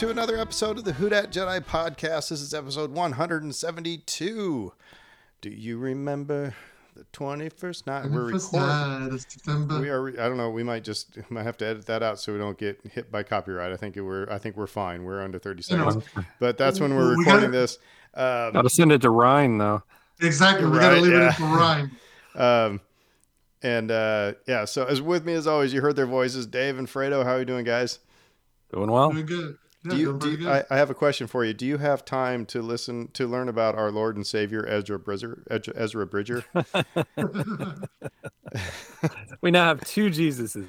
welcome 0.00 0.14
to 0.16 0.22
another 0.22 0.38
episode 0.40 0.78
of 0.78 0.84
the 0.84 0.92
Who 0.92 1.08
Dat 1.08 1.32
Jedi 1.32 1.60
podcast. 1.64 2.28
This 2.28 2.40
is 2.40 2.54
episode 2.54 2.92
172. 2.92 4.72
Do 5.40 5.50
you 5.50 5.78
remember 5.78 6.54
the 6.94 7.04
21st 7.12 7.86
night? 7.86 8.10
We're 8.10 8.30
First 8.30 8.52
recording. 8.52 8.68
night 8.68 9.12
of 9.12 9.20
September. 9.22 9.80
We 9.80 9.88
are. 9.88 10.08
I 10.10 10.28
don't 10.28 10.36
know. 10.36 10.50
We 10.50 10.62
might 10.62 10.84
just 10.84 11.18
might 11.30 11.42
have 11.44 11.56
to 11.58 11.66
edit 11.66 11.86
that 11.86 12.02
out 12.04 12.20
so 12.20 12.32
we 12.32 12.38
don't 12.38 12.56
get 12.58 12.80
hit 12.92 13.10
by 13.10 13.22
copyright. 13.24 13.72
I 13.72 13.76
think 13.76 13.96
it, 13.96 14.02
we're. 14.02 14.30
I 14.30 14.38
think 14.38 14.56
we're 14.56 14.66
fine. 14.68 15.02
We're 15.04 15.20
under 15.22 15.38
30 15.40 15.62
You 15.68 15.78
know, 15.78 15.90
seconds. 15.90 16.04
But 16.38 16.58
that's 16.58 16.78
when 16.80 16.94
we're 16.94 17.16
we 17.16 17.24
recording 17.24 17.50
gotta- 17.50 17.58
this. 17.58 17.78
Um, 18.14 18.52
Gotta 18.52 18.70
send 18.70 18.92
it 18.92 19.00
to 19.02 19.10
Ryan 19.10 19.58
though. 19.58 19.82
exactly. 20.20 20.64
We 20.66 20.72
Right, 20.78 20.80
gotta 20.80 21.00
leave 21.00 21.12
yeah. 21.12 21.28
it 21.30 21.34
for 21.34 21.44
Ryan. 21.44 21.90
Um, 22.36 22.80
and 23.64 23.90
uh, 23.90 24.34
yeah, 24.46 24.64
so 24.64 24.84
as 24.84 25.02
with 25.02 25.24
me 25.24 25.32
as 25.32 25.48
always, 25.48 25.72
you 25.74 25.80
heard 25.80 25.96
their 25.96 26.06
voices, 26.06 26.46
Dave 26.46 26.78
and 26.78 26.86
Fredo. 26.86 27.24
How 27.24 27.32
are 27.32 27.38
you 27.40 27.44
doing, 27.44 27.64
guys? 27.64 27.98
Doing 28.72 28.92
well. 28.92 29.10
Doing 29.10 29.26
good. 29.26 29.58
Yeah, 29.84 29.90
do 29.92 29.96
you, 29.98 30.18
do 30.18 30.30
you- 30.32 30.50
I, 30.50 30.64
I 30.70 30.76
have 30.76 30.90
a 30.90 30.94
question 30.94 31.26
for 31.28 31.44
you. 31.44 31.54
Do 31.54 31.64
you 31.66 31.78
have 31.78 32.04
time 32.04 32.46
to 32.46 32.60
listen 32.62 33.08
to 33.12 33.28
learn 33.28 33.48
about 33.48 33.76
our 33.76 33.92
Lord 33.92 34.16
and 34.16 34.26
Savior 34.26 34.66
Ezra 34.66 34.98
Bridger? 34.98 35.44
Ezra, 35.50 35.74
Ezra 35.76 36.06
Bridger, 36.06 36.44
We 39.40 39.50
now 39.50 39.66
have 39.66 39.84
two 39.84 40.10
Jesuses. 40.10 40.66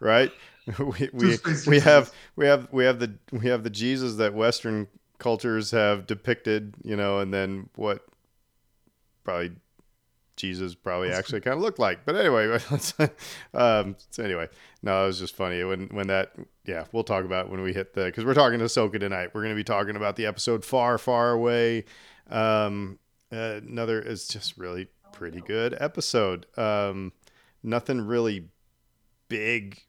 right? 0.00 0.32
We 0.78 1.08
we, 1.12 1.38
we 1.66 1.80
have 1.80 2.12
we 2.36 2.46
have 2.46 2.68
we 2.70 2.84
have 2.84 3.00
the 3.00 3.14
we 3.32 3.48
have 3.48 3.64
the 3.64 3.70
Jesus 3.70 4.14
that 4.16 4.32
Western 4.32 4.86
cultures 5.18 5.72
have 5.72 6.06
depicted, 6.06 6.74
you 6.84 6.94
know, 6.94 7.18
and 7.18 7.34
then 7.34 7.68
what 7.74 8.06
probably 9.24 9.50
Jesus 10.36 10.74
probably 10.74 11.10
actually 11.10 11.40
kind 11.40 11.56
of 11.56 11.62
looked 11.62 11.78
like. 11.78 12.04
But 12.04 12.16
anyway, 12.16 12.46
um, 13.54 13.96
so 14.10 14.22
anyway, 14.22 14.48
no, 14.82 15.04
it 15.04 15.06
was 15.06 15.18
just 15.18 15.36
funny 15.36 15.62
when 15.64 15.88
when 15.88 16.08
that. 16.08 16.32
Yeah, 16.64 16.84
we'll 16.92 17.04
talk 17.04 17.24
about 17.24 17.50
when 17.50 17.60
we 17.60 17.72
hit 17.72 17.94
the 17.94 18.04
because 18.04 18.24
we're 18.24 18.34
talking 18.34 18.58
to 18.60 18.64
Ahsoka 18.64 18.98
tonight. 18.98 19.30
We're 19.34 19.42
going 19.42 19.54
to 19.54 19.56
be 19.56 19.64
talking 19.64 19.96
about 19.96 20.16
the 20.16 20.26
episode 20.26 20.64
Far, 20.64 20.96
Far 20.96 21.32
Away. 21.32 21.84
Um, 22.30 22.98
uh, 23.32 23.60
another 23.62 24.00
is 24.00 24.26
just 24.28 24.56
really 24.56 24.88
pretty 25.12 25.40
good 25.40 25.76
episode. 25.78 26.46
Um, 26.56 27.12
nothing 27.62 28.00
really 28.00 28.48
big. 29.28 29.82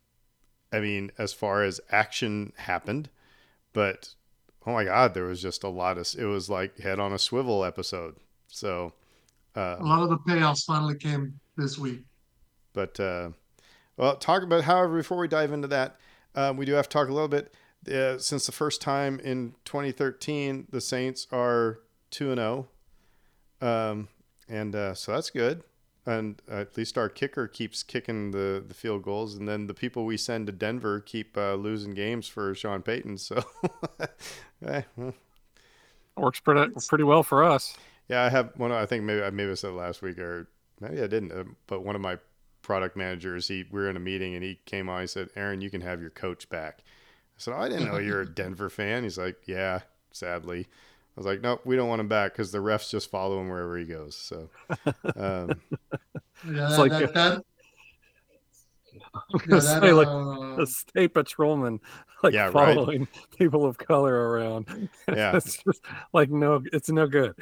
I 0.71 0.79
mean, 0.79 1.11
as 1.17 1.31
far 1.31 1.63
as 1.63 1.79
action 1.91 2.53
happened, 2.57 3.09
but 3.71 4.15
oh 4.65 4.73
my 4.73 4.85
god, 4.85 5.13
there 5.13 5.25
was 5.25 5.41
just 5.41 5.63
a 5.63 5.69
lot 5.69 5.97
of. 5.97 6.07
It 6.17 6.25
was 6.25 6.49
like 6.49 6.79
head 6.79 6.99
on 6.99 7.13
a 7.13 7.19
swivel 7.19 7.63
episode. 7.63 8.17
So. 8.47 8.93
Uh, 9.55 9.77
a 9.79 9.83
lot 9.83 10.01
of 10.03 10.09
the 10.09 10.17
payoffs 10.17 10.65
finally 10.65 10.95
came 10.95 11.39
this 11.57 11.77
week. 11.77 12.01
but 12.73 12.99
uh, 12.99 13.29
well, 13.97 14.15
talk 14.15 14.41
about 14.43 14.63
however 14.63 14.97
before 14.97 15.17
we 15.17 15.27
dive 15.27 15.51
into 15.51 15.67
that, 15.67 15.97
uh, 16.35 16.53
we 16.55 16.65
do 16.65 16.73
have 16.73 16.89
to 16.89 16.93
talk 16.93 17.07
a 17.09 17.13
little 17.13 17.27
bit. 17.27 17.53
Uh, 17.91 18.17
since 18.17 18.45
the 18.45 18.51
first 18.51 18.81
time 18.81 19.19
in 19.19 19.53
2013, 19.65 20.67
the 20.71 20.81
Saints 20.81 21.27
are 21.31 21.79
two 22.11 22.31
and 22.31 22.39
zero, 22.39 22.67
um, 23.61 24.07
and 24.47 24.75
uh, 24.75 24.93
so 24.93 25.11
that's 25.11 25.29
good. 25.29 25.63
And 26.05 26.41
at 26.49 26.75
least 26.75 26.97
our 26.97 27.07
kicker 27.07 27.47
keeps 27.47 27.81
kicking 27.81 28.31
the, 28.31 28.61
the 28.67 28.73
field 28.73 29.03
goals, 29.03 29.35
and 29.35 29.47
then 29.47 29.67
the 29.67 29.73
people 29.73 30.05
we 30.05 30.17
send 30.17 30.47
to 30.47 30.53
Denver 30.53 30.99
keep 30.99 31.37
uh, 31.37 31.53
losing 31.53 31.93
games 31.93 32.27
for 32.27 32.53
Sean 32.55 32.81
Payton. 32.81 33.19
So, 33.19 33.41
eh, 34.65 34.81
well, 34.97 35.13
Works 36.17 36.39
pretty 36.41 36.71
pretty 36.87 37.03
well 37.03 37.23
for 37.23 37.43
us. 37.43 37.75
Yeah, 38.09 38.23
I 38.23 38.29
have 38.29 38.51
one. 38.57 38.71
I 38.71 38.85
think 38.85 39.03
maybe 39.03 39.23
I 39.23 39.29
maybe 39.29 39.51
I 39.51 39.55
said 39.55 39.73
last 39.73 40.01
week, 40.01 40.17
or 40.19 40.47
maybe 40.79 41.01
I 41.01 41.07
didn't. 41.07 41.31
Uh, 41.31 41.43
but 41.67 41.83
one 41.83 41.95
of 41.95 42.01
my 42.01 42.17
product 42.61 42.95
managers, 42.95 43.47
he 43.47 43.65
we 43.71 43.81
were 43.81 43.89
in 43.89 43.97
a 43.97 44.01
meeting 44.01 44.35
and 44.35 44.43
he 44.43 44.59
came 44.65 44.89
on. 44.89 45.01
He 45.01 45.07
said, 45.07 45.29
"Aaron, 45.35 45.61
you 45.61 45.69
can 45.69 45.81
have 45.81 46.01
your 46.01 46.09
coach 46.09 46.49
back." 46.49 46.79
I 46.85 47.39
said, 47.39 47.53
oh, 47.53 47.57
"I 47.57 47.69
didn't 47.69 47.85
know 47.85 47.97
you're 47.97 48.21
a 48.21 48.29
Denver 48.33 48.69
fan." 48.69 49.03
He's 49.03 49.17
like, 49.17 49.37
"Yeah, 49.47 49.81
sadly." 50.11 50.67
I 51.15 51.19
was 51.19 51.25
like, 51.27 51.41
"Nope, 51.41 51.61
we 51.65 51.75
don't 51.75 51.89
want 51.89 52.01
him 52.01 52.07
back 52.07 52.33
because 52.33 52.51
the 52.51 52.57
refs 52.59 52.89
just 52.89 53.09
follow 53.11 53.39
him 53.41 53.49
wherever 53.49 53.77
he 53.77 53.85
goes." 53.85 54.15
So, 54.15 54.49
um, 55.15 55.61
Yeah, 56.43 56.67
It's 56.67 56.77
like 56.77 56.91
that, 56.91 57.03
a- 57.03 57.13
that, 57.13 57.43
I'm 59.33 59.39
yeah, 59.45 59.59
gonna 59.59 59.61
that, 59.61 59.81
say 59.81 59.93
like 59.93 60.07
uh, 60.07 60.61
a 60.61 60.65
state 60.65 61.13
patrolman 61.13 61.79
like 62.21 62.33
Yeah, 62.33 62.51
right. 62.53 62.53
following 62.75 63.07
people 63.37 63.65
of 63.65 63.77
color 63.77 64.13
around. 64.31 64.89
Yeah. 65.11 65.37
it's 65.37 65.57
just 65.63 65.83
like 66.13 66.29
no 66.29 66.61
it's 66.71 66.89
no 66.89 67.07
good. 67.07 67.35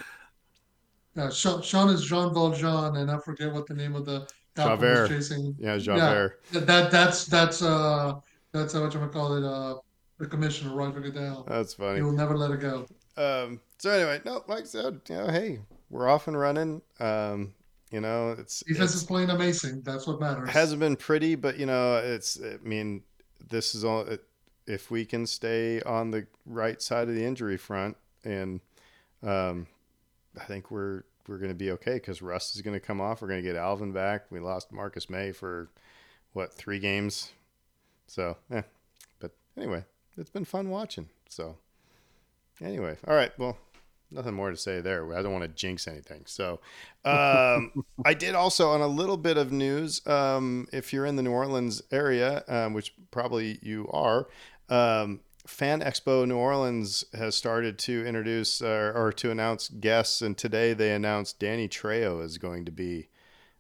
Yeah, 1.16 1.30
Sean, 1.30 1.62
Sean 1.62 1.90
is 1.90 2.04
Jean 2.06 2.34
Valjean, 2.34 2.96
and 2.98 3.12
I 3.12 3.18
forget 3.20 3.52
what 3.54 3.68
the 3.68 3.74
name 3.74 3.96
of 3.96 4.06
the 4.06 4.28
Javert. 4.56 5.02
was 5.02 5.10
chasing. 5.10 5.56
yeah, 5.60 5.78
Javert. 5.78 6.42
That, 6.52 6.68
that 6.68 6.92
that's 6.92 7.26
that's 7.26 7.62
uh 7.62 8.16
that's 8.52 8.76
uh, 8.76 8.82
what 8.82 8.94
you 8.94 9.00
call 9.08 9.36
it 9.38 9.44
uh 9.44 9.76
the 10.18 10.28
commissioner 10.28 10.76
Roger 10.76 11.00
Goodell. 11.00 11.46
That's 11.48 11.74
funny. 11.74 11.98
He 11.98 12.02
will 12.04 12.12
never 12.12 12.38
let 12.38 12.52
it 12.52 12.60
go. 12.60 12.86
um, 13.18 13.60
so 13.80 13.90
anyway, 13.90 14.22
no, 14.24 14.44
like 14.48 14.62
I 14.62 14.66
said, 14.66 15.02
you 15.10 15.16
know, 15.16 15.28
hey, 15.28 15.60
we're 15.90 16.08
off 16.08 16.28
and 16.28 16.38
running. 16.38 16.82
Um, 17.00 17.54
you 17.92 18.00
know, 18.02 18.36
it's 18.38 18.60
Defense 18.60 18.92
it's- 18.92 18.96
is 18.96 19.04
playing 19.04 19.30
amazing. 19.32 19.82
That's 19.82 20.06
what 20.08 20.20
matters. 20.20 20.48
It 20.50 20.52
hasn't 20.52 20.80
been 20.80 20.96
pretty, 20.96 21.36
but 21.36 21.58
you 21.58 21.66
know, 21.66 21.98
it's. 21.98 22.40
I 22.42 22.58
mean, 22.62 23.04
this 23.50 23.74
is 23.76 23.84
all. 23.84 24.06
If 24.68 24.92
we 24.92 25.06
can 25.06 25.26
stay 25.26 25.82
on 25.82 26.12
the 26.12 26.28
right 26.46 26.82
side 26.82 27.10
of 27.10 27.16
the 27.16 27.26
injury 27.26 27.58
front, 27.58 27.98
and 28.24 28.62
um, 29.24 29.68
I 30.40 30.44
think 30.46 30.72
we're 30.72 31.04
we're 31.28 31.38
going 31.38 31.50
to 31.50 31.56
be 31.56 31.72
okay 31.72 31.94
because 31.94 32.22
Russ 32.22 32.56
is 32.56 32.62
going 32.62 32.74
to 32.74 32.86
come 32.86 33.00
off. 33.00 33.22
We're 33.22 33.28
going 33.28 33.42
to 33.42 33.48
get 33.48 33.56
Alvin 33.56 33.92
back. 33.92 34.26
We 34.30 34.40
lost 34.40 34.72
Marcus 34.72 35.10
Maye 35.10 35.32
for 35.32 35.70
what 36.34 36.54
three 36.54 36.80
games, 36.80 37.32
so 38.08 38.38
yeah. 38.50 38.64
But 39.20 39.32
anyway, 39.58 39.86
it's 40.18 40.30
been 40.30 40.46
fun 40.46 40.70
watching. 40.70 41.10
So 41.30 41.58
anyway, 42.62 42.98
all 43.08 43.16
right. 43.16 43.32
Well, 43.38 43.58
nothing 44.12 44.34
more 44.34 44.52
to 44.52 44.58
say 44.58 44.82
there. 44.82 45.14
I 45.16 45.22
don't 45.22 45.32
want 45.32 45.44
to 45.44 45.48
jinx 45.48 45.88
anything. 45.88 46.24
So, 46.26 46.60
um, 47.06 47.86
I 48.06 48.14
did 48.14 48.36
also 48.36 48.70
on 48.70 48.82
a 48.82 48.88
little 48.88 49.18
bit 49.18 49.38
of 49.38 49.52
news. 49.52 50.06
Um, 50.06 50.68
if 50.72 50.94
you're 50.94 51.06
in 51.06 51.16
the 51.16 51.24
New 51.24 51.32
Orleans 51.32 51.82
area, 51.92 52.44
um, 52.48 52.74
which 52.74 52.94
probably 53.12 53.60
you 53.62 53.90
are, 53.92 54.28
um, 54.70 55.22
Fan 55.48 55.82
Expo 55.82 56.28
New 56.28 56.38
Orleans 56.38 57.04
has 57.14 57.36
started 57.36 57.78
to 57.80 58.06
introduce 58.06 58.62
uh, 58.62 58.92
or 58.96 59.12
to 59.14 59.32
announce 59.32 59.70
guests, 59.70 60.22
and 60.22 60.38
today 60.38 60.74
they 60.74 60.94
announced 60.94 61.40
Danny 61.40 61.68
Trejo 61.68 62.24
is 62.24 62.38
going 62.38 62.66
to 62.66 62.72
be 62.72 63.08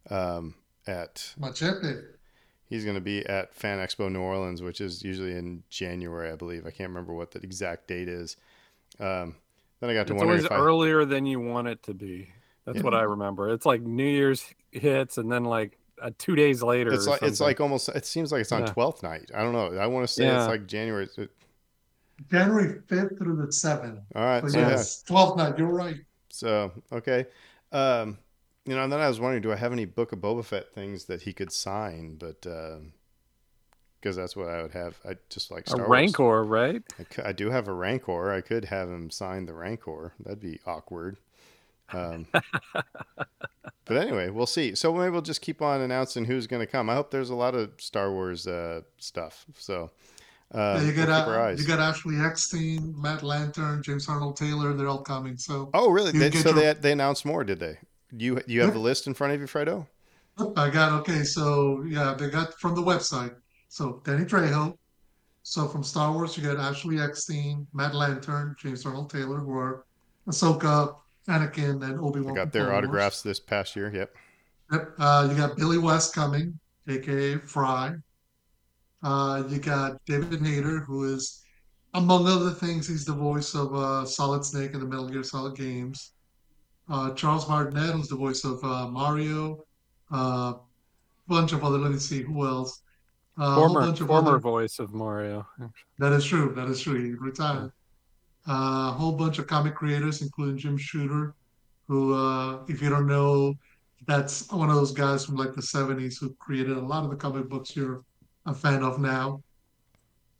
um, 0.09 0.55
at. 0.87 1.33
Machete. 1.37 1.95
He's 2.65 2.83
going 2.85 2.95
to 2.95 3.01
be 3.01 3.25
at 3.25 3.53
Fan 3.53 3.79
Expo 3.79 4.09
New 4.11 4.21
Orleans, 4.21 4.61
which 4.61 4.79
is 4.79 5.03
usually 5.03 5.31
in 5.31 5.63
January, 5.69 6.31
I 6.31 6.35
believe. 6.35 6.65
I 6.65 6.71
can't 6.71 6.89
remember 6.89 7.13
what 7.13 7.31
the 7.31 7.39
exact 7.41 7.87
date 7.87 8.07
is. 8.07 8.37
Um, 8.99 9.35
then 9.81 9.89
I 9.89 9.93
got 9.93 10.07
to 10.07 10.13
It's 10.13 10.19
wondering 10.19 10.29
always 10.29 10.45
if 10.45 10.51
I, 10.51 10.55
earlier 10.57 11.03
than 11.03 11.25
you 11.25 11.39
want 11.41 11.67
it 11.67 11.83
to 11.83 11.93
be. 11.93 12.29
That's 12.65 12.77
Yeah. 12.77 12.83
what 12.83 12.93
I 12.93 13.01
remember. 13.01 13.49
It's 13.49 13.65
like 13.65 13.81
New 13.81 14.05
Year's 14.05 14.45
hits 14.71 15.17
and 15.17 15.29
then 15.31 15.43
like 15.43 15.77
uh, 16.01 16.11
two 16.17 16.35
days 16.35 16.63
later. 16.63 16.93
it's 16.93 17.07
like 17.07 17.21
it's 17.23 17.41
like 17.41 17.59
almost. 17.59 17.89
It 17.89 18.05
seems 18.05 18.31
like 18.31 18.41
it's 18.41 18.51
on 18.51 18.61
Yeah. 18.61 18.67
Twelfth 18.67 19.03
night. 19.03 19.31
I 19.35 19.41
don't 19.41 19.51
know. 19.53 19.77
I 19.77 19.87
want 19.87 20.07
to 20.07 20.13
say 20.13 20.23
Yeah. 20.25 20.37
it's 20.39 20.47
like 20.47 20.65
January. 20.67 21.09
January 22.29 22.79
5th 22.87 23.17
through 23.17 23.37
the 23.37 23.47
7th. 23.47 24.01
All 24.15 24.23
right. 24.23 24.41
But 24.41 24.51
So, 24.51 24.59
yeah. 24.59 24.69
yes, 24.69 25.03
12th 25.07 25.37
night. 25.37 25.57
You're 25.57 25.67
right. 25.67 25.97
So 26.29 26.71
okay. 26.91 27.25
Um, 27.71 28.17
you 28.65 28.75
know, 28.75 28.83
and 28.83 28.91
then 28.91 28.99
I 28.99 29.07
was 29.07 29.19
wondering, 29.19 29.41
do 29.41 29.51
I 29.51 29.55
have 29.55 29.71
any 29.71 29.85
Book 29.85 30.11
of 30.11 30.19
Boba 30.19 30.45
Fett 30.45 30.73
things 30.73 31.05
that 31.05 31.23
he 31.23 31.33
could 31.33 31.51
sign? 31.51 32.15
But 32.15 32.45
because 34.01 34.15
that's 34.15 34.35
what 34.35 34.49
I 34.49 34.61
would 34.61 34.71
have. 34.71 34.99
I 35.07 35.15
just 35.29 35.51
like 35.51 35.67
a 35.67 35.69
Star 35.71 35.79
Wars. 35.87 35.89
rancor, 35.89 36.43
right? 36.43 36.81
I, 36.99 37.29
I 37.29 37.31
do 37.31 37.51
have 37.51 37.67
a 37.67 37.73
Rancor. 37.73 38.31
I 38.31 38.41
could 38.41 38.65
have 38.65 38.89
him 38.89 39.09
sign 39.09 39.45
the 39.45 39.53
Rancor. 39.53 40.13
That'd 40.19 40.39
be 40.39 40.59
awkward. 40.65 41.17
Um, 41.93 42.25
but 42.73 43.97
anyway, 43.97 44.29
we'll 44.29 44.45
see. 44.47 44.75
So 44.75 44.93
maybe 44.93 45.11
we'll 45.11 45.21
just 45.21 45.41
keep 45.41 45.61
on 45.61 45.81
announcing 45.81 46.25
who's 46.25 46.47
going 46.47 46.61
to 46.61 46.71
come. 46.71 46.89
I 46.89 46.95
hope 46.95 47.11
there's 47.11 47.29
a 47.29 47.35
lot 47.35 47.53
of 47.53 47.71
Star 47.77 48.11
Wars 48.11 48.47
uh, 48.47 48.81
stuff. 48.97 49.45
So 49.57 49.91
uh, 50.53 50.79
Yeah, 50.81 50.87
you 50.87 50.93
got 50.93 51.59
you 51.59 51.65
got 51.65 51.79
Ashley 51.79 52.17
Eckstein, 52.17 52.93
Matt 52.97 53.21
Lanter, 53.21 53.81
James 53.83 54.07
Arnold 54.09 54.37
Taylor. 54.37 54.73
They're 54.73 54.87
all 54.87 55.01
coming. 55.01 55.37
So 55.37 55.69
oh, 55.73 55.91
really? 55.91 56.11
They, 56.11 56.31
so 56.31 56.49
your- 56.49 56.73
they 56.73 56.73
they 56.79 56.91
announced 56.91 57.25
more, 57.25 57.43
did 57.43 57.59
they? 57.59 57.77
You 58.11 58.41
you 58.47 58.59
have 58.61 58.69
Yeah. 58.69 58.73
the 58.73 58.79
list 58.79 59.07
in 59.07 59.13
front 59.13 59.33
of 59.33 59.39
you, 59.39 59.47
Fredo? 59.47 59.87
I 60.57 60.69
got 60.69 60.91
okay. 61.01 61.23
So 61.23 61.83
yeah, 61.87 62.13
they 62.17 62.29
got 62.29 62.53
from 62.59 62.75
the 62.75 62.81
website. 62.81 63.35
So 63.69 64.01
Danny 64.03 64.25
Trejo. 64.25 64.75
So 65.43 65.67
from 65.67 65.83
Star 65.83 66.11
Wars, 66.13 66.37
you 66.37 66.43
got 66.43 66.57
Ashley 66.57 66.99
Eckstein, 66.99 67.65
Matt 67.73 67.93
Lanter, 67.93 68.55
James 68.59 68.85
Arnold 68.85 69.09
Taylor, 69.09 69.37
who 69.39 69.53
are 69.57 69.85
Ahsoka, 70.27 70.95
Anakin, 71.27 71.83
and 71.83 71.99
Obi 71.99 72.21
Wan. 72.21 72.35
got 72.35 72.51
their 72.51 72.73
autographs 72.73 73.21
this 73.23 73.39
past 73.39 73.75
year. 73.75 73.91
Yep. 73.93 74.15
Yep. 74.71 74.93
Uh, 74.99 75.27
you 75.31 75.35
got 75.37 75.57
Billy 75.57 75.77
West 75.79 76.13
coming, 76.13 76.59
aka 76.87 77.37
Fry. 77.39 77.95
Uh, 79.03 79.43
you 79.49 79.57
got 79.59 80.03
David 80.05 80.41
Hayter, 80.45 80.79
who 80.79 81.05
is, 81.13 81.43
among 81.93 82.27
other 82.27 82.51
things, 82.51 82.87
he's 82.87 83.05
the 83.05 83.13
voice 83.13 83.55
of 83.55 83.73
uh, 83.73 84.05
Solid 84.05 84.45
Snake 84.45 84.73
in 84.73 84.79
the 84.79 84.85
Metal 84.85 85.09
Gear 85.09 85.23
Solid 85.23 85.55
games. 85.55 86.11
Uh, 86.89 87.13
Charles 87.13 87.47
Martinet, 87.47 87.95
who's 87.95 88.07
the 88.09 88.15
voice 88.15 88.43
of 88.43 88.63
uh, 88.63 88.87
Mario. 88.87 89.63
A 90.11 90.55
bunch 91.27 91.53
of 91.53 91.63
other. 91.63 91.77
Let 91.77 91.91
me 91.91 91.99
see 91.99 92.21
who 92.21 92.45
else. 92.45 92.81
Uh, 93.37 93.55
former 93.55 93.81
bunch 93.81 94.01
of 94.01 94.07
former 94.07 94.29
other- 94.31 94.39
voice 94.39 94.77
of 94.77 94.93
Mario. 94.93 95.47
That 95.99 96.11
is 96.11 96.25
true. 96.25 96.53
That 96.55 96.67
is 96.67 96.81
true. 96.81 97.01
He 97.01 97.11
retired. 97.13 97.71
Uh, 98.47 98.89
a 98.89 98.95
whole 98.97 99.13
bunch 99.13 99.39
of 99.39 99.47
comic 99.47 99.75
creators, 99.75 100.21
including 100.21 100.57
Jim 100.57 100.77
Shooter, 100.77 101.33
who, 101.87 102.13
uh, 102.13 102.63
if 102.67 102.81
you 102.81 102.89
don't 102.89 103.07
know, 103.07 103.53
that's 104.07 104.51
one 104.51 104.69
of 104.69 104.75
those 104.75 104.91
guys 104.91 105.25
from 105.25 105.35
like 105.35 105.53
the 105.53 105.61
70s 105.61 106.19
who 106.19 106.33
created 106.39 106.75
a 106.75 106.81
lot 106.81 107.03
of 107.03 107.09
the 107.11 107.15
comic 107.15 107.47
books 107.47 107.75
you're 107.75 108.03
a 108.45 108.53
fan 108.53 108.83
of 108.83 108.99
now. 108.99 109.41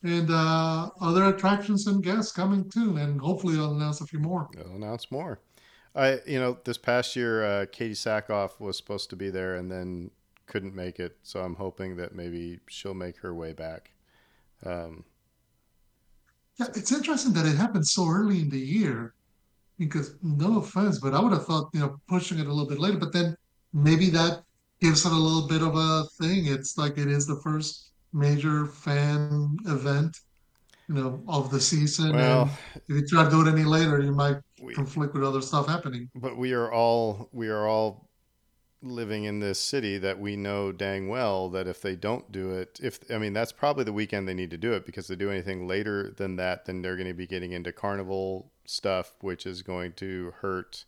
And 0.04 0.30
uh, 0.32 0.90
other 1.00 1.26
attractions 1.26 1.86
and 1.88 2.04
guests 2.04 2.32
coming 2.32 2.70
too. 2.70 2.98
And 2.98 3.22
hopefully, 3.22 3.58
I'll 3.58 3.76
announce 3.76 4.02
a 4.02 4.08
few 4.08 4.20
more. 4.20 4.50
They'll 4.56 4.76
announce 4.76 5.12
more. 5.12 5.40
I, 5.94 6.20
you 6.26 6.40
know, 6.40 6.58
this 6.64 6.78
past 6.78 7.16
year, 7.16 7.44
uh, 7.44 7.66
Katee 7.66 7.92
Sackhoff 7.92 8.60
was 8.60 8.78
supposed 8.78 9.10
to 9.12 9.16
be 9.16 9.30
there 9.30 9.56
and 9.56 9.72
then 9.72 10.10
couldn't 10.48 10.74
make 10.74 11.00
it. 11.00 11.18
So 11.24 11.42
I'm 11.42 11.56
hoping 11.56 11.98
that 11.98 12.16
maybe 12.16 12.60
she'll 12.68 12.94
make 12.94 13.18
her 13.18 13.34
way 13.34 13.54
back. 13.54 13.92
Um, 14.66 15.06
Yeah, 16.60 16.68
it's 16.76 16.92
interesting 16.92 17.34
that 17.34 17.46
it 17.46 17.58
happened 17.58 17.88
so 17.88 18.08
early 18.08 18.42
in 18.42 18.50
the 18.50 18.60
year 18.60 19.14
because 19.78 20.16
no 20.22 20.60
offense, 20.60 21.00
but 21.00 21.14
I 21.14 21.20
would 21.20 21.34
have 21.34 21.46
thought, 21.46 21.70
you 21.74 21.80
know, 21.80 22.00
pushing 22.08 22.40
it 22.40 22.48
a 22.48 22.54
little 22.54 22.68
bit 22.70 22.80
later, 22.80 22.98
but 22.98 23.14
then 23.14 23.36
maybe 23.74 24.10
that 24.12 24.44
gives 24.80 25.06
it 25.06 25.12
a 25.12 25.16
little 25.16 25.48
bit 25.48 25.62
of 25.62 25.76
a 25.76 26.06
thing. 26.20 26.46
It's 26.48 26.78
like 26.78 26.98
it 26.98 27.08
is 27.08 27.26
the 27.26 27.40
first 27.44 27.91
major 28.14 28.66
fan 28.66 29.58
event, 29.66 30.18
you 30.88 30.96
know, 30.96 31.24
of 31.28 31.50
the 31.52 31.60
season. 31.60 32.16
well, 32.16 32.44
and 32.44 32.82
if 32.90 32.96
you 32.96 33.08
try 33.08 33.24
to 33.24 33.30
do 33.30 33.42
it 33.42 33.52
any 33.52 33.64
later, 33.64 34.02
you 34.02 34.12
might 34.12 34.38
we, 34.62 34.74
conflict 34.74 35.14
with 35.14 35.24
other 35.24 35.42
stuff 35.42 35.68
happening. 35.68 36.10
but 36.16 36.38
we 36.38 36.54
are 36.54 36.72
all 36.72 37.30
we 37.32 37.50
are 37.50 37.68
all 37.68 38.10
living 38.84 39.26
in 39.26 39.40
this 39.40 39.60
city 39.60 39.98
that 40.00 40.20
we 40.20 40.36
know 40.36 40.72
dang 40.72 41.08
well 41.08 41.50
that 41.50 41.68
if 41.68 41.82
they 41.82 41.96
don't 41.96 42.32
do 42.32 42.50
it 42.50 42.80
if 42.82 43.00
i 43.12 43.18
mean 43.18 43.32
that's 43.32 43.52
probably 43.52 43.84
the 43.84 43.94
weekend 43.94 44.28
they 44.28 44.34
need 44.34 44.50
to 44.50 44.58
do 44.58 44.74
it 44.74 44.86
because 44.88 45.08
they 45.08 45.16
do 45.16 45.30
anything 45.30 45.68
later 45.68 46.12
than 46.18 46.36
that 46.36 46.66
then 46.66 46.82
they're 46.82 46.96
going 46.96 47.08
to 47.08 47.14
be 47.14 47.28
getting 47.28 47.52
into 47.52 47.72
carnival 47.72 48.52
stuff 48.66 49.14
which 49.22 49.46
is 49.46 49.62
going 49.62 49.94
to 49.94 50.34
hurt 50.42 50.86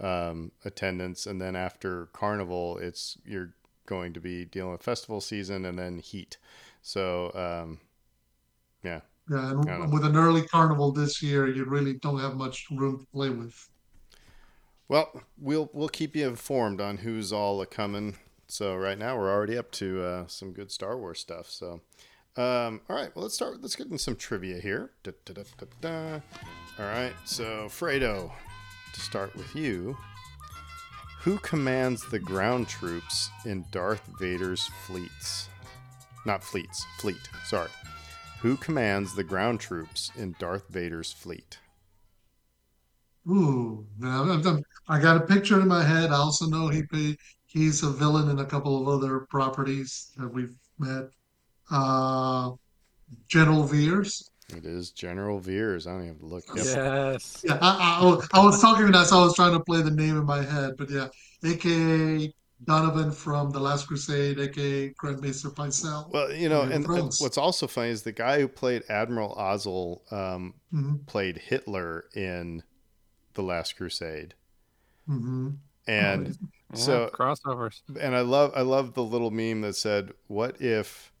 um, 0.00 0.52
attendance 0.64 1.26
and 1.26 1.40
then 1.40 1.54
after 1.54 2.06
carnival 2.06 2.78
it's 2.78 3.18
you're 3.26 3.52
going 3.86 4.12
to 4.12 4.20
be 4.20 4.44
dealing 4.44 4.72
with 4.72 4.82
festival 4.82 5.20
season 5.20 5.64
and 5.64 5.78
then 5.78 5.98
heat 5.98 6.36
so 6.82 7.32
um, 7.34 7.80
yeah 8.82 9.00
Yeah, 9.30 9.48
I 9.48 9.50
don't 9.52 9.66
know. 9.66 9.82
and 9.82 9.92
with 9.92 10.04
an 10.04 10.16
early 10.16 10.42
carnival 10.42 10.92
this 10.92 11.22
year, 11.22 11.48
you 11.48 11.64
really 11.64 11.94
don't 11.94 12.20
have 12.20 12.36
much 12.36 12.66
room 12.70 12.98
to 13.00 13.06
play 13.06 13.30
with. 13.30 13.68
Well, 14.88 15.20
we'll 15.36 15.68
we'll 15.72 15.88
keep 15.88 16.14
you 16.14 16.28
informed 16.28 16.80
on 16.80 16.98
who's 16.98 17.32
all 17.32 17.60
a 17.60 17.66
coming. 17.66 18.16
So 18.46 18.76
right 18.76 18.96
now 18.96 19.18
we're 19.18 19.32
already 19.32 19.58
up 19.58 19.72
to 19.72 20.00
uh, 20.04 20.26
some 20.28 20.52
good 20.52 20.70
Star 20.70 20.96
Wars 20.96 21.18
stuff. 21.18 21.50
So, 21.50 21.80
um, 22.36 22.82
all 22.88 22.94
right, 22.94 23.10
well 23.16 23.24
let's 23.24 23.34
start. 23.34 23.60
Let's 23.60 23.74
get 23.74 23.86
into 23.86 23.98
some 23.98 24.14
trivia 24.14 24.60
here. 24.60 24.92
Da, 25.02 25.10
da, 25.24 25.42
da. 25.80 26.20
All 26.78 26.84
right, 26.86 27.14
so 27.24 27.66
Fredo, 27.68 28.30
to 28.94 29.00
start 29.00 29.34
with 29.34 29.56
you, 29.56 29.96
who 31.26 31.38
commands 31.38 32.08
the 32.08 32.20
ground 32.20 32.68
troops 32.68 33.30
in 33.44 33.64
Darth 33.72 34.08
Vader's 34.20 34.70
fleets? 34.86 35.48
Not 36.24 36.44
fleets, 36.44 36.86
fleet. 37.00 37.28
Sorry. 37.44 37.68
Who 38.42 38.56
commands 38.56 39.12
the 39.12 39.24
ground 39.24 39.58
troops 39.58 40.12
in 40.16 40.36
Darth 40.38 40.68
Vader's 40.68 41.10
fleet? 41.12 41.58
Ooh, 43.28 43.84
I 44.04 45.00
got 45.00 45.16
a 45.16 45.26
picture 45.26 45.60
in 45.60 45.66
my 45.66 45.82
head. 45.82 46.12
I 46.12 46.14
also 46.14 46.46
know 46.46 46.68
he 46.68 46.84
he's 47.46 47.82
a 47.82 47.90
villain 47.90 48.30
in 48.30 48.38
a 48.38 48.44
couple 48.44 48.80
of 48.80 48.86
other 48.86 49.26
properties 49.28 50.12
that 50.16 50.32
we've 50.32 50.54
met. 50.78 51.08
Uh, 51.68 52.52
General 53.26 53.64
Veers. 53.64 54.30
It 54.54 54.64
is 54.64 54.90
General 54.92 55.40
Veers. 55.40 55.86
I 55.86 55.92
don't 55.92 56.02
even 56.02 56.12
have 56.14 56.18
to 56.20 56.26
look. 56.26 56.44
Yep. 56.54 56.64
Yes. 56.66 57.42
Yeah, 57.44 57.58
I, 57.60 57.98
I, 58.00 58.04
was- 58.04 58.28
I 58.32 58.44
was 58.44 58.60
talking 58.60 58.90
that, 58.92 59.06
so 59.06 59.18
I 59.18 59.22
was 59.24 59.34
trying 59.34 59.52
to 59.52 59.60
play 59.60 59.82
the 59.82 59.90
name 59.90 60.16
in 60.16 60.24
my 60.24 60.42
head, 60.42 60.74
but 60.78 60.88
yeah, 60.88 61.08
AKA 61.44 62.32
Donovan 62.64 63.10
from 63.10 63.50
The 63.50 63.58
Last 63.60 63.86
Crusade, 63.88 64.38
AKA 64.38 64.90
Grand 64.90 65.20
Maester 65.20 65.50
Pycelle. 65.50 66.10
Well, 66.12 66.32
you 66.32 66.48
know, 66.48 66.62
and, 66.62 66.84
and 66.86 67.12
what's 67.18 67.36
also 67.36 67.66
funny 67.66 67.90
is 67.90 68.02
the 68.02 68.12
guy 68.12 68.38
who 68.40 68.48
played 68.48 68.82
Admiral 68.88 69.34
Ozzel 69.34 70.10
um, 70.12 70.54
hmm 70.70 70.94
played 71.06 71.38
Hitler 71.38 72.04
in 72.14 72.62
The 73.34 73.42
Last 73.42 73.76
Crusade, 73.76 74.34
hmm 75.06 75.50
and 75.88 76.28
Yeah, 76.72 76.76
So- 76.78 77.10
crossovers. 77.12 77.80
and 78.00 78.14
I 78.14 78.20
love 78.20 78.52
I 78.54 78.62
love 78.62 78.94
the 78.94 79.02
little 79.04 79.30
meme 79.30 79.60
that 79.62 79.74
said, 79.76 80.12
"What 80.28 80.60
if 80.60 81.12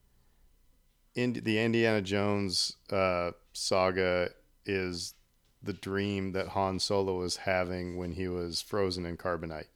in 1.16 1.32
the 1.32 1.58
Indiana 1.58 2.00
Jones 2.00 2.76
uh, 2.92 3.32
saga 3.52 4.30
is 4.64 5.14
the 5.62 5.72
dream 5.72 6.30
that 6.32 6.48
Han 6.48 6.78
Solo 6.78 7.18
was 7.18 7.38
having 7.38 7.96
when 7.96 8.12
he 8.12 8.28
was 8.28 8.62
frozen 8.62 9.04
in 9.04 9.16
carbonite?" 9.16 9.66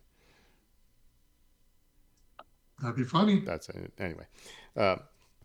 That'd 2.80 2.96
be 2.96 3.04
funny. 3.04 3.40
That's 3.40 3.68
it. 3.70 3.92
Anyway. 3.98 4.26
Uh, 4.76 4.96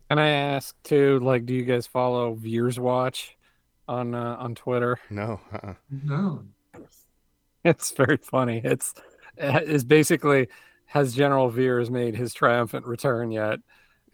Can 0.08 0.18
I 0.18 0.28
ask 0.28 0.80
too? 0.84 1.18
Like, 1.20 1.44
do 1.46 1.54
you 1.54 1.64
guys 1.64 1.86
follow 1.86 2.34
Veers 2.34 2.78
Watch 2.78 3.36
on 3.88 4.14
uh, 4.14 4.36
on 4.38 4.54
Twitter? 4.54 4.98
no, 5.10 5.40
uh-uh. 5.52 5.74
No. 5.90 6.44
It's 7.64 7.90
very 7.90 8.16
funny. 8.18 8.60
It's 8.62 8.94
it's 9.36 9.82
basically 9.84 10.48
has 10.86 11.14
General 11.14 11.50
Veers 11.50 11.90
made 11.90 12.14
his 12.14 12.32
triumphant 12.32 12.86
return 12.86 13.32
yet? 13.32 13.58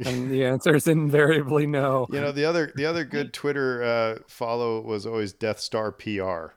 And 0.05 0.31
the 0.31 0.45
answer 0.45 0.75
is 0.75 0.89
invariably 0.89 1.67
no. 1.67 2.07
You 2.11 2.21
know, 2.21 2.33
the 2.33 2.45
other 2.45 2.73
the 2.75 2.87
other 2.87 3.05
good 3.05 3.33
Twitter 3.33 3.83
uh, 3.83 4.19
follow 4.27 4.81
was 4.81 5.07
always 5.07 5.33
Death 5.33 5.61
Star 5.61 5.93
PR. 5.93 6.55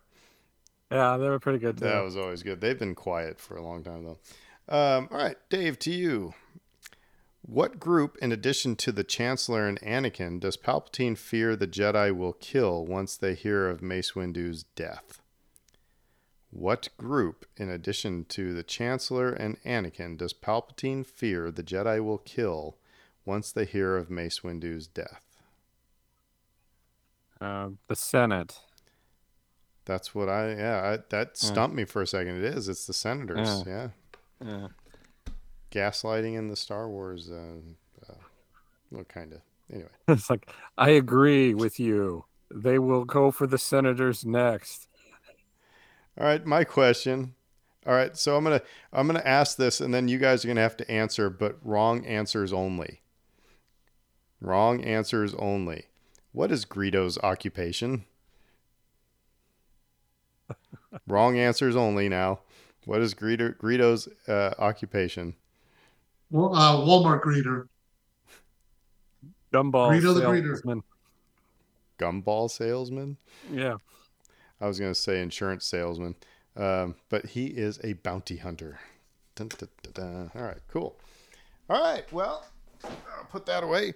Yeah, 0.92 1.18
they 1.18 1.30
were 1.30 1.40
pretty 1.40 1.60
good 1.60 1.78
too. 1.78 1.86
That 1.86 2.04
was 2.04 2.16
always 2.16 2.44
good. 2.44 2.62
They've 2.62 2.80
been 2.80 2.96
quiet 2.96 3.40
for 3.40 3.58
a 3.58 3.64
long 3.64 3.84
time 3.84 4.06
though. 4.06 4.20
Um, 4.68 5.10
all 5.12 5.18
right, 5.18 5.38
Dave, 5.50 5.78
to 5.80 5.92
you. 5.92 6.34
What 7.42 7.80
group, 7.80 8.18
in 8.22 8.32
addition 8.32 8.76
to 8.78 8.92
the 8.92 9.04
Chancellor 9.04 9.68
and 9.68 9.80
Anakin, 9.82 10.40
does 10.40 10.58
Palpatine 10.58 11.16
fear 11.16 11.56
the 11.56 11.68
Jedi 11.68 12.16
will 12.16 12.34
kill 12.34 12.86
once 12.86 13.16
they 13.16 13.36
hear 13.36 13.70
of 13.70 13.84
Mace 13.84 14.16
Windu's 14.16 14.64
death? 14.76 15.22
What 16.50 16.90
group, 16.98 17.46
in 17.56 17.70
addition 17.70 18.26
to 18.30 18.56
the 18.56 18.64
Chancellor 18.64 19.30
and 19.30 19.62
Anakin, 19.64 20.18
does 20.18 20.34
Palpatine 20.34 21.06
fear 21.06 21.52
the 21.52 21.62
Jedi 21.62 22.04
will 22.04 22.18
kill 22.18 22.78
once 23.26 23.52
they 23.52 23.66
hear 23.66 23.98
of 23.98 24.10
Mace 24.10 24.44
Windu's 24.44 24.88
death? 24.88 25.24
Uh, 27.42 27.70
the 27.88 27.96
Senate. 27.96 28.60
That's 29.86 30.16
what 30.16 30.30
I 30.30 30.56
yeah. 30.56 30.82
I, 30.84 31.04
that 31.10 31.38
stumped 31.38 31.76
me 31.76 31.86
for 31.86 32.02
a 32.02 32.08
second. 32.08 32.44
It 32.44 32.56
is. 32.56 32.68
It's 32.68 32.88
the 32.88 32.94
senators. 32.94 33.64
Yeah. 33.68 33.90
Yeah. 34.44 34.68
Gaslighting 35.72 36.36
in 36.36 36.48
the 36.48 36.56
Star 36.56 36.90
Wars. 36.90 37.30
Uh, 37.30 37.60
uh, 38.10 38.16
well, 38.92 39.04
kind 39.04 39.34
of. 39.34 39.42
Anyway. 39.72 39.90
It's 40.08 40.30
like 40.30 40.50
I 40.78 40.90
agree 40.90 41.54
with 41.54 41.80
you. 41.80 42.26
They 42.54 42.80
will 42.80 43.06
go 43.06 43.32
for 43.32 43.46
the 43.46 43.58
senators 43.58 44.26
next. 44.26 44.88
All 46.20 46.26
right. 46.26 46.44
My 46.46 46.64
question. 46.64 47.36
All 47.86 47.94
right. 47.94 48.18
So 48.18 48.36
I'm 48.36 48.44
gonna 48.44 48.62
I'm 48.92 49.06
gonna 49.06 49.22
ask 49.24 49.56
this, 49.56 49.82
and 49.82 49.94
then 49.94 50.08
you 50.08 50.18
guys 50.18 50.44
are 50.44 50.48
gonna 50.48 50.62
have 50.62 50.78
to 50.78 50.90
answer, 50.90 51.30
but 51.30 51.60
wrong 51.62 52.06
answers 52.08 52.54
only. 52.54 53.02
Wrong 54.42 54.84
answers 54.84 55.34
only. 55.36 55.86
What 56.32 56.52
is 56.52 56.66
Greedo's 56.66 57.18
occupation? 57.20 58.06
wrong 61.08 61.38
answers 61.38 61.76
only. 61.76 62.10
Now, 62.10 62.40
what 62.86 63.02
is 63.02 63.14
Greedo, 63.14 63.56
Greedo's 63.58 64.08
uh, 64.28 64.54
occupation? 64.60 65.36
Well, 66.30 66.54
uh, 66.54 66.78
Walmart 66.78 67.22
greeter. 67.22 67.68
Gumball 69.54 69.92
Greedo 69.92 70.14
the 70.14 70.22
greeter. 70.22 70.82
Gumball 71.98 72.50
salesman. 72.50 73.18
Yeah. 73.52 73.76
I 74.60 74.68
was 74.68 74.80
going 74.80 74.92
to 74.92 75.00
say 75.00 75.22
insurance 75.22 75.66
salesman, 75.66 76.16
um, 76.56 76.96
but 77.10 77.26
he 77.26 77.48
is 77.48 77.80
a 77.84 77.94
bounty 77.94 78.38
hunter. 78.38 78.80
Dun, 79.36 79.50
dun, 79.50 79.70
dun, 79.84 79.94
dun. 79.94 80.32
All 80.36 80.44
right, 80.44 80.62
cool. 80.72 80.98
All 81.70 81.82
right, 81.82 82.12
well, 82.12 82.46
I'll 82.84 83.28
put 83.32 83.46
that 83.48 83.64
away. 83.64 83.94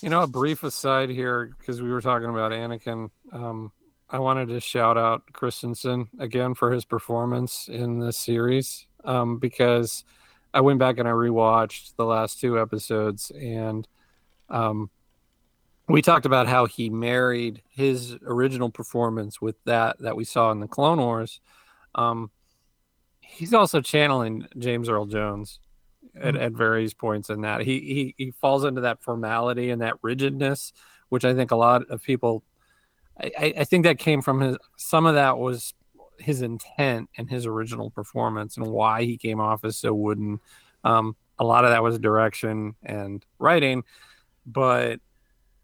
You 0.00 0.10
know, 0.10 0.22
a 0.22 0.26
brief 0.26 0.62
aside 0.62 1.08
here, 1.08 1.54
because 1.58 1.80
we 1.80 1.90
were 1.90 2.00
talking 2.00 2.28
about 2.28 2.52
Anakin. 2.52 3.10
Um, 3.32 3.72
I 4.10 4.18
wanted 4.18 4.48
to 4.48 4.60
shout 4.60 4.98
out 4.98 5.24
Christensen 5.32 6.08
again 6.18 6.54
for 6.54 6.70
his 6.70 6.84
performance 6.84 7.68
in 7.68 7.98
this 7.98 8.18
series 8.18 8.86
um, 9.04 9.38
because 9.38 10.04
I 10.52 10.60
went 10.60 10.78
back 10.78 10.98
and 10.98 11.08
I 11.08 11.12
rewatched 11.12 11.96
the 11.96 12.04
last 12.04 12.40
two 12.40 12.60
episodes 12.60 13.32
and 13.32 13.88
um, 14.50 14.90
we 15.88 16.00
talked 16.00 16.26
about 16.26 16.46
how 16.46 16.66
he 16.66 16.90
married 16.90 17.62
his 17.68 18.16
original 18.24 18.70
performance 18.70 19.40
with 19.40 19.56
that 19.64 19.98
that 20.00 20.16
we 20.16 20.24
saw 20.24 20.50
in 20.50 20.60
the 20.60 20.68
Clone 20.68 20.98
Wars. 20.98 21.40
Um, 21.94 22.30
he's 23.20 23.52
also 23.52 23.80
channeling 23.80 24.46
James 24.58 24.88
Earl 24.88 25.06
Jones 25.06 25.58
at, 26.20 26.36
at 26.36 26.52
various 26.52 26.94
points 26.94 27.30
in 27.30 27.42
that. 27.42 27.62
He, 27.62 27.80
he 27.80 28.14
he 28.16 28.30
falls 28.30 28.64
into 28.64 28.82
that 28.82 29.02
formality 29.02 29.70
and 29.70 29.82
that 29.82 29.94
rigidness, 30.02 30.72
which 31.08 31.24
I 31.24 31.34
think 31.34 31.50
a 31.50 31.56
lot 31.56 31.88
of 31.90 32.02
people 32.02 32.44
I, 33.20 33.54
I 33.58 33.64
think 33.64 33.84
that 33.84 33.98
came 33.98 34.22
from 34.22 34.40
his 34.40 34.56
some 34.76 35.06
of 35.06 35.14
that 35.14 35.38
was 35.38 35.74
his 36.18 36.42
intent 36.42 37.10
and 37.16 37.28
his 37.28 37.46
original 37.46 37.90
performance 37.90 38.56
and 38.56 38.66
why 38.66 39.04
he 39.04 39.16
came 39.16 39.40
off 39.40 39.64
as 39.64 39.76
so 39.76 39.92
wooden. 39.92 40.40
Um, 40.84 41.16
a 41.38 41.44
lot 41.44 41.64
of 41.64 41.70
that 41.70 41.82
was 41.82 41.98
direction 41.98 42.74
and 42.84 43.24
writing, 43.38 43.82
but 44.46 45.00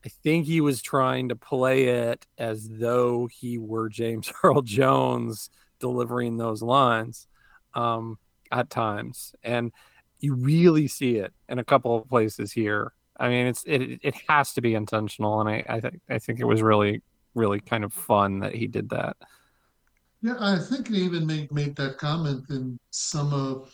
I 0.05 0.09
think 0.09 0.47
he 0.47 0.61
was 0.61 0.83
trying 0.83 1.29
to 1.29 1.37
play 1.37 1.85
it 1.85 2.27
as 2.39 2.69
though 2.69 3.27
he 3.27 3.59
were 3.59 3.89
James 3.89 4.33
Earl 4.43 4.63
Jones 4.63 5.51
delivering 5.79 6.37
those 6.37 6.63
lines 6.63 7.27
um, 7.75 8.19
at 8.51 8.71
times, 8.71 9.35
and 9.43 9.73
you 10.21 10.35
really 10.35 10.87
see 10.87 11.17
it 11.17 11.33
in 11.49 11.59
a 11.59 11.65
couple 11.65 11.97
of 11.97 12.09
places 12.09 12.53
here. 12.53 12.93
I 13.19 13.29
mean, 13.29 13.47
it's 13.47 13.65
it 13.65 14.01
it 14.03 14.15
has 14.29 14.53
to 14.55 14.61
be 14.61 14.75
intentional, 14.75 15.41
and 15.41 15.49
I 15.49 15.65
I, 15.69 15.81
th- 15.81 15.95
I 16.09 16.19
think 16.19 16.41
it 16.41 16.45
was 16.45 16.63
really 16.63 17.03
really 17.35 17.61
kind 17.61 17.85
of 17.85 17.93
fun 17.93 18.41
that 18.41 18.55
he 18.55 18.67
did 18.67 18.89
that. 18.91 19.17
Yeah, 20.23 20.37
I 20.39 20.59
think 20.59 20.89
he 20.89 21.03
even 21.03 21.27
made 21.27 21.51
made 21.53 21.77
that 21.77 21.99
comment 21.99 22.45
in 22.51 22.79
some 22.91 23.33
of 23.33 23.73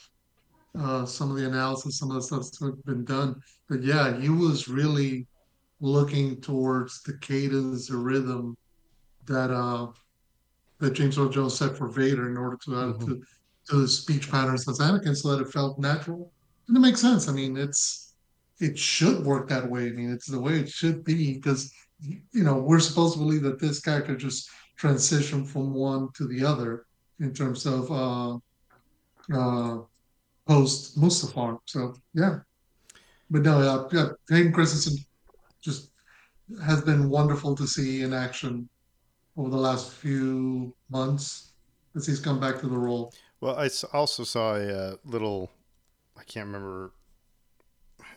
uh, 0.79 1.07
some 1.07 1.31
of 1.31 1.37
the 1.37 1.47
analysis, 1.47 1.99
some 1.99 2.11
of 2.11 2.17
the 2.17 2.23
stuff 2.23 2.41
that's 2.41 2.59
been 2.83 3.05
done. 3.05 3.41
But 3.69 3.83
yeah, 3.83 4.19
he 4.19 4.29
was 4.29 4.69
really 4.69 5.27
looking 5.81 6.41
towards 6.41 7.03
the 7.03 7.19
cadence 7.19 7.89
the 7.89 7.97
rhythm 7.97 8.57
that 9.27 9.51
uh, 9.51 9.89
that 10.79 10.93
James 10.93 11.19
Earl 11.19 11.29
Jones 11.29 11.59
set 11.59 11.77
for 11.77 11.89
Vader 11.89 12.31
in 12.31 12.37
order 12.37 12.59
to 12.65 12.75
uh, 12.75 12.85
mm-hmm. 12.93 13.07
to 13.07 13.23
to 13.69 13.77
the 13.77 13.89
speech 13.89 14.31
patterns 14.31 14.69
as 14.69 14.79
Anakin, 14.79 15.17
so 15.17 15.37
that 15.37 15.47
it 15.47 15.53
felt 15.53 15.79
natural. 15.79 16.33
And 16.69 16.77
it 16.77 16.81
makes 16.81 17.01
sense. 17.01 17.29
I 17.29 17.33
mean, 17.33 17.57
it's 17.57 18.15
it 18.61 18.79
should 18.79 19.25
work 19.25 19.49
that 19.49 19.69
way. 19.69 19.89
I 19.89 19.93
mean, 19.93 20.11
it's 20.11 20.27
the 20.27 20.41
way 20.41 20.59
it 20.59 20.69
should 20.69 21.05
be 21.05 21.35
because 21.35 21.73
you 22.01 22.45
know 22.45 22.59
we're 22.59 22.81
supposed 22.81 23.15
to 23.15 23.21
believe 23.21 23.43
that 23.43 23.61
this 23.61 23.81
character 23.81 24.17
just 24.17 24.49
transitioned 24.81 25.47
from 25.47 25.73
one 25.73 26.09
to 26.17 26.27
the 26.27 26.45
other 26.45 26.87
in 27.21 27.33
terms 27.33 27.67
of 27.67 27.91
uh, 27.91 28.37
uh, 29.35 29.83
post 30.47 30.99
Mustafar. 30.99 31.59
So 31.67 31.95
yeah, 32.15 32.41
but 33.31 33.43
no, 33.43 33.63
yeah, 33.63 33.99
yeah, 33.99 34.09
Hayden 34.31 34.53
Christensen 34.53 34.97
just 35.63 35.91
has 36.65 36.83
been 36.83 37.09
wonderful 37.09 37.55
to 37.57 37.67
see 37.67 38.03
in 38.03 38.13
action 38.13 38.69
over 39.37 39.51
the 39.51 39.57
last 39.57 39.93
few 39.93 40.75
months 40.91 41.53
as 41.95 42.07
he's 42.07 42.21
come 42.21 42.39
back 42.39 42.61
to 42.61 42.69
the 42.69 42.79
role. 42.79 43.13
Well, 43.41 43.57
I 43.59 43.69
also 43.93 44.25
saw 44.25 44.55
a 44.55 44.67
uh, 44.67 44.97
little, 45.05 45.51
I 46.19 46.23
can't 46.25 46.47
remember, 46.47 46.93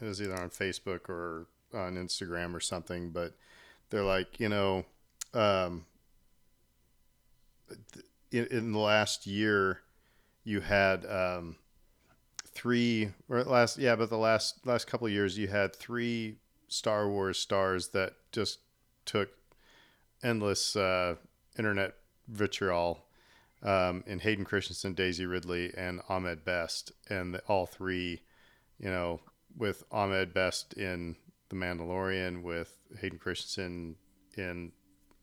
it 0.02 0.06
was 0.06 0.22
either 0.22 0.40
on 0.40 0.50
Facebook 0.50 1.10
or 1.10 1.48
on 1.74 1.96
Instagram 1.96 2.54
or 2.54 2.60
something, 2.60 3.12
but 3.12 3.34
they're 3.90 4.04
like, 4.04 4.40
you 4.40 4.50
know, 4.50 4.86
um, 5.34 5.86
in, 8.32 8.46
in 8.48 8.72
the 8.72 8.80
last 8.80 9.28
year, 9.28 9.82
you 10.44 10.62
had 10.62 11.06
um, 11.06 11.58
three 12.46 13.12
or 13.28 13.44
last 13.44 13.78
yeah, 13.78 13.96
but 13.96 14.10
the 14.10 14.18
last 14.18 14.66
last 14.66 14.88
couple 14.88 15.08
of 15.08 15.14
years, 15.14 15.38
you 15.38 15.48
had 15.48 15.76
three 15.76 16.38
Star 16.68 17.10
Wars 17.10 17.38
stars 17.38 17.90
that 17.90 18.14
just 18.32 18.60
took 19.06 19.30
endless 20.24 20.76
uh, 20.76 21.16
internet 21.58 21.96
vitriol 22.28 23.06
um, 23.64 24.04
in 24.08 24.20
Hayden 24.20 24.46
Christensen, 24.46 24.94
Daisy 24.94 25.26
Ridley, 25.26 25.74
and 25.76 26.02
Ahmed 26.10 26.46
Best, 26.46 26.92
and 27.10 27.40
all 27.48 27.66
three, 27.66 28.22
you 28.80 28.90
know, 28.90 29.20
with 29.58 29.84
Ahmed 29.92 30.34
Best 30.34 30.74
in 30.74 31.16
The 31.50 31.56
Mandalorian, 31.56 32.44
with 32.44 32.78
Hayden 33.02 33.20
Christensen 33.20 33.96
in 34.38 34.72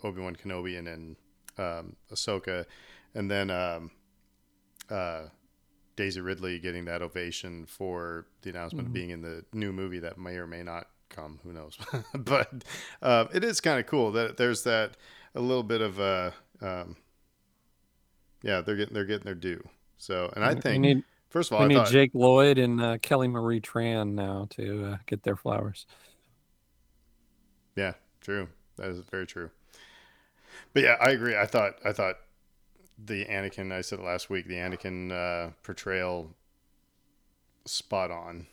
Obi 0.04 0.20
Wan 0.20 0.36
Kenobi 0.36 0.78
and 0.78 0.88
in 0.88 1.16
um, 1.58 1.96
Ahsoka, 2.12 2.66
and 3.14 3.30
then 3.30 3.50
um, 3.50 3.90
uh, 4.90 5.22
Daisy 5.96 6.20
Ridley 6.20 6.58
getting 6.58 6.84
that 6.84 7.02
ovation 7.02 7.64
for 7.66 8.26
the 8.42 8.50
announcement 8.50 8.88
mm-hmm. 8.88 8.90
of 8.90 8.94
being 8.94 9.10
in 9.10 9.22
the 9.22 9.44
new 9.52 9.72
movie 9.72 9.98
that 10.00 10.18
may 10.18 10.36
or 10.36 10.46
may 10.46 10.62
not 10.62 10.88
come. 11.08 11.40
Who 11.42 11.52
knows? 11.52 11.78
but 12.14 12.52
uh, 13.00 13.26
it 13.32 13.42
is 13.42 13.60
kind 13.60 13.80
of 13.80 13.86
cool 13.86 14.12
that 14.12 14.36
there's 14.36 14.62
that 14.64 14.96
a 15.34 15.40
little 15.40 15.62
bit 15.62 15.80
of 15.80 15.98
a 15.98 16.34
um, 16.60 16.96
yeah 18.42 18.60
they're 18.60 18.76
getting 18.76 18.94
they're 18.94 19.04
getting 19.04 19.24
their 19.24 19.34
due. 19.34 19.62
So 19.98 20.30
and 20.34 20.44
I 20.44 20.54
think 20.54 20.82
need, 20.82 21.04
first 21.28 21.50
of 21.50 21.54
all 21.54 21.60
we 21.60 21.64
I 21.66 21.68
need 21.68 21.74
thought, 21.76 21.88
Jake 21.88 22.10
Lloyd 22.14 22.58
and 22.58 22.80
uh, 22.80 22.98
Kelly 22.98 23.28
Marie 23.28 23.60
Tran 23.60 24.12
now 24.12 24.46
to 24.50 24.92
uh, 24.92 24.96
get 25.06 25.22
their 25.22 25.36
flowers. 25.36 25.86
Yeah, 27.76 27.92
true. 28.20 28.48
That 28.76 28.88
is 28.88 29.00
very 29.00 29.26
true. 29.26 29.50
But 30.72 30.82
yeah, 30.82 30.96
I 31.00 31.10
agree. 31.10 31.36
I 31.36 31.46
thought 31.46 31.76
I 31.84 31.92
thought 31.92 32.16
the 33.02 33.24
Anakin. 33.26 33.72
I 33.72 33.80
said 33.80 34.00
last 34.00 34.30
week. 34.30 34.46
The 34.46 34.54
Anakin 34.54 35.12
uh, 35.12 35.50
portrayal 35.62 36.34
spot 37.64 38.10
on. 38.10 38.46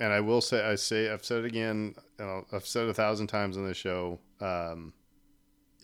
And 0.00 0.12
I 0.12 0.20
will 0.20 0.40
say, 0.40 0.64
I 0.64 0.74
say, 0.74 1.10
I've 1.10 1.24
said 1.24 1.40
it 1.40 1.44
again. 1.44 1.94
I've 2.18 2.66
said 2.66 2.84
it 2.84 2.90
a 2.90 2.94
thousand 2.94 3.28
times 3.28 3.56
on 3.56 3.66
this 3.66 3.76
show. 3.76 4.18
Um, 4.40 4.92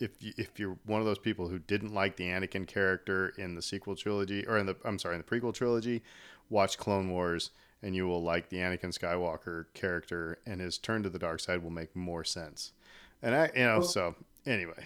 if 0.01 0.11
you, 0.19 0.33
if 0.37 0.59
you're 0.59 0.77
one 0.85 0.99
of 0.99 1.05
those 1.05 1.19
people 1.19 1.47
who 1.47 1.59
didn't 1.59 1.93
like 1.93 2.15
the 2.17 2.25
Anakin 2.25 2.67
character 2.67 3.33
in 3.37 3.55
the 3.55 3.61
sequel 3.61 3.95
trilogy, 3.95 4.45
or 4.47 4.57
in 4.57 4.65
the 4.65 4.75
I'm 4.83 4.99
sorry, 4.99 5.15
in 5.15 5.23
the 5.25 5.27
prequel 5.27 5.53
trilogy, 5.53 6.01
watch 6.49 6.77
Clone 6.77 7.11
Wars, 7.11 7.51
and 7.83 7.95
you 7.95 8.07
will 8.07 8.21
like 8.21 8.49
the 8.49 8.57
Anakin 8.57 8.97
Skywalker 8.97 9.65
character, 9.73 10.39
and 10.45 10.59
his 10.59 10.77
turn 10.77 11.03
to 11.03 11.09
the 11.09 11.19
dark 11.19 11.39
side 11.39 11.63
will 11.63 11.69
make 11.69 11.95
more 11.95 12.23
sense. 12.23 12.73
And 13.21 13.35
I, 13.35 13.49
you 13.55 13.63
know, 13.63 13.79
well, 13.79 13.87
so 13.87 14.15
anyway. 14.45 14.85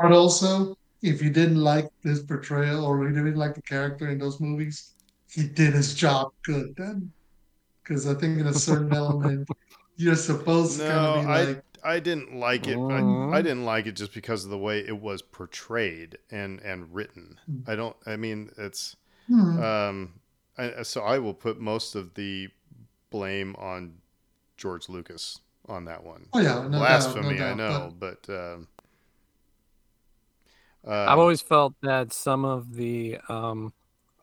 But 0.00 0.12
also, 0.12 0.76
if 1.02 1.22
you 1.22 1.30
didn't 1.30 1.62
like 1.62 1.88
this 2.02 2.22
portrayal 2.22 2.84
or 2.84 3.02
you 3.08 3.14
didn't 3.14 3.36
like 3.36 3.54
the 3.54 3.62
character 3.62 4.10
in 4.10 4.18
those 4.18 4.40
movies, 4.40 4.94
he 5.30 5.46
did 5.46 5.74
his 5.74 5.94
job 5.94 6.32
good 6.42 6.74
then. 6.76 7.10
Because 7.82 8.06
I 8.06 8.14
think 8.14 8.38
in 8.38 8.46
a 8.46 8.52
certain 8.52 8.92
element, 8.92 9.48
you're 9.96 10.14
supposed 10.14 10.78
no, 10.78 10.84
to 10.86 10.92
kind 10.92 11.06
of 11.06 11.24
be 11.24 11.30
I, 11.30 11.44
like. 11.44 11.64
I 11.88 12.00
didn't 12.00 12.36
like 12.36 12.68
it. 12.68 12.76
I, 12.76 13.38
I, 13.38 13.40
didn't 13.40 13.64
like 13.64 13.86
it 13.86 13.92
just 13.92 14.12
because 14.12 14.44
of 14.44 14.50
the 14.50 14.58
way 14.58 14.80
it 14.80 15.00
was 15.00 15.22
portrayed 15.22 16.18
and 16.30 16.60
and 16.60 16.94
written. 16.94 17.38
I 17.66 17.76
don't. 17.76 17.96
I 18.06 18.16
mean, 18.16 18.50
it's. 18.58 18.96
Mm. 19.30 19.62
Um, 19.62 20.12
I, 20.58 20.82
so 20.82 21.02
I 21.02 21.18
will 21.18 21.34
put 21.34 21.58
most 21.58 21.94
of 21.94 22.14
the 22.14 22.48
blame 23.10 23.56
on 23.56 23.94
George 24.58 24.90
Lucas 24.90 25.40
on 25.66 25.86
that 25.86 26.04
one. 26.04 26.26
Oh 26.34 26.40
yeah, 26.40 26.62
no 26.68 26.78
blasphemy. 26.78 27.38
Doubt, 27.38 27.56
no 27.56 27.66
I 27.66 27.68
know, 27.70 27.94
but, 27.98 28.26
but 28.26 28.34
um, 28.34 28.68
um, 30.84 31.08
I've 31.08 31.18
always 31.18 31.40
felt 31.40 31.74
that 31.82 32.12
some 32.12 32.44
of 32.44 32.74
the 32.74 33.18
um, 33.30 33.72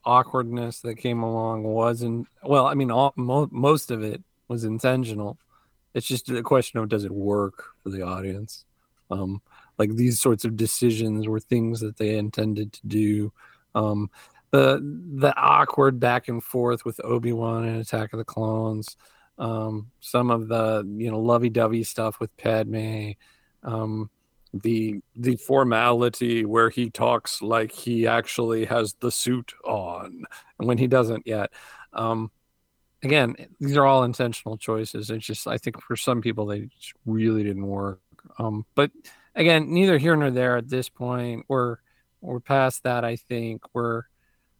awkwardness 0.03 0.81
that 0.81 0.95
came 0.95 1.23
along 1.23 1.63
wasn't 1.63 2.27
well. 2.43 2.67
I 2.67 2.75
mean, 2.75 2.91
all, 2.91 3.13
mo- 3.15 3.49
most 3.51 3.89
of 3.89 4.03
it 4.03 4.21
was 4.47 4.63
intentional. 4.63 5.39
It's 5.95 6.05
just 6.05 6.29
a 6.29 6.43
question 6.43 6.79
of 6.79 6.89
does 6.89 7.05
it 7.05 7.11
work 7.11 7.71
for 7.81 7.89
the 7.89 8.03
audience. 8.03 8.65
Um, 9.09 9.41
like 9.79 9.95
these 9.95 10.21
sorts 10.21 10.45
of 10.45 10.55
decisions 10.55 11.27
were 11.27 11.39
things 11.39 11.79
that 11.79 11.97
they 11.97 12.17
intended 12.17 12.73
to 12.73 12.87
do. 12.87 13.33
Um, 13.73 14.11
the 14.51 14.79
the 15.15 15.35
awkward 15.35 15.99
back 15.99 16.27
and 16.27 16.43
forth 16.43 16.85
with 16.85 17.03
Obi 17.03 17.33
Wan 17.33 17.65
and 17.65 17.81
Attack 17.81 18.13
of 18.13 18.19
the 18.19 18.25
Clones 18.25 18.95
um, 19.37 19.91
some 19.99 20.31
of 20.31 20.47
the 20.47 20.83
you 20.97 21.11
know 21.11 21.19
lovey-dovey 21.19 21.83
stuff 21.83 22.19
with 22.19 22.35
Padme, 22.37 23.11
um, 23.63 24.09
the 24.53 25.01
the 25.15 25.35
formality 25.35 26.45
where 26.45 26.69
he 26.69 26.89
talks 26.89 27.41
like 27.41 27.71
he 27.71 28.07
actually 28.07 28.65
has 28.65 28.93
the 28.99 29.11
suit 29.11 29.53
on 29.65 30.23
when 30.57 30.77
he 30.77 30.87
doesn't 30.87 31.27
yet. 31.27 31.51
Um, 31.93 32.31
again, 33.05 33.35
these 33.59 33.77
are 33.77 33.85
all 33.85 34.03
intentional 34.03 34.57
choices. 34.57 35.09
It's 35.09 35.25
just 35.25 35.47
I 35.47 35.57
think 35.57 35.81
for 35.81 35.95
some 35.95 36.21
people 36.21 36.47
they 36.47 36.69
really 37.05 37.43
didn't 37.43 37.67
work. 37.67 38.01
Um, 38.39 38.65
but 38.75 38.91
again, 39.35 39.71
neither 39.71 39.97
here 39.97 40.15
nor 40.15 40.31
there 40.31 40.57
at 40.57 40.69
this 40.69 40.89
point. 40.89 41.45
We're 41.47 41.77
we're 42.21 42.39
past 42.39 42.83
that. 42.83 43.05
I 43.05 43.15
think 43.15 43.61
we're 43.73 44.03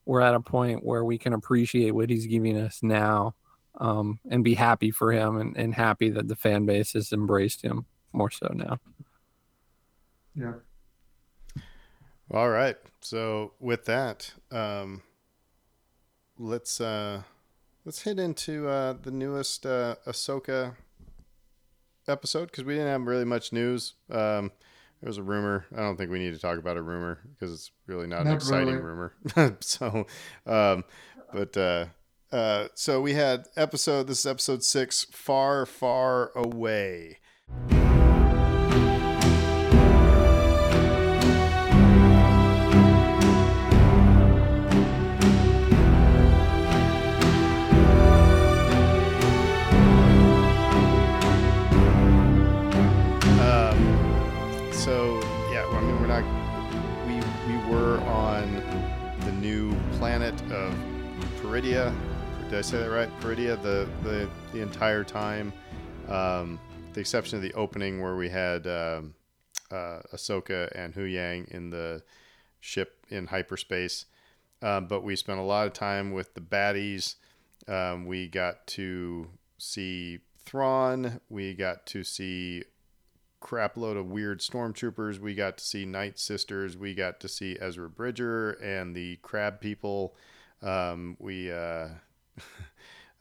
we're 0.06 0.22
at 0.22 0.36
a 0.36 0.40
point 0.40 0.86
where 0.86 1.04
we 1.04 1.18
can 1.18 1.34
appreciate 1.34 1.92
what 1.92 2.10
he's 2.10 2.28
giving 2.28 2.58
us 2.58 2.80
now 2.84 3.34
um, 3.80 4.20
and 4.30 4.44
be 4.44 4.54
happy 4.54 4.92
for 4.92 5.12
him 5.12 5.38
and, 5.38 5.58
and 5.58 5.74
happy 5.74 6.12
that 6.12 6.28
the 6.28 6.36
fan 6.36 6.66
base 6.66 6.94
has 6.94 7.12
embraced 7.12 7.64
him 7.64 7.86
more 8.14 8.30
so 8.30 8.48
now. 8.54 8.78
Yeah. 10.36 10.54
All 12.32 12.50
right. 12.50 12.78
So 13.02 13.54
with 13.60 13.86
that, 13.86 14.32
um, 14.52 15.02
let's 16.38 16.80
uh, 16.80 17.24
let's 17.86 18.02
hit 18.02 18.20
into 18.20 18.68
uh, 18.68 18.96
the 19.02 19.12
newest 19.12 19.66
uh, 19.66 19.96
Ahsoka 20.08 20.76
episode 22.08 22.48
because 22.52 22.64
we 22.64 22.74
didn't 22.74 22.90
have 22.90 23.02
really 23.06 23.26
much 23.26 23.54
news. 23.54 23.94
Um, 24.10 24.52
there 25.02 25.08
was 25.08 25.18
a 25.18 25.24
rumor. 25.24 25.66
I 25.74 25.82
don't 25.82 25.98
think 25.98 26.10
we 26.10 26.20
need 26.20 26.34
to 26.34 26.40
talk 26.40 26.58
about 26.58 26.78
a 26.78 26.82
rumor 26.82 27.20
because 27.34 27.54
it's 27.54 27.72
really 27.88 28.08
not, 28.08 28.26
not 28.26 28.28
an 28.28 28.36
exciting 28.36 28.68
really. 28.68 28.82
rumor. 28.82 29.14
so, 29.60 30.08
um, 30.46 30.84
but 31.32 31.56
uh, 31.56 31.86
Uh, 32.32 32.68
so 32.74 33.02
we 33.02 33.14
had 33.14 33.46
episode. 33.56 34.08
This 34.08 34.20
is 34.20 34.26
episode 34.26 34.64
six. 34.64 35.06
Far, 35.12 35.66
far 35.66 36.32
away. 36.36 37.20
Say 62.66 62.80
that 62.80 62.90
right? 62.90 63.20
Peridea. 63.22 63.62
The 63.62 63.88
the 64.02 64.28
the 64.52 64.64
entire 64.64 65.04
time, 65.04 65.54
um, 66.10 66.60
the 66.94 67.00
exception 67.00 67.38
of 67.38 67.44
the 67.44 67.54
opening 67.54 68.02
where 68.02 68.16
we 68.16 68.28
had 68.28 68.66
um, 68.66 69.14
uh, 69.70 70.00
Ahsoka 70.12 70.72
and 70.74 70.92
Huyang 70.92 71.48
in 71.50 71.70
the 71.70 72.02
ship 72.62 73.06
in 73.10 73.28
hyperspace. 73.28 74.06
Um, 74.64 74.88
but 74.88 75.04
we 75.04 75.16
spent 75.16 75.38
a 75.38 75.44
lot 75.44 75.68
of 75.68 75.74
time 75.74 76.12
with 76.12 76.34
the 76.34 76.42
baddies. 76.42 77.18
Um, 77.68 78.08
we 78.08 78.28
got 78.28 78.66
to 78.68 79.28
see 79.60 80.22
Thrawn. 80.44 81.22
We 81.30 81.54
got 81.54 81.86
to 81.86 82.04
see 82.04 82.64
crap 83.42 83.78
load 83.78 83.96
of 83.96 84.08
weird 84.08 84.40
stormtroopers. 84.40 85.20
We 85.20 85.36
got 85.36 85.60
to 85.60 85.64
see 85.64 85.86
Night 85.86 86.18
Sisters. 86.18 86.76
We 86.76 86.96
got 86.96 87.20
to 87.20 87.28
see 87.28 87.58
Ezra 87.62 87.92
Bridger 87.92 88.54
and 88.54 88.96
the 88.96 89.18
Crab 89.18 89.62
People. 89.62 90.16
Um, 90.64 91.16
we 91.20 91.52
uh, 91.52 91.90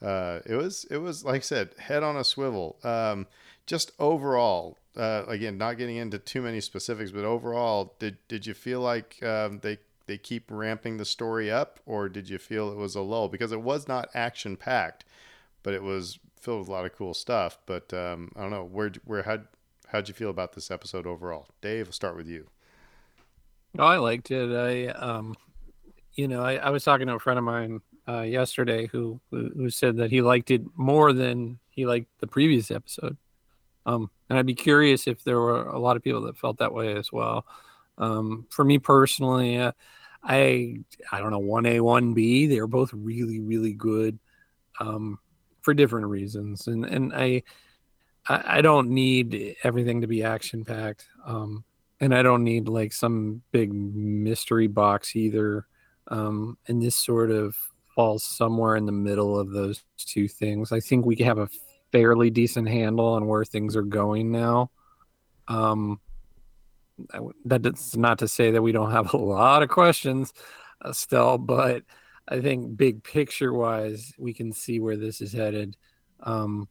uh, 0.02 0.40
it 0.46 0.56
was 0.56 0.86
it 0.90 0.98
was 0.98 1.24
like 1.24 1.36
I 1.36 1.40
said, 1.40 1.70
head 1.78 2.02
on 2.02 2.16
a 2.16 2.24
swivel. 2.24 2.76
Um, 2.82 3.26
just 3.66 3.92
overall, 3.98 4.76
uh, 4.96 5.24
again, 5.26 5.56
not 5.56 5.78
getting 5.78 5.96
into 5.96 6.18
too 6.18 6.42
many 6.42 6.60
specifics, 6.60 7.10
but 7.10 7.24
overall, 7.24 7.94
did 7.98 8.18
did 8.28 8.46
you 8.46 8.54
feel 8.54 8.80
like 8.80 9.22
um, 9.22 9.60
they 9.60 9.78
they 10.06 10.18
keep 10.18 10.50
ramping 10.50 10.98
the 10.98 11.04
story 11.04 11.50
up, 11.50 11.80
or 11.86 12.08
did 12.08 12.28
you 12.28 12.38
feel 12.38 12.70
it 12.70 12.76
was 12.76 12.94
a 12.94 13.00
lull? 13.00 13.28
Because 13.28 13.52
it 13.52 13.62
was 13.62 13.88
not 13.88 14.08
action 14.14 14.56
packed, 14.56 15.04
but 15.62 15.74
it 15.74 15.82
was 15.82 16.18
filled 16.38 16.60
with 16.60 16.68
a 16.68 16.72
lot 16.72 16.84
of 16.84 16.94
cool 16.94 17.14
stuff. 17.14 17.58
But 17.64 17.92
um, 17.94 18.32
I 18.36 18.42
don't 18.42 18.50
know 18.50 18.64
where 18.64 18.92
where 19.04 19.22
how 19.22 19.38
how'd 19.88 20.08
you 20.08 20.14
feel 20.14 20.30
about 20.30 20.52
this 20.52 20.70
episode 20.70 21.06
overall, 21.06 21.48
Dave? 21.62 21.88
I'll 21.88 21.92
start 21.92 22.16
with 22.16 22.28
you. 22.28 22.48
Oh, 23.78 23.86
I 23.86 23.96
liked 23.96 24.30
it. 24.30 24.54
I 24.54 24.88
um, 24.92 25.36
you 26.14 26.28
know, 26.28 26.42
I, 26.42 26.56
I 26.56 26.70
was 26.70 26.84
talking 26.84 27.06
to 27.06 27.14
a 27.14 27.18
friend 27.18 27.38
of 27.38 27.44
mine 27.44 27.80
uh, 28.08 28.22
yesterday 28.22 28.86
who, 28.86 29.20
who 29.30 29.70
said 29.70 29.96
that 29.96 30.10
he 30.10 30.20
liked 30.20 30.50
it 30.50 30.62
more 30.76 31.12
than 31.12 31.58
he 31.70 31.86
liked 31.86 32.08
the 32.20 32.26
previous 32.26 32.70
episode. 32.70 33.16
Um, 33.86 34.10
and 34.28 34.38
I'd 34.38 34.46
be 34.46 34.54
curious 34.54 35.06
if 35.06 35.24
there 35.24 35.38
were 35.38 35.68
a 35.68 35.78
lot 35.78 35.96
of 35.96 36.02
people 36.02 36.22
that 36.22 36.38
felt 36.38 36.58
that 36.58 36.72
way 36.72 36.94
as 36.94 37.12
well. 37.12 37.46
Um, 37.98 38.46
for 38.50 38.64
me 38.64 38.78
personally, 38.78 39.58
uh, 39.58 39.72
I 40.22 40.78
I 41.12 41.20
don't 41.20 41.30
know 41.30 41.38
one 41.38 41.66
A 41.66 41.80
one 41.80 42.14
B. 42.14 42.46
They're 42.46 42.66
both 42.66 42.92
really 42.92 43.40
really 43.40 43.74
good 43.74 44.18
um, 44.80 45.18
for 45.60 45.74
different 45.74 46.06
reasons, 46.06 46.66
and 46.66 46.84
and 46.84 47.12
I 47.14 47.42
I, 48.26 48.58
I 48.58 48.60
don't 48.62 48.88
need 48.90 49.56
everything 49.62 50.00
to 50.00 50.06
be 50.06 50.24
action 50.24 50.64
packed, 50.64 51.06
um, 51.26 51.64
and 52.00 52.14
I 52.14 52.22
don't 52.22 52.42
need 52.42 52.68
like 52.68 52.92
some 52.92 53.42
big 53.52 53.72
mystery 53.72 54.66
box 54.66 55.14
either. 55.14 55.66
Um, 56.08 56.58
and 56.68 56.82
this 56.82 56.96
sort 56.96 57.30
of 57.30 57.56
falls 57.94 58.24
somewhere 58.24 58.76
in 58.76 58.86
the 58.86 58.92
middle 58.92 59.38
of 59.38 59.50
those 59.50 59.82
two 59.98 60.28
things. 60.28 60.72
I 60.72 60.80
think 60.80 61.06
we 61.06 61.16
have 61.16 61.38
a 61.38 61.48
fairly 61.92 62.30
decent 62.30 62.68
handle 62.68 63.06
on 63.06 63.26
where 63.26 63.44
things 63.44 63.76
are 63.76 63.82
going 63.82 64.32
now. 64.32 64.70
Um, 65.48 66.00
that's 67.44 67.96
not 67.96 68.18
to 68.20 68.28
say 68.28 68.50
that 68.52 68.62
we 68.62 68.72
don't 68.72 68.90
have 68.90 69.14
a 69.14 69.16
lot 69.16 69.62
of 69.62 69.68
questions 69.68 70.32
uh, 70.82 70.92
still, 70.92 71.38
but 71.38 71.82
I 72.28 72.40
think 72.40 72.76
big 72.76 73.02
picture 73.04 73.52
wise, 73.52 74.12
we 74.18 74.32
can 74.32 74.52
see 74.52 74.80
where 74.80 74.96
this 74.96 75.20
is 75.20 75.32
headed. 75.32 75.76
Um, 76.20 76.68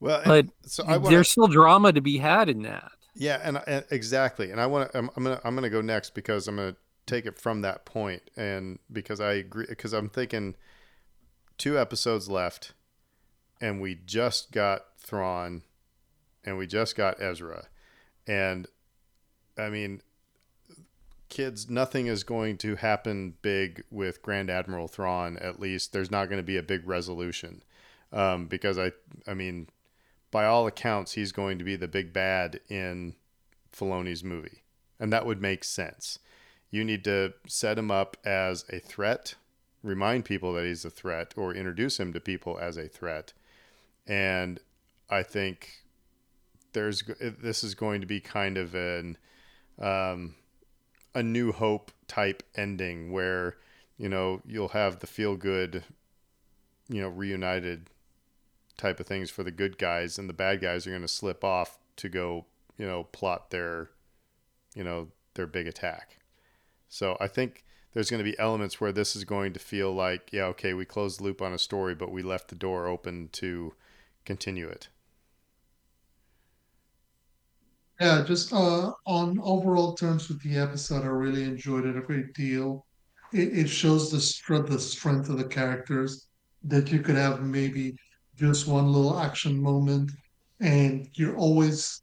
well, 0.00 0.22
but 0.24 0.46
so 0.62 0.84
wanna, 0.84 1.08
there's 1.08 1.28
still 1.28 1.46
drama 1.46 1.92
to 1.92 2.00
be 2.00 2.18
had 2.18 2.48
in 2.48 2.62
that. 2.62 2.90
Yeah, 3.14 3.40
and, 3.42 3.60
and 3.66 3.84
exactly. 3.90 4.50
And 4.50 4.60
I 4.60 4.66
want 4.66 4.90
to. 4.90 4.98
I'm, 4.98 5.10
I'm, 5.16 5.22
gonna. 5.22 5.40
I'm 5.44 5.54
gonna 5.54 5.70
go 5.70 5.80
next 5.80 6.14
because 6.14 6.48
I'm 6.48 6.56
gonna 6.56 6.74
take 7.06 7.26
it 7.26 7.38
from 7.38 7.62
that 7.62 7.84
point, 7.84 8.22
and 8.36 8.78
because 8.90 9.20
I 9.20 9.34
agree. 9.34 9.66
Because 9.68 9.92
I'm 9.92 10.08
thinking 10.08 10.54
two 11.58 11.78
episodes 11.78 12.28
left, 12.28 12.72
and 13.60 13.80
we 13.80 13.94
just 13.94 14.52
got 14.52 14.86
Thrawn, 14.98 15.62
and 16.44 16.58
we 16.58 16.66
just 16.66 16.96
got 16.96 17.20
Ezra, 17.20 17.66
and 18.26 18.66
I 19.58 19.68
mean, 19.68 20.02
kids, 21.28 21.68
nothing 21.68 22.06
is 22.06 22.24
going 22.24 22.58
to 22.58 22.76
happen 22.76 23.34
big 23.42 23.84
with 23.90 24.22
Grand 24.22 24.50
Admiral 24.50 24.88
Thrawn. 24.88 25.36
At 25.38 25.60
least 25.60 25.92
there's 25.92 26.10
not 26.10 26.26
going 26.26 26.38
to 26.38 26.42
be 26.42 26.56
a 26.56 26.62
big 26.62 26.86
resolution, 26.86 27.62
um, 28.12 28.46
because 28.46 28.78
I, 28.78 28.92
I 29.26 29.34
mean, 29.34 29.68
by 30.30 30.46
all 30.46 30.66
accounts, 30.66 31.12
he's 31.12 31.32
going 31.32 31.58
to 31.58 31.64
be 31.64 31.76
the 31.76 31.88
big 31.88 32.12
bad 32.12 32.60
in 32.68 33.14
Filoni's 33.72 34.24
movie, 34.24 34.62
and 35.00 35.12
that 35.12 35.26
would 35.26 35.40
make 35.40 35.64
sense. 35.64 36.18
You 36.72 36.84
need 36.84 37.04
to 37.04 37.34
set 37.46 37.78
him 37.78 37.90
up 37.90 38.16
as 38.24 38.64
a 38.70 38.80
threat, 38.80 39.34
remind 39.82 40.24
people 40.24 40.54
that 40.54 40.64
he's 40.64 40.86
a 40.86 40.90
threat, 40.90 41.34
or 41.36 41.54
introduce 41.54 42.00
him 42.00 42.12
to 42.14 42.20
people 42.20 42.58
as 42.58 42.78
a 42.78 42.88
threat, 42.88 43.34
and 44.06 44.58
I 45.10 45.22
think 45.22 45.84
there's 46.72 47.02
this 47.20 47.62
is 47.62 47.74
going 47.74 48.00
to 48.00 48.06
be 48.06 48.20
kind 48.20 48.56
of 48.56 48.74
an 48.74 49.18
um, 49.78 50.34
a 51.14 51.22
New 51.22 51.52
Hope 51.52 51.92
type 52.08 52.42
ending 52.56 53.12
where 53.12 53.58
you 53.98 54.08
know 54.08 54.40
you'll 54.46 54.68
have 54.68 55.00
the 55.00 55.06
feel 55.06 55.36
good, 55.36 55.84
you 56.88 57.02
know, 57.02 57.08
reunited 57.10 57.90
type 58.78 58.98
of 58.98 59.06
things 59.06 59.30
for 59.30 59.42
the 59.42 59.50
good 59.50 59.76
guys, 59.76 60.18
and 60.18 60.26
the 60.26 60.34
bad 60.34 60.62
guys 60.62 60.86
are 60.86 60.90
going 60.90 61.02
to 61.02 61.08
slip 61.08 61.44
off 61.44 61.78
to 61.96 62.08
go, 62.08 62.46
you 62.78 62.86
know, 62.86 63.04
plot 63.04 63.50
their, 63.50 63.90
you 64.74 64.82
know, 64.82 65.08
their 65.34 65.46
big 65.46 65.66
attack. 65.66 66.16
So 66.92 67.16
I 67.18 67.26
think 67.26 67.64
there's 67.94 68.10
going 68.10 68.22
to 68.22 68.30
be 68.30 68.38
elements 68.38 68.78
where 68.78 68.92
this 68.92 69.16
is 69.16 69.24
going 69.24 69.54
to 69.54 69.58
feel 69.58 69.94
like, 69.94 70.30
yeah, 70.30 70.44
okay, 70.48 70.74
we 70.74 70.84
closed 70.84 71.18
the 71.18 71.24
loop 71.24 71.40
on 71.40 71.54
a 71.54 71.58
story, 71.58 71.94
but 71.94 72.12
we 72.12 72.22
left 72.22 72.48
the 72.48 72.54
door 72.54 72.86
open 72.86 73.30
to 73.32 73.74
continue 74.26 74.68
it. 74.68 74.90
Yeah, 77.98 78.22
just 78.26 78.52
uh, 78.52 78.92
on 79.06 79.38
overall 79.40 79.94
terms 79.94 80.28
with 80.28 80.42
the 80.42 80.58
episode, 80.58 81.04
I 81.04 81.06
really 81.06 81.44
enjoyed 81.44 81.86
it 81.86 81.96
a 81.96 82.02
great 82.02 82.34
deal. 82.34 82.86
It, 83.32 83.56
it 83.56 83.68
shows 83.68 84.10
the 84.10 84.20
strength, 84.20 84.68
the 84.68 84.78
strength 84.78 85.30
of 85.30 85.38
the 85.38 85.48
characters 85.48 86.26
that 86.64 86.90
you 86.92 87.00
could 87.00 87.16
have 87.16 87.42
maybe 87.42 87.94
just 88.36 88.66
one 88.66 88.92
little 88.92 89.18
action 89.18 89.58
moment, 89.62 90.10
and 90.60 91.08
you're 91.14 91.36
always 91.36 92.02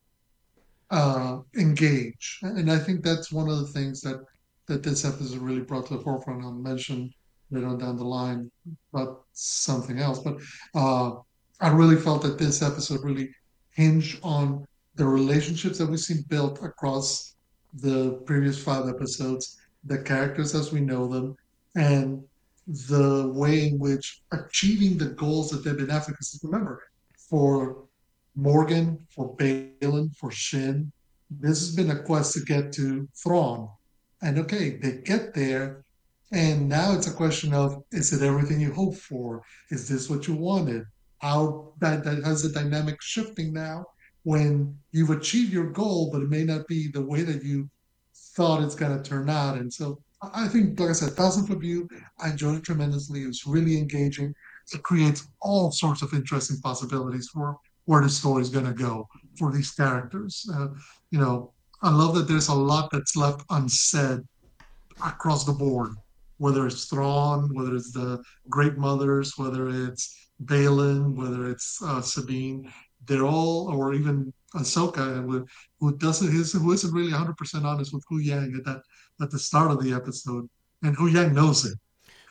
uh, 0.91 1.39
engaged. 1.57 2.43
And 2.43 2.71
I 2.71 2.79
think 2.79 3.03
that's 3.03 3.31
one 3.31 3.49
of 3.49 3.59
the 3.59 3.67
things 3.67 4.01
that 4.01 4.23
that 4.69 4.83
this 4.83 5.03
episode 5.03 5.39
really 5.39 5.61
brought 5.61 5.87
to 5.87 5.97
the 5.97 6.03
forefront. 6.03 6.43
I'll 6.43 6.53
mention 6.53 7.13
later 7.51 7.67
on 7.67 7.79
down 7.79 7.97
the 7.97 8.05
line 8.05 8.49
about 8.93 9.23
something 9.33 9.99
else, 9.99 10.19
but 10.19 10.37
uh, 10.75 11.15
I 11.59 11.69
really 11.69 11.97
felt 11.97 12.21
that 12.21 12.37
this 12.37 12.61
episode 12.61 13.03
really 13.03 13.29
hinged 13.71 14.19
on 14.23 14.65
the 14.95 15.05
relationships 15.05 15.77
that 15.77 15.89
we've 15.89 15.99
seen 15.99 16.23
built 16.29 16.63
across 16.63 17.35
the 17.73 18.21
previous 18.25 18.61
five 18.61 18.87
episodes, 18.87 19.57
the 19.85 19.97
characters 19.97 20.55
as 20.55 20.71
we 20.71 20.79
know 20.79 21.07
them, 21.07 21.35
and 21.75 22.23
the 22.67 23.31
way 23.35 23.67
in 23.67 23.79
which 23.79 24.21
achieving 24.31 24.97
the 24.97 25.09
goals 25.09 25.49
that 25.49 25.63
they've 25.63 25.77
been 25.77 25.89
after. 25.89 26.11
Because 26.11 26.39
remember, 26.43 26.83
for 27.17 27.83
Morgan, 28.35 28.99
for 29.09 29.35
Baylan, 29.37 30.15
for 30.15 30.31
Shin, 30.31 30.91
this 31.29 31.59
has 31.59 31.75
been 31.75 31.91
a 31.91 32.03
quest 32.03 32.33
to 32.33 32.41
get 32.41 32.71
to 32.73 33.07
Thrawn. 33.15 33.69
And 34.21 34.37
okay, 34.39 34.77
they 34.77 34.97
get 35.03 35.33
there, 35.33 35.83
and 36.31 36.67
now 36.67 36.93
it's 36.93 37.07
a 37.07 37.13
question 37.13 37.53
of 37.53 37.83
is 37.91 38.13
it 38.13 38.25
everything 38.25 38.59
you 38.59 38.73
hoped 38.73 38.97
for? 38.97 39.41
Is 39.69 39.87
this 39.87 40.09
what 40.09 40.27
you 40.27 40.35
wanted? 40.35 40.83
How 41.19 41.73
that, 41.79 42.03
that 42.03 42.23
has 42.23 42.43
the 42.43 42.49
dynamic 42.49 43.01
shifting 43.01 43.53
now 43.53 43.85
when 44.23 44.77
you've 44.91 45.09
achieved 45.09 45.51
your 45.51 45.71
goal, 45.71 46.11
but 46.11 46.21
it 46.21 46.29
may 46.29 46.43
not 46.43 46.67
be 46.67 46.89
the 46.89 47.01
way 47.01 47.23
that 47.23 47.43
you 47.43 47.69
thought 48.35 48.63
it's 48.63 48.75
going 48.75 48.95
to 48.95 49.09
turn 49.09 49.29
out. 49.29 49.57
And 49.57 49.73
so 49.73 49.99
I 50.21 50.47
think, 50.47 50.79
like 50.79 50.89
I 50.89 50.93
said, 50.93 51.13
Thousand 51.13 51.47
Foot 51.47 51.59
View, 51.59 51.89
I 52.19 52.29
enjoyed 52.29 52.57
it 52.57 52.63
tremendously. 52.63 53.23
It 53.23 53.27
was 53.27 53.45
really 53.47 53.77
engaging. 53.77 54.33
It 54.73 54.83
creates 54.83 55.27
all 55.41 55.71
sorts 55.71 56.01
of 56.01 56.13
interesting 56.13 56.59
possibilities 56.61 57.29
for 57.33 57.57
where 57.85 58.03
the 58.03 58.09
story 58.09 58.41
is 58.41 58.49
going 58.49 58.65
to 58.65 58.73
go 58.73 59.07
for 59.37 59.51
these 59.51 59.71
characters. 59.71 60.47
Uh, 60.53 60.67
you 61.09 61.19
know, 61.19 61.53
I 61.81 61.89
love 61.91 62.15
that 62.15 62.27
there's 62.27 62.49
a 62.49 62.53
lot 62.53 62.89
that's 62.91 63.15
left 63.15 63.43
unsaid 63.49 64.19
across 65.05 65.45
the 65.45 65.53
board. 65.53 65.95
whether 66.37 66.65
it's 66.65 66.85
Thrawn, 66.85 67.53
whether 67.53 67.75
it's 67.75 67.91
the 67.91 68.23
Great 68.49 68.77
Mothers, 68.77 69.37
whether 69.37 69.67
it's 69.69 70.29
Baylan, 70.45 71.15
whether 71.15 71.49
it's 71.51 71.81
uh, 71.83 72.01
Sabine, 72.01 72.71
they're 73.05 73.25
all, 73.25 73.69
or 73.69 73.93
even 73.93 74.33
Ahsoka, 74.55 75.45
who 75.79 75.97
doesn't, 75.97 76.31
who 76.31 76.71
isn't 76.71 76.93
really 76.93 77.11
100% 77.11 77.65
honest 77.65 77.93
with 77.93 78.05
Huyang 78.09 78.57
at 78.57 78.63
that 78.65 78.81
at 79.21 79.29
the 79.29 79.37
start 79.39 79.69
of 79.71 79.83
the 79.83 79.91
episode, 79.93 80.49
and 80.81 80.95
Huyang 80.95 81.33
knows 81.33 81.65
it. 81.65 81.77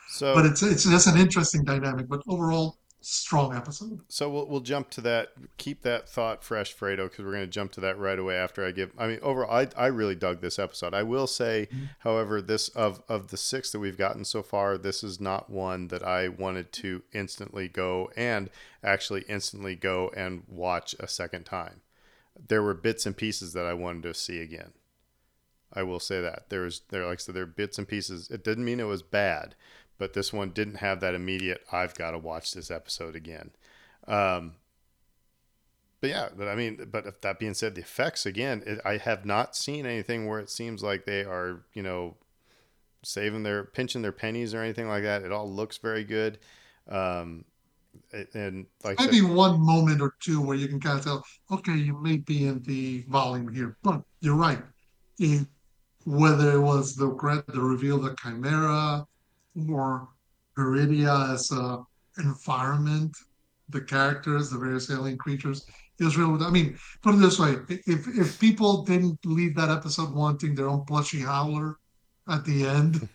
So, 0.09 0.33
but 0.33 0.43
it's 0.47 0.63
it's 0.63 0.85
just 0.85 1.05
an 1.05 1.17
interesting 1.19 1.63
dynamic. 1.63 2.07
But 2.09 2.21
overall, 2.27 2.78
strong 3.01 3.55
episode. 3.55 4.01
So 4.07 4.29
we'll 4.29 4.47
we'll 4.47 4.59
jump 4.59 4.89
to 4.91 5.01
that. 5.01 5.29
Keep 5.57 5.81
that 5.83 6.09
thought 6.09 6.43
fresh, 6.43 6.75
Fredo, 6.75 7.09
because 7.09 7.25
we're 7.25 7.31
going 7.31 7.43
to 7.43 7.47
jump 7.47 7.71
to 7.73 7.81
that 7.81 7.97
right 7.97 8.19
away 8.19 8.35
after 8.35 8.65
I 8.65 8.71
give. 8.71 8.91
I 8.97 9.07
mean, 9.07 9.19
overall, 9.21 9.51
I 9.51 9.67
I 9.77 9.87
really 9.87 10.15
dug 10.15 10.41
this 10.41 10.59
episode. 10.59 10.93
I 10.93 11.03
will 11.03 11.27
say, 11.27 11.67
mm-hmm. 11.71 11.85
however, 11.99 12.41
this 12.41 12.69
of 12.69 13.01
of 13.07 13.29
the 13.29 13.37
six 13.37 13.71
that 13.71 13.79
we've 13.79 13.97
gotten 13.97 14.25
so 14.25 14.43
far, 14.43 14.77
this 14.77 15.03
is 15.03 15.19
not 15.19 15.49
one 15.49 15.87
that 15.87 16.03
I 16.03 16.27
wanted 16.27 16.71
to 16.73 17.03
instantly 17.13 17.67
go 17.67 18.11
and 18.15 18.49
actually 18.83 19.23
instantly 19.29 19.75
go 19.75 20.11
and 20.15 20.43
watch 20.47 20.95
a 20.99 21.07
second 21.07 21.45
time. 21.45 21.81
There 22.47 22.63
were 22.63 22.73
bits 22.73 23.05
and 23.05 23.15
pieces 23.15 23.53
that 23.53 23.65
I 23.65 23.73
wanted 23.73 24.03
to 24.03 24.13
see 24.13 24.39
again. 24.39 24.71
I 25.71 25.83
will 25.83 25.99
say 25.99 26.19
that 26.21 26.45
there's 26.49 26.81
there 26.89 27.05
like 27.05 27.19
I 27.19 27.21
said 27.21 27.35
there 27.35 27.43
are 27.43 27.47
bits 27.47 27.77
and 27.77 27.87
pieces. 27.87 28.29
It 28.29 28.43
didn't 28.43 28.65
mean 28.65 28.79
it 28.79 28.83
was 28.83 29.03
bad 29.03 29.55
but 29.99 30.13
this 30.13 30.33
one 30.33 30.49
didn't 30.49 30.77
have 30.77 31.01
that 31.01 31.13
immediate 31.13 31.61
I've 31.71 31.93
got 31.93 32.11
to 32.11 32.17
watch 32.17 32.53
this 32.53 32.71
episode 32.71 33.15
again. 33.15 33.51
Um, 34.07 34.53
but 36.01 36.09
yeah, 36.09 36.29
but 36.35 36.47
I 36.47 36.55
mean, 36.55 36.87
but 36.91 37.21
that 37.21 37.37
being 37.37 37.53
said, 37.53 37.75
the 37.75 37.81
effects 37.81 38.25
again, 38.25 38.63
it, 38.65 38.79
I 38.83 38.97
have 38.97 39.25
not 39.25 39.55
seen 39.55 39.85
anything 39.85 40.25
where 40.27 40.39
it 40.39 40.49
seems 40.49 40.81
like 40.81 41.05
they 41.05 41.23
are, 41.23 41.61
you 41.73 41.83
know, 41.83 42.15
saving 43.03 43.43
their 43.43 43.65
pinching 43.65 44.01
their 44.01 44.13
pennies 44.13 44.53
or 44.53 44.63
anything 44.63 44.87
like 44.87 45.03
that. 45.03 45.23
It 45.23 45.31
all 45.31 45.51
looks 45.51 45.77
very 45.77 46.05
good. 46.05 46.39
Um, 46.87 47.43
and 48.33 48.65
like 48.83 48.99
maybe 48.99 49.19
said, 49.19 49.29
one 49.29 49.59
moment 49.59 50.01
or 50.01 50.15
two 50.21 50.41
where 50.41 50.55
you 50.55 50.67
can 50.67 50.79
kind 50.79 50.99
of 50.99 51.03
tell, 51.03 51.25
okay, 51.51 51.73
you 51.73 52.01
may 52.01 52.17
be 52.17 52.47
in 52.47 52.61
the 52.63 53.03
volume 53.09 53.53
here, 53.53 53.77
but 53.83 54.01
you're 54.21 54.35
right. 54.35 54.61
It, 55.17 55.45
whether 56.05 56.53
it 56.53 56.61
was 56.61 56.95
the 56.95 57.07
the 57.47 57.59
reveal 57.59 57.97
of 57.97 58.03
the 58.03 58.11
Chimaera, 58.11 59.05
more 59.55 60.07
Peridea 60.57 61.33
as 61.33 61.51
a 61.51 61.83
environment, 62.17 63.15
the 63.69 63.81
characters, 63.81 64.49
the 64.49 64.57
various 64.57 64.89
alien 64.89 65.17
creatures. 65.17 65.65
Israel, 65.99 66.41
I 66.43 66.49
mean, 66.49 66.77
put 67.01 67.15
it 67.15 67.17
this 67.17 67.39
way: 67.39 67.55
if 67.69 68.07
if 68.07 68.39
people 68.39 68.83
didn't 68.83 69.19
leave 69.25 69.55
that 69.55 69.69
episode 69.69 70.13
wanting 70.13 70.55
their 70.55 70.69
own 70.69 70.85
plushy 70.85 71.19
howler 71.19 71.77
at 72.27 72.45
the 72.45 72.65
end, 72.65 73.07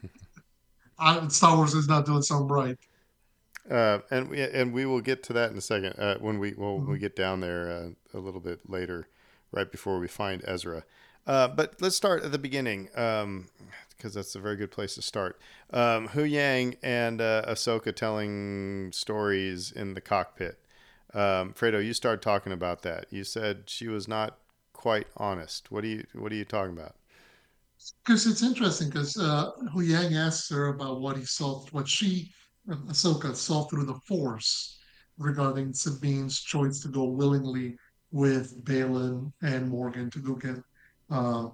I, 0.98 1.26
Star 1.28 1.56
Wars 1.56 1.74
is 1.74 1.88
not 1.88 2.06
doing 2.06 2.22
something 2.22 2.48
right. 2.48 2.78
Uh, 3.70 4.00
and 4.10 4.28
we 4.28 4.42
and 4.42 4.74
we 4.74 4.84
will 4.84 5.00
get 5.00 5.22
to 5.24 5.32
that 5.32 5.50
in 5.50 5.56
a 5.56 5.62
second 5.62 5.94
uh, 5.98 6.18
when 6.18 6.38
we 6.38 6.52
well, 6.54 6.78
mm-hmm. 6.78 6.92
we 6.92 6.98
get 6.98 7.16
down 7.16 7.40
there 7.40 7.70
uh, 7.70 8.18
a 8.18 8.20
little 8.20 8.40
bit 8.40 8.60
later, 8.68 9.08
right 9.50 9.70
before 9.70 9.98
we 9.98 10.08
find 10.08 10.44
Ezra. 10.46 10.84
Uh, 11.26 11.48
but 11.48 11.80
let's 11.80 11.96
start 11.96 12.22
at 12.22 12.32
the 12.32 12.38
beginning. 12.38 12.90
Um, 12.94 13.48
because 14.04 14.14
that's 14.14 14.34
a 14.34 14.38
very 14.38 14.56
good 14.56 14.70
place 14.70 14.94
to 14.96 15.00
start. 15.00 15.40
Um, 15.72 16.08
Huyang 16.08 16.76
and 16.82 17.22
uh, 17.22 17.42
Ahsoka 17.48 17.96
telling 17.96 18.92
stories 18.92 19.72
in 19.72 19.94
the 19.94 20.02
cockpit. 20.02 20.58
Um, 21.14 21.54
Fredo, 21.54 21.82
you 21.82 21.94
started 21.94 22.20
talking 22.20 22.52
about 22.52 22.82
that. 22.82 23.06
You 23.08 23.24
said 23.24 23.62
she 23.64 23.88
was 23.88 24.06
not 24.06 24.36
quite 24.74 25.06
honest. 25.16 25.72
What 25.72 25.84
are 25.84 25.86
you 25.86 26.04
What 26.12 26.32
are 26.32 26.34
you 26.34 26.44
talking 26.44 26.76
about? 26.76 26.96
Because 28.04 28.26
it's 28.26 28.42
interesting. 28.42 28.90
Because 28.90 29.16
uh, 29.16 29.52
Huyang 29.74 30.14
asks 30.14 30.50
her 30.50 30.66
about 30.66 31.00
what 31.00 31.16
he 31.16 31.24
saw, 31.24 31.64
what 31.70 31.88
she 31.88 32.30
Ahsoka 32.68 33.34
saw 33.34 33.64
through 33.64 33.86
the 33.86 34.00
Force 34.06 34.80
regarding 35.16 35.72
Sabine's 35.72 36.42
choice 36.42 36.78
to 36.80 36.88
go 36.88 37.04
willingly 37.04 37.78
with 38.12 38.62
Baylan 38.64 39.32
and 39.40 39.70
Morgan 39.70 40.10
to 40.10 40.18
go 40.18 40.34
get 40.34 40.56
uh, 41.10 41.46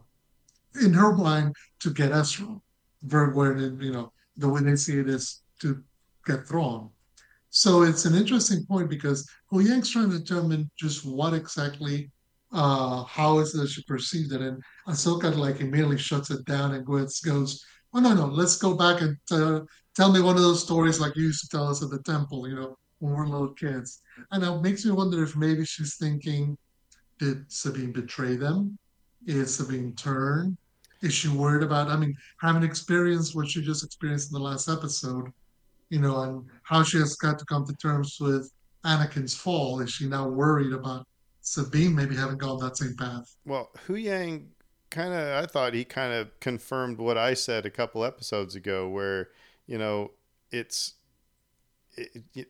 in 0.82 0.92
her 0.94 1.16
mind 1.16 1.54
to 1.80 1.92
get 1.92 2.12
Ezra, 2.12 2.56
very 3.02 3.32
where 3.32 3.56
you 3.56 3.92
know 3.92 4.12
the 4.36 4.48
way 4.48 4.60
they 4.62 4.76
see 4.76 4.98
it 4.98 5.08
is 5.08 5.42
to 5.60 5.82
get 6.26 6.46
Thrawn. 6.46 6.90
So 7.50 7.82
it's 7.82 8.04
an 8.04 8.14
interesting 8.14 8.64
point 8.66 8.88
because 8.88 9.28
Huyang's 9.52 9.90
trying 9.90 10.10
to 10.10 10.18
determine 10.18 10.70
just 10.78 11.04
what 11.04 11.34
exactly, 11.34 12.10
uh, 12.52 13.02
how 13.04 13.40
is 13.40 13.54
it 13.54 13.68
she 13.68 13.82
perceived 13.84 14.32
it, 14.32 14.40
and 14.40 14.62
Ahsoka 14.86 15.34
like 15.36 15.60
immediately 15.60 15.98
shuts 15.98 16.30
it 16.30 16.44
down 16.44 16.74
and 16.74 16.86
goes, 16.86 17.20
goes, 17.20 17.64
oh 17.92 18.00
no 18.00 18.14
no, 18.14 18.26
let's 18.26 18.56
go 18.56 18.74
back 18.76 19.02
and 19.02 19.16
tell 19.28 20.12
me 20.12 20.20
one 20.20 20.36
of 20.36 20.42
those 20.42 20.62
stories 20.62 21.00
like 21.00 21.16
you 21.16 21.24
used 21.24 21.40
to 21.42 21.48
tell 21.48 21.68
us 21.68 21.82
at 21.82 21.90
the 21.90 22.02
temple, 22.02 22.48
you 22.48 22.54
know, 22.54 22.76
when 23.00 23.14
we're 23.14 23.26
little 23.26 23.54
kids. 23.54 24.00
And 24.30 24.44
it 24.44 24.60
makes 24.60 24.84
me 24.84 24.92
wonder 24.92 25.22
if 25.22 25.34
maybe 25.36 25.64
she's 25.64 25.96
thinking, 25.96 26.56
did 27.18 27.50
Sabine 27.52 27.92
betray 27.92 28.36
them? 28.36 28.78
Is 29.26 29.54
Sabine 29.54 29.94
turned? 29.94 30.56
is 31.02 31.12
she 31.12 31.28
worried 31.28 31.62
about 31.62 31.88
i 31.88 31.96
mean 31.96 32.14
having 32.40 32.62
experienced 32.62 33.34
what 33.34 33.48
she 33.48 33.62
just 33.62 33.84
experienced 33.84 34.30
in 34.30 34.38
the 34.38 34.44
last 34.44 34.68
episode 34.68 35.32
you 35.88 35.98
know 35.98 36.20
and 36.22 36.44
how 36.62 36.82
she 36.82 36.98
has 36.98 37.16
got 37.16 37.38
to 37.38 37.44
come 37.46 37.66
to 37.66 37.74
terms 37.74 38.18
with 38.20 38.52
anakin's 38.84 39.34
fall 39.34 39.80
is 39.80 39.90
she 39.90 40.06
now 40.06 40.28
worried 40.28 40.72
about 40.72 41.06
sabine 41.40 41.94
maybe 41.94 42.16
having 42.16 42.38
gone 42.38 42.58
that 42.58 42.76
same 42.76 42.94
path 42.96 43.36
well 43.44 43.70
huyang 43.86 44.46
kind 44.90 45.12
of 45.12 45.42
i 45.42 45.46
thought 45.46 45.74
he 45.74 45.84
kind 45.84 46.12
of 46.12 46.28
confirmed 46.40 46.98
what 46.98 47.16
i 47.16 47.34
said 47.34 47.64
a 47.64 47.70
couple 47.70 48.04
episodes 48.04 48.54
ago 48.54 48.88
where 48.88 49.28
you 49.66 49.78
know 49.78 50.10
it's 50.50 50.94
it, 51.96 52.24
it, 52.34 52.48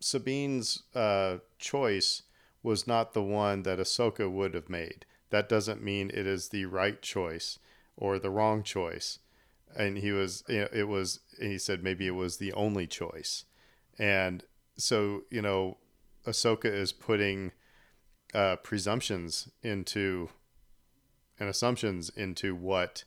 sabine's 0.00 0.82
uh, 0.94 1.38
choice 1.58 2.22
was 2.62 2.86
not 2.86 3.12
the 3.12 3.22
one 3.22 3.62
that 3.62 3.78
ahsoka 3.78 4.30
would 4.30 4.54
have 4.54 4.68
made 4.68 5.06
that 5.30 5.48
doesn't 5.48 5.82
mean 5.82 6.10
it 6.12 6.26
is 6.26 6.48
the 6.48 6.66
right 6.66 7.00
choice 7.02 7.58
or 7.96 8.18
the 8.18 8.30
wrong 8.30 8.62
choice. 8.62 9.18
And 9.76 9.98
he 9.98 10.12
was, 10.12 10.44
you 10.48 10.60
know, 10.60 10.68
it 10.72 10.88
was, 10.88 11.20
he 11.40 11.58
said 11.58 11.82
maybe 11.82 12.06
it 12.06 12.14
was 12.14 12.36
the 12.36 12.52
only 12.52 12.86
choice. 12.86 13.44
And 13.98 14.44
so, 14.76 15.22
you 15.30 15.42
know, 15.42 15.78
Ahsoka 16.26 16.66
is 16.66 16.92
putting 16.92 17.52
uh, 18.34 18.56
presumptions 18.56 19.48
into 19.62 20.28
and 21.38 21.48
assumptions 21.48 22.08
into 22.10 22.54
what, 22.54 23.04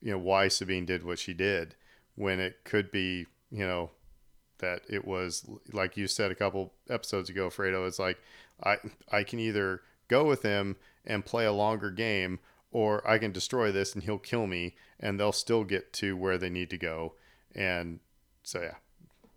you 0.00 0.10
know, 0.10 0.18
why 0.18 0.48
Sabine 0.48 0.86
did 0.86 1.04
what 1.04 1.18
she 1.18 1.32
did 1.32 1.76
when 2.16 2.40
it 2.40 2.64
could 2.64 2.90
be, 2.90 3.26
you 3.50 3.66
know, 3.66 3.90
that 4.58 4.82
it 4.88 5.06
was 5.06 5.48
like 5.72 5.96
you 5.96 6.06
said 6.06 6.30
a 6.30 6.34
couple 6.34 6.74
episodes 6.88 7.30
ago, 7.30 7.48
Fredo. 7.48 7.86
It's 7.86 7.98
like 7.98 8.18
I 8.62 8.76
I 9.10 9.24
can 9.24 9.38
either 9.38 9.82
go 10.08 10.24
with 10.24 10.42
him 10.42 10.76
and 11.04 11.24
play 11.24 11.44
a 11.46 11.52
longer 11.52 11.90
game, 11.90 12.38
or 12.70 13.08
I 13.08 13.18
can 13.18 13.32
destroy 13.32 13.72
this 13.72 13.94
and 13.94 14.02
he'll 14.02 14.18
kill 14.18 14.46
me, 14.46 14.76
and 14.98 15.18
they'll 15.18 15.32
still 15.32 15.64
get 15.64 15.92
to 15.94 16.16
where 16.16 16.38
they 16.38 16.50
need 16.50 16.70
to 16.70 16.78
go. 16.78 17.14
And 17.54 18.00
so, 18.42 18.60
yeah, 18.60 18.76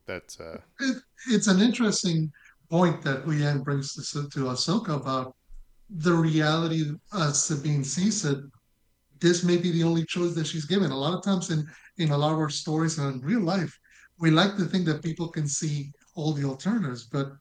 that's. 0.05 0.39
Uh... 0.39 0.59
It, 0.79 0.97
it's 1.29 1.47
an 1.47 1.59
interesting 1.59 2.31
point 2.69 3.01
that 3.03 3.25
Huyang 3.25 3.63
brings 3.63 3.93
to, 3.93 4.29
to 4.29 4.39
Ahsoka 4.45 4.95
about 4.95 5.35
the 5.89 6.13
reality 6.13 6.91
as 7.13 7.43
Sabine 7.43 7.83
sees 7.83 8.25
it. 8.25 8.39
This 9.19 9.43
may 9.43 9.57
be 9.57 9.71
the 9.71 9.83
only 9.83 10.05
choice 10.05 10.33
that 10.35 10.47
she's 10.47 10.65
given. 10.65 10.91
A 10.91 10.97
lot 10.97 11.13
of 11.13 11.23
times 11.23 11.49
in, 11.49 11.65
in 11.97 12.11
a 12.11 12.17
lot 12.17 12.33
of 12.33 12.39
our 12.39 12.49
stories 12.49 12.97
and 12.97 13.21
in 13.21 13.27
real 13.27 13.41
life, 13.41 13.77
we 14.19 14.31
like 14.31 14.57
to 14.57 14.65
think 14.65 14.85
that 14.85 15.03
people 15.03 15.27
can 15.27 15.47
see 15.47 15.91
all 16.15 16.33
the 16.33 16.43
alternatives, 16.43 17.05
but 17.05 17.31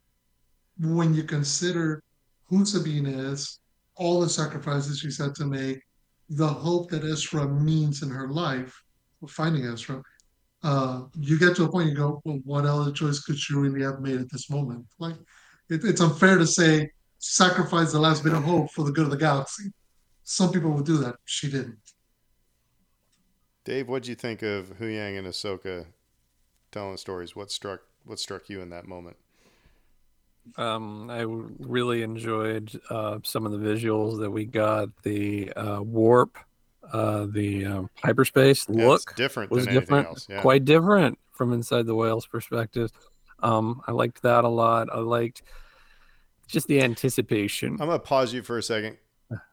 when 0.78 1.12
you 1.14 1.22
consider 1.22 2.02
who 2.46 2.64
Sabine 2.64 3.06
is, 3.06 3.60
all 3.96 4.20
the 4.20 4.28
sacrifices 4.28 4.98
she's 4.98 5.18
had 5.18 5.34
to 5.36 5.44
make, 5.44 5.80
the 6.28 6.46
hope 6.46 6.90
that 6.90 7.04
Ezra 7.04 7.48
means 7.48 8.02
in 8.02 8.10
her 8.10 8.28
life, 8.28 8.82
finding 9.28 9.64
Ezra, 9.66 10.02
uh, 10.62 11.02
you 11.18 11.38
get 11.38 11.56
to 11.56 11.64
a 11.64 11.70
point 11.70 11.88
you 11.88 11.94
go, 11.94 12.22
well, 12.24 12.40
what 12.44 12.64
other 12.64 12.92
choice 12.92 13.20
could 13.20 13.38
she 13.38 13.54
really 13.54 13.82
have 13.82 14.00
made 14.00 14.20
at 14.20 14.30
this 14.30 14.48
moment? 14.48 14.86
Like, 14.98 15.16
it, 15.68 15.84
it's 15.84 16.00
unfair 16.00 16.38
to 16.38 16.46
say 16.46 16.90
sacrifice 17.18 17.92
the 17.92 18.00
last 18.00 18.24
bit 18.24 18.32
of 18.32 18.44
hope 18.44 18.70
for 18.70 18.84
the 18.84 18.92
good 18.92 19.04
of 19.04 19.10
the 19.10 19.16
galaxy. 19.16 19.70
Some 20.24 20.52
people 20.52 20.70
would 20.70 20.86
do 20.86 20.98
that. 20.98 21.16
She 21.24 21.50
didn't. 21.50 21.78
Dave, 23.64 23.88
what 23.88 24.02
do 24.04 24.10
you 24.10 24.16
think 24.16 24.42
of 24.42 24.78
Huyang 24.78 25.18
and 25.18 25.26
Ahsoka 25.26 25.86
telling 26.70 26.96
stories? 26.96 27.36
What 27.36 27.50
struck 27.50 27.80
what 28.04 28.18
struck 28.18 28.48
you 28.48 28.60
in 28.60 28.70
that 28.70 28.88
moment? 28.88 29.16
Um, 30.56 31.08
I 31.10 31.24
really 31.24 32.02
enjoyed 32.02 32.78
uh, 32.90 33.18
some 33.22 33.46
of 33.46 33.52
the 33.52 33.58
visuals 33.58 34.20
that 34.20 34.30
we 34.30 34.44
got. 34.44 34.88
The 35.02 35.52
uh, 35.52 35.82
warp, 35.82 36.36
uh, 36.92 37.26
the 37.30 37.64
um, 37.66 37.90
hyperspace 38.02 38.66
yeah, 38.68 38.86
look 38.86 39.14
different 39.14 39.50
was 39.50 39.66
different, 39.66 40.26
yeah. 40.28 40.40
quite 40.40 40.64
different 40.64 41.18
from 41.32 41.52
inside 41.52 41.86
the 41.86 41.94
whale's 41.94 42.26
perspective. 42.26 42.90
Um, 43.42 43.82
I 43.86 43.92
liked 43.92 44.22
that 44.22 44.44
a 44.44 44.48
lot. 44.48 44.88
I 44.92 44.98
liked 44.98 45.42
just 46.46 46.68
the 46.68 46.80
anticipation. 46.82 47.72
I'm 47.80 47.88
gonna 47.88 47.98
pause 47.98 48.32
you 48.32 48.42
for 48.42 48.58
a 48.58 48.62
second. 48.62 48.98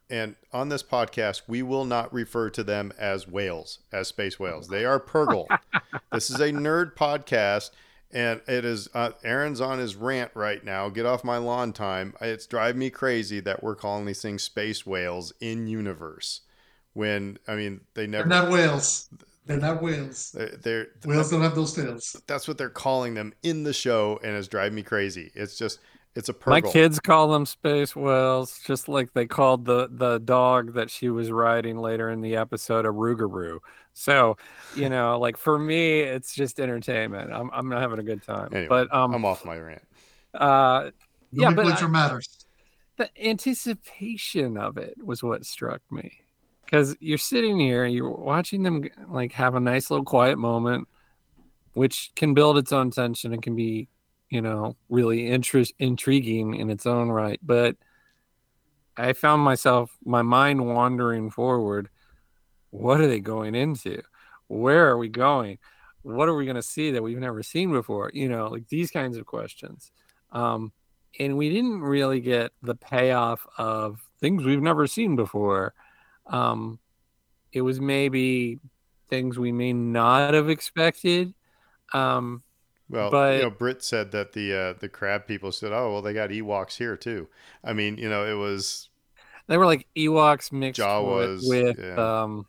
and 0.09 0.35
on 0.51 0.69
this 0.69 0.83
podcast, 0.83 1.43
we 1.47 1.63
will 1.63 1.85
not 1.85 2.13
refer 2.13 2.49
to 2.51 2.63
them 2.63 2.91
as 2.97 3.27
whales, 3.27 3.79
as 3.91 4.07
space 4.07 4.39
whales. 4.39 4.67
They 4.67 4.85
are 4.85 4.99
Purrgil. 4.99 5.47
this 6.11 6.29
is 6.29 6.39
a 6.39 6.51
nerd 6.51 6.95
podcast, 6.95 7.71
and 8.11 8.41
it 8.47 8.65
is 8.65 8.89
uh, 8.93 9.11
Aaron's 9.23 9.61
on 9.61 9.79
his 9.79 9.95
rant 9.95 10.31
right 10.33 10.63
now. 10.63 10.89
Get 10.89 11.05
off 11.05 11.23
my 11.23 11.37
lawn 11.37 11.73
time. 11.73 12.13
It's 12.21 12.47
driving 12.47 12.79
me 12.79 12.89
crazy 12.89 13.39
that 13.41 13.63
we're 13.63 13.75
calling 13.75 14.05
these 14.05 14.21
things 14.21 14.43
space 14.43 14.85
whales 14.85 15.33
in 15.39 15.67
universe. 15.67 16.41
When 16.93 17.37
I 17.47 17.55
mean, 17.55 17.81
they 17.93 18.07
never. 18.07 18.27
They're 18.27 18.41
not 18.41 18.51
whales. 18.51 19.09
They're 19.45 19.57
not 19.57 19.81
whales. 19.81 20.31
They're, 20.31 20.57
they're 20.61 20.87
whales 21.05 21.31
don't 21.31 21.41
have 21.41 21.55
those 21.55 21.73
tails. 21.73 22.15
That's 22.27 22.47
what 22.47 22.57
they're 22.57 22.69
calling 22.69 23.13
them 23.13 23.33
in 23.41 23.63
the 23.63 23.73
show, 23.73 24.19
and 24.23 24.35
it's 24.35 24.47
driving 24.47 24.75
me 24.75 24.83
crazy. 24.83 25.31
It's 25.33 25.57
just 25.57 25.79
it's 26.15 26.29
a 26.29 26.33
Purrgil. 26.33 26.49
My 26.49 26.61
kids 26.61 26.99
call 26.99 27.31
them 27.31 27.45
space 27.45 27.95
whales, 27.95 28.59
just 28.65 28.87
like 28.87 29.13
they 29.13 29.25
called 29.25 29.65
the 29.65 29.87
the 29.91 30.19
dog 30.19 30.73
that 30.73 30.89
she 30.89 31.09
was 31.09 31.31
riding 31.31 31.77
later 31.77 32.09
in 32.09 32.21
the 32.21 32.35
episode 32.35 32.85
a 32.85 32.89
Rougarou. 32.89 33.59
So, 33.93 34.37
you 34.75 34.89
know, 34.89 35.19
like 35.19 35.37
for 35.37 35.59
me, 35.59 35.99
it's 35.99 36.33
just 36.33 36.59
entertainment. 36.59 37.31
I'm 37.31 37.49
I'm 37.53 37.69
not 37.69 37.81
having 37.81 37.99
a 37.99 38.03
good 38.03 38.23
time. 38.23 38.49
Anyway, 38.51 38.67
but 38.67 38.93
um, 38.93 39.13
I'm 39.13 39.25
off 39.25 39.45
my 39.45 39.57
rant. 39.57 39.83
Uh, 40.33 40.91
yeah, 41.31 41.51
but 41.51 41.81
I, 41.81 41.87
matters. 41.87 42.45
The 42.97 43.09
anticipation 43.25 44.57
of 44.57 44.77
it 44.77 44.95
was 45.01 45.23
what 45.23 45.45
struck 45.45 45.81
me, 45.91 46.11
because 46.65 46.97
you're 46.99 47.17
sitting 47.17 47.59
here 47.59 47.85
and 47.85 47.93
you're 47.93 48.09
watching 48.09 48.63
them 48.63 48.83
like 49.07 49.31
have 49.33 49.55
a 49.55 49.59
nice 49.59 49.89
little 49.89 50.05
quiet 50.05 50.37
moment, 50.37 50.87
which 51.73 52.11
can 52.15 52.33
build 52.33 52.57
its 52.57 52.73
own 52.73 52.91
tension 52.91 53.31
and 53.31 53.41
can 53.41 53.55
be 53.55 53.87
you 54.29 54.41
know, 54.41 54.75
really 54.89 55.27
interest 55.27 55.73
intriguing 55.79 56.55
in 56.55 56.69
its 56.69 56.85
own 56.85 57.09
right. 57.09 57.39
But 57.41 57.75
I 58.97 59.13
found 59.13 59.41
myself 59.41 59.91
my 60.05 60.21
mind 60.21 60.65
wandering 60.65 61.31
forward. 61.31 61.89
What 62.69 63.01
are 63.01 63.07
they 63.07 63.19
going 63.19 63.55
into? 63.55 64.01
Where 64.47 64.87
are 64.89 64.97
we 64.97 65.09
going? 65.09 65.57
What 66.01 66.29
are 66.29 66.35
we 66.35 66.45
going 66.45 66.55
to 66.55 66.61
see 66.61 66.91
that 66.91 67.03
we've 67.03 67.17
never 67.17 67.43
seen 67.43 67.71
before? 67.71 68.11
You 68.13 68.29
know, 68.29 68.47
like 68.47 68.67
these 68.67 68.91
kinds 68.91 69.17
of 69.17 69.25
questions. 69.25 69.91
Um, 70.31 70.71
and 71.19 71.37
we 71.37 71.49
didn't 71.49 71.81
really 71.81 72.19
get 72.19 72.51
the 72.61 72.75
payoff 72.75 73.45
of 73.57 73.99
things 74.19 74.43
we've 74.43 74.61
never 74.61 74.85
seen 74.85 75.15
before. 75.15 75.73
Um, 76.27 76.79
it 77.51 77.61
was 77.61 77.81
maybe 77.81 78.59
things 79.09 79.39
we 79.39 79.51
may 79.51 79.73
not 79.73 80.33
have 80.33 80.49
expected. 80.49 81.33
Um, 81.93 82.43
well, 82.89 83.11
but, 83.11 83.35
you 83.35 83.43
know, 83.43 83.49
Britt 83.49 83.83
said 83.83 84.11
that 84.11 84.33
the 84.33 84.53
uh, 84.53 84.73
the 84.79 84.89
crab 84.89 85.27
people 85.27 85.51
said, 85.51 85.71
"Oh, 85.71 85.93
well, 85.93 86.01
they 86.01 86.13
got 86.13 86.31
Ewoks 86.31 86.77
here 86.77 86.97
too." 86.97 87.27
I 87.63 87.73
mean, 87.73 87.97
you 87.97 88.09
know, 88.09 88.25
it 88.25 88.33
was 88.33 88.89
they 89.47 89.57
were 89.57 89.65
like 89.65 89.87
Ewoks 89.95 90.51
mixed 90.51 90.81
Jawas, 90.81 91.47
with, 91.47 91.77
with 91.77 91.79
yeah. 91.79 92.21
um, 92.23 92.47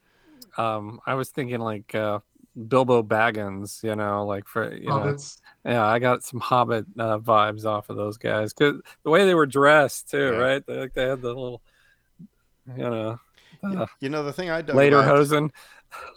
um, 0.57 1.01
I 1.07 1.15
was 1.15 1.31
thinking 1.31 1.61
like 1.61 1.95
uh, 1.95 2.21
Bilbo 2.69 3.03
Baggins, 3.03 3.83
you 3.83 3.97
know, 3.97 4.27
like 4.27 4.47
for 4.49 4.75
you 4.75 4.89
Hobbits. 4.89 5.39
know, 5.65 5.73
yeah, 5.73 5.87
I 5.87 5.99
got 5.99 6.25
some 6.25 6.41
Hobbit 6.41 6.87
uh, 6.99 7.19
vibes 7.19 7.65
off 7.65 7.91
of 7.91 7.97
those 7.97 8.17
guys 8.17 8.53
because 8.53 8.81
the 9.03 9.11
way 9.11 9.25
they 9.27 9.35
were 9.35 9.47
dressed 9.47 10.11
too, 10.11 10.33
yeah. 10.33 10.39
right? 10.39 10.67
They 10.67 10.77
like 10.79 10.95
they 10.95 11.07
had 11.07 11.23
the 11.23 11.29
little, 11.29 11.63
you 12.77 12.83
know, 12.83 13.21
uh, 13.63 13.87
you 14.01 14.09
know, 14.09 14.23
the 14.23 14.33
thing 14.33 14.51
I 14.51 14.63
dug 14.63 14.77
later 14.77 14.99
about, 14.99 15.17
hosen. 15.17 15.53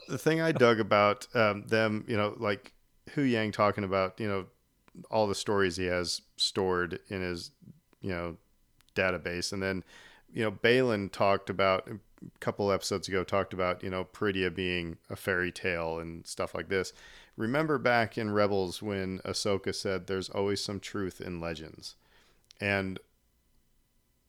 The 0.07 0.17
thing 0.17 0.39
I 0.39 0.51
dug 0.51 0.79
about 0.79 1.27
um, 1.33 1.65
them, 1.67 2.05
you 2.07 2.15
know, 2.15 2.35
like 2.37 2.73
Huyang 3.11 3.51
talking 3.51 3.83
about 3.83 4.19
you 4.19 4.27
know 4.27 4.45
all 5.09 5.27
the 5.27 5.35
stories 5.35 5.77
he 5.77 5.85
has 5.85 6.21
stored 6.37 6.99
in 7.09 7.21
his 7.21 7.51
you 8.01 8.09
know 8.09 8.37
database, 8.95 9.51
and 9.51 9.61
then 9.61 9.83
you 10.33 10.43
know 10.43 10.51
Baylan 10.51 11.11
talked 11.11 11.49
about 11.49 11.87
a 11.89 11.99
couple 12.39 12.71
episodes 12.71 13.07
ago 13.07 13.23
talked 13.23 13.53
about 13.53 13.83
you 13.83 13.89
know 13.89 14.05
Peridea 14.05 14.53
being 14.53 14.97
a 15.09 15.15
fairy 15.15 15.51
tale 15.51 15.99
and 15.99 16.25
stuff 16.25 16.53
like 16.53 16.69
this. 16.69 16.93
Remember 17.35 17.77
back 17.77 18.17
in 18.17 18.31
Rebels 18.31 18.81
when 18.81 19.19
Ahsoka 19.19 19.73
said, 19.73 20.07
"There's 20.07 20.29
always 20.29 20.63
some 20.63 20.79
truth 20.79 21.19
in 21.19 21.39
legends," 21.39 21.95
and 22.59 22.99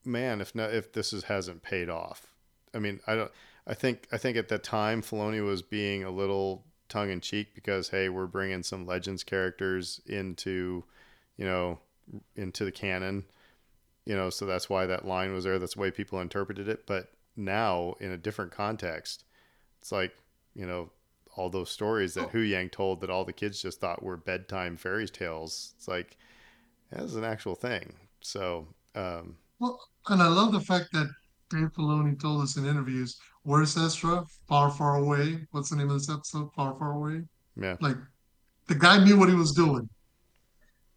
man, 0.03 0.41
if 0.41 0.53
not, 0.55 0.73
if 0.73 0.91
this 0.93 1.13
is, 1.13 1.25
hasn't 1.25 1.63
paid 1.63 1.89
off, 1.89 2.27
I 2.73 2.79
mean, 2.79 2.99
I 3.07 3.15
don't. 3.15 3.31
I 3.67 3.73
think 3.73 4.07
I 4.11 4.17
think 4.17 4.37
at 4.37 4.49
the 4.49 4.59
time 4.59 5.01
Filoni 5.01 5.43
was 5.43 5.61
being 5.61 6.03
a 6.03 6.11
little 6.11 6.65
tongue 6.89 7.09
in 7.09 7.21
cheek 7.21 7.55
because 7.55 7.89
hey, 7.89 8.09
we're 8.09 8.27
bringing 8.27 8.63
some 8.63 8.85
Legends 8.85 9.23
characters 9.23 10.01
into, 10.05 10.83
you 11.37 11.45
know, 11.45 11.79
into 12.35 12.65
the 12.65 12.71
canon, 12.71 13.25
you 14.05 14.15
know, 14.15 14.29
so 14.29 14.45
that's 14.45 14.69
why 14.69 14.85
that 14.85 15.05
line 15.05 15.33
was 15.33 15.43
there. 15.43 15.59
That's 15.59 15.73
the 15.73 15.81
way 15.81 15.91
people 15.91 16.21
interpreted 16.21 16.67
it. 16.67 16.85
But 16.85 17.11
now, 17.35 17.95
in 17.99 18.11
a 18.11 18.17
different 18.17 18.51
context, 18.51 19.23
it's 19.81 19.91
like 19.91 20.15
you 20.53 20.65
know 20.65 20.89
all 21.35 21.49
those 21.49 21.69
stories 21.69 22.13
that 22.13 22.31
Huyang 22.31 22.71
told 22.71 23.01
that 23.01 23.09
all 23.09 23.25
the 23.25 23.33
kids 23.33 23.61
just 23.61 23.81
thought 23.81 24.01
were 24.01 24.17
bedtime 24.17 24.77
fairy 24.77 25.07
tales. 25.07 25.73
It's 25.77 25.87
like 25.87 26.17
that's 26.91 27.15
an 27.15 27.23
actual 27.23 27.55
thing. 27.55 27.93
So, 28.21 28.67
um, 28.95 29.37
well, 29.59 29.79
and 30.07 30.21
I 30.21 30.27
love 30.27 30.53
the 30.53 30.61
fact 30.61 30.93
that 30.93 31.09
Dave 31.55 31.71
Filoni 31.71 32.19
told 32.19 32.41
us 32.41 32.57
in 32.57 32.65
interviews 32.65 33.17
Where's 33.43 33.77
Ezra? 33.77 34.23
Far, 34.47 34.71
far 34.71 34.95
away. 34.95 35.45
What's 35.51 35.69
the 35.69 35.75
name 35.75 35.89
of 35.89 35.99
this 35.99 36.09
episode? 36.09 36.51
Far, 36.53 36.75
far 36.79 36.93
away. 36.93 37.21
Yeah. 37.55 37.77
Like 37.79 37.97
the 38.67 38.75
guy 38.75 39.03
knew 39.03 39.17
what 39.17 39.29
he 39.29 39.35
was 39.35 39.53
doing. 39.53 39.87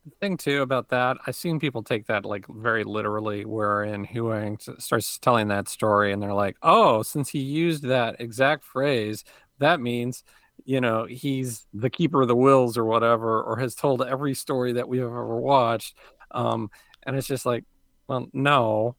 The 0.06 0.12
thing 0.20 0.38
too 0.38 0.62
about 0.62 0.88
that, 0.88 1.18
I've 1.26 1.36
seen 1.36 1.60
people 1.60 1.82
take 1.82 2.06
that 2.06 2.24
like 2.24 2.46
very 2.48 2.84
literally, 2.84 3.44
wherein 3.44 4.06
Huyang 4.06 4.80
starts 4.80 5.18
telling 5.18 5.48
that 5.48 5.68
story, 5.68 6.12
and 6.12 6.22
they're 6.22 6.32
like, 6.32 6.56
"Oh, 6.62 7.02
since 7.02 7.28
he 7.28 7.40
used 7.40 7.82
that 7.84 8.16
exact 8.18 8.64
phrase, 8.64 9.24
that 9.58 9.80
means." 9.80 10.24
You 10.64 10.80
know, 10.80 11.04
he's 11.04 11.66
the 11.72 11.88
keeper 11.88 12.22
of 12.22 12.28
the 12.28 12.34
wills 12.34 12.76
or 12.76 12.84
whatever, 12.84 13.42
or 13.42 13.58
has 13.58 13.74
told 13.74 14.02
every 14.02 14.34
story 14.34 14.72
that 14.72 14.88
we've 14.88 15.02
ever 15.02 15.36
watched. 15.36 15.96
Um, 16.32 16.70
and 17.04 17.16
it's 17.16 17.28
just 17.28 17.46
like, 17.46 17.64
well, 18.08 18.28
no, 18.32 18.96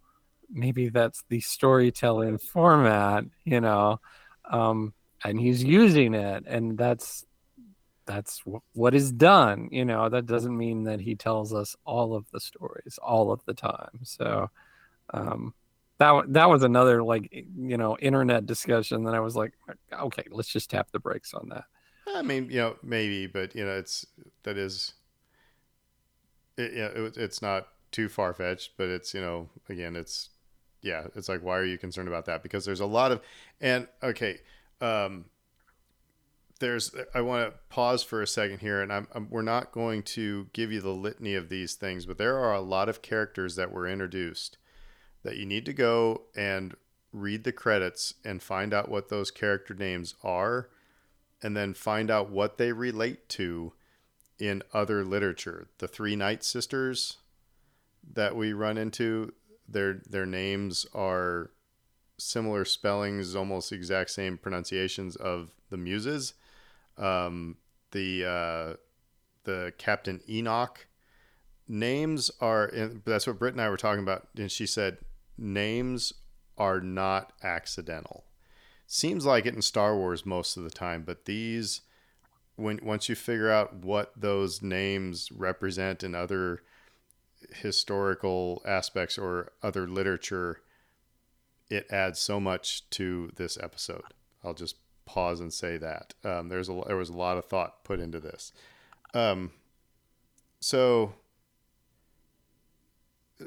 maybe 0.52 0.90
that's 0.90 1.24
the 1.30 1.40
storytelling 1.40 2.38
format, 2.38 3.26
you 3.46 3.62
know, 3.62 4.00
um, 4.50 4.94
and 5.24 5.40
he's 5.40 5.64
using 5.64 6.14
it, 6.14 6.44
and 6.48 6.78
that's 6.78 7.26
that's 8.06 8.40
w- 8.40 8.62
what 8.74 8.96
is 8.96 9.12
done. 9.12 9.70
You 9.72 9.86
know, 9.86 10.10
that 10.10 10.26
doesn't 10.26 10.58
mean 10.58 10.84
that 10.84 11.00
he 11.00 11.16
tells 11.16 11.54
us 11.54 11.76
all 11.86 12.16
of 12.16 12.26
the 12.32 12.40
stories 12.40 12.98
all 13.02 13.32
of 13.32 13.42
the 13.46 13.54
time. 13.54 14.00
So 14.04 14.50
um, 15.14 15.54
that 16.00 16.24
that 16.34 16.50
was 16.50 16.64
another 16.64 17.04
like 17.04 17.30
you 17.32 17.78
know 17.78 17.98
internet 18.00 18.46
discussion 18.46 19.04
that 19.04 19.14
I 19.14 19.20
was 19.20 19.36
like, 19.36 19.54
okay, 19.94 20.24
let's 20.32 20.50
just 20.50 20.70
tap 20.70 20.90
the 20.92 21.00
brakes 21.00 21.34
on 21.34 21.50
that. 21.50 21.66
I 22.16 22.22
mean, 22.22 22.50
you 22.50 22.58
know, 22.58 22.76
maybe, 22.82 23.28
but 23.28 23.56
you 23.56 23.64
know, 23.66 23.78
it's 23.78 24.06
that 24.44 24.58
is, 24.58 24.94
it, 26.58 26.72
you 26.74 26.80
know, 26.80 27.06
it, 27.06 27.18
it's 27.18 27.42
not 27.42 27.68
too 27.92 28.10
far 28.10 28.34
fetched, 28.34 28.72
but 28.78 28.90
it's 28.90 29.14
you 29.14 29.22
know, 29.22 29.50
again, 29.68 29.96
it's 29.96 30.30
yeah, 30.82 31.08
it's 31.16 31.30
like 31.30 31.42
why 31.42 31.58
are 31.58 31.66
you 31.66 31.78
concerned 31.78 32.08
about 32.08 32.26
that? 32.26 32.44
Because 32.44 32.66
there's 32.66 32.80
a 32.80 32.86
lot 32.86 33.12
of 33.12 33.22
and 33.60 33.88
okay, 34.04 34.40
um, 34.82 35.26
there's 36.60 36.94
I 37.14 37.22
want 37.22 37.52
to 37.52 37.60
pause 37.70 38.04
for 38.04 38.22
a 38.22 38.28
second 38.28 38.60
here, 38.60 38.82
and 38.82 38.92
I'm, 38.92 39.08
I'm, 39.14 39.28
we're 39.30 39.42
not 39.42 39.72
going 39.72 40.04
to 40.04 40.48
give 40.54 40.72
you 40.72 40.82
the 40.82 40.90
litany 40.90 41.36
of 41.36 41.50
these 41.50 41.74
things, 41.74 42.06
but 42.06 42.18
there 42.18 42.38
are 42.38 42.54
a 42.54 42.62
lot 42.62 42.90
of 42.90 43.02
characters 43.02 43.56
that 43.56 43.72
were 43.72 43.88
introduced 43.88 44.58
that 45.24 45.38
you 45.38 45.46
need 45.46 45.66
to 45.66 45.74
go 45.74 46.24
and 46.36 46.76
read 47.12 47.44
the 47.44 47.52
credits 47.52 48.14
and 48.24 48.42
find 48.42 48.74
out 48.74 48.90
what 48.90 49.10
those 49.10 49.32
character 49.32 49.74
names 49.74 50.16
are, 50.24 50.70
and 51.42 51.56
then 51.56 51.74
find 51.74 52.12
out 52.12 52.30
what 52.30 52.58
they 52.58 52.72
relate 52.72 53.28
to 53.30 53.74
in 54.38 54.64
other 54.74 55.04
literature. 55.04 55.68
The 55.80 55.88
three 55.88 56.16
Night 56.16 56.44
Sisters 56.44 57.18
that 58.14 58.36
we 58.36 58.54
run 58.54 58.78
into, 58.78 59.34
their 59.72 60.02
their 60.10 60.26
names 60.26 60.86
are 60.94 61.52
similar 62.18 62.66
spellings, 62.66 63.36
almost 63.36 63.72
exact 63.72 64.12
same 64.12 64.38
pronunciations 64.38 65.16
of 65.16 65.52
the 65.70 65.78
muses. 65.78 66.34
Um, 66.98 67.58
the 67.92 68.26
uh, 68.26 68.74
the 69.44 69.74
Captain 69.78 70.22
Enoch 70.30 70.88
names 71.68 72.32
are 72.42 72.72
that's 73.06 73.28
what 73.28 73.40
Britt 73.40 73.54
and 73.54 73.62
I 73.62 73.70
were 73.70 73.78
talking 73.78 74.04
about, 74.04 74.28
and 74.38 74.52
she 74.52 74.66
said 74.66 74.98
names 75.38 76.14
are 76.58 76.82
not 76.82 77.34
accidental. 77.42 78.26
Seems 78.86 79.26
like 79.26 79.46
it 79.46 79.56
in 79.56 79.62
Star 79.62 79.96
Wars 79.96 80.26
most 80.26 80.58
of 80.58 80.64
the 80.64 80.70
time, 80.70 81.04
but 81.06 81.26
these 81.26 81.82
when 82.56 82.80
once 82.84 83.08
you 83.08 83.16
figure 83.16 83.50
out 83.50 83.76
what 83.76 84.12
those 84.18 84.62
names 84.62 85.32
represent 85.32 86.04
in 86.04 86.14
other 86.14 86.62
historical 87.52 88.62
aspects 88.66 89.18
or 89.18 89.52
other 89.64 89.88
literature, 89.88 90.62
it 91.70 91.88
adds 91.92 92.20
so 92.20 92.40
much 92.40 92.90
to 92.92 93.32
this 93.36 93.58
episode. 93.62 94.04
I'll 94.44 94.54
just 94.54 94.76
pause 95.06 95.40
and 95.40 95.52
say 95.54 95.78
that 95.78 96.14
um, 96.24 96.50
there's 96.50 96.70
a 96.70 96.82
there 96.88 96.96
was 96.98 97.10
a 97.10 97.18
lot 97.18 97.38
of 97.38 97.46
thought 97.46 97.84
put 97.84 98.00
into 98.00 98.20
this. 98.20 98.52
Um, 99.14 99.52
so 100.60 101.14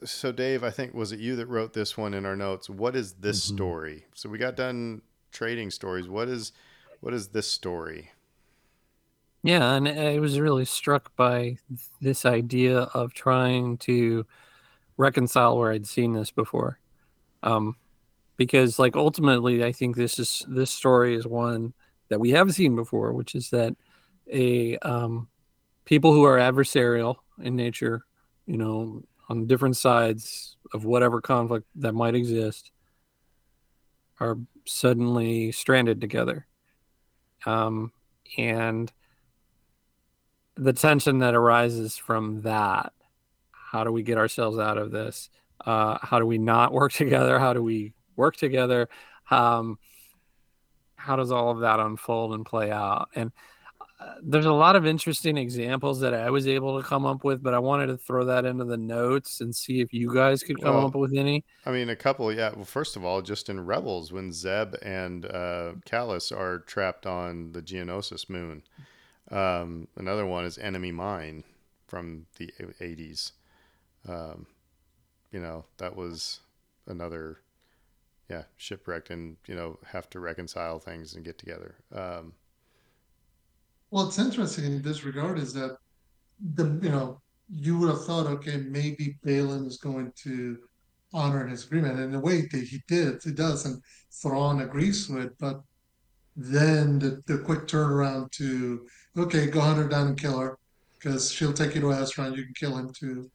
so 0.05 0.33
Dave, 0.33 0.65
I 0.65 0.71
think 0.71 0.95
was 0.95 1.13
it 1.13 1.21
you 1.21 1.37
that 1.37 1.47
wrote 1.47 1.75
this 1.75 1.97
one 1.97 2.15
in 2.15 2.25
our 2.25 2.37
notes? 2.37 2.71
What 2.71 2.97
is 2.97 3.15
this 3.15 3.41
Mhm. 3.41 3.55
story? 3.55 4.07
So 4.15 4.29
we 4.29 4.39
got 4.39 4.57
done 4.57 5.03
trading 5.33 5.71
stories. 5.71 6.09
What 6.09 6.29
is 6.29 6.53
what 7.01 7.13
is 7.15 7.29
this 7.29 7.49
story? 7.49 8.12
Yeah, 9.43 9.75
and 9.75 9.89
I 9.89 10.19
was 10.21 10.39
really 10.39 10.65
struck 10.65 11.15
by 11.17 11.57
this 12.01 12.25
idea 12.25 12.81
of 12.95 13.13
trying 13.13 13.77
to 13.79 14.25
reconcile 14.97 15.59
where 15.59 15.73
I'd 15.73 15.87
seen 15.87 16.13
this 16.13 16.31
before. 16.31 16.79
Um, 17.43 17.77
because 18.37 18.79
like 18.79 18.97
ultimately 18.97 19.65
I 19.65 19.73
think 19.73 19.97
this 19.97 20.19
is 20.19 20.45
this 20.49 20.71
story 20.71 21.15
is 21.17 21.27
one 21.27 21.75
that 22.09 22.21
we 22.21 22.31
have 22.33 22.55
seen 22.55 22.77
before, 22.77 23.13
which 23.15 23.35
is 23.35 23.51
that 23.51 23.77
a 24.33 24.79
um, 24.79 25.29
people 25.85 26.13
who 26.13 26.25
are 26.25 26.39
adversarial 26.39 27.17
in 27.43 27.57
nature, 27.57 28.05
you 28.47 28.59
know, 28.59 29.03
on 29.29 29.47
different 29.47 29.77
sides 29.77 30.57
of 30.75 30.85
whatever 30.85 31.21
conflict 31.21 31.67
that 31.77 31.95
might 31.95 32.15
exist, 32.17 32.73
are 34.21 34.39
suddenly 34.67 35.53
stranded 35.53 36.01
together. 36.01 36.47
Um, 37.47 37.93
and 38.39 38.93
the 40.57 40.73
tension 40.73 41.19
that 41.19 41.35
arises 41.35 41.97
from 41.97 42.43
that 42.43 42.93
how 43.53 43.85
do 43.85 43.93
we 43.93 44.03
get 44.03 44.19
ourselves 44.19 44.59
out 44.59 44.79
of 44.79 44.91
this 44.91 45.31
uh, 45.65 45.99
how 46.03 46.19
do 46.19 46.27
we 46.27 46.39
not 46.39 46.73
work 46.73 46.93
together 47.03 47.39
how 47.39 47.53
do 47.53 47.63
we 47.63 47.93
work 48.17 48.37
together 48.37 48.89
um, 49.31 49.79
how 50.97 51.17
does 51.17 51.33
all 51.33 51.51
of 51.51 51.61
that 51.61 51.81
unfold 51.81 52.35
and 52.35 52.45
play 52.47 52.71
out 52.71 53.09
and 53.15 53.33
uh, 54.01 54.15
there's 54.23 54.47
a 54.47 54.53
lot 54.53 54.75
of 54.77 54.85
interesting 54.87 55.37
examples 55.37 56.01
that 56.01 56.13
i 56.13 56.29
was 56.29 56.47
able 56.49 56.81
to 56.81 56.87
come 56.87 57.07
up 57.07 57.25
with 57.25 57.43
but 57.43 57.55
i 57.55 57.59
wanted 57.59 57.87
to 57.87 57.97
throw 57.97 58.25
that 58.25 58.45
into 58.45 58.65
the 58.65 58.77
notes 58.77 59.41
and 59.41 59.55
see 59.55 59.81
if 59.81 59.93
you 59.93 60.13
guys 60.13 60.43
could 60.43 60.61
come 60.61 60.75
Well, 60.75 60.87
up 60.87 60.95
with 60.95 61.15
any 61.17 61.45
I 61.65 61.71
mean, 61.71 61.89
a 61.91 61.97
couple. 61.97 62.33
Yeah. 62.33 62.51
Well, 62.57 62.65
first 62.65 62.97
of 62.97 63.05
all, 63.05 63.23
just 63.23 63.49
in 63.49 63.65
Rebels, 63.65 64.11
when 64.11 64.33
Zeb 64.33 64.75
and 64.83 65.25
uh, 65.27 65.75
Kallus 65.87 66.37
are 66.37 66.59
trapped 66.59 67.07
on 67.07 67.53
the 67.53 67.63
Geonosis 67.63 68.29
moon. 68.29 68.65
Um, 69.33 69.89
another 69.97 70.27
one 70.27 70.45
is 70.45 70.59
Enemy 70.59 70.93
Mine 70.93 71.45
from 71.89 72.27
the 72.37 72.53
'80s. 72.81 73.33
Um, 74.09 74.47
you 75.33 75.41
know, 75.41 75.67
that 75.79 75.97
was 75.97 76.41
another, 76.87 77.41
yeah, 78.31 78.45
shipwrecked, 78.57 79.11
and 79.11 79.39
you 79.47 79.55
know, 79.55 79.79
have 79.87 80.11
to 80.11 80.21
reconcile 80.21 80.81
things 80.81 81.15
and 81.15 81.25
get 81.25 81.39
together. 81.39 81.77
Um, 81.95 82.35
Well, 83.91 84.09
it's 84.09 84.19
interesting 84.19 84.65
in 84.65 84.83
this 84.83 85.05
regard 85.05 85.39
is 85.39 85.53
that 85.55 85.77
the 86.55 86.65
you 86.83 86.91
know 86.91 87.23
you 87.49 87.79
would 87.79 87.91
have 87.91 88.05
thought 88.07 88.27
okay 88.27 88.59
maybe 88.59 89.19
Baylan 89.25 89.67
is 89.67 89.79
going 89.79 90.13
to 90.25 90.59
honor 91.15 91.47
his 91.47 91.65
agreement 91.67 91.99
and 91.99 92.11
in 92.11 92.15
a 92.17 92.21
way 92.21 92.43
that 92.43 92.65
he 92.65 92.83
did 92.89 93.23
he 93.25 93.33
does 93.33 93.67
and 93.67 93.83
Thrawn 94.23 94.63
agrees 94.63 95.07
to 95.09 95.19
it 95.21 95.33
but 95.39 95.63
then 96.37 96.99
the, 97.01 97.23
the 97.27 97.39
quick 97.41 97.67
turnaround 97.69 98.31
to 98.33 98.87
okay 99.17 99.47
go 99.47 99.61
hunt 99.61 99.79
her 99.79 99.89
down 99.89 100.09
and 100.09 100.21
kill 100.21 100.39
her 100.39 100.59
because 100.99 101.31
she'll 101.33 101.53
take 101.53 101.75
you 101.75 101.81
to 101.81 101.89
Astron 101.89 102.37
you 102.37 102.45
can 102.45 102.55
kill 102.55 102.77
him 102.77 102.93
too 102.93 103.31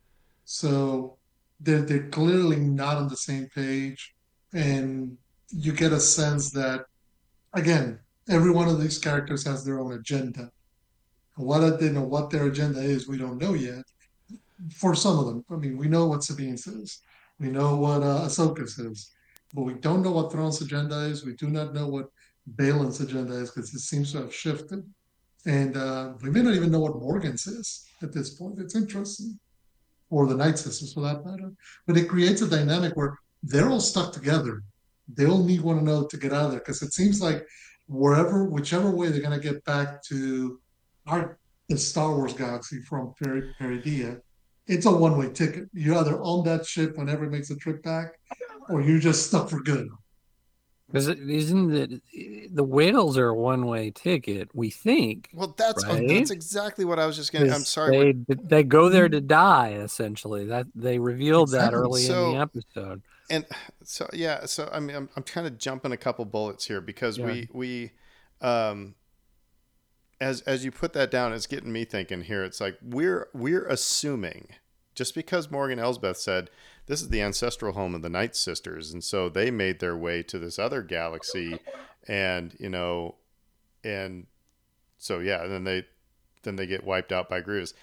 so 0.46 1.18
they're 1.60 1.82
they're 1.82 2.10
clearly 2.10 2.58
not 2.58 2.98
on 2.98 3.08
the 3.08 3.18
same 3.18 3.48
page 3.48 4.16
and 4.54 5.18
you 5.50 5.72
get 5.72 5.94
a 5.94 6.00
sense 6.00 6.52
that 6.52 6.86
again 7.54 8.00
every 8.30 8.52
one 8.52 8.68
of 8.68 8.80
these 8.80 8.98
characters 8.98 9.46
has 9.46 9.64
their 9.64 9.80
own 9.80 9.94
agenda. 9.94 10.52
What 11.36 11.80
they 11.80 11.90
know 11.90 12.04
what 12.04 12.30
their 12.30 12.48
agenda 12.48 12.80
is, 12.80 13.08
we 13.08 13.18
don't 13.18 13.42
know 13.42 13.54
yet. 13.54 13.84
For 14.74 14.96
some 14.96 15.20
of 15.20 15.28
them, 15.28 15.46
I 15.52 15.56
mean, 15.56 15.78
we 15.78 15.88
know 15.88 16.08
what 16.08 16.24
Sabine 16.24 16.58
says, 16.58 17.00
we 17.40 17.50
know 17.50 17.76
what 17.76 18.02
uh, 18.02 18.22
Ahsoka 18.26 18.68
says, 18.68 19.12
but 19.54 19.62
we 19.62 19.76
don't 19.76 20.02
know 20.02 20.12
what 20.12 20.32
Thrawn's 20.32 20.62
agenda 20.62 21.00
is. 21.02 21.26
We 21.26 21.36
do 21.36 21.48
not 21.50 21.76
know 21.76 21.88
what 21.88 22.10
Baylan's 22.56 23.00
agenda 23.00 23.34
is 23.34 23.52
because 23.52 23.74
it 23.74 23.80
seems 23.80 24.12
to 24.12 24.20
have 24.20 24.34
shifted, 24.34 24.84
and 25.48 25.78
uh, 25.78 26.14
we 26.22 26.30
may 26.30 26.42
not 26.42 26.54
even 26.54 26.72
know 26.72 26.82
what 26.82 27.00
Morgan 27.00 27.38
says 27.38 27.86
at 28.04 28.14
this 28.14 28.32
point. 28.32 28.60
It's 28.60 28.76
interesting, 28.76 29.40
or 30.10 30.28
the 30.28 30.36
Night 30.36 30.60
Sisters 30.60 30.94
for 30.94 31.02
that 31.02 31.26
matter. 31.26 31.52
But 31.88 31.98
it 31.98 32.10
creates 32.10 32.42
a 32.42 32.50
dynamic 32.50 32.96
where 32.96 33.18
they're 33.42 33.70
all 33.70 33.80
stuck 33.80 34.12
together. 34.12 34.62
They 35.08 35.26
all 35.26 35.44
need 35.44 35.62
one 35.62 35.80
another 35.80 36.06
to 36.08 36.18
get 36.18 36.34
out 36.34 36.46
of 36.46 36.52
there 36.52 36.60
because 36.60 36.82
it 36.82 36.94
seems 36.94 37.22
like 37.22 37.48
wherever, 37.88 38.44
whichever 38.44 38.92
way 38.92 39.08
they're 39.08 39.22
going 39.22 39.40
to 39.40 39.52
get 39.52 39.64
back 39.64 40.04
to 40.04 40.60
our 41.08 41.40
the 41.70 41.78
Star 41.78 42.16
Wars 42.16 42.34
galaxy 42.34 42.82
from 42.82 43.14
Peri- 43.22 43.54
Peridea, 43.60 44.22
it's 44.68 44.86
a 44.86 44.92
one 44.92 45.18
way 45.18 45.30
ticket. 45.32 45.70
You're 45.74 45.98
either 45.98 46.20
own 46.22 46.46
that 46.46 46.66
ship 46.66 46.98
whenever 46.98 47.26
it 47.26 47.32
makes 47.32 47.50
a 47.50 47.56
trip 47.56 47.84
back, 47.84 48.20
or 48.70 48.82
you're 48.82 49.00
just 49.00 49.28
stuck 49.28 49.50
for 49.50 49.62
good. 49.62 49.88
Because 50.88 51.08
isn't 51.08 51.76
it 51.76 52.56
the 52.56 52.64
whales 52.64 53.18
are 53.18 53.28
a 53.30 53.36
one-way 53.36 53.92
ticket 53.92 54.50
we 54.54 54.70
think 54.70 55.30
well, 55.34 55.54
that's 55.58 55.84
oh, 55.86 56.08
that's 56.08 56.32
exactly 56.32 56.86
what 56.86 56.98
I 56.98 57.06
was 57.06 57.16
just 57.18 57.32
gonna. 57.34 57.54
I'm 57.54 57.62
sorry. 57.62 58.14
They 58.14 58.36
they 58.36 58.64
go 58.64 58.88
there 58.90 59.10
to 59.10 59.20
die 59.22 59.74
essentially. 59.74 60.46
That 60.46 60.68
they 60.74 60.98
revealed 61.00 61.52
that 61.52 61.74
early 61.74 62.02
So- 62.04 62.28
in 62.32 62.36
the 62.36 62.42
episode. 62.42 63.02
and 63.30 63.46
so 63.84 64.08
yeah 64.14 64.46
so 64.46 64.70
i 64.72 64.80
mean 64.80 64.96
i'm, 64.96 65.10
I'm 65.18 65.24
kind 65.24 65.46
of 65.46 65.58
jumping 65.58 65.92
a 65.92 65.98
couple 65.98 66.24
bullets 66.24 66.66
here 66.66 66.80
because 66.80 67.20
we 67.20 67.50
we 67.52 67.92
um 68.42 68.96
as 70.22 70.40
as 70.42 70.64
you 70.64 70.72
put 70.72 70.94
that 70.94 71.12
down 71.12 71.34
it's 71.34 71.46
getting 71.48 71.72
me 71.74 71.84
thinking 71.84 72.22
here 72.24 72.44
it's 72.46 72.62
like 72.62 72.78
we're 72.82 73.28
we're 73.34 73.66
assuming 73.68 74.48
just 74.96 75.14
because 75.14 75.52
morgan 75.52 75.78
elsbeth 75.78 76.18
said 76.18 76.50
this 76.88 77.02
is 77.02 77.10
the 77.10 77.22
ancestral 77.22 77.74
home 77.74 77.94
of 77.94 78.02
the 78.02 78.10
night 78.10 78.36
sisters 78.36 78.92
and 78.92 79.04
so 79.04 79.30
they 79.30 79.52
made 79.52 79.80
their 79.80 79.96
way 79.96 80.24
to 80.24 80.40
this 80.40 80.58
other 80.58 80.82
galaxy 80.82 81.60
and 82.08 82.56
you 82.60 82.70
know 82.70 83.16
and 83.84 84.26
so 84.98 85.20
yeah 85.20 85.46
then 85.46 85.64
they 85.64 85.86
then 86.44 86.56
they 86.56 86.66
get 86.66 86.84
wiped 86.84 87.12
out 87.12 87.30
by 87.30 87.40
Grievous 87.40 87.74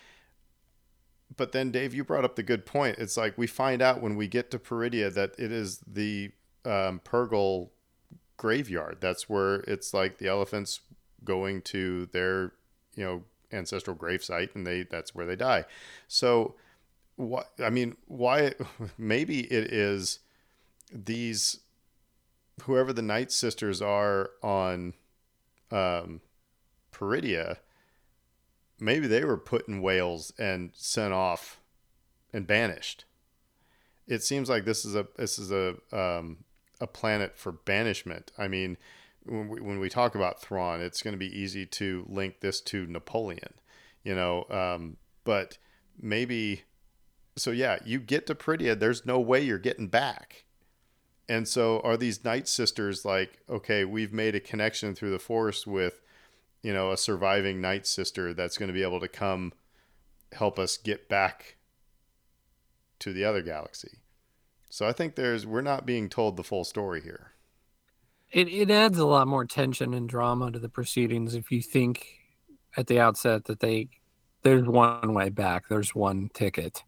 but 1.37 1.53
then 1.53 1.71
Dave, 1.71 1.95
you 1.95 2.05
brought 2.05 2.25
up 2.25 2.37
the 2.37 2.43
good 2.43 2.67
point. 2.67 2.99
It's 2.99 3.17
like 3.17 3.37
we 3.37 3.47
find 3.47 3.83
out 3.83 4.01
when 4.01 4.17
we 4.17 4.29
get 4.29 4.51
to 4.51 4.59
Peridea 4.59 5.13
that 5.15 5.35
it 5.39 5.53
is 5.53 5.79
the 5.87 6.31
um, 6.65 7.01
graveyard. 8.37 8.99
That's 9.01 9.29
where 9.29 9.57
it's 9.61 9.95
like 9.95 10.19
the 10.19 10.29
elephants 10.29 10.81
going 11.25 11.63
to 11.63 12.07
their, 12.07 12.53
you 12.95 13.05
know, 13.05 13.23
ancestral 13.53 13.97
grave 13.97 14.23
site, 14.23 14.55
and 14.55 14.67
they 14.67 14.83
that's 14.83 15.15
where 15.15 15.27
they 15.27 15.37
die. 15.37 15.65
So, 16.09 16.55
what 17.17 17.51
I 17.63 17.71
mean, 17.71 17.97
why? 18.07 18.55
Maybe 18.99 19.41
it 19.41 19.73
is 19.73 20.21
these 20.93 21.61
whoever 22.63 22.93
the 22.93 23.03
Night 23.03 23.33
Sisters 23.33 23.83
are 23.83 24.31
on 24.43 24.95
um, 25.71 26.21
Peridea 26.93 27.57
maybe 28.81 29.07
they 29.07 29.25
were 29.25 29.37
put 29.37 29.69
in 29.69 29.81
whales 29.81 30.33
and 30.39 30.71
sent 30.75 31.13
off 31.13 31.61
and 32.33 32.47
banished. 32.47 33.05
It 34.07 34.23
seems 34.23 34.49
like 34.49 34.65
this 34.65 34.85
is 34.85 34.95
a 34.95 35.07
this 35.17 35.39
is 35.39 35.51
a 35.51 35.77
um, 35.93 36.45
a 36.81 36.87
planet 36.87 37.39
for 37.39 37.53
banishment. 37.53 38.33
I 38.37 38.49
mean, 38.49 38.77
when 39.25 39.49
we, 39.49 39.61
when 39.61 39.79
we 39.79 39.89
talk 39.89 40.15
about 40.15 40.43
Thrawn, 40.43 40.81
it's 40.81 41.03
going 41.03 41.13
to 41.13 41.19
be 41.19 41.39
easy 41.39 41.65
to 41.67 42.05
link 42.09 42.41
this 42.41 42.61
to 42.63 42.87
Napoleon, 42.87 43.55
you 44.03 44.15
know. 44.15 44.45
Um, 44.51 44.99
but 45.25 45.57
maybe, 45.99 46.65
so 47.37 47.51
yeah, 47.51 47.79
you 47.85 47.99
get 48.01 48.27
to 48.27 48.35
Peridea, 48.35 48.79
there's 48.79 49.07
no 49.07 49.19
way 49.21 49.41
you're 49.41 49.59
getting 49.59 49.89
back. 49.89 50.45
And 51.29 51.49
so, 51.49 51.81
are 51.81 51.97
these 51.97 52.23
Night 52.23 52.47
Sisters 52.47 53.05
like, 53.05 53.41
okay, 53.49 53.85
we've 53.87 54.13
made 54.13 54.35
a 54.35 54.41
connection 54.41 54.95
through 54.95 55.11
the 55.11 55.19
Force 55.19 55.67
with 55.67 56.03
you 56.65 56.73
know, 56.73 56.91
a 56.91 56.97
surviving 56.97 57.61
night 57.61 57.87
sister 57.87 58.33
that's 58.33 58.57
going 58.57 58.69
to 58.69 58.73
be 58.73 58.83
able 58.83 58.99
to 58.99 59.07
come 59.07 59.53
help 60.33 60.59
us 60.59 60.79
get 60.79 61.09
back 61.11 61.57
to 62.99 63.13
the 63.13 63.23
other 63.23 63.43
galaxy. 63.43 63.99
So 64.71 64.89
I 64.89 64.93
think 64.93 65.15
there's 65.15 65.47
we're 65.47 65.61
not 65.61 65.87
being 65.87 66.09
told 66.09 66.37
the 66.37 66.43
full 66.43 66.65
story 66.65 67.03
here. 67.03 67.33
It 68.33 68.49
it 68.49 68.71
adds 68.71 68.99
a 68.99 69.05
lot 69.05 69.29
more 69.29 69.45
tension 69.45 69.93
and 69.93 70.09
drama 70.09 70.51
to 70.51 70.59
the 70.59 70.71
proceedings 70.71 71.35
if 71.35 71.53
you 71.53 71.61
think 71.61 72.07
at 72.79 72.87
the 72.87 72.99
outset 72.99 73.45
that 73.45 73.61
they 73.61 73.91
there's 74.43 74.67
one 74.67 75.13
way 75.13 75.29
back, 75.29 75.69
there's 75.69 75.95
one 75.95 76.31
ticket, 76.33 76.83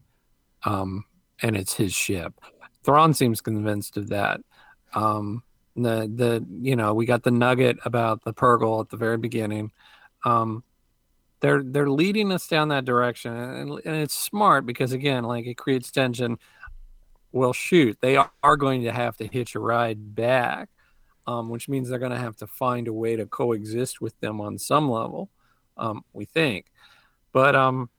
um, 0.67 1.05
and 1.41 1.57
it's 1.57 1.75
his 1.75 1.95
ship. 1.95 2.35
Thrawn 2.85 3.15
seems 3.15 3.41
convinced 3.41 3.97
of 3.97 4.11
that. 4.11 4.41
Um, 4.93 5.43
the 5.77 6.11
the 6.13 6.45
you 6.63 6.77
know 6.77 6.95
we 6.95 7.07
got 7.07 7.23
the 7.23 7.31
nugget 7.31 7.79
about 7.85 8.25
the 8.25 8.35
Purrgil 8.35 8.81
at 8.81 8.91
the 8.91 8.97
very 8.97 9.17
beginning. 9.17 9.73
Um, 10.25 10.65
they're 11.41 11.63
they're 11.63 11.91
leading 11.91 12.33
us 12.33 12.47
down 12.47 12.69
that 12.69 12.85
direction, 12.85 13.33
and, 13.33 13.71
and 13.85 13.97
it's 13.97 14.15
smart 14.15 14.67
because 14.67 14.93
again, 14.93 15.25
like 15.25 15.47
it 15.47 15.57
creates 15.57 15.91
tension. 15.91 16.39
Well, 17.33 17.53
shoot, 17.53 17.99
they 18.01 18.17
are, 18.17 18.57
going 18.57 18.85
to 18.85 18.93
have 18.93 19.19
to 19.19 19.27
hitch 19.27 19.57
a 19.57 19.59
ride 19.59 20.15
back, 20.15 20.71
um, 21.27 21.51
which 21.51 21.69
means 21.69 21.91
they're 21.91 21.99
going 21.99 22.13
to 22.13 22.19
have 22.19 22.37
to 22.37 22.47
find 22.47 22.89
a 22.89 22.95
way 22.95 23.15
to 23.17 23.27
coexist 23.27 24.01
with 24.01 24.19
them 24.21 24.41
on 24.41 24.57
some 24.57 24.91
level. 24.91 25.29
Um, 25.77 26.03
we 26.15 26.25
think, 26.25 26.67
but 27.33 27.55
um, 27.55 27.91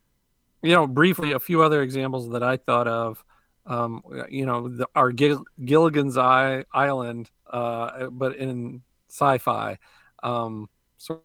you 0.61 0.73
know, 0.73 0.87
briefly, 0.87 1.31
a 1.33 1.39
few 1.39 1.61
other 1.61 1.81
examples 1.81 2.29
that 2.31 2.43
I 2.43 2.57
thought 2.57 2.87
of. 2.87 3.23
um, 3.67 4.01
you 4.29 4.45
know, 4.45 4.69
the, 4.69 4.87
our 4.95 5.11
Gil- 5.11 5.45
Gilligan's 5.63 6.17
Eye 6.17 6.63
Island, 6.73 7.29
uh, 7.51 8.07
but 8.07 8.35
in 8.37 8.81
sci-fi 9.09 9.77
um, 10.23 10.69
sort 10.97 11.23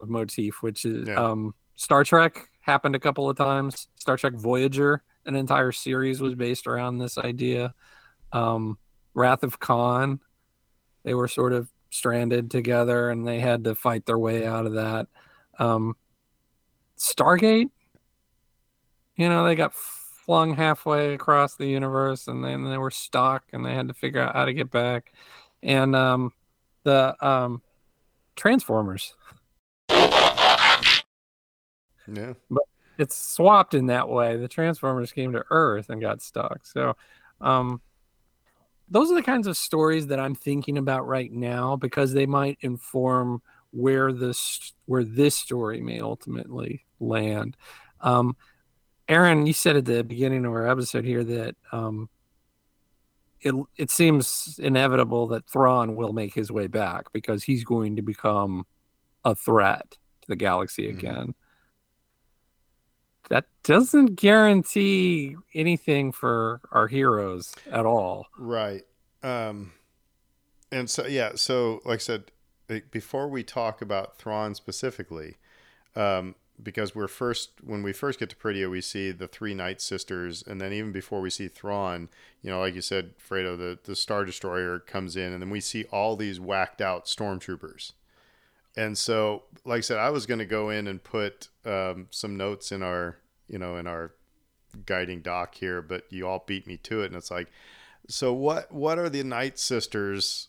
of 0.00 0.08
motif, 0.08 0.62
which 0.62 0.84
is 0.84 1.08
yeah. 1.08 1.14
um, 1.14 1.54
Star 1.76 2.04
Trek 2.04 2.48
happened 2.60 2.94
a 2.94 3.00
couple 3.00 3.28
of 3.28 3.36
times. 3.36 3.88
Star 3.96 4.16
Trek 4.16 4.34
Voyager, 4.34 5.02
an 5.24 5.34
entire 5.34 5.72
series 5.72 6.20
was 6.20 6.34
based 6.34 6.66
around 6.66 6.98
this 6.98 7.16
idea. 7.16 7.74
Um, 8.32 8.78
Wrath 9.14 9.42
of 9.42 9.58
Khan, 9.58 10.20
they 11.02 11.14
were 11.14 11.28
sort 11.28 11.52
of 11.52 11.68
stranded 11.90 12.50
together 12.50 13.08
and 13.08 13.26
they 13.26 13.40
had 13.40 13.64
to 13.64 13.74
fight 13.74 14.06
their 14.06 14.18
way 14.18 14.46
out 14.46 14.66
of 14.66 14.74
that. 14.74 15.08
Um, 15.58 15.96
Stargate, 16.98 17.70
you 19.20 19.28
know, 19.28 19.44
they 19.44 19.54
got 19.54 19.74
flung 19.74 20.54
halfway 20.54 21.12
across 21.12 21.56
the 21.56 21.66
universe 21.66 22.26
and 22.26 22.42
then 22.42 22.64
they 22.64 22.78
were 22.78 22.90
stuck 22.90 23.44
and 23.52 23.66
they 23.66 23.74
had 23.74 23.88
to 23.88 23.94
figure 23.94 24.22
out 24.22 24.34
how 24.34 24.46
to 24.46 24.54
get 24.54 24.70
back. 24.70 25.12
And 25.62 25.94
um, 25.94 26.32
the 26.84 27.14
um, 27.20 27.60
Transformers. 28.36 29.14
Yeah. 29.90 31.02
But 32.50 32.62
it's 32.98 33.16
swapped 33.16 33.74
in 33.74 33.86
that 33.86 34.08
way. 34.08 34.38
The 34.38 34.48
Transformers 34.48 35.12
came 35.12 35.32
to 35.32 35.44
Earth 35.50 35.90
and 35.90 36.00
got 36.00 36.22
stuck. 36.22 36.64
So, 36.64 36.96
um, 37.42 37.82
those 38.88 39.10
are 39.10 39.14
the 39.14 39.22
kinds 39.22 39.46
of 39.46 39.56
stories 39.56 40.06
that 40.06 40.18
I'm 40.18 40.34
thinking 40.34 40.78
about 40.78 41.06
right 41.06 41.30
now 41.30 41.76
because 41.76 42.14
they 42.14 42.26
might 42.26 42.56
inform 42.62 43.42
where 43.70 44.12
this 44.12 44.72
where 44.86 45.04
this 45.04 45.36
story 45.36 45.82
may 45.82 46.00
ultimately 46.00 46.86
land. 46.98 47.56
Um, 48.00 48.34
Aaron, 49.10 49.44
you 49.44 49.52
said 49.52 49.76
at 49.76 49.86
the 49.86 50.04
beginning 50.04 50.44
of 50.46 50.52
our 50.52 50.68
episode 50.68 51.04
here 51.04 51.24
that 51.24 51.56
um, 51.72 52.08
it 53.40 53.54
it 53.76 53.90
seems 53.90 54.60
inevitable 54.62 55.26
that 55.28 55.50
Thrawn 55.50 55.96
will 55.96 56.12
make 56.12 56.32
his 56.32 56.52
way 56.52 56.68
back 56.68 57.12
because 57.12 57.42
he's 57.42 57.64
going 57.64 57.96
to 57.96 58.02
become 58.02 58.66
a 59.24 59.34
threat 59.34 59.90
to 60.22 60.28
the 60.28 60.36
galaxy 60.36 60.86
mm-hmm. 60.86 60.98
again. 60.98 61.34
That 63.30 63.46
doesn't 63.64 64.14
guarantee 64.14 65.36
anything 65.54 66.12
for 66.12 66.60
our 66.70 66.86
heroes 66.86 67.52
at 67.70 67.86
all. 67.86 68.26
Right. 68.38 68.82
Um 69.24 69.72
and 70.70 70.88
so 70.88 71.06
yeah, 71.06 71.32
so 71.34 71.80
like 71.84 71.96
I 71.96 71.98
said 71.98 72.30
before 72.92 73.28
we 73.28 73.42
talk 73.42 73.82
about 73.82 74.18
Thrawn 74.18 74.54
specifically, 74.54 75.38
um 75.96 76.36
because 76.62 76.94
we're 76.94 77.08
first 77.08 77.50
when 77.62 77.82
we 77.82 77.92
first 77.92 78.18
get 78.18 78.30
to 78.30 78.36
Peridea, 78.36 78.70
we 78.70 78.80
see 78.80 79.10
the 79.10 79.28
three 79.28 79.54
Night 79.54 79.80
Sisters, 79.80 80.42
and 80.46 80.60
then 80.60 80.72
even 80.72 80.92
before 80.92 81.20
we 81.20 81.30
see 81.30 81.48
Thrawn, 81.48 82.08
you 82.42 82.50
know, 82.50 82.60
like 82.60 82.74
you 82.74 82.80
said, 82.80 83.14
Fredo, 83.18 83.56
the 83.56 83.78
the 83.82 83.96
Star 83.96 84.24
Destroyer 84.24 84.78
comes 84.78 85.16
in, 85.16 85.32
and 85.32 85.42
then 85.42 85.50
we 85.50 85.60
see 85.60 85.84
all 85.84 86.16
these 86.16 86.40
whacked 86.40 86.80
out 86.80 87.06
stormtroopers. 87.06 87.92
And 88.76 88.96
so, 88.96 89.44
like 89.64 89.78
I 89.78 89.80
said, 89.80 89.98
I 89.98 90.10
was 90.10 90.26
going 90.26 90.38
to 90.38 90.46
go 90.46 90.70
in 90.70 90.86
and 90.86 91.02
put 91.02 91.48
um, 91.64 92.06
some 92.10 92.36
notes 92.36 92.70
in 92.70 92.82
our, 92.82 93.16
you 93.48 93.58
know, 93.58 93.76
in 93.76 93.86
our 93.86 94.12
guiding 94.86 95.22
doc 95.22 95.56
here, 95.56 95.82
but 95.82 96.04
you 96.10 96.26
all 96.28 96.44
beat 96.46 96.66
me 96.66 96.76
to 96.76 97.02
it, 97.02 97.06
and 97.06 97.16
it's 97.16 97.30
like, 97.30 97.48
so 98.08 98.32
what? 98.32 98.72
What 98.72 98.98
are 98.98 99.08
the 99.08 99.24
Night 99.24 99.58
Sisters 99.58 100.48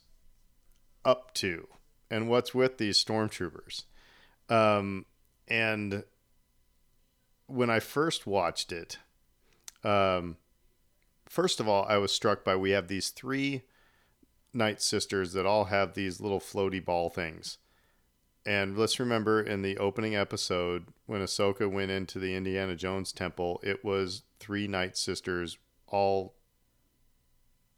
up 1.04 1.34
to, 1.36 1.68
and 2.10 2.30
what's 2.30 2.54
with 2.54 2.78
these 2.78 3.04
stormtroopers? 3.04 3.84
Um, 4.50 5.06
and 5.48 6.04
when 7.48 7.70
I 7.70 7.80
first 7.80 8.26
watched 8.26 8.72
it, 8.72 8.98
um, 9.84 10.38
first 11.28 11.60
of 11.60 11.68
all, 11.68 11.86
I 11.86 11.98
was 11.98 12.12
struck 12.12 12.44
by 12.44 12.56
we 12.56 12.72
have 12.72 12.88
these 12.88 13.10
three 13.10 13.64
Night 14.54 14.82
Sisters 14.82 15.34
that 15.34 15.46
all 15.46 15.66
have 15.66 15.94
these 15.94 16.20
little 16.20 16.40
floaty 16.40 16.84
ball 16.84 17.10
things. 17.10 17.58
And 18.46 18.78
let's 18.78 19.00
remember 19.00 19.42
in 19.42 19.62
the 19.62 19.78
opening 19.78 20.16
episode 20.16 20.88
when 21.06 21.22
Ahsoka 21.22 21.72
went 21.72 21.92
into 21.92 22.20
the 22.20 22.36
Indiana 22.36 22.76
Jones 22.76 23.12
temple, 23.12 23.60
it 23.64 23.86
was 23.86 24.24
three 24.40 24.68
Night 24.68 24.98
Sisters 24.98 25.58
all 25.88 26.36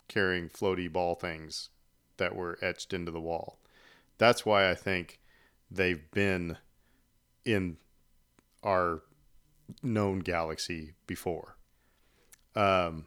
carrying 0.08 0.50
floaty 0.50 0.92
ball 0.92 1.16
things 1.16 1.70
that 2.18 2.36
were 2.36 2.58
etched 2.62 2.94
into 2.94 3.12
the 3.12 3.20
wall. 3.20 3.60
That's 4.18 4.46
why 4.46 4.70
I 4.70 4.76
think 4.76 5.20
they've 5.70 6.10
been 6.12 6.58
in 7.46 7.78
our 8.64 9.04
known 9.82 10.20
galaxy 10.20 10.94
before. 11.08 11.58
Um, 12.56 13.06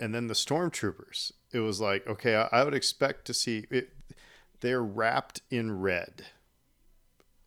and 0.00 0.14
then 0.14 0.26
the 0.26 0.34
stormtroopers, 0.34 1.32
it 1.52 1.60
was 1.60 1.80
like, 1.80 2.06
okay, 2.06 2.36
I, 2.36 2.48
I 2.60 2.64
would 2.64 2.74
expect 2.74 3.26
to 3.26 3.34
see 3.34 3.66
it. 3.70 3.90
They're 4.60 4.82
wrapped 4.82 5.42
in 5.50 5.80
red. 5.80 6.26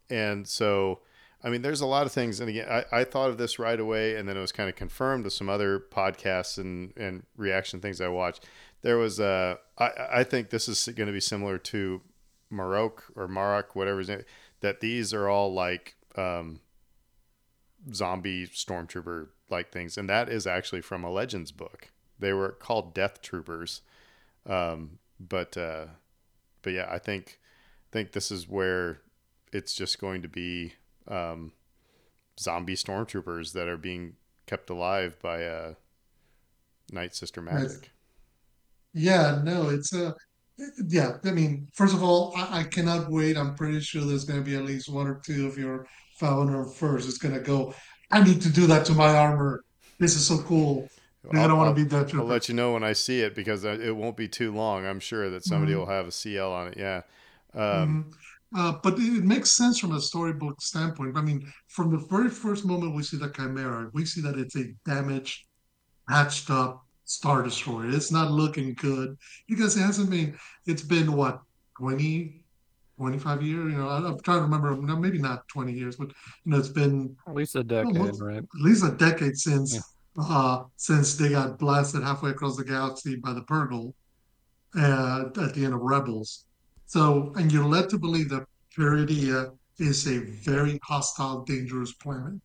And 0.09 0.47
so, 0.47 0.99
I 1.43 1.49
mean, 1.49 1.61
there's 1.61 1.81
a 1.81 1.85
lot 1.85 2.05
of 2.05 2.11
things. 2.11 2.39
And 2.39 2.49
again, 2.49 2.67
I, 2.69 2.85
I 2.91 3.03
thought 3.03 3.29
of 3.29 3.37
this 3.37 3.57
right 3.59 3.79
away, 3.79 4.15
and 4.15 4.27
then 4.27 4.37
it 4.37 4.41
was 4.41 4.51
kind 4.51 4.69
of 4.69 4.75
confirmed 4.75 5.23
with 5.23 5.33
some 5.33 5.49
other 5.49 5.79
podcasts 5.79 6.57
and, 6.57 6.93
and 6.95 7.23
reaction 7.35 7.79
things 7.79 8.01
I 8.01 8.07
watched. 8.07 8.45
There 8.81 8.97
was 8.97 9.19
a, 9.19 9.57
I, 9.77 9.91
I 10.11 10.23
think 10.23 10.49
this 10.49 10.67
is 10.67 10.87
going 10.95 11.07
to 11.07 11.13
be 11.13 11.19
similar 11.19 11.57
to 11.57 12.01
Marrok 12.51 13.03
or 13.15 13.27
Marrok, 13.27 13.75
whatever 13.75 13.99
his 13.99 14.09
name 14.09 14.23
that 14.65 14.79
these 14.79 15.13
are 15.13 15.29
all 15.29 15.53
like 15.53 15.95
um, 16.15 16.59
zombie 17.93 18.47
stormtrooper 18.47 19.27
like 19.51 19.71
things, 19.71 19.95
and 19.95 20.09
that 20.09 20.27
is 20.27 20.47
actually 20.47 20.81
from 20.81 21.03
a 21.03 21.11
Legends 21.11 21.51
book. 21.51 21.91
They 22.17 22.33
were 22.33 22.49
called 22.49 22.95
Death 22.95 23.21
Troopers, 23.21 23.81
um, 24.47 24.97
but 25.19 25.55
uh, 25.55 25.85
but 26.63 26.73
yeah, 26.73 26.87
I 26.89 26.97
think 26.97 27.39
think 27.91 28.13
this 28.13 28.31
is 28.31 28.49
where 28.49 29.01
it's 29.53 29.75
just 29.75 30.01
going 30.01 30.23
to 30.23 30.27
be 30.27 30.73
um, 31.07 31.51
zombie 32.39 32.75
stormtroopers 32.75 33.53
that 33.53 33.67
are 33.67 33.77
being 33.77 34.15
kept 34.47 34.71
alive 34.71 35.15
by 35.21 35.45
uh, 35.45 35.73
Night 36.91 37.13
Sister 37.13 37.39
magic. 37.39 37.91
Yeah, 38.95 39.41
no, 39.43 39.69
it's 39.69 39.93
a 39.93 40.15
yeah, 40.87 41.17
I 41.23 41.31
mean, 41.31 41.67
first 41.73 41.93
of 41.93 42.03
all, 42.03 42.33
I, 42.35 42.59
I, 42.59 42.63
cannot 42.63 43.09
wait. 43.09 43.37
I'm 43.37 43.55
pretty 43.55 43.81
sure 43.81 44.03
there's 44.03 44.23
going 44.23 44.39
to 44.39 44.45
be 44.45 44.55
at 44.55 44.63
least 44.63 44.89
one 44.89 45.07
or 45.07 45.15
two 45.15 45.47
of 45.47 45.57
your 45.57 45.87
founder 46.17 46.63
first. 46.63 47.07
It's 47.07 47.17
going 47.17 47.33
to 47.33 47.41
go. 47.41 47.73
I 48.11 48.23
need 48.23 48.41
to 48.41 48.49
do 48.49 48.65
that 48.67 48.85
to 48.85 48.93
my 48.93 49.15
armor. 49.15 49.63
This 49.99 50.15
is 50.15 50.25
so 50.25 50.37
cool. 50.39 50.87
I 51.33 51.47
don't 51.47 51.57
want 51.57 51.75
to 51.75 51.83
be 51.83 51.89
that. 51.89 52.13
I'll 52.13 52.25
let 52.25 52.47
you 52.47 52.55
know 52.55 52.73
when 52.73 52.83
I 52.83 52.93
see 52.93 53.21
it 53.21 53.33
because 53.33 53.63
it 53.63 53.95
won't 53.95 54.15
be 54.15 54.27
too 54.27 54.53
long. 54.53 54.85
I'm 54.85 54.99
sure 54.99 55.29
that 55.31 55.43
somebody 55.43 55.71
mm-hmm. 55.71 55.79
will 55.79 55.87
have 55.87 56.07
a 56.07 56.11
CL 56.11 56.51
on 56.51 56.67
it. 56.67 56.77
Yeah. 56.77 57.01
Um, 57.53 58.13
mm-hmm. 58.53 58.59
uh, 58.59 58.73
but 58.83 58.99
it 58.99 59.23
makes 59.23 59.51
sense 59.51 59.79
from 59.79 59.95
a 59.95 60.01
storybook 60.01 60.61
standpoint. 60.61 61.17
I 61.17 61.21
mean, 61.21 61.51
from 61.67 61.91
the 61.91 61.97
very 61.97 62.29
first 62.29 62.65
moment 62.65 62.95
we 62.95 63.01
see 63.01 63.17
the 63.17 63.29
Chimaera, 63.29 63.89
we 63.93 64.05
see 64.05 64.21
that 64.21 64.37
it's 64.37 64.55
a 64.55 64.65
damaged, 64.85 65.45
patched 66.07 66.51
up, 66.51 66.84
Star 67.05 67.43
Destroyer. 67.43 67.89
It's 67.89 68.11
not 68.11 68.31
looking 68.31 68.73
good 68.73 69.17
because 69.47 69.77
it 69.77 69.81
hasn't 69.81 70.09
been, 70.09 70.37
it's 70.65 70.81
been 70.81 71.13
what, 71.13 71.41
20, 71.77 72.43
25 72.97 73.41
years? 73.43 73.71
You 73.71 73.77
know, 73.77 73.87
I'm 73.87 74.19
trying 74.19 74.39
to 74.39 74.43
remember, 74.43 74.75
maybe 74.75 75.19
not 75.19 75.47
20 75.47 75.73
years, 75.73 75.95
but, 75.95 76.09
you 76.09 76.51
know, 76.51 76.57
it's 76.57 76.69
been 76.69 77.15
at 77.27 77.35
least 77.35 77.55
a 77.55 77.63
decade, 77.63 77.97
almost, 77.97 78.21
right? 78.21 78.37
At 78.37 78.61
least 78.61 78.83
a 78.83 78.91
decade 78.91 79.37
since. 79.37 79.75
Yeah. 79.75 79.81
Uh, 80.17 80.63
since 80.77 81.15
they 81.15 81.27
got 81.27 81.59
blasted 81.59 82.01
halfway 82.01 82.29
across 82.29 82.55
the 82.55 82.63
galaxy 82.63 83.17
by 83.17 83.33
the 83.33 83.41
Purrgil 83.41 83.93
uh, 84.77 85.25
at 85.41 85.53
the 85.53 85.65
end 85.65 85.73
of 85.73 85.81
Rebels. 85.81 86.45
So, 86.85 87.33
and 87.35 87.51
you're 87.51 87.65
led 87.65 87.89
to 87.89 87.99
believe 87.99 88.29
that 88.29 88.45
Peridea 88.77 89.51
is 89.77 90.07
a 90.07 90.19
very 90.19 90.79
hostile, 90.83 91.43
dangerous 91.43 91.93
planet. 91.93 92.39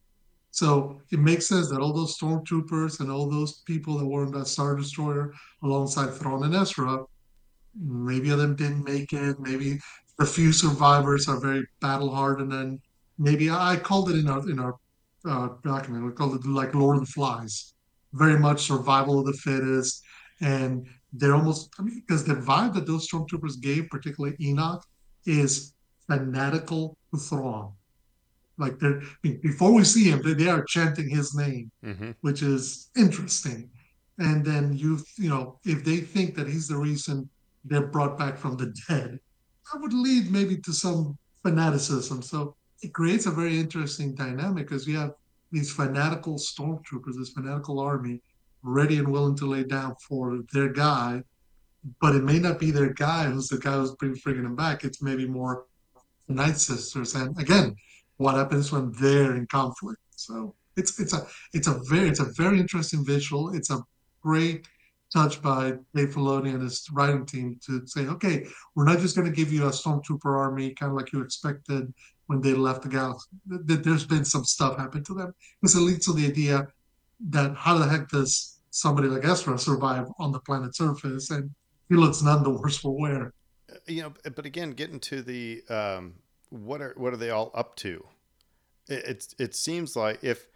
So 0.51 1.01
it 1.11 1.21
makes 1.21 1.47
sense 1.47 1.71
that 1.71 1.81
all 1.81 1.93
those 1.93 2.19
stormtroopers 2.19 3.01
and 3.01 3.11
all 3.11 3.31
those 3.31 3.61
people 3.63 3.99
that 3.99 4.07
were 4.07 4.25
in 4.25 4.33
that 4.33 4.49
Star 4.49 4.75
Destroyer 4.77 5.33
alongside 5.63 6.13
Thrawn 6.13 6.45
and 6.45 6.55
Ezra, 6.55 7.05
maybe 7.81 8.31
of 8.31 8.39
them 8.39 8.57
didn't 8.57 8.85
make 8.85 9.13
it. 9.13 9.39
Maybe 9.39 9.79
the 10.19 10.27
few 10.27 10.53
survivors 10.53 11.29
are 11.29 11.41
very 11.41 11.65
battle 11.81 12.13
hardened, 12.15 12.53
and 12.53 12.81
maybe 13.17 13.49
I 13.51 13.77
called 13.77 14.11
it 14.11 14.17
in 14.17 14.29
our 14.29 14.51
in 14.51 14.59
our 14.59 14.75
uh, 15.25 15.49
document. 15.63 16.05
We 16.05 16.13
called 16.13 16.35
it 16.35 16.47
like 16.47 16.75
Lord 16.75 16.97
of 16.97 17.07
the 17.07 17.13
Flies, 17.13 17.75
very 18.13 18.39
much 18.39 18.67
survival 18.67 19.21
of 19.21 19.27
the 19.27 19.33
fittest, 19.35 20.03
and 20.41 20.87
they're 21.13 21.35
almost 21.35 21.71
I 21.79 21.83
mean 21.83 22.03
because 22.07 22.25
the 22.25 22.35
vibe 22.35 22.75
that 22.75 22.87
those 22.87 23.09
stormtroopers 23.09 23.61
gave, 23.61 23.89
particularly 23.89 24.37
Enoch, 24.41 24.85
is 25.27 25.75
fanatical 26.09 26.97
to 27.15 27.21
Thrawn 27.21 27.73
like 28.61 28.79
they're 28.79 29.03
before 29.23 29.73
we 29.73 29.85
see 29.85 30.11
him, 30.11 30.23
they, 30.23 30.35
they 30.35 30.49
are 30.49 30.65
chanting 30.65 31.09
his 31.09 31.35
name, 31.35 31.71
mm-hmm. 31.85 32.11
which 32.21 32.43
is 32.43 32.91
interesting. 32.97 33.71
And 34.19 34.45
then 34.45 34.77
you 34.77 35.01
you 35.17 35.31
know 35.31 35.59
if 35.65 35.85
they 35.85 35.99
think 35.99 36.35
that 36.37 36.47
he's 36.47 36.69
the 36.69 36.77
reason 36.77 37.29
they're 37.65 37.87
brought 37.87 38.19
back 38.19 38.39
from 38.39 38.57
the 38.57 38.73
dead, 38.89 39.19
that 39.73 39.81
would 39.81 39.93
lead 39.93 40.31
maybe 40.31 40.57
to 40.59 40.73
some 40.73 41.19
fanaticism. 41.43 42.23
So 42.23 42.55
it 42.83 42.93
creates 42.93 43.27
a 43.27 43.31
very 43.31 43.59
interesting 43.59 44.15
dynamic 44.15 44.69
because 44.69 44.87
you 44.87 44.97
have 44.97 45.13
these 45.53 45.73
fanatical 45.73 46.37
stormtroopers, 46.37 47.19
this 47.19 47.31
fanatical 47.31 47.81
army, 47.81 48.23
ready 48.63 48.99
and 48.99 49.09
willing 49.09 49.37
to 49.37 49.47
lay 49.47 49.65
down 49.65 49.95
for 50.07 50.41
their 50.53 50.69
guy, 50.69 51.23
but 52.01 52.15
it 52.15 52.23
may 52.23 52.39
not 52.39 52.59
be 52.59 52.71
their 52.71 52.93
guy 52.93 53.25
who's 53.25 53.49
the 53.49 53.59
guy 53.59 53.73
who's 53.73 53.95
bringing 53.97 54.43
them 54.43 54.57
back. 54.57 54.85
It's 54.85 55.03
maybe 55.03 55.27
more 55.27 55.67
the 56.29 56.35
Night 56.35 56.59
Sisters. 56.59 57.15
And 57.15 57.39
again, 57.39 57.75
what 58.21 58.35
happens 58.35 58.71
when 58.71 58.93
they're 59.01 59.35
in 59.35 59.47
conflict? 59.47 60.01
So 60.15 60.55
it's 60.77 61.01
it's 61.01 61.15
a 61.15 61.27
it's 61.55 61.69
a 61.69 61.81
very 61.89 62.09
it's 62.09 62.21
a 62.21 62.31
very 62.37 62.61
interesting 62.61 63.05
visual. 63.05 63.55
It's 63.55 63.71
a 63.71 63.83
great 64.23 64.67
touch 65.13 65.41
by 65.43 65.73
Dave 65.95 66.11
Filoni 66.11 66.53
and 66.55 66.63
his 66.63 66.87
writing 66.93 67.25
team 67.27 67.59
to 67.67 67.85
say, 67.87 68.03
okay, 68.07 68.47
we're 68.75 68.85
not 68.85 68.99
just 68.99 69.17
going 69.17 69.29
to 69.29 69.35
give 69.35 69.53
you 69.53 69.65
a 69.65 69.71
stormtrooper 69.71 70.33
army, 70.45 70.73
kind 70.75 70.93
of 70.93 70.97
like 70.97 71.13
you 71.13 71.23
expected 71.23 71.93
when 72.27 72.41
they 72.41 72.53
left 72.53 72.83
the 72.83 72.89
galaxy. 72.89 73.29
There's 73.47 74.07
been 74.07 74.25
some 74.25 74.45
stuff 74.45 74.77
happen 74.77 75.03
to 75.05 75.15
them. 75.15 75.35
It 75.63 75.75
leads 75.75 76.07
to 76.07 76.13
the 76.13 76.27
idea 76.27 76.69
that 77.31 77.57
how 77.57 77.79
the 77.79 77.89
heck 77.89 78.09
does 78.09 78.61
somebody 78.71 79.09
like 79.09 79.25
Ezra 79.25 79.59
survive 79.59 80.07
on 80.19 80.31
the 80.31 80.41
planet's 80.41 80.79
surface? 80.79 81.31
And 81.31 81.51
he 81.89 81.97
looks 81.97 82.23
none 82.23 82.45
the 82.45 82.51
worse 82.51 82.77
for 82.77 82.97
wear. 82.97 83.33
Uh, 83.69 83.77
you 83.89 84.03
know, 84.03 84.13
but 84.37 84.47
again, 84.47 84.73
getting 84.73 85.01
to 85.01 85.23
the 85.23 85.63
um, 85.69 86.15
what 86.51 86.83
are 86.83 86.95
what 86.97 87.13
are 87.13 87.17
they 87.17 87.31
all 87.31 87.51
up 87.55 87.77
to? 87.77 88.05
It, 88.89 89.05
it, 89.05 89.35
it 89.39 89.55
seems 89.55 89.97
like 89.97 90.23
if 90.23 90.47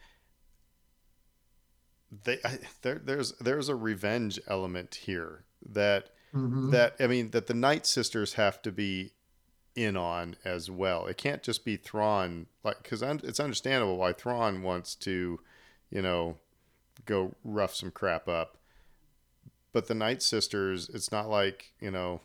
they 2.25 2.39
I, 2.45 2.59
there, 2.83 3.01
there's 3.03 3.33
there's 3.39 3.69
a 3.69 3.75
revenge 3.75 4.39
element 4.47 4.97
here 5.07 5.45
that 5.71 6.11
mm-hmm. 6.35 6.71
that 6.71 6.97
I 7.01 7.07
mean 7.07 7.31
that 7.31 7.47
the 7.47 7.55
Night 7.55 7.87
Sisters 7.87 8.35
have 8.35 8.61
to 8.63 8.73
be 8.73 9.13
in 9.75 9.97
on 9.97 10.37
as 10.45 10.71
well. 10.71 11.07
It 11.07 11.17
can't 11.17 11.43
just 11.43 11.65
be 11.65 11.77
Thrawn 11.77 12.47
like 12.63 12.83
because 12.83 13.03
it's 13.03 13.41
understandable 13.41 13.97
why 13.97 14.13
Thrawn 14.13 14.63
wants 14.63 14.95
to, 14.97 15.41
you 15.91 16.03
know, 16.03 16.37
go 17.07 17.35
rough 17.45 17.75
some 17.75 17.91
crap 17.91 18.29
up. 18.29 18.59
But 19.73 19.89
the 19.89 19.95
Night 19.95 20.23
Sisters, 20.23 20.89
it's 20.93 21.11
not 21.11 21.29
like 21.29 21.73
you 21.81 21.91
know, 21.91 22.21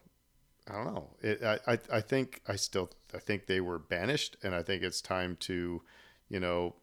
I 0.69 0.73
don't 0.73 0.93
know. 0.93 1.09
It, 1.21 1.43
I, 1.43 1.79
I 1.91 2.01
think 2.01 2.41
I 2.47 2.55
still 2.55 2.91
I 3.13 3.17
think 3.17 3.47
they 3.47 3.59
were 3.59 3.79
banished, 3.79 4.35
and 4.43 4.53
I 4.53 4.61
think 4.61 4.83
it's 4.83 5.01
time 5.01 5.35
to, 5.41 5.81
you 6.29 6.39
know, 6.39 6.75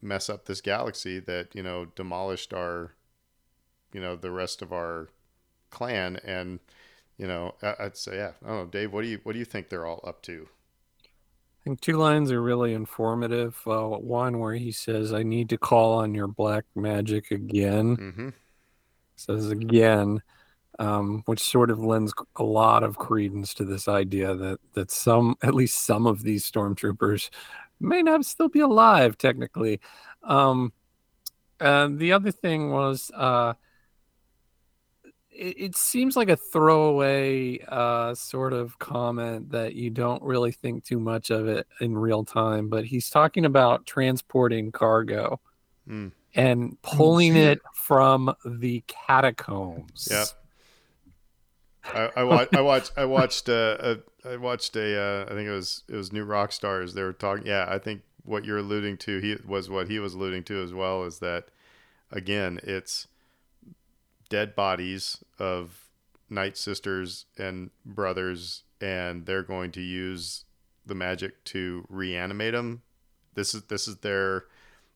mess 0.00 0.28
up 0.28 0.44
this 0.46 0.60
galaxy 0.60 1.18
that 1.20 1.54
you 1.54 1.62
know 1.62 1.86
demolished 1.96 2.52
our 2.52 2.92
you 3.92 4.00
know 4.00 4.16
the 4.16 4.30
rest 4.30 4.62
of 4.62 4.72
our 4.72 5.08
clan. 5.70 6.18
And 6.24 6.60
you 7.18 7.26
know 7.26 7.54
i'd 7.62 7.96
say 7.96 8.16
yeah 8.16 8.32
i 8.44 8.48
don't 8.48 8.56
know. 8.56 8.66
Dave 8.66 8.92
what 8.92 9.02
do 9.02 9.08
you 9.08 9.20
what 9.22 9.32
do 9.34 9.38
you 9.38 9.44
think 9.44 9.68
they're 9.68 9.86
all 9.86 10.00
up 10.04 10.22
to? 10.22 10.48
I 11.04 11.64
think 11.64 11.80
two 11.80 11.96
lines 11.96 12.32
are 12.32 12.42
really 12.42 12.74
informative. 12.74 13.56
Uh, 13.64 13.86
one 13.88 14.40
where 14.40 14.54
he 14.54 14.72
says 14.72 15.12
i 15.12 15.22
need 15.22 15.48
to 15.50 15.58
call 15.58 15.94
on 15.94 16.14
your 16.14 16.28
black 16.28 16.64
magic 16.74 17.30
again. 17.30 17.96
Mm-hmm. 17.96 18.28
says 19.16 19.50
again 19.50 20.22
um, 20.78 21.22
which 21.26 21.40
sort 21.40 21.70
of 21.70 21.78
lends 21.78 22.12
a 22.36 22.42
lot 22.42 22.82
of 22.82 22.96
credence 22.96 23.54
to 23.54 23.64
this 23.64 23.88
idea 23.88 24.34
that 24.34 24.58
that 24.74 24.90
some 24.90 25.36
at 25.42 25.54
least 25.54 25.84
some 25.84 26.06
of 26.06 26.22
these 26.22 26.50
stormtroopers 26.50 27.30
may 27.80 28.02
not 28.02 28.24
still 28.24 28.48
be 28.48 28.60
alive 28.60 29.18
technically. 29.18 29.80
Um, 30.22 30.72
and 31.60 31.98
the 31.98 32.12
other 32.12 32.32
thing 32.32 32.70
was, 32.70 33.10
uh, 33.14 33.54
it, 35.30 35.54
it, 35.58 35.76
seems 35.76 36.16
like 36.16 36.28
a 36.28 36.36
throwaway 36.36 37.58
uh, 37.68 38.14
sort 38.14 38.52
of 38.52 38.78
comment 38.78 39.50
that 39.50 39.74
you 39.74 39.90
don't 39.90 40.22
really 40.22 40.52
think 40.52 40.84
too 40.84 41.00
much 41.00 41.30
of 41.30 41.48
it 41.48 41.66
in 41.80 41.96
real 41.96 42.24
time. 42.24 42.68
But 42.68 42.84
he's 42.84 43.08
talking 43.10 43.44
about 43.44 43.86
transporting 43.86 44.72
cargo 44.72 45.40
mm. 45.88 46.12
and 46.34 46.80
pulling 46.82 47.36
it 47.36 47.60
from 47.74 48.34
the 48.44 48.82
catacombs. 48.86 50.08
Yeah. 50.10 50.24
I, 51.84 52.10
I, 52.16 52.24
watched, 52.24 52.56
I 52.56 52.60
watched. 52.60 52.92
I 52.96 53.04
watched. 53.04 53.48
Uh, 53.48 53.76
a, 54.24 54.28
I 54.28 54.36
watched 54.36 54.76
a. 54.76 55.00
Uh, 55.00 55.24
I 55.24 55.34
think 55.34 55.48
it 55.48 55.52
was. 55.52 55.82
It 55.88 55.96
was 55.96 56.12
New 56.12 56.24
Rockstars. 56.24 56.94
They 56.94 57.02
were 57.02 57.12
talking. 57.12 57.46
Yeah, 57.46 57.66
I 57.68 57.78
think 57.78 58.02
what 58.24 58.44
you're 58.44 58.58
alluding 58.58 58.98
to. 58.98 59.18
He 59.18 59.36
was 59.46 59.68
what 59.68 59.88
he 59.88 59.98
was 59.98 60.14
alluding 60.14 60.44
to 60.44 60.62
as 60.62 60.72
well. 60.72 61.04
Is 61.04 61.18
that 61.18 61.46
again? 62.10 62.60
It's 62.62 63.08
dead 64.28 64.54
bodies 64.54 65.22
of 65.38 65.88
night 66.30 66.56
sisters 66.56 67.26
and 67.36 67.70
brothers, 67.84 68.62
and 68.80 69.26
they're 69.26 69.42
going 69.42 69.72
to 69.72 69.80
use 69.80 70.44
the 70.86 70.94
magic 70.94 71.42
to 71.44 71.84
reanimate 71.88 72.52
them. 72.52 72.82
This 73.34 73.54
is 73.54 73.64
this 73.64 73.88
is 73.88 73.98
their 73.98 74.44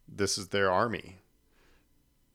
this 0.08 0.38
is 0.38 0.48
their 0.48 0.70
army 0.70 1.18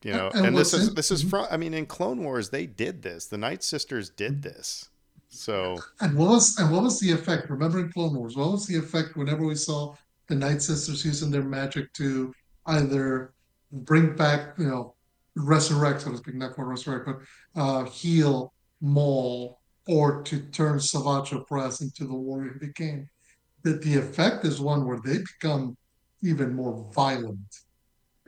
you 0.04 0.14
know 0.14 0.30
and, 0.34 0.48
and 0.48 0.58
this 0.58 0.74
is 0.74 0.94
this 0.94 1.12
is 1.12 1.22
mm-hmm. 1.22 1.30
from 1.30 1.48
i 1.52 1.58
mean 1.58 1.74
in 1.74 1.86
clone 1.86 2.24
wars 2.24 2.50
they 2.50 2.66
did 2.66 3.02
this 3.02 3.28
the 3.28 3.38
night 3.38 3.64
sisters 3.64 4.10
did 4.10 4.42
mm-hmm. 4.42 4.50
this 4.50 4.90
so 5.30 5.78
and 6.02 6.18
what 6.18 6.30
was 6.30 6.58
and 6.58 6.72
what 6.72 6.84
was 6.84 7.00
the 7.00 7.12
effect 7.12 7.50
remembering 7.50 7.92
clone 7.92 8.16
wars 8.16 8.36
what 8.36 8.52
was 8.52 8.68
the 8.68 8.78
effect 8.78 9.16
whenever 9.16 9.46
we 9.46 9.56
saw 9.56 9.94
the 10.28 10.36
night 10.36 10.62
sisters 10.62 11.06
using 11.06 11.32
their 11.32 11.44
magic 11.44 11.92
to 11.94 12.34
either 12.68 13.34
bring 13.72 14.16
back 14.16 14.54
you 14.58 14.66
know 14.66 14.94
resurrect 15.36 16.02
so 16.02 16.12
to 16.12 16.18
speak 16.18 16.36
not 16.36 16.54
quite 16.54 16.68
resurrect 16.68 17.06
but 17.06 17.62
uh 17.62 17.86
heal 17.86 18.54
maul 18.82 19.60
or 19.88 20.22
to 20.24 20.40
turn 20.52 20.80
savage 20.80 21.32
Opress 21.32 21.82
into 21.82 22.06
the 22.06 22.14
warrior 22.14 22.54
he 22.54 22.68
became 22.68 23.10
that 23.64 23.82
the 23.82 23.98
effect 23.98 24.44
is 24.46 24.60
one 24.60 24.86
where 24.86 25.00
they 25.04 25.20
become 25.20 25.78
even 26.24 26.54
more 26.54 26.90
violent 26.94 27.62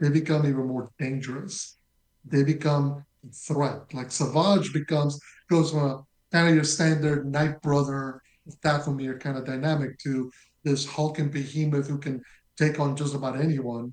they 0.00 0.10
become 0.10 0.46
even 0.46 0.66
more 0.66 0.90
dangerous. 0.98 1.76
They 2.24 2.42
become 2.42 3.04
a 3.26 3.32
threat. 3.32 3.92
Like 3.92 4.10
Savage 4.10 4.72
becomes 4.72 5.20
goes 5.48 5.70
from 5.70 5.80
a 5.80 6.02
kind 6.32 6.48
of 6.48 6.54
your 6.54 6.64
standard 6.64 7.30
Night 7.30 7.60
Brother 7.62 8.22
Dathomir 8.62 9.20
kind 9.20 9.38
of 9.38 9.44
dynamic 9.44 9.98
to 10.00 10.30
this 10.64 10.86
hulking 10.86 11.30
behemoth 11.30 11.88
who 11.88 11.98
can 11.98 12.22
take 12.56 12.80
on 12.80 12.96
just 12.96 13.14
about 13.14 13.38
anyone. 13.40 13.92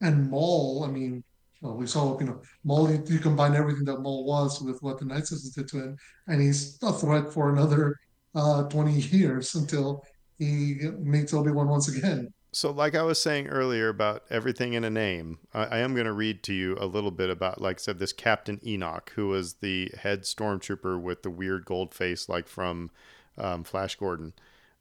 And 0.00 0.30
Maul, 0.30 0.84
I 0.84 0.88
mean, 0.88 1.24
well, 1.60 1.76
we 1.76 1.86
saw, 1.86 2.18
you 2.20 2.26
know, 2.26 2.42
Maul, 2.62 2.90
you, 2.90 3.02
you, 3.06 3.18
combine 3.18 3.54
everything 3.54 3.84
that 3.84 4.00
Maul 4.00 4.26
was 4.26 4.60
with 4.60 4.82
what 4.82 4.98
the 4.98 5.06
Night 5.06 5.26
Sisters 5.26 5.50
did 5.50 5.68
to 5.68 5.78
him, 5.78 5.96
and 6.26 6.42
he's 6.42 6.78
a 6.82 6.92
threat 6.92 7.32
for 7.32 7.50
another 7.50 7.98
uh, 8.34 8.64
20 8.64 8.92
years 9.16 9.54
until 9.54 10.04
he 10.38 10.80
meets 10.98 11.32
Obi-Wan 11.32 11.68
once 11.68 11.88
again 11.88 12.33
so 12.54 12.70
like 12.70 12.94
I 12.94 13.02
was 13.02 13.20
saying 13.20 13.48
earlier 13.48 13.88
about 13.88 14.22
everything 14.30 14.74
in 14.74 14.84
a 14.84 14.90
name, 14.90 15.38
I, 15.52 15.64
I 15.64 15.78
am 15.78 15.92
going 15.94 16.06
to 16.06 16.12
read 16.12 16.42
to 16.44 16.54
you 16.54 16.76
a 16.78 16.86
little 16.86 17.10
bit 17.10 17.28
about, 17.28 17.60
like 17.60 17.78
I 17.78 17.82
said, 17.82 17.98
this 17.98 18.12
Captain 18.12 18.60
Enoch, 18.64 19.12
who 19.16 19.28
was 19.28 19.54
the 19.54 19.90
head 20.00 20.22
stormtrooper 20.22 21.00
with 21.00 21.24
the 21.24 21.30
weird 21.30 21.64
gold 21.64 21.94
face, 21.94 22.28
like 22.28 22.46
from 22.46 22.90
um, 23.36 23.64
Flash 23.64 23.96
Gordon. 23.96 24.34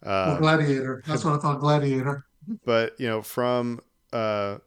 Uh, 0.04 0.38
Gladiator. 0.38 1.02
That's 1.08 1.26
what 1.26 1.34
I 1.34 1.38
thought. 1.38 1.60
Gladiator. 1.60 2.26
But 2.66 3.00
you 3.00 3.08
know, 3.08 3.22
from 3.22 3.80
uh, 4.12 4.58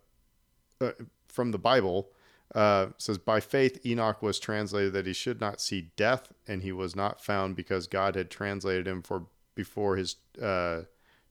uh, 0.81 0.93
from 1.29 1.51
the 1.51 1.59
Bible, 1.59 2.09
uh, 2.55 2.87
says 2.97 3.19
by 3.19 3.41
faith 3.41 3.85
Enoch 3.85 4.23
was 4.23 4.39
translated 4.41 4.95
that 4.95 5.07
he 5.07 5.13
should 5.13 5.43
not 5.43 5.61
see 5.61 5.91
death, 5.95 6.33
and 6.49 6.63
he 6.63 6.73
was 6.73 6.97
not 6.97 7.23
found 7.23 7.55
because 7.55 7.87
God 7.87 8.15
had 8.15 8.31
translated 8.31 8.89
him 8.89 9.03
for 9.03 9.27
before 9.55 9.97
his 9.97 10.17
uh, 10.41 10.85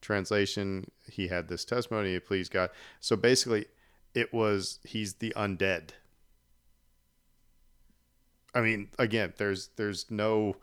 translation, 0.05 0.89
he 1.09 1.27
had 1.27 1.47
this 1.47 1.65
testimony, 1.65 2.13
he 2.13 2.19
pleased 2.19 2.51
God. 2.51 2.69
So 2.99 3.15
basically, 3.15 3.65
it 4.13 4.33
was 4.33 4.79
he's 4.83 5.15
the 5.15 5.33
undead. 5.35 5.91
I 8.53 8.61
mean, 8.61 8.89
again, 8.97 9.33
there's 9.37 9.69
there's 9.75 10.09
no 10.09 10.55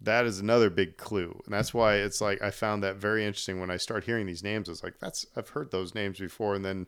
that 0.00 0.26
is 0.26 0.40
another 0.40 0.70
big 0.70 0.96
clue. 0.96 1.40
And 1.44 1.54
that's 1.54 1.72
why 1.72 1.96
it's 1.96 2.20
like 2.20 2.42
I 2.42 2.50
found 2.50 2.82
that 2.82 2.96
very 2.96 3.24
interesting 3.24 3.60
when 3.60 3.70
I 3.70 3.76
start 3.76 4.04
hearing 4.04 4.26
these 4.26 4.42
names. 4.42 4.68
It's 4.68 4.82
like 4.82 4.98
that's 5.00 5.26
I've 5.36 5.50
heard 5.50 5.70
those 5.70 5.94
names 5.94 6.18
before 6.18 6.54
and 6.54 6.64
then 6.64 6.86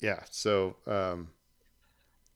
yeah, 0.00 0.20
so 0.30 0.76
um 0.86 1.28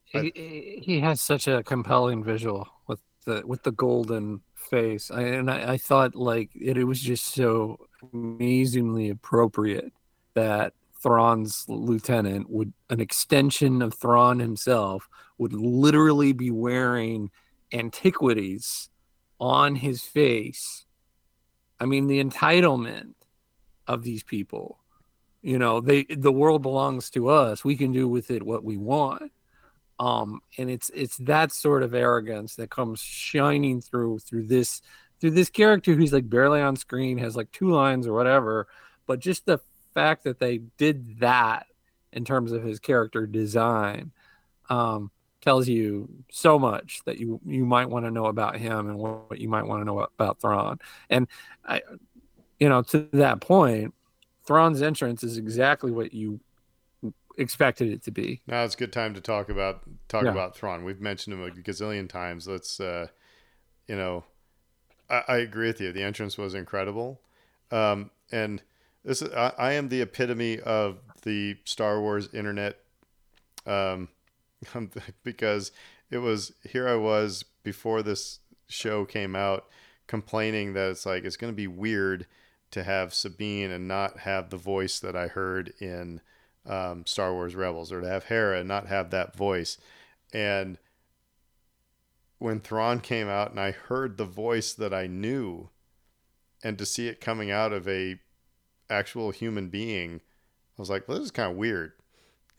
he, 0.04 0.18
I, 0.18 0.80
he 0.82 1.00
has 1.00 1.20
such 1.20 1.46
a 1.48 1.62
compelling 1.62 2.24
visual 2.24 2.66
with 2.86 3.00
the 3.26 3.42
with 3.46 3.62
the 3.62 3.72
golden 3.72 4.40
face. 4.70 5.10
I, 5.10 5.22
and 5.22 5.50
I, 5.50 5.74
I 5.74 5.76
thought 5.78 6.14
like 6.14 6.50
it, 6.54 6.78
it 6.78 6.84
was 6.84 7.00
just 7.00 7.26
so 7.26 7.87
amazingly 8.12 9.10
appropriate 9.10 9.92
that 10.34 10.72
Thrawn's 11.00 11.64
lieutenant 11.68 12.50
would 12.50 12.72
an 12.90 13.00
extension 13.00 13.82
of 13.82 13.94
Thrawn 13.94 14.38
himself 14.40 15.08
would 15.38 15.52
literally 15.52 16.32
be 16.32 16.50
wearing 16.50 17.30
antiquities 17.72 18.90
on 19.40 19.76
his 19.76 20.02
face. 20.02 20.84
I 21.78 21.86
mean 21.86 22.08
the 22.08 22.22
entitlement 22.22 23.14
of 23.86 24.02
these 24.02 24.22
people. 24.22 24.78
You 25.42 25.58
know, 25.58 25.80
they 25.80 26.04
the 26.04 26.32
world 26.32 26.62
belongs 26.62 27.10
to 27.10 27.28
us. 27.28 27.64
We 27.64 27.76
can 27.76 27.92
do 27.92 28.08
with 28.08 28.30
it 28.30 28.42
what 28.42 28.64
we 28.64 28.76
want. 28.76 29.30
Um 30.00 30.40
and 30.58 30.68
it's 30.68 30.90
it's 30.94 31.16
that 31.18 31.52
sort 31.52 31.84
of 31.84 31.94
arrogance 31.94 32.56
that 32.56 32.70
comes 32.70 33.00
shining 33.00 33.80
through 33.80 34.18
through 34.20 34.48
this 34.48 34.82
through 35.20 35.32
this 35.32 35.50
character 35.50 35.94
who's 35.94 36.12
like 36.12 36.28
barely 36.28 36.60
on 36.60 36.76
screen, 36.76 37.18
has 37.18 37.36
like 37.36 37.50
two 37.52 37.70
lines 37.70 38.06
or 38.06 38.12
whatever, 38.12 38.68
but 39.06 39.20
just 39.20 39.46
the 39.46 39.60
fact 39.94 40.24
that 40.24 40.38
they 40.38 40.58
did 40.76 41.20
that 41.20 41.66
in 42.12 42.24
terms 42.24 42.52
of 42.52 42.62
his 42.62 42.78
character 42.78 43.26
design 43.26 44.12
um, 44.70 45.10
tells 45.40 45.68
you 45.68 46.08
so 46.30 46.58
much 46.58 47.00
that 47.04 47.18
you 47.18 47.40
you 47.44 47.64
might 47.64 47.88
want 47.88 48.04
to 48.04 48.10
know 48.10 48.26
about 48.26 48.56
him 48.56 48.88
and 48.88 48.98
what, 48.98 49.40
you 49.40 49.48
might 49.48 49.66
want 49.66 49.80
to 49.80 49.84
know 49.84 50.00
about 50.00 50.40
Thrawn. 50.40 50.78
And 51.10 51.26
I, 51.64 51.82
you 52.60 52.68
know, 52.68 52.82
to 52.82 53.08
that 53.12 53.40
point, 53.40 53.94
Thrawn's 54.46 54.82
entrance 54.82 55.22
is 55.22 55.36
exactly 55.36 55.90
what 55.90 56.12
you 56.12 56.40
expected 57.36 57.92
it 57.92 58.02
to 58.02 58.10
be. 58.10 58.42
Now 58.46 58.64
it's 58.64 58.74
a 58.74 58.78
good 58.78 58.92
time 58.92 59.14
to 59.14 59.20
talk 59.20 59.48
about 59.48 59.82
talk 60.08 60.24
Yeah. 60.24 60.32
about 60.32 60.56
Thrawn. 60.56 60.84
We've 60.84 61.00
mentioned 61.00 61.34
him 61.34 61.42
a 61.42 61.50
gazillion 61.50 62.08
times. 62.08 62.48
Let's, 62.48 62.80
uh, 62.80 63.08
you 63.86 63.96
know, 63.96 64.24
I, 65.10 65.22
I 65.28 65.36
agree 65.38 65.68
with 65.68 65.80
you. 65.80 65.92
The 65.92 66.02
entrance 66.02 66.38
was 66.38 66.54
incredible, 66.54 67.20
um, 67.70 68.10
and 68.30 68.62
this 69.04 69.22
is, 69.22 69.32
I, 69.32 69.52
I 69.58 69.72
am 69.72 69.88
the 69.88 70.02
epitome 70.02 70.60
of 70.60 70.98
the 71.22 71.56
Star 71.64 72.00
Wars 72.00 72.28
internet, 72.32 72.78
um, 73.66 74.08
because 75.24 75.72
it 76.10 76.18
was 76.18 76.52
here 76.68 76.88
I 76.88 76.96
was 76.96 77.44
before 77.62 78.02
this 78.02 78.40
show 78.68 79.04
came 79.04 79.36
out, 79.36 79.66
complaining 80.06 80.72
that 80.74 80.90
it's 80.90 81.06
like 81.06 81.24
it's 81.24 81.36
going 81.36 81.52
to 81.52 81.56
be 81.56 81.66
weird 81.66 82.26
to 82.70 82.82
have 82.82 83.14
Sabine 83.14 83.70
and 83.70 83.88
not 83.88 84.20
have 84.20 84.50
the 84.50 84.56
voice 84.56 84.98
that 85.00 85.16
I 85.16 85.28
heard 85.28 85.72
in 85.80 86.20
um, 86.66 87.06
Star 87.06 87.32
Wars 87.32 87.54
Rebels, 87.54 87.92
or 87.92 88.00
to 88.00 88.08
have 88.08 88.24
Hera 88.24 88.58
and 88.58 88.68
not 88.68 88.86
have 88.86 89.10
that 89.10 89.34
voice. 89.34 89.78
And 90.32 90.78
when 92.38 92.60
Thrawn 92.60 93.00
came 93.00 93.28
out 93.28 93.50
and 93.50 93.60
I 93.60 93.72
heard 93.72 94.16
the 94.16 94.24
voice 94.24 94.72
that 94.74 94.94
I 94.94 95.06
knew, 95.06 95.70
and 96.62 96.78
to 96.78 96.86
see 96.86 97.08
it 97.08 97.20
coming 97.20 97.50
out 97.50 97.72
of 97.72 97.88
a 97.88 98.20
actual 98.90 99.30
human 99.30 99.68
being, 99.68 100.20
I 100.78 100.82
was 100.82 100.90
like, 100.90 101.08
well, 101.08 101.18
this 101.18 101.26
is 101.26 101.30
kind 101.30 101.50
of 101.50 101.56
weird. 101.56 101.92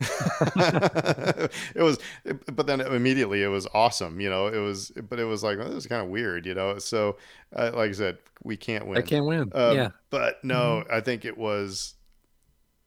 it 0.00 1.50
was, 1.82 1.98
but 2.46 2.66
then 2.66 2.80
immediately 2.80 3.42
it 3.42 3.48
was 3.48 3.66
awesome, 3.74 4.20
you 4.20 4.30
know. 4.30 4.46
It 4.46 4.58
was, 4.58 4.90
but 5.08 5.18
it 5.18 5.24
was 5.24 5.42
like, 5.42 5.58
well, 5.58 5.68
this 5.68 5.78
is 5.78 5.86
kind 5.86 6.02
of 6.02 6.08
weird, 6.08 6.46
you 6.46 6.54
know. 6.54 6.78
So, 6.78 7.16
uh, 7.54 7.72
like 7.74 7.90
I 7.90 7.92
said, 7.92 8.18
we 8.42 8.56
can't 8.56 8.86
win. 8.86 8.98
I 8.98 9.02
can't 9.02 9.26
win. 9.26 9.50
Um, 9.54 9.76
yeah. 9.76 9.88
But 10.10 10.42
no, 10.42 10.84
I 10.90 11.00
think 11.00 11.24
it 11.24 11.36
was 11.36 11.94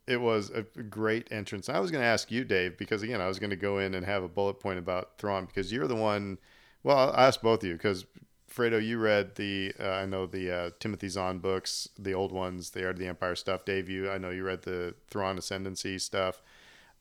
it 0.07 0.17
was 0.17 0.49
a 0.49 0.63
great 0.63 1.31
entrance. 1.31 1.69
I 1.69 1.79
was 1.79 1.91
going 1.91 2.01
to 2.01 2.07
ask 2.07 2.29
you, 2.31 2.43
Dave, 2.43 2.77
because 2.77 3.03
again, 3.03 3.21
I 3.21 3.27
was 3.27 3.39
going 3.39 3.51
to 3.51 3.55
go 3.55 3.79
in 3.79 3.93
and 3.93 4.05
have 4.05 4.23
a 4.23 4.27
bullet 4.27 4.59
point 4.59 4.79
about 4.79 5.17
Thrawn 5.17 5.45
because 5.45 5.71
you're 5.71 5.87
the 5.87 5.95
one. 5.95 6.37
Well, 6.83 6.97
I'll 6.97 7.15
ask 7.15 7.41
both 7.41 7.63
of 7.63 7.69
you 7.69 7.73
because 7.73 8.05
Fredo, 8.53 8.83
you 8.85 8.99
read 8.99 9.35
the 9.35 9.73
uh, 9.79 9.89
I 9.89 10.05
know 10.05 10.25
the 10.25 10.51
uh, 10.51 10.69
Timothy 10.79 11.07
Zahn 11.07 11.39
books, 11.39 11.89
the 11.97 12.13
old 12.13 12.31
ones, 12.31 12.71
the 12.71 12.81
Heir 12.81 12.93
to 12.93 12.99
the 12.99 13.07
Empire 13.07 13.35
stuff. 13.35 13.65
Dave, 13.65 13.89
you 13.89 14.11
I 14.11 14.17
know 14.17 14.29
you 14.29 14.43
read 14.43 14.61
the 14.63 14.93
Thrawn 15.09 15.37
Ascendancy 15.37 15.97
stuff. 15.97 16.41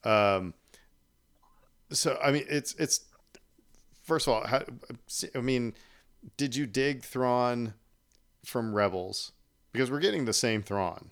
Um, 0.05 0.55
so 1.91 2.19
I 2.23 2.33
mean, 2.33 2.45
it's 2.49 2.75
it's 2.77 3.01
first 4.03 4.27
of 4.27 4.35
all, 4.35 4.47
how, 4.47 4.63
I 5.35 5.41
mean, 5.41 5.75
did 6.37 6.57
you 6.57 6.67
dig 6.67 7.03
Thrawn 7.03 7.75
from 8.45 8.75
Rebels? 8.75 9.33
Because 9.73 9.91
we're 9.91 10.01
getting 10.01 10.25
the 10.25 10.33
same 10.33 10.63
Thrawn. 10.63 11.11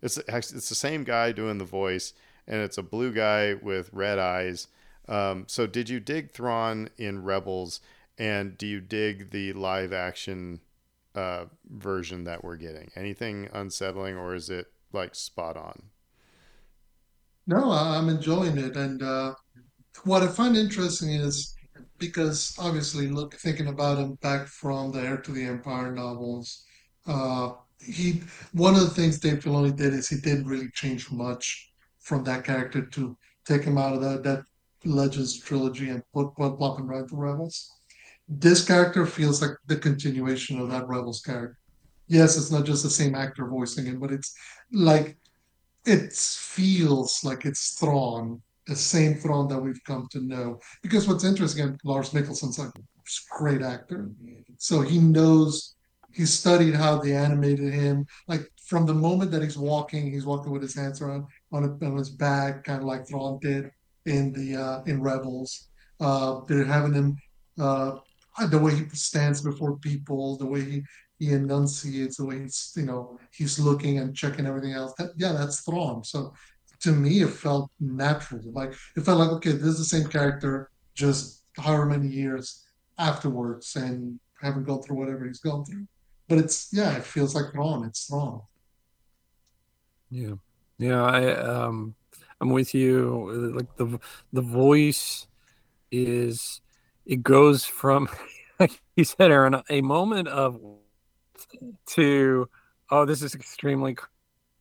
It's 0.00 0.16
it's 0.16 0.68
the 0.68 0.74
same 0.74 1.04
guy 1.04 1.32
doing 1.32 1.58
the 1.58 1.64
voice, 1.64 2.14
and 2.46 2.60
it's 2.62 2.78
a 2.78 2.82
blue 2.82 3.12
guy 3.12 3.54
with 3.54 3.90
red 3.92 4.18
eyes. 4.18 4.68
Um, 5.08 5.44
so 5.48 5.66
did 5.66 5.88
you 5.88 6.00
dig 6.00 6.32
Thrawn 6.32 6.88
in 6.98 7.22
Rebels, 7.22 7.80
and 8.18 8.56
do 8.56 8.66
you 8.66 8.80
dig 8.80 9.30
the 9.30 9.52
live 9.52 9.92
action 9.92 10.60
uh, 11.14 11.46
version 11.68 12.24
that 12.24 12.44
we're 12.44 12.56
getting? 12.56 12.90
Anything 12.96 13.48
unsettling, 13.52 14.16
or 14.16 14.34
is 14.34 14.50
it 14.50 14.66
like 14.92 15.14
spot 15.14 15.56
on? 15.56 15.82
No, 17.46 17.70
I'm 17.70 18.08
enjoying 18.08 18.58
it, 18.58 18.76
and 18.76 19.02
uh, 19.02 19.34
what 20.04 20.22
I 20.22 20.28
find 20.28 20.56
interesting 20.56 21.10
is 21.10 21.54
because 21.98 22.54
obviously, 22.58 23.08
look, 23.08 23.34
thinking 23.34 23.68
about 23.68 23.98
him 23.98 24.14
back 24.14 24.46
from 24.46 24.92
the 24.92 25.00
Heir 25.00 25.18
to 25.18 25.32
the 25.32 25.44
Empire 25.44 25.92
novels, 25.92 26.64
uh, 27.06 27.52
he 27.80 28.22
one 28.52 28.74
of 28.74 28.80
the 28.80 28.90
things 28.90 29.18
Dave 29.18 29.40
Filoni 29.40 29.74
did 29.74 29.92
is 29.92 30.08
he 30.08 30.16
didn't 30.16 30.46
really 30.46 30.70
change 30.74 31.10
much 31.10 31.70
from 32.00 32.24
that 32.24 32.44
character 32.44 32.84
to 32.86 33.16
take 33.44 33.62
him 33.62 33.78
out 33.78 33.94
of 33.94 34.00
that 34.00 34.22
that 34.24 34.44
Legends 34.84 35.38
trilogy 35.40 35.88
and 35.90 36.02
put 36.12 36.34
put 36.34 36.56
plop 36.56 36.78
right 36.80 37.02
into 37.02 37.16
Rebels. 37.16 37.75
This 38.28 38.64
character 38.64 39.06
feels 39.06 39.40
like 39.40 39.52
the 39.66 39.76
continuation 39.76 40.60
of 40.60 40.70
that 40.70 40.88
Rebels 40.88 41.20
character. 41.20 41.58
Yes, 42.08 42.36
it's 42.36 42.50
not 42.50 42.64
just 42.64 42.82
the 42.82 42.90
same 42.90 43.14
actor 43.14 43.46
voicing 43.46 43.86
it, 43.86 44.00
but 44.00 44.12
it's 44.12 44.34
like 44.72 45.16
it 45.84 46.12
feels 46.12 47.22
like 47.22 47.44
it's 47.44 47.78
Thrawn, 47.78 48.40
the 48.66 48.76
same 48.76 49.14
Thrawn 49.14 49.48
that 49.48 49.58
we've 49.58 49.82
come 49.84 50.08
to 50.10 50.20
know. 50.20 50.58
Because 50.82 51.06
what's 51.06 51.24
interesting, 51.24 51.78
Lars 51.84 52.10
Mikkelsen's 52.10 52.58
a 52.58 52.72
great 53.36 53.62
actor, 53.62 54.10
so 54.58 54.80
he 54.80 54.98
knows 54.98 55.76
he 56.12 56.24
studied 56.24 56.74
how 56.74 56.98
they 56.98 57.14
animated 57.14 57.72
him. 57.72 58.06
Like 58.26 58.50
from 58.66 58.86
the 58.86 58.94
moment 58.94 59.30
that 59.32 59.42
he's 59.42 59.58
walking, 59.58 60.10
he's 60.10 60.26
walking 60.26 60.50
with 60.50 60.62
his 60.62 60.74
hands 60.74 61.00
around 61.00 61.26
on, 61.52 61.78
on 61.82 61.96
his 61.96 62.10
back, 62.10 62.64
kind 62.64 62.80
of 62.80 62.86
like 62.86 63.06
Thrawn 63.06 63.38
did 63.40 63.70
in 64.06 64.32
the 64.32 64.56
uh, 64.56 64.82
in 64.84 65.02
Rebels. 65.02 65.68
Uh, 66.00 66.40
they're 66.46 66.64
having 66.64 66.94
him 66.94 67.16
uh, 67.60 67.98
the 68.44 68.58
way 68.58 68.74
he 68.74 68.88
stands 68.90 69.40
before 69.40 69.78
people, 69.78 70.36
the 70.36 70.46
way 70.46 70.62
he 70.62 70.82
he 71.18 71.32
enunciates, 71.32 72.18
the 72.18 72.26
way 72.26 72.40
he's 72.40 72.72
you 72.76 72.84
know 72.84 73.18
he's 73.32 73.58
looking 73.58 73.98
and 73.98 74.14
checking 74.14 74.46
everything 74.46 74.72
else. 74.72 74.92
That, 74.98 75.12
yeah, 75.16 75.32
that's 75.32 75.60
Thrawn. 75.60 76.04
So 76.04 76.34
to 76.80 76.92
me, 76.92 77.22
it 77.22 77.30
felt 77.30 77.70
natural. 77.80 78.42
Like 78.52 78.74
it 78.96 79.00
felt 79.00 79.18
like 79.18 79.30
okay, 79.30 79.52
this 79.52 79.64
is 79.66 79.78
the 79.78 79.84
same 79.84 80.08
character, 80.08 80.70
just 80.94 81.44
however 81.56 81.86
many 81.86 82.08
years 82.08 82.66
afterwards, 82.98 83.76
and 83.76 84.20
haven't 84.42 84.64
gone 84.64 84.82
through 84.82 84.96
whatever 84.96 85.24
he's 85.24 85.40
gone 85.40 85.64
through. 85.64 85.86
But 86.28 86.38
it's 86.38 86.68
yeah, 86.72 86.96
it 86.96 87.04
feels 87.04 87.34
like 87.34 87.52
Thrawn. 87.52 87.84
It's 87.84 88.06
Thrawn. 88.06 88.42
Yeah, 90.10 90.34
yeah. 90.78 91.02
I 91.02 91.34
um, 91.36 91.94
I'm 92.40 92.50
with 92.50 92.74
you. 92.74 93.52
Like 93.54 93.74
the 93.76 93.98
the 94.32 94.42
voice 94.42 95.26
is 95.90 96.60
it 97.06 97.22
goes 97.22 97.64
from 97.64 98.08
like 98.60 98.80
you 98.96 99.04
said, 99.04 99.30
Aaron, 99.30 99.62
a 99.70 99.80
moment 99.80 100.28
of 100.28 100.60
to 101.86 102.48
oh, 102.90 103.04
this 103.04 103.22
is 103.22 103.34
extremely 103.34 103.96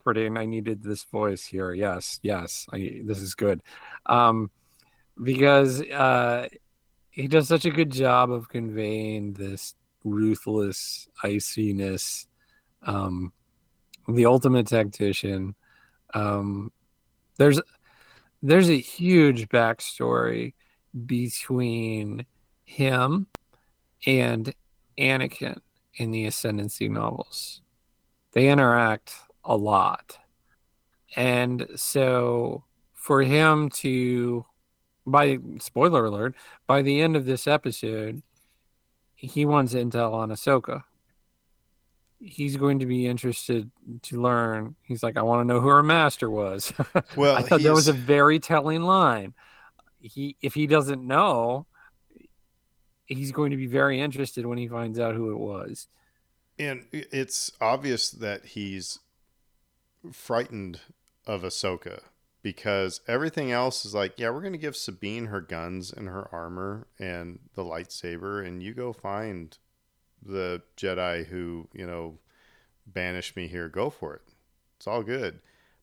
pretty, 0.03 0.25
and 0.25 0.37
I 0.37 0.45
needed 0.45 0.83
this 0.83 1.03
voice 1.03 1.45
here. 1.45 1.73
Yes, 1.73 2.19
yes, 2.21 2.67
I, 2.71 3.01
this 3.03 3.19
is 3.19 3.35
good, 3.35 3.61
um, 4.05 4.51
because 5.21 5.81
uh, 5.81 6.47
he 7.09 7.27
does 7.27 7.47
such 7.47 7.65
a 7.65 7.71
good 7.71 7.91
job 7.91 8.31
of 8.31 8.49
conveying 8.49 9.33
this 9.33 9.75
ruthless 10.03 11.07
iciness. 11.23 12.27
Um, 12.83 13.33
the 14.07 14.25
ultimate 14.25 14.67
tactician. 14.67 15.55
Um, 16.13 16.71
there's 17.37 17.59
there's 18.43 18.69
a 18.69 18.79
huge 18.79 19.49
backstory 19.49 20.53
between 21.05 22.25
him 22.65 23.27
and 24.05 24.53
Anakin 24.97 25.59
in 25.95 26.11
the 26.11 26.25
Ascendancy 26.25 26.89
novels. 26.89 27.61
They 28.33 28.49
interact 28.49 29.13
a 29.43 29.55
lot. 29.55 30.17
And 31.15 31.67
so 31.75 32.63
for 32.93 33.21
him 33.21 33.69
to 33.69 34.45
by 35.07 35.37
spoiler 35.59 36.05
alert, 36.05 36.35
by 36.65 36.81
the 36.81 36.99
end 36.99 37.15
of 37.15 37.25
this 37.25 37.47
episode, 37.47 38.23
he 39.15 39.45
wants 39.45 39.73
intel 39.73 40.13
on 40.13 40.29
Ahsoka 40.29 40.83
he's 42.19 42.57
going 42.57 42.79
to 42.79 42.85
be 42.85 43.07
interested 43.07 43.69
to 44.03 44.21
learn. 44.21 44.75
He's 44.83 45.03
like, 45.03 45.17
I 45.17 45.21
want 45.21 45.41
to 45.41 45.53
know 45.53 45.61
who 45.61 45.67
her 45.69 45.83
master 45.83 46.29
was. 46.29 46.73
Well, 47.15 47.35
I 47.35 47.41
thought 47.41 47.61
that 47.61 47.73
was 47.73 47.87
a 47.87 47.93
very 47.93 48.39
telling 48.39 48.81
line. 48.81 49.33
He, 50.01 50.35
if 50.41 50.53
he 50.53 50.67
doesn't 50.67 51.05
know, 51.05 51.65
he's 53.05 53.31
going 53.31 53.51
to 53.51 53.57
be 53.57 53.67
very 53.67 53.99
interested 53.99 54.45
when 54.45 54.57
he 54.57 54.67
finds 54.67 54.99
out 54.99 55.15
who 55.15 55.31
it 55.31 55.37
was. 55.37 55.87
And 56.57 56.85
it's 56.91 57.51
obvious 57.59 58.09
that 58.09 58.45
he's 58.45 58.99
frightened 60.11 60.79
of 61.25 61.41
Ahsoka 61.43 62.01
because 62.41 63.01
everything 63.07 63.51
else 63.51 63.85
is 63.85 63.93
like, 63.93 64.13
yeah, 64.17 64.29
we're 64.29 64.41
going 64.41 64.53
to 64.53 64.59
give 64.59 64.75
Sabine 64.75 65.25
her 65.27 65.41
guns 65.41 65.91
and 65.91 66.07
her 66.07 66.29
armor 66.31 66.87
and 66.99 67.39
the 67.55 67.63
lightsaber, 67.63 68.45
and 68.45 68.61
you 68.61 68.73
go 68.73 68.93
find 68.93 69.57
the 70.23 70.61
Jedi 70.77 71.25
who, 71.25 71.67
you 71.73 71.85
know, 71.85 72.19
banished 72.85 73.35
me 73.35 73.47
here. 73.47 73.67
Go 73.67 73.89
for 73.89 74.13
it. 74.13 74.21
It's 74.77 74.87
all 74.87 75.03
good. 75.03 75.39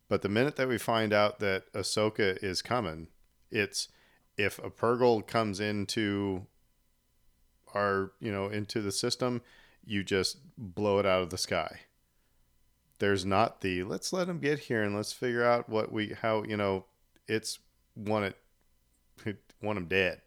But 0.08 0.22
the 0.22 0.28
minute 0.28 0.56
that 0.56 0.68
we 0.68 0.78
find 0.78 1.12
out 1.12 1.40
that 1.40 1.72
Ahsoka 1.72 2.42
is 2.42 2.62
coming, 2.62 3.08
it's 3.50 3.88
if 4.36 4.58
a 4.58 4.70
Purrgil 4.70 5.26
comes 5.26 5.58
into 5.58 6.46
our, 7.74 8.12
you 8.20 8.32
know, 8.32 8.46
into 8.46 8.80
the 8.80 8.92
system, 8.92 9.42
you 9.84 10.04
just 10.04 10.38
blow 10.56 10.98
it 10.98 11.06
out 11.06 11.22
of 11.22 11.30
the 11.30 11.38
sky. 11.38 11.80
There's 12.98 13.24
not 13.24 13.60
the 13.62 13.82
let's 13.82 14.12
let 14.12 14.28
him 14.28 14.38
get 14.38 14.60
here 14.60 14.82
and 14.82 14.94
let's 14.94 15.12
figure 15.12 15.44
out 15.44 15.68
what 15.68 15.90
we 15.90 16.14
how 16.22 16.44
you 16.44 16.56
know 16.56 16.84
it's 17.26 17.58
want 17.96 18.26
it 19.24 19.36
want 19.60 19.78
him 19.78 19.86
dead. 19.86 20.20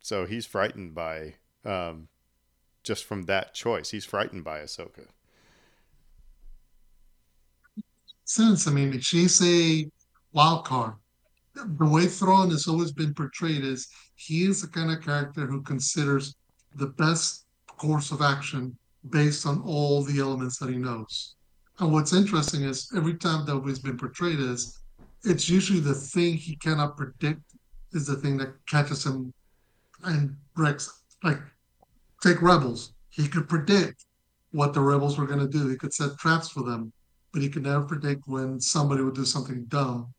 so 0.00 0.26
he's 0.26 0.44
frightened 0.44 0.94
by 0.94 1.34
um, 1.64 2.08
just 2.82 3.04
from 3.04 3.22
that 3.22 3.54
choice. 3.54 3.90
He's 3.90 4.04
frightened 4.04 4.44
by 4.44 4.60
Ahsoka. 4.60 5.06
Since 8.24 8.66
I 8.66 8.70
mean, 8.70 8.98
she's 9.00 9.42
a 9.42 9.90
wild 10.32 10.64
card. 10.66 10.94
The 11.54 11.86
way 11.86 12.06
Thrawn 12.06 12.50
has 12.50 12.66
always 12.66 12.90
been 12.90 13.14
portrayed 13.14 13.64
is 13.64 13.88
he 14.16 14.44
is 14.44 14.60
the 14.60 14.68
kind 14.68 14.90
of 14.90 15.02
character 15.02 15.46
who 15.46 15.62
considers 15.62 16.34
the 16.74 16.88
best 16.88 17.46
course 17.66 18.10
of 18.10 18.22
action 18.22 18.76
based 19.10 19.46
on 19.46 19.62
all 19.62 20.02
the 20.02 20.20
elements 20.20 20.58
that 20.58 20.70
he 20.70 20.76
knows. 20.76 21.34
And 21.78 21.92
what's 21.92 22.12
interesting 22.12 22.62
is 22.62 22.90
every 22.96 23.14
time 23.14 23.44
that 23.46 23.62
he's 23.66 23.78
been 23.78 23.98
portrayed 23.98 24.40
as, 24.40 24.78
it's 25.24 25.48
usually 25.48 25.80
the 25.80 25.94
thing 25.94 26.34
he 26.34 26.56
cannot 26.56 26.96
predict 26.96 27.42
is 27.92 28.06
the 28.06 28.16
thing 28.16 28.36
that 28.38 28.54
catches 28.66 29.04
him 29.04 29.32
and 30.04 30.36
breaks. 30.54 31.02
Like, 31.22 31.40
take 32.22 32.42
Rebels. 32.42 32.92
He 33.10 33.28
could 33.28 33.48
predict 33.48 34.06
what 34.52 34.72
the 34.72 34.80
Rebels 34.80 35.18
were 35.18 35.26
going 35.26 35.40
to 35.40 35.48
do. 35.48 35.68
He 35.68 35.76
could 35.76 35.92
set 35.92 36.16
traps 36.18 36.48
for 36.48 36.62
them, 36.62 36.92
but 37.32 37.42
he 37.42 37.48
could 37.48 37.64
never 37.64 37.84
predict 37.84 38.22
when 38.26 38.60
somebody 38.60 39.02
would 39.02 39.14
do 39.14 39.24
something 39.24 39.64
dumb, 39.66 40.13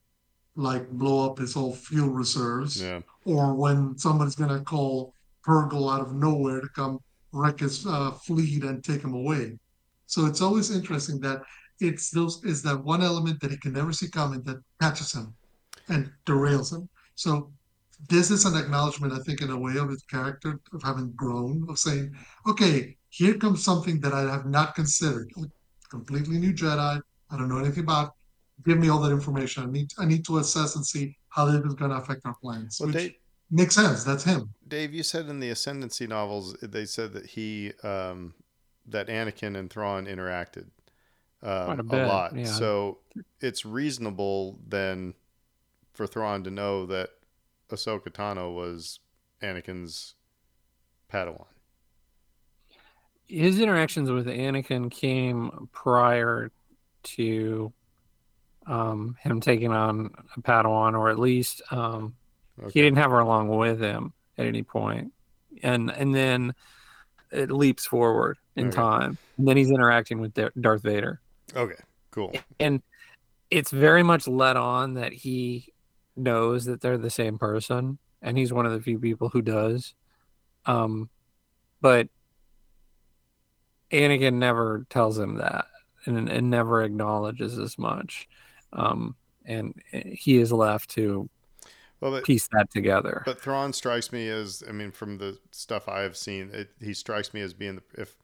like 0.56 0.90
blow 0.90 1.30
up 1.30 1.38
his 1.38 1.54
whole 1.54 1.74
fuel 1.74 2.10
reserves, 2.10 2.82
Yeah. 2.82 3.02
or 3.26 3.54
when 3.54 3.98
somebody's 3.98 4.36
going 4.36 4.58
to 4.58 4.64
call 4.64 5.14
Purrgil 5.46 5.94
out 5.94 6.02
of 6.02 6.14
nowhere 6.14 6.62
to 6.62 6.70
come 6.70 7.00
wreck 7.32 7.60
his 7.60 7.86
uh, 7.86 8.12
fleet 8.12 8.64
and 8.64 8.84
take 8.84 9.02
him 9.02 9.14
away. 9.14 9.60
So 10.08 10.26
it's 10.26 10.42
always 10.42 10.72
interesting 10.72 11.20
that 11.22 11.42
it's 11.82 12.10
those 12.10 12.42
is 12.46 12.62
that 12.64 12.84
one 12.84 13.04
element 13.04 13.42
that 13.42 13.52
he 13.52 13.58
can 13.58 13.74
never 13.74 13.92
see 13.92 14.08
coming 14.10 14.42
that 14.44 14.62
catches 14.82 15.12
him 15.12 15.34
and 15.90 16.10
derails 16.26 16.72
him. 16.74 16.88
So 17.16 17.52
this 18.10 18.32
is 18.32 18.46
an 18.46 18.56
acknowledgement, 18.56 19.14
I 19.14 19.20
think, 19.20 19.42
in 19.42 19.50
a 19.50 19.60
way 19.60 19.78
of 19.78 19.90
his 19.90 20.04
character 20.04 20.60
of 20.74 20.82
having 20.84 21.12
grown, 21.16 21.66
of 21.70 21.78
saying, 21.78 22.16
okay, 22.48 22.96
here 23.10 23.36
comes 23.36 23.64
something 23.64 24.00
that 24.02 24.14
I 24.14 24.22
have 24.22 24.46
not 24.46 24.76
considered. 24.76 25.32
A 25.38 25.46
completely 25.90 26.38
new 26.38 26.54
Jedi. 26.54 27.02
I 27.32 27.38
don't 27.38 27.50
know 27.50 27.60
anything 27.60 27.84
about. 27.84 28.14
Give 28.64 28.78
me 28.80 28.90
all 28.90 29.00
that 29.02 29.12
information. 29.12 29.64
I 29.64 29.68
need 29.68 29.92
I 29.98 30.06
need 30.06 30.26
to 30.26 30.38
assess 30.38 30.76
and 30.76 30.86
see 30.86 31.18
how 31.30 31.46
this 31.46 31.64
is 31.66 31.74
going 31.74 31.92
to 31.92 31.98
affect 31.98 32.22
our 32.26 32.36
plans. 32.42 32.78
Well, 32.80 32.88
which 32.88 32.98
Dave, 32.98 33.14
makes 33.52 33.76
sense. 33.76 34.04
That's 34.04 34.24
him. 34.24 34.54
Dave, 34.68 34.94
you 34.94 35.04
said 35.04 35.28
in 35.28 35.40
the 35.40 35.50
Ascendancy 35.50 36.08
novels 36.08 36.56
they 36.62 36.86
said 36.86 37.14
that 37.14 37.26
he 37.26 37.74
um, 37.84 38.34
that 38.88 39.08
Anakin 39.08 39.58
and 39.58 39.70
Thrawn 39.70 40.06
interacted 40.06 40.68
um, 41.44 41.66
Quite 41.66 41.80
a 41.80 42.06
a, 42.06 42.08
lot. 42.08 42.36
yeah. 42.36 42.46
So 42.46 43.00
it's 43.42 43.66
reasonable 43.66 44.58
then 44.66 45.14
for 45.94 46.08
Thrawn 46.08 46.44
to 46.46 46.50
know 46.52 46.86
that 46.86 47.10
Ahsoka 47.70 48.10
Tano 48.10 48.54
was 48.56 49.00
Anakin's 49.42 50.16
Padawan. 51.12 51.46
his 53.28 53.60
interactions 53.60 54.10
with 54.10 54.28
Anakin 54.28 54.90
came 54.90 55.70
prior 55.72 56.52
to 57.04 57.72
um, 58.66 59.16
him 59.20 59.42
taking 59.42 59.72
on 59.72 60.12
a 60.36 60.42
Padawan, 60.42 60.98
or 60.98 61.10
at 61.10 61.20
least 61.20 61.62
um, 61.72 62.16
Okay. 62.58 62.72
he 62.74 62.82
didn't 62.82 62.98
have 62.98 63.12
her 63.12 63.20
along 63.20 63.50
with 63.50 63.82
him 63.82 64.14
at 64.38 64.46
any 64.46 64.64
point, 64.64 65.12
and 65.62 65.92
and 65.92 66.16
then 66.16 66.54
it 67.32 67.52
leaps 67.52 67.86
forward 67.86 68.38
in 68.56 68.68
Okay. 68.68 68.76
time, 68.76 69.18
and 69.38 69.48
then 69.48 69.58
he's 69.58 69.72
interacting 69.72 70.20
with 70.20 70.34
Darth 70.34 70.82
Vader, 70.82 71.22
Okay. 71.56 71.82
Cool. 72.12 72.34
and 72.60 72.82
it's 73.52 73.72
very 73.72 74.04
much 74.04 74.28
let 74.28 74.58
on 74.58 74.96
that 74.96 75.14
he 75.14 75.74
knows 76.16 76.66
that 76.66 76.82
they're 76.82 76.98
the 76.98 77.10
same 77.10 77.38
person, 77.38 78.00
and 78.22 78.38
he's 78.38 78.54
one 78.54 78.66
of 78.66 78.72
the 78.72 78.82
few 78.82 79.00
people 79.00 79.30
who 79.30 79.42
does. 79.42 79.94
Um, 80.66 81.10
but 81.82 82.08
Anakin 83.92 84.36
never 84.36 84.86
tells 84.90 85.18
him 85.20 85.36
that, 85.36 85.66
and, 86.06 86.30
and 86.30 86.50
never 86.50 86.84
acknowledges 86.84 87.60
as 87.60 87.78
much. 87.78 88.28
Um, 88.76 89.16
and 89.46 89.74
he 89.92 90.38
is 90.38 90.52
left 90.52 90.90
to 90.92 91.30
Well, 92.02 92.12
but 92.12 92.24
piece 92.24 92.48
that 92.52 92.72
together. 92.72 93.24
But 93.26 93.40
Thrawn 93.40 93.74
strikes 93.74 94.12
me 94.12 94.28
as, 94.28 94.64
I 94.68 94.72
mean, 94.72 94.92
from 94.92 95.18
the 95.18 95.40
stuff 95.52 95.88
I 95.88 96.02
have 96.02 96.18
seen, 96.18 96.50
it, 96.52 96.72
he 96.82 96.94
strikes 96.94 97.34
me 97.34 97.42
as 97.42 97.54
being 97.54 97.76
the, 97.76 98.02
if 98.02 98.16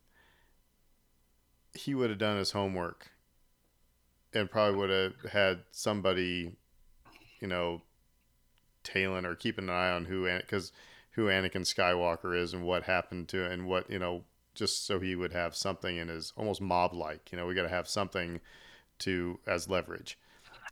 he 1.73 1.95
would 1.95 2.09
have 2.09 2.19
done 2.19 2.37
his 2.37 2.51
homework 2.51 3.11
and 4.33 4.49
probably 4.51 4.77
would 4.77 4.89
have 4.89 5.31
had 5.31 5.59
somebody, 5.71 6.53
you 7.39 7.47
know, 7.47 7.81
tailing 8.83 9.25
or 9.25 9.35
keeping 9.35 9.65
an 9.65 9.75
eye 9.75 9.91
on 9.91 10.05
who, 10.05 10.25
because 10.37 10.71
who 11.11 11.27
Anakin 11.27 11.61
Skywalker 11.61 12.35
is 12.37 12.53
and 12.53 12.63
what 12.63 12.83
happened 12.83 13.27
to, 13.29 13.45
and 13.45 13.67
what 13.67 13.89
you 13.89 13.99
know, 13.99 14.23
just 14.55 14.85
so 14.85 14.99
he 14.99 15.15
would 15.15 15.33
have 15.33 15.55
something 15.55 15.97
in 15.97 16.07
his 16.07 16.33
almost 16.35 16.61
mob 16.61 16.93
like. 16.93 17.31
You 17.31 17.37
know, 17.37 17.45
we 17.45 17.53
got 17.53 17.63
to 17.63 17.69
have 17.69 17.87
something 17.87 18.39
to 18.99 19.39
as 19.45 19.69
leverage. 19.69 20.17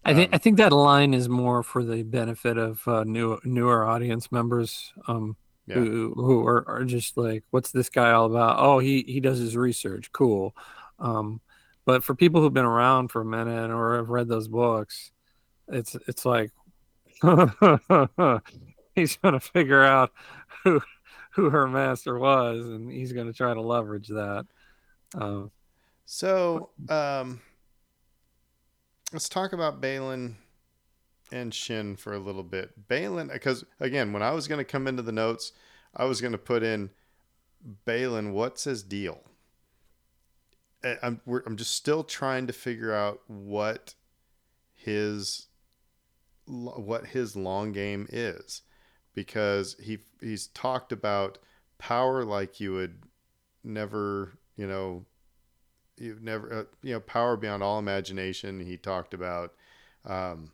I 0.06 0.14
think 0.14 0.30
Um, 0.30 0.36
I 0.36 0.38
think 0.38 0.58
that 0.58 0.72
line 0.72 1.14
is 1.14 1.30
more 1.30 1.64
for 1.64 1.84
the 1.84 2.04
benefit 2.04 2.58
of 2.58 2.88
uh, 2.88 3.04
new 3.04 3.40
newer 3.44 3.86
audience 3.86 4.32
members 4.32 4.94
um, 5.08 5.36
Yeah. 5.68 5.76
who 5.76 6.14
who 6.16 6.48
are, 6.48 6.68
are 6.70 6.86
just 6.86 7.18
like, 7.18 7.44
"What's 7.52 7.72
this 7.72 7.90
guy 7.90 8.12
all 8.12 8.26
about?" 8.26 8.58
Oh, 8.60 8.80
he 8.80 9.04
he 9.04 9.20
does 9.20 9.40
his 9.40 9.56
research. 9.58 10.12
Cool. 10.12 10.56
Um, 11.00 11.42
but 11.86 12.04
for 12.04 12.16
people 12.16 12.42
who've 12.42 12.54
been 12.54 12.66
around 12.66 13.10
for 13.10 13.22
a 13.22 13.26
minute 13.26 13.72
or 13.72 13.96
have 13.98 14.10
read 14.10 14.28
those 14.28 14.48
books, 14.48 15.12
it's 15.68 15.96
it's 16.08 16.26
like 16.26 16.52
he's 18.96 19.18
going 19.18 19.34
to 19.34 19.40
figure 19.40 19.84
out 19.84 20.12
who 20.64 20.82
who 21.32 21.50
her 21.50 21.68
master 21.68 22.18
was, 22.18 22.60
and 22.68 22.92
he's 22.92 23.14
going 23.14 23.28
to 23.28 23.34
try 23.34 23.54
to 23.54 23.62
leverage 23.62 24.08
that. 24.10 24.46
Um, 25.16 25.52
So, 26.06 26.72
um, 26.90 27.42
let's 29.12 29.30
talk 29.30 29.54
about 29.54 29.82
Baylan 29.82 30.36
and 31.32 31.54
Shin 31.54 31.96
for 31.96 32.14
a 32.14 32.20
little 32.20 32.44
bit. 32.44 32.88
Baylan, 32.88 33.32
because 33.32 33.66
again, 33.80 34.14
when 34.14 34.24
I 34.24 34.32
was 34.32 34.48
going 34.48 34.60
to 34.60 34.66
come 34.66 34.88
into 34.88 35.02
the 35.02 35.12
notes, 35.12 35.52
I 35.96 36.06
was 36.06 36.22
going 36.22 36.32
to 36.32 36.38
put 36.38 36.64
in 36.64 36.92
Baylan. 37.86 38.34
What's 38.34 38.64
his 38.64 38.84
deal? 38.84 39.22
I'm 41.04 41.20
I'm 41.46 41.58
just 41.58 41.76
still 41.76 42.04
trying 42.04 42.48
to 42.48 42.54
figure 42.54 42.94
out 42.94 43.20
what 43.28 43.96
his 44.76 45.48
what 46.46 47.08
his 47.08 47.36
long 47.36 47.74
game 47.74 48.08
is 48.10 48.62
because 49.14 49.76
he 49.82 50.00
he's 50.22 50.48
talked 50.48 50.94
about 50.94 51.38
power 51.78 52.24
like 52.24 52.62
you 52.62 52.72
would 52.74 53.04
never 53.62 54.38
you 54.56 54.66
know 54.66 55.06
you've 56.00 56.24
never 56.24 56.54
uh, 56.54 56.64
you 56.82 56.94
know 56.94 57.00
power 57.00 57.36
beyond 57.38 57.64
all 57.64 57.80
imagination 57.80 58.60
he 58.60 58.78
talked 58.78 59.14
about 59.14 59.54
um 60.06 60.52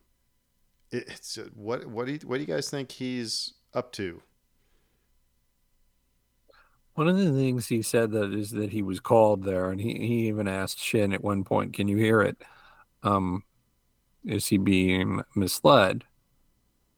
it, 0.92 1.06
it's 1.08 1.38
uh, 1.38 1.48
what 1.56 1.86
what 1.86 2.06
do 2.06 2.14
you, 2.14 2.20
what 2.26 2.38
do 2.38 2.42
you 2.42 2.48
guys 2.48 2.70
think 2.70 2.92
he's 2.92 3.54
up 3.74 3.92
to 3.94 4.22
One 6.96 7.10
of 7.10 7.18
the 7.18 7.32
things 7.34 7.68
he 7.68 7.82
said 7.82 8.12
that 8.12 8.34
is 8.34 8.52
that 8.52 8.72
he 8.72 8.82
was 8.82 9.02
called 9.02 9.44
there, 9.44 9.70
and 9.70 9.82
he, 9.82 9.94
he 9.96 10.28
even 10.28 10.48
asked 10.48 10.80
Shin 10.80 11.12
at 11.14 11.24
one 11.24 11.44
point, 11.44 11.74
"Can 11.74 11.88
you 11.90 11.98
hear 11.98 12.22
it? 12.22 12.42
Um, 13.04 13.44
is 14.24 14.48
he 14.48 14.58
being 14.58 15.22
misled?" 15.36 16.06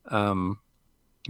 Um, 0.06 0.60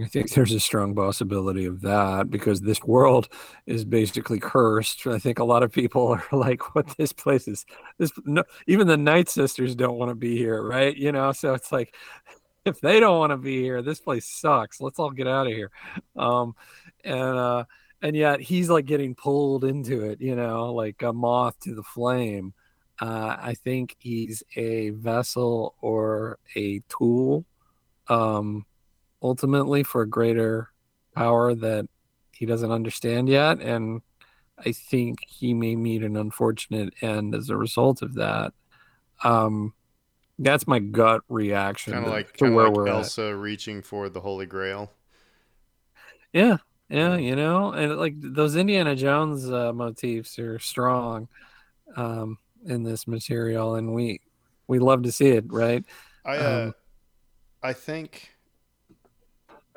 I 0.00 0.06
think 0.06 0.30
there's 0.30 0.52
a 0.52 0.60
strong 0.60 0.94
possibility 0.94 1.64
of 1.66 1.80
that 1.82 2.30
because 2.30 2.60
this 2.60 2.82
world 2.82 3.28
is 3.66 3.84
basically 3.84 4.38
cursed. 4.38 5.06
I 5.06 5.18
think 5.18 5.38
a 5.38 5.44
lot 5.44 5.62
of 5.62 5.72
people 5.72 6.08
are 6.32 6.36
like, 6.36 6.74
"What 6.74 6.96
this 6.96 7.12
place 7.12 7.48
is? 7.48 7.66
This 7.98 8.12
no, 8.24 8.44
even 8.66 8.86
the 8.86 8.96
Night 8.96 9.28
Sisters 9.28 9.74
don't 9.74 9.98
want 9.98 10.10
to 10.10 10.14
be 10.14 10.36
here, 10.36 10.62
right? 10.62 10.96
You 10.96 11.12
know, 11.12 11.32
so 11.32 11.54
it's 11.54 11.72
like." 11.72 11.94
If 12.64 12.82
they 12.82 13.00
don't 13.00 13.18
want 13.18 13.30
to 13.30 13.38
be 13.38 13.62
here, 13.62 13.80
this 13.80 14.00
place 14.00 14.26
sucks. 14.26 14.78
Let's 14.78 14.98
all 14.98 15.10
get 15.10 15.26
out 15.26 15.46
of 15.46 15.54
here. 15.54 15.70
Um, 16.16 16.54
and 17.02 17.38
uh, 17.38 17.64
and 18.02 18.14
yet 18.14 18.40
he's 18.40 18.68
like 18.68 18.84
getting 18.84 19.14
pulled 19.14 19.64
into 19.64 20.04
it, 20.04 20.20
you 20.20 20.36
know, 20.36 20.72
like 20.74 21.02
a 21.02 21.12
moth 21.12 21.58
to 21.60 21.74
the 21.74 21.82
flame. 21.82 22.52
Uh, 23.00 23.36
I 23.40 23.54
think 23.54 23.96
he's 23.98 24.42
a 24.56 24.90
vessel 24.90 25.74
or 25.80 26.38
a 26.56 26.80
tool, 26.88 27.44
um, 28.08 28.66
ultimately 29.22 29.82
for 29.82 30.02
a 30.02 30.08
greater 30.08 30.70
power 31.14 31.54
that 31.54 31.88
he 32.32 32.46
doesn't 32.46 32.70
understand 32.70 33.28
yet, 33.28 33.60
and 33.60 34.02
I 34.58 34.72
think 34.72 35.18
he 35.26 35.54
may 35.54 35.76
meet 35.76 36.02
an 36.02 36.16
unfortunate 36.16 36.94
end 37.00 37.34
as 37.34 37.50
a 37.50 37.56
result 37.56 38.02
of 38.02 38.14
that. 38.14 38.52
Um, 39.24 39.74
that's 40.38 40.66
my 40.66 40.78
gut 40.78 41.22
reaction 41.28 41.92
kind 41.94 42.04
of 42.04 42.10
to- 42.10 42.16
like 42.16 42.36
to 42.38 42.52
where 42.52 42.66
like 42.66 42.74
we're 42.74 42.88
at. 42.88 42.94
Elsa 42.94 43.34
reaching 43.34 43.82
for 43.82 44.08
the 44.08 44.20
holy 44.20 44.46
grail 44.46 44.92
Yeah, 46.32 46.58
yeah, 46.88 47.16
you 47.16 47.34
know, 47.34 47.72
and 47.72 47.96
like 47.96 48.14
those 48.16 48.56
Indiana 48.56 48.94
Jones 48.94 49.50
uh, 49.50 49.72
motifs 49.72 50.38
are 50.38 50.58
strong 50.58 51.28
um, 51.96 52.38
in 52.66 52.82
this 52.82 53.06
material, 53.08 53.74
and 53.74 53.94
we 53.94 54.20
we 54.68 54.78
love 54.78 55.02
to 55.02 55.12
see 55.12 55.28
it, 55.28 55.50
right? 55.52 55.84
I 56.24 56.36
uh, 56.36 56.66
Um, 56.66 56.74
I 57.62 57.72
think 57.72 58.30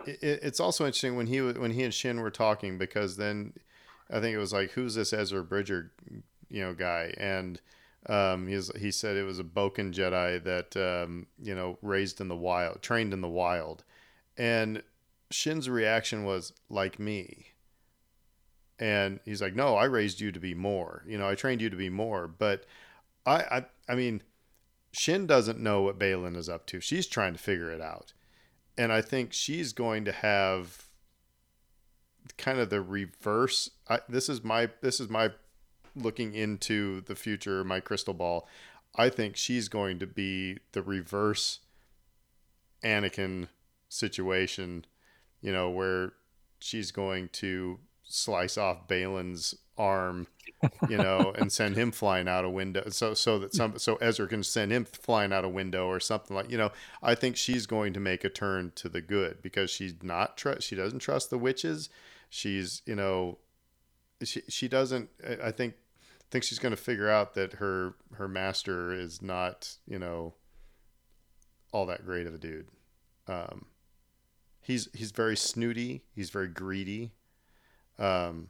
it's 0.05 0.59
also 0.59 0.85
interesting 0.85 1.15
when 1.15 1.27
he 1.27 1.41
when 1.41 1.71
he 1.71 1.83
and 1.83 1.93
Shin 1.93 2.21
were 2.21 2.31
talking 2.31 2.77
because 2.77 3.17
then 3.17 3.53
I 4.09 4.19
think 4.19 4.35
it 4.35 4.39
was 4.39 4.53
like 4.53 4.71
who's 4.71 4.95
this 4.95 5.13
Ezra 5.13 5.43
Bridger, 5.43 5.91
you 6.49 6.61
know, 6.61 6.73
guy 6.73 7.13
and. 7.17 7.59
Um, 8.07 8.47
he's, 8.47 8.75
he 8.79 8.89
said 8.89 9.15
it 9.15 9.25
was 9.25 9.37
a 9.37 9.43
Bokken 9.43 9.93
Jedi 9.93 10.43
that 10.43 10.75
um, 10.75 11.27
you 11.39 11.53
know 11.53 11.77
raised 11.83 12.19
in 12.19 12.29
the 12.29 12.35
wild, 12.35 12.81
trained 12.81 13.13
in 13.13 13.21
the 13.21 13.29
wild, 13.29 13.83
and 14.35 14.81
Shin's 15.31 15.69
reaction 15.69 16.23
was 16.23 16.53
like 16.69 16.99
me. 16.99 17.47
And 18.79 19.19
he's 19.25 19.41
like, 19.41 19.55
"No, 19.55 19.75
I 19.75 19.85
raised 19.85 20.19
you 20.19 20.31
to 20.31 20.39
be 20.39 20.53
more. 20.53 21.03
You 21.07 21.17
know, 21.17 21.29
I 21.29 21.35
trained 21.35 21.61
you 21.61 21.69
to 21.69 21.75
be 21.75 21.89
more." 21.89 22.27
But 22.27 22.65
I, 23.25 23.35
I, 23.35 23.65
I 23.87 23.95
mean, 23.95 24.23
Shin 24.91 25.27
doesn't 25.27 25.59
know 25.59 25.81
what 25.81 25.99
Baylan 25.99 26.35
is 26.35 26.49
up 26.49 26.65
to. 26.67 26.81
She's 26.81 27.07
trying 27.07 27.33
to 27.33 27.39
figure 27.39 27.71
it 27.71 27.81
out, 27.81 28.13
and 28.77 28.91
I 28.91 29.01
think 29.01 29.33
she's 29.33 29.73
going 29.73 30.05
to 30.05 30.11
have 30.11 30.85
kind 32.37 32.59
of 32.59 32.69
the 32.69 32.81
reverse. 32.81 33.69
I, 33.89 33.99
this 34.07 34.29
is 34.29 34.43
my 34.43 34.69
this 34.81 34.99
is 34.99 35.09
my 35.09 35.31
looking 35.95 36.33
into 36.33 37.01
the 37.01 37.15
future, 37.15 37.63
my 37.63 37.79
crystal 37.79 38.13
ball, 38.13 38.47
I 38.95 39.09
think 39.09 39.37
she's 39.37 39.69
going 39.69 39.99
to 39.99 40.07
be 40.07 40.57
the 40.73 40.81
reverse 40.81 41.59
Anakin 42.83 43.47
situation, 43.89 44.85
you 45.41 45.51
know, 45.51 45.69
where 45.69 46.13
she's 46.59 46.91
going 46.91 47.29
to 47.33 47.79
slice 48.03 48.57
off 48.57 48.87
Baylan's 48.87 49.55
arm, 49.77 50.27
you 50.89 50.97
know, 50.97 51.33
and 51.37 51.51
send 51.51 51.75
him 51.75 51.91
flying 51.91 52.27
out 52.27 52.45
a 52.45 52.49
window. 52.49 52.89
So 52.89 53.13
so 53.13 53.39
that 53.39 53.53
some 53.53 53.77
so 53.79 53.95
Ezra 53.95 54.27
can 54.27 54.43
send 54.43 54.71
him 54.71 54.85
flying 54.85 55.33
out 55.33 55.45
a 55.45 55.49
window 55.49 55.87
or 55.87 55.99
something 55.99 56.35
like 56.35 56.49
you 56.49 56.57
know. 56.57 56.71
I 57.01 57.15
think 57.15 57.37
she's 57.37 57.65
going 57.65 57.93
to 57.93 57.99
make 57.99 58.23
a 58.23 58.29
turn 58.29 58.71
to 58.75 58.89
the 58.89 59.01
good 59.01 59.41
because 59.41 59.69
she's 59.69 59.95
not 60.01 60.37
trust. 60.37 60.67
She 60.67 60.75
doesn't 60.75 60.99
trust 60.99 61.29
the 61.29 61.37
witches. 61.37 61.89
She's 62.29 62.81
you 62.85 62.95
know 62.95 63.37
she 64.23 64.41
she 64.47 64.67
doesn't. 64.67 65.09
I 65.43 65.51
think 65.51 65.75
think 66.29 66.43
she's 66.43 66.59
going 66.59 66.71
to 66.71 66.81
figure 66.81 67.09
out 67.09 67.33
that 67.35 67.53
her 67.53 67.95
her 68.15 68.27
master 68.27 68.93
is 68.93 69.21
not 69.21 69.75
you 69.85 69.99
know 69.99 70.33
all 71.73 71.85
that 71.85 72.05
great 72.05 72.27
of 72.27 72.33
a 72.33 72.37
dude. 72.37 72.67
Um, 73.27 73.65
he's 74.61 74.89
he's 74.93 75.11
very 75.11 75.37
snooty. 75.37 76.03
He's 76.15 76.29
very 76.29 76.47
greedy. 76.47 77.11
Um, 77.99 78.49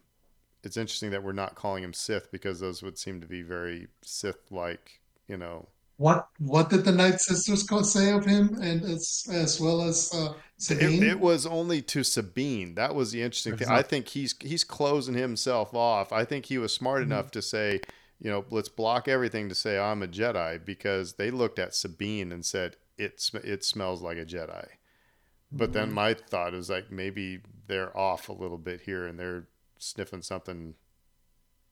it's 0.63 0.77
interesting 0.77 1.11
that 1.11 1.23
we're 1.23 1.31
not 1.31 1.55
calling 1.55 1.83
him 1.83 1.93
Sith 1.93 2.31
because 2.31 2.59
those 2.59 2.83
would 2.83 2.97
seem 2.97 3.21
to 3.21 3.27
be 3.27 3.41
very 3.41 3.87
Sith 4.01 4.51
like. 4.51 4.99
You 5.27 5.37
know, 5.37 5.67
what 6.01 6.27
what 6.39 6.71
did 6.71 6.83
the 6.83 6.91
Night 6.91 7.19
Sisters 7.19 7.63
say 7.91 8.11
of 8.11 8.25
him, 8.25 8.57
and 8.59 8.83
as 8.83 9.23
as 9.31 9.61
well 9.61 9.83
as 9.83 10.11
uh, 10.13 10.33
Sabine? 10.57 11.03
It, 11.03 11.09
it, 11.09 11.19
was 11.19 11.45
only 11.45 11.81
to 11.83 12.03
Sabine. 12.03 12.73
That 12.73 12.95
was 12.95 13.11
the 13.11 13.21
interesting 13.21 13.55
thing. 13.55 13.69
I 13.69 13.83
think 13.83 14.07
he's 14.07 14.35
he's 14.39 14.63
closing 14.63 15.13
himself 15.13 15.75
off. 15.75 16.11
I 16.11 16.25
think 16.25 16.47
he 16.47 16.57
was 16.57 16.73
smart 16.73 17.01
mm-hmm. 17.01 17.11
enough 17.11 17.29
to 17.31 17.41
say, 17.43 17.81
you 18.19 18.31
know, 18.31 18.45
let's 18.49 18.67
block 18.67 19.07
everything 19.07 19.47
to 19.49 19.55
say 19.55 19.77
I'm 19.77 20.01
a 20.01 20.07
Jedi 20.07 20.65
because 20.65 21.13
they 21.13 21.29
looked 21.29 21.59
at 21.59 21.75
Sabine 21.75 22.31
and 22.31 22.43
said 22.43 22.77
it 22.97 23.29
it 23.43 23.63
smells 23.63 24.01
like 24.01 24.17
a 24.17 24.25
Jedi. 24.25 24.67
But 25.51 25.65
mm-hmm. 25.65 25.73
then 25.73 25.91
my 25.93 26.15
thought 26.15 26.55
is 26.55 26.69
like 26.69 26.91
maybe 26.91 27.41
they're 27.67 27.95
off 27.95 28.27
a 28.27 28.33
little 28.33 28.57
bit 28.57 28.81
here 28.81 29.05
and 29.05 29.19
they're 29.19 29.47
sniffing 29.81 30.21
something. 30.21 30.75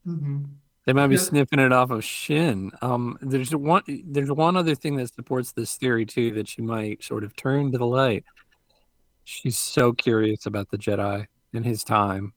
Mm-hmm. 0.07 0.43
They 0.85 0.93
might 0.93 1.07
be 1.07 1.15
yeah. 1.15 1.21
sniffing 1.21 1.59
it 1.59 1.71
off 1.71 1.91
of 1.91 2.03
Shin. 2.03 2.71
Um, 2.81 3.17
there's 3.21 3.55
one. 3.55 3.83
There's 4.05 4.31
one 4.31 4.57
other 4.57 4.75
thing 4.75 4.95
that 4.95 5.13
supports 5.13 5.51
this 5.51 5.75
theory 5.75 6.05
too 6.05 6.31
that 6.33 6.47
she 6.47 6.61
might 6.61 7.03
sort 7.03 7.23
of 7.23 7.35
turn 7.35 7.71
to 7.71 7.77
the 7.77 7.85
light. 7.85 8.23
She's 9.23 9.57
so 9.57 9.93
curious 9.93 10.45
about 10.45 10.71
the 10.71 10.77
Jedi 10.77 11.27
and 11.53 11.63
his 11.63 11.83
time 11.83 12.33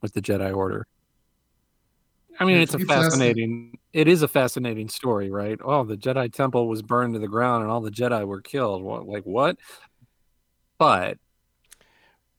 with 0.00 0.12
the 0.12 0.22
Jedi 0.22 0.54
Order. 0.54 0.86
I 2.38 2.44
mean, 2.44 2.58
it's, 2.58 2.74
it's 2.74 2.84
a 2.84 2.86
fascinating. 2.86 3.78
It 3.92 4.06
is 4.06 4.22
a 4.22 4.28
fascinating 4.28 4.88
story, 4.88 5.30
right? 5.30 5.58
Oh, 5.64 5.84
the 5.84 5.96
Jedi 5.96 6.32
Temple 6.32 6.68
was 6.68 6.82
burned 6.82 7.14
to 7.14 7.20
the 7.20 7.28
ground, 7.28 7.62
and 7.62 7.72
all 7.72 7.80
the 7.80 7.90
Jedi 7.90 8.26
were 8.26 8.40
killed. 8.40 8.82
What, 8.82 9.06
like 9.06 9.24
what? 9.24 9.56
But 10.78 11.18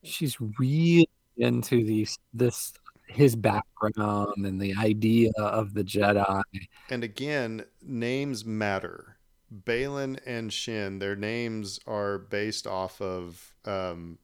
she's 0.04 0.38
really 0.40 1.10
into 1.38 1.84
these 1.84 2.18
this 2.34 2.74
his 3.08 3.36
background 3.36 4.46
and 4.46 4.60
the 4.60 4.74
idea 4.76 5.32
of 5.38 5.74
the 5.74 5.84
Jedi. 5.84 6.42
And 6.90 7.04
again, 7.04 7.66
names 7.82 8.46
matter. 8.46 9.18
Baylan 9.66 10.20
and 10.26 10.52
Shin, 10.52 10.98
their 11.00 11.16
names 11.16 11.80
are 11.86 12.18
based 12.18 12.66
off 12.66 13.00
of 13.02 13.54
um, 13.66 14.18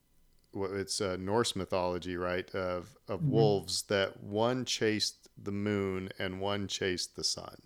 it's 0.53 1.01
uh, 1.01 1.17
Norse 1.19 1.55
mythology, 1.55 2.17
right? 2.17 2.49
Of 2.55 2.95
of 3.07 3.19
mm-hmm. 3.19 3.31
wolves 3.31 3.83
that 3.83 4.23
one 4.23 4.65
chased 4.65 5.27
the 5.41 5.51
moon 5.51 6.09
and 6.17 6.41
one 6.41 6.67
chased 6.67 7.15
the 7.15 7.23
sun. 7.23 7.61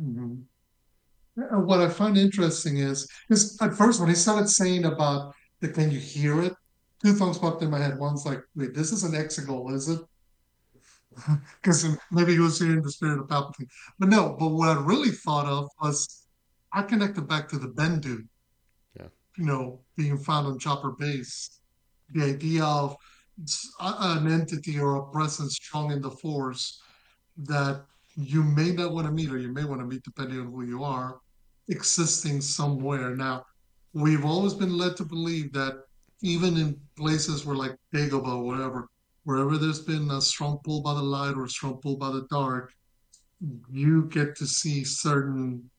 Mm-hmm. 0.00 0.34
What 1.64 1.80
I 1.80 1.88
find 1.88 2.16
interesting 2.16 2.78
is, 2.78 3.08
is 3.30 3.56
at 3.60 3.74
first 3.74 4.00
when 4.00 4.08
he 4.08 4.14
started 4.14 4.48
saying 4.48 4.84
about 4.84 5.34
the 5.60 5.68
can 5.68 5.90
you 5.90 6.00
hear 6.00 6.42
it, 6.42 6.54
two 7.02 7.12
thoughts 7.12 7.38
popped 7.38 7.62
in 7.62 7.70
my 7.70 7.78
head. 7.78 7.98
One's 7.98 8.26
like, 8.26 8.42
wait, 8.54 8.74
this 8.74 8.92
is 8.92 9.04
an 9.04 9.12
exegol, 9.12 9.72
is 9.72 9.88
it? 9.88 10.00
because 11.62 11.86
maybe 12.10 12.32
he 12.32 12.38
was 12.38 12.58
hearing 12.58 12.82
the 12.82 12.90
spirit 12.90 13.18
of 13.18 13.26
Palpatine. 13.26 13.68
But 13.98 14.08
no, 14.08 14.36
but 14.38 14.48
what 14.48 14.68
I 14.68 14.80
really 14.80 15.10
thought 15.10 15.46
of 15.46 15.68
was 15.80 16.26
I 16.72 16.82
connected 16.82 17.28
back 17.28 17.48
to 17.48 17.58
the 17.58 17.68
Bendu. 17.68 18.26
Yeah. 18.98 19.08
You 19.36 19.44
know, 19.44 19.80
being 19.96 20.18
found 20.18 20.46
on 20.46 20.58
Chopper 20.58 20.92
Base. 20.92 21.60
The 22.14 22.24
idea 22.24 22.64
of 22.64 22.96
an 23.80 24.30
entity 24.30 24.78
or 24.78 24.96
a 24.96 25.06
presence 25.10 25.54
strong 25.54 25.92
in 25.92 26.00
the 26.00 26.10
Force 26.10 26.80
that 27.36 27.84
you 28.16 28.42
may 28.42 28.72
not 28.72 28.92
want 28.92 29.06
to 29.06 29.12
meet 29.12 29.30
or 29.30 29.38
you 29.38 29.52
may 29.52 29.64
want 29.64 29.80
to 29.80 29.86
meet 29.86 30.02
depending 30.02 30.40
on 30.40 30.46
who 30.46 30.64
you 30.64 30.82
are, 30.82 31.20
existing 31.68 32.40
somewhere. 32.40 33.14
Now, 33.14 33.44
we've 33.92 34.24
always 34.24 34.54
been 34.54 34.76
led 34.76 34.96
to 34.96 35.04
believe 35.04 35.52
that 35.52 35.84
even 36.22 36.56
in 36.56 36.80
places 36.96 37.44
where 37.44 37.56
like 37.56 37.76
Dagobah 37.94 38.44
whatever, 38.44 38.88
wherever 39.24 39.56
there's 39.56 39.80
been 39.80 40.10
a 40.10 40.20
strong 40.20 40.58
pull 40.64 40.82
by 40.82 40.94
the 40.94 41.02
light 41.02 41.34
or 41.36 41.44
a 41.44 41.48
strong 41.48 41.78
pull 41.82 41.96
by 41.96 42.10
the 42.10 42.26
dark, 42.30 42.72
you 43.70 44.04
get 44.06 44.36
to 44.36 44.46
see 44.46 44.84
certain 44.84 45.70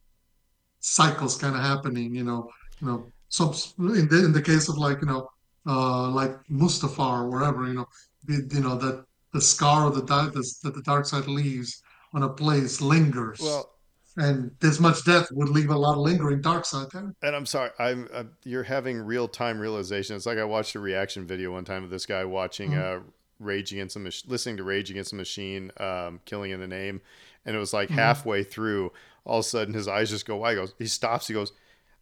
cycles 0.80 1.36
kind 1.36 1.54
of 1.54 1.62
happening. 1.62 2.14
You 2.14 2.24
know, 2.24 2.50
you 2.80 2.86
know, 2.86 3.06
some 3.28 3.54
in 3.78 4.08
the 4.08 4.24
in 4.24 4.32
the 4.32 4.42
case 4.42 4.68
of 4.68 4.78
like 4.78 5.00
you 5.00 5.08
know, 5.08 5.28
uh, 5.66 6.08
like 6.08 6.36
Mustafar 6.50 7.22
or 7.22 7.30
wherever, 7.30 7.66
you 7.66 7.74
know, 7.74 7.86
you 8.28 8.60
know 8.60 8.76
that 8.76 9.04
the 9.32 9.40
scar 9.40 9.86
of 9.86 9.94
the 9.94 10.02
dark 10.02 10.32
that 10.32 10.74
the 10.74 10.82
dark 10.82 11.06
side 11.06 11.26
leaves 11.26 11.82
on 12.14 12.22
a 12.22 12.28
place 12.28 12.80
lingers. 12.80 13.40
Well, 13.40 13.70
and 14.16 14.50
this 14.60 14.80
much 14.80 15.04
death 15.04 15.30
would 15.32 15.48
leave 15.48 15.70
a 15.70 15.76
lot 15.76 15.92
of 15.92 15.98
lingering 15.98 16.40
dark 16.40 16.64
side 16.64 16.88
there. 16.92 17.14
And 17.22 17.36
I'm 17.36 17.46
sorry, 17.46 17.70
I'm, 17.78 18.08
I'm 18.14 18.26
uh, 18.26 18.30
you're 18.44 18.62
having 18.62 18.98
real 18.98 19.28
time 19.28 19.58
realization. 19.58 20.16
It's 20.16 20.26
like 20.26 20.38
I 20.38 20.44
watched 20.44 20.74
a 20.74 20.80
reaction 20.80 21.26
video 21.26 21.52
one 21.52 21.64
time 21.64 21.84
of 21.84 21.90
this 21.90 22.06
guy 22.06 22.24
watching 22.24 22.72
mm-hmm. 22.72 23.02
uh, 23.02 23.10
Rage 23.38 23.72
Against 23.72 23.94
the 23.94 24.00
Machine, 24.00 24.30
listening 24.30 24.56
to 24.58 24.64
Rage 24.64 24.90
Against 24.90 25.10
the 25.10 25.16
Machine, 25.16 25.70
um, 25.78 26.20
Killing 26.24 26.50
in 26.50 26.60
the 26.60 26.68
Name, 26.68 27.00
and 27.44 27.54
it 27.54 27.58
was 27.58 27.72
like 27.72 27.88
mm-hmm. 27.88 27.98
halfway 27.98 28.42
through, 28.42 28.92
all 29.24 29.38
of 29.38 29.44
a 29.44 29.48
sudden 29.48 29.74
his 29.74 29.88
eyes 29.88 30.10
just 30.10 30.26
go 30.26 30.36
wide. 30.36 30.52
He 30.52 30.56
goes, 30.56 30.74
he 30.78 30.86
stops. 30.86 31.28
He 31.28 31.34
goes, 31.34 31.52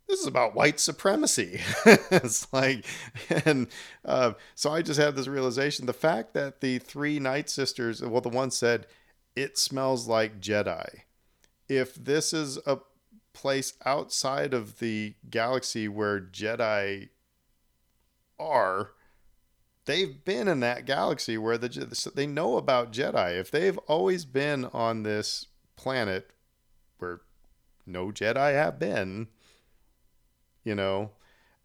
"This 0.09 0.21
is 0.21 0.27
about 0.27 0.55
white 0.55 0.81
supremacy." 0.81 1.61
it's 2.11 2.51
like, 2.53 2.87
and 3.45 3.69
uh, 4.05 4.33
so 4.55 4.73
I 4.73 4.83
just 4.83 4.99
had 4.99 5.15
this 5.15 5.29
realization: 5.29 5.87
the 5.87 5.93
fact 5.93 6.35
that 6.35 6.61
the 6.61 6.79
three 6.79 7.19
Night 7.21 7.51
Sisters, 7.51 8.03
well, 8.03 8.21
the 8.21 8.29
one 8.29 8.51
said, 8.51 8.87
"It 9.37 9.59
smells 9.59 10.09
like 10.09 10.41
Jedi." 10.41 11.03
If 11.69 11.95
this 11.95 12.33
is 12.33 12.59
a 12.67 12.79
place 13.33 13.75
outside 13.85 14.55
of 14.55 14.79
the 14.79 15.15
galaxy 15.31 15.89
where 15.89 16.21
Jedi 16.21 17.09
are 18.39 18.91
they've 19.89 20.23
been 20.25 20.49
in 20.49 20.61
that 20.61 20.85
galaxy 20.85 21.39
where 21.39 21.57
the 21.59 22.13
they 22.15 22.27
know 22.27 22.59
about 22.59 22.93
Jedi. 22.93 23.41
If 23.41 23.51
they've 23.51 23.79
always 23.89 24.25
been 24.25 24.67
on 24.67 25.03
this 25.03 25.47
planet 25.77 26.31
where 26.99 27.23
no 27.87 28.09
Jedi 28.09 28.53
have 28.53 28.79
been, 28.79 29.29
you 30.63 30.75
know, 30.75 31.11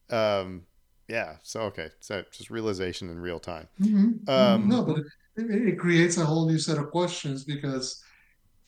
um, 0.09 0.63
yeah. 1.07 1.35
So 1.43 1.61
okay, 1.63 1.89
so 1.99 2.23
just 2.31 2.49
realization 2.49 3.09
in 3.09 3.19
real 3.19 3.39
time. 3.39 3.67
Mm-hmm. 3.81 4.29
Um, 4.29 4.69
no, 4.69 4.83
but 4.83 4.99
it, 5.35 5.67
it 5.67 5.79
creates 5.79 6.17
a 6.17 6.25
whole 6.25 6.47
new 6.47 6.57
set 6.57 6.77
of 6.77 6.91
questions 6.91 7.43
because 7.43 8.02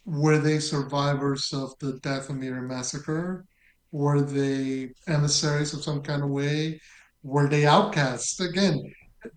were 0.05 0.37
they 0.37 0.59
survivors 0.59 1.51
of 1.51 1.77
the 1.79 1.93
Dathomir 2.01 2.61
massacre? 2.61 3.45
Were 3.91 4.21
they 4.21 4.91
emissaries 5.07 5.73
of 5.73 5.83
some 5.83 6.01
kind 6.01 6.23
of 6.23 6.29
way? 6.29 6.79
Were 7.23 7.47
they 7.47 7.65
outcasts? 7.65 8.39
Again, 8.39 8.81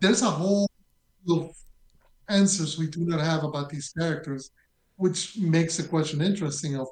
there's 0.00 0.22
a 0.22 0.30
whole 0.30 0.68
of 1.30 1.50
answers 2.28 2.78
we 2.78 2.86
do 2.88 3.00
not 3.06 3.20
have 3.20 3.44
about 3.44 3.70
these 3.70 3.92
characters, 3.98 4.50
which 4.96 5.38
makes 5.38 5.76
the 5.76 5.84
question 5.84 6.20
interesting 6.20 6.76
of 6.76 6.88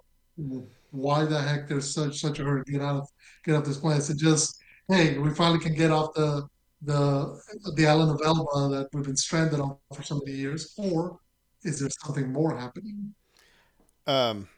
why 0.90 1.24
the 1.24 1.40
heck 1.40 1.68
there's 1.68 1.92
such 1.92 2.18
such 2.20 2.38
a 2.38 2.44
hurry 2.44 2.64
to 2.64 2.72
get 2.72 2.82
out 2.82 2.96
of 2.96 3.08
get 3.44 3.54
off 3.54 3.64
this 3.64 3.78
planet. 3.78 4.02
So 4.02 4.14
just 4.14 4.58
hey, 4.88 5.18
we 5.18 5.30
finally 5.30 5.58
can 5.58 5.74
get 5.74 5.90
off 5.90 6.14
the 6.14 6.46
the 6.82 7.38
the 7.74 7.86
island 7.86 8.10
of 8.10 8.20
Elba 8.24 8.76
that 8.76 8.88
we've 8.92 9.04
been 9.04 9.16
stranded 9.16 9.60
on 9.60 9.76
for 9.92 10.02
so 10.02 10.20
many 10.24 10.36
years, 10.36 10.74
or 10.78 11.18
is 11.64 11.80
there 11.80 11.90
something 12.04 12.32
more 12.32 12.56
happening? 12.56 13.14
Um, 14.06 14.48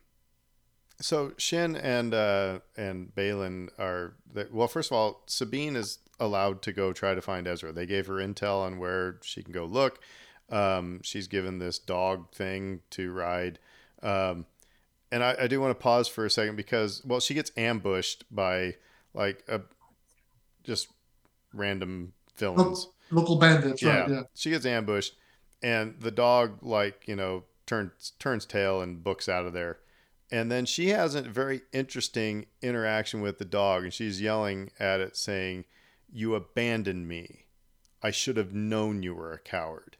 so 1.00 1.32
Shin 1.36 1.76
and 1.76 2.12
uh, 2.12 2.60
and 2.76 3.14
Baylan 3.14 3.68
are 3.78 4.14
well. 4.50 4.68
First 4.68 4.90
of 4.90 4.96
all, 4.96 5.22
Sabine 5.26 5.76
is 5.76 5.98
allowed 6.20 6.62
to 6.62 6.72
go 6.72 6.92
try 6.92 7.14
to 7.14 7.22
find 7.22 7.46
Ezra. 7.46 7.72
They 7.72 7.86
gave 7.86 8.06
her 8.06 8.14
intel 8.14 8.62
on 8.62 8.78
where 8.78 9.18
she 9.22 9.42
can 9.42 9.52
go 9.52 9.64
look. 9.64 10.00
Um, 10.50 11.00
she's 11.02 11.28
given 11.28 11.58
this 11.58 11.78
dog 11.78 12.32
thing 12.32 12.80
to 12.90 13.12
ride. 13.12 13.58
Um, 14.02 14.46
and 15.12 15.22
I, 15.22 15.36
I 15.42 15.46
do 15.46 15.60
want 15.60 15.70
to 15.70 15.82
pause 15.82 16.08
for 16.08 16.24
a 16.24 16.30
second 16.30 16.56
because 16.56 17.02
well, 17.04 17.20
she 17.20 17.34
gets 17.34 17.52
ambushed 17.56 18.24
by 18.34 18.76
like 19.14 19.44
a 19.48 19.60
just 20.64 20.88
random 21.54 22.12
villains, 22.36 22.88
local 23.10 23.36
bandits. 23.36 23.82
Yeah, 23.82 24.00
right, 24.00 24.10
yeah. 24.10 24.22
She 24.34 24.50
gets 24.50 24.66
ambushed, 24.66 25.14
and 25.62 25.94
the 26.00 26.10
dog 26.10 26.58
like 26.62 27.06
you 27.06 27.16
know 27.16 27.44
turns 27.68 28.12
turns 28.18 28.46
tail 28.46 28.80
and 28.80 29.04
books 29.04 29.28
out 29.28 29.46
of 29.46 29.52
there. 29.52 29.78
And 30.30 30.50
then 30.50 30.66
she 30.66 30.88
has 30.88 31.14
a 31.14 31.22
very 31.22 31.62
interesting 31.72 32.46
interaction 32.60 33.20
with 33.20 33.38
the 33.38 33.44
dog, 33.44 33.84
and 33.84 33.92
she's 33.92 34.20
yelling 34.20 34.70
at 34.78 35.00
it, 35.00 35.16
saying, 35.16 35.64
You 36.12 36.34
abandoned 36.34 37.08
me. 37.08 37.46
I 38.02 38.10
should 38.10 38.36
have 38.36 38.52
known 38.52 39.02
you 39.02 39.14
were 39.14 39.32
a 39.32 39.38
coward. 39.38 39.96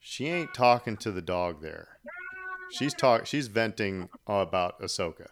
She 0.00 0.26
ain't 0.26 0.52
talking 0.52 0.96
to 0.98 1.12
the 1.12 1.22
dog 1.22 1.62
there. 1.62 1.98
She's 2.72 2.92
talk. 2.92 3.26
She's 3.26 3.46
venting 3.46 4.08
about 4.26 4.80
Ahsoka 4.80 5.28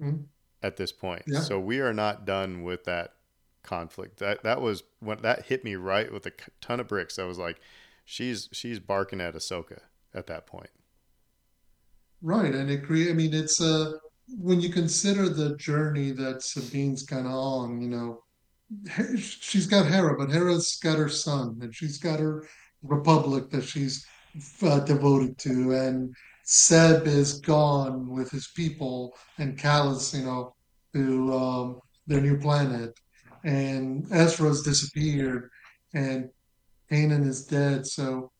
mm-hmm. 0.00 0.22
at 0.62 0.76
this 0.76 0.92
point. 0.92 1.22
Yeah. 1.26 1.40
So 1.40 1.58
we 1.58 1.80
are 1.80 1.92
not 1.92 2.24
done 2.24 2.62
with 2.62 2.84
that 2.84 3.14
conflict. 3.62 4.18
That 4.18 4.44
that 4.44 4.60
was 4.60 4.84
when 5.00 5.22
that 5.22 5.46
hit 5.46 5.64
me 5.64 5.74
right 5.74 6.12
with 6.12 6.24
a 6.26 6.32
ton 6.60 6.80
of 6.80 6.86
bricks. 6.86 7.18
I 7.18 7.24
was 7.24 7.38
like, 7.38 7.60
she's 8.08 8.48
she's 8.52 8.80
barking 8.80 9.20
at 9.20 9.34
Ahsoka 9.34 9.80
at 10.14 10.26
that 10.26 10.46
point. 10.46 10.70
Right, 12.22 12.54
and 12.54 12.70
it 12.70 12.84
create. 12.84 13.10
I 13.10 13.12
mean, 13.12 13.34
it's 13.34 13.60
a 13.60 13.74
uh, 13.74 13.92
when 14.38 14.60
you 14.60 14.70
consider 14.70 15.28
the 15.28 15.56
journey 15.56 16.10
that 16.12 16.42
Sabine's 16.42 17.02
kind 17.02 17.26
of 17.26 17.32
on. 17.32 17.80
You 17.80 17.88
know, 17.88 18.22
she's 19.18 19.66
got 19.66 19.86
Hera, 19.86 20.16
but 20.16 20.30
Hera's 20.30 20.78
got 20.82 20.98
her 20.98 21.08
son, 21.08 21.58
and 21.60 21.74
she's 21.74 21.98
got 21.98 22.18
her 22.18 22.48
republic 22.82 23.50
that 23.50 23.64
she's 23.64 24.06
uh, 24.62 24.80
devoted 24.80 25.38
to, 25.38 25.72
and 25.72 26.14
Zeb 26.48 27.06
is 27.06 27.40
gone 27.40 28.08
with 28.08 28.30
his 28.30 28.48
people, 28.56 29.16
and 29.36 29.58
Kallus, 29.58 30.18
you 30.18 30.24
know, 30.24 30.54
to 30.94 31.34
um, 31.34 31.80
their 32.06 32.20
new 32.20 32.38
planet, 32.38 32.98
and 33.44 34.06
Ezra's 34.10 34.62
disappeared, 34.62 35.50
and 35.94 36.30
Kanan 36.90 37.26
is 37.26 37.44
dead. 37.46 37.86
So, 37.86 38.30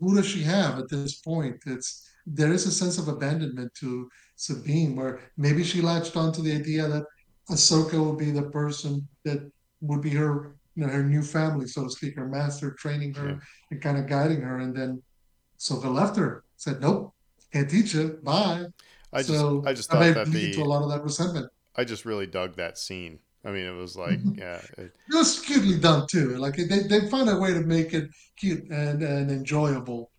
who 0.00 0.14
does 0.14 0.26
she 0.26 0.42
have 0.42 0.78
at 0.78 0.88
this 0.88 1.16
point? 1.16 1.56
It's 1.66 2.08
there 2.26 2.52
is 2.52 2.66
a 2.66 2.72
sense 2.72 2.98
of 2.98 3.08
abandonment 3.08 3.72
to 3.74 4.08
Sabine, 4.36 4.96
where 4.96 5.20
maybe 5.36 5.62
she 5.64 5.80
latched 5.80 6.16
onto 6.16 6.42
the 6.42 6.52
idea 6.52 6.88
that 6.88 7.04
Ahsoka 7.50 8.04
would 8.04 8.18
be 8.18 8.30
the 8.30 8.50
person 8.50 9.06
that 9.24 9.50
would 9.80 10.02
be 10.02 10.10
her, 10.10 10.56
you 10.74 10.84
know, 10.84 10.92
her 10.92 11.04
new 11.04 11.22
family, 11.22 11.66
so 11.66 11.84
to 11.84 11.90
speak, 11.90 12.16
her 12.16 12.28
master, 12.28 12.72
training 12.72 13.14
her 13.14 13.28
yeah. 13.28 13.38
and 13.70 13.80
kind 13.80 13.96
of 13.96 14.06
guiding 14.06 14.40
her. 14.40 14.58
And 14.58 14.76
then 14.76 15.02
Ahsoka 15.58 15.92
left 15.92 16.16
her, 16.16 16.44
said, 16.56 16.80
"Nope, 16.80 17.14
can't 17.52 17.70
teach 17.70 17.94
you. 17.94 18.18
Bye." 18.22 18.66
I 19.12 19.22
so 19.22 19.60
just, 19.60 19.68
I 19.68 19.72
just 19.72 19.90
thought 19.90 20.00
that, 20.00 20.14
that 20.14 20.26
the, 20.28 20.52
to 20.52 20.62
a 20.62 20.64
lot 20.64 20.82
of 20.82 20.90
that 20.90 21.02
resentment. 21.02 21.48
I 21.76 21.84
just 21.84 22.04
really 22.04 22.26
dug 22.26 22.56
that 22.56 22.76
scene. 22.76 23.20
I 23.46 23.52
mean, 23.52 23.64
it 23.64 23.76
was 23.76 23.96
like, 24.06 24.18
yeah, 24.34 24.60
it, 24.76 24.92
it 25.08 25.14
was 25.14 25.40
cutely 25.40 25.78
done 25.78 26.06
too. 26.08 26.36
Like 26.36 26.56
they, 26.56 26.80
they 26.80 27.08
find 27.08 27.30
a 27.30 27.36
way 27.38 27.54
to 27.54 27.60
make 27.60 27.94
it 27.94 28.10
cute 28.36 28.68
and, 28.68 29.02
and 29.02 29.30
enjoyable 29.30 30.10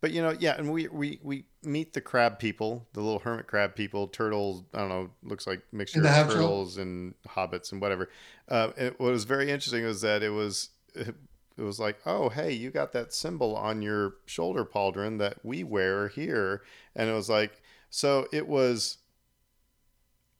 but 0.00 0.12
you 0.12 0.22
know, 0.22 0.36
yeah, 0.38 0.54
and 0.56 0.72
we 0.72 0.86
we 0.88 1.18
we 1.22 1.44
meet 1.64 1.92
the 1.92 2.00
crab 2.00 2.38
people, 2.38 2.86
the 2.92 3.00
little 3.00 3.18
hermit 3.18 3.48
crab 3.48 3.74
people, 3.74 4.06
turtles. 4.06 4.62
I 4.72 4.78
don't 4.78 4.88
know, 4.88 5.10
looks 5.24 5.46
like 5.46 5.62
mixture 5.72 6.06
of 6.06 6.28
turtles 6.28 6.78
and 6.78 7.14
hobbits 7.26 7.72
and 7.72 7.80
whatever. 7.80 8.08
Uh, 8.48 8.70
it, 8.76 9.00
what 9.00 9.10
was 9.10 9.24
very 9.24 9.50
interesting 9.50 9.84
was 9.84 10.00
that 10.02 10.22
it 10.22 10.30
was 10.30 10.70
it, 10.94 11.16
it 11.56 11.62
was 11.62 11.80
like, 11.80 11.98
oh, 12.06 12.28
hey, 12.28 12.52
you 12.52 12.70
got 12.70 12.92
that 12.92 13.12
symbol 13.12 13.56
on 13.56 13.82
your 13.82 14.14
shoulder 14.26 14.64
pauldron 14.64 15.18
that 15.18 15.44
we 15.44 15.64
wear 15.64 16.06
here, 16.06 16.62
and 16.94 17.10
it 17.10 17.12
was 17.12 17.28
like, 17.28 17.60
so 17.90 18.26
it 18.32 18.46
was. 18.46 18.98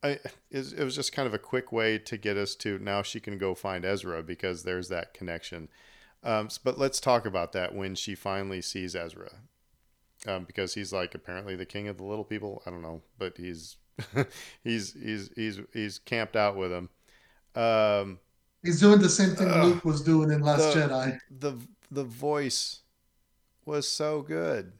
I, 0.02 0.18
it 0.50 0.78
was 0.78 0.94
just 0.94 1.12
kind 1.12 1.26
of 1.26 1.34
a 1.34 1.38
quick 1.38 1.72
way 1.72 1.98
to 1.98 2.16
get 2.16 2.36
us 2.36 2.54
to 2.56 2.78
now 2.78 3.02
she 3.02 3.18
can 3.18 3.36
go 3.36 3.54
find 3.54 3.84
Ezra 3.84 4.22
because 4.22 4.62
there's 4.62 4.88
that 4.88 5.12
connection. 5.12 5.68
Um, 6.22 6.48
but 6.64 6.78
let's 6.78 7.00
talk 7.00 7.26
about 7.26 7.52
that 7.52 7.74
when 7.74 7.94
she 7.94 8.14
finally 8.14 8.60
sees 8.60 8.94
Ezra, 8.94 9.30
um, 10.26 10.44
because 10.44 10.74
he's 10.74 10.92
like 10.92 11.14
apparently 11.14 11.56
the 11.56 11.66
king 11.66 11.88
of 11.88 11.96
the 11.96 12.04
little 12.04 12.24
people. 12.24 12.62
I 12.66 12.70
don't 12.70 12.82
know, 12.82 13.02
but 13.18 13.36
he's 13.36 13.76
he's 14.64 14.94
he's 14.94 15.30
he's 15.34 15.60
he's 15.72 15.98
camped 15.98 16.36
out 16.36 16.56
with 16.56 16.72
him. 16.72 16.88
Um, 17.54 18.18
he's 18.62 18.80
doing 18.80 19.00
the 19.00 19.08
same 19.08 19.34
thing 19.34 19.50
uh, 19.50 19.64
Luke 19.64 19.84
was 19.84 20.02
doing 20.02 20.30
in 20.30 20.42
Last 20.42 20.74
the, 20.74 20.80
Jedi. 20.80 21.18
The 21.40 21.56
the 21.90 22.04
voice 22.04 22.80
was 23.64 23.88
so 23.88 24.22
good. 24.22 24.72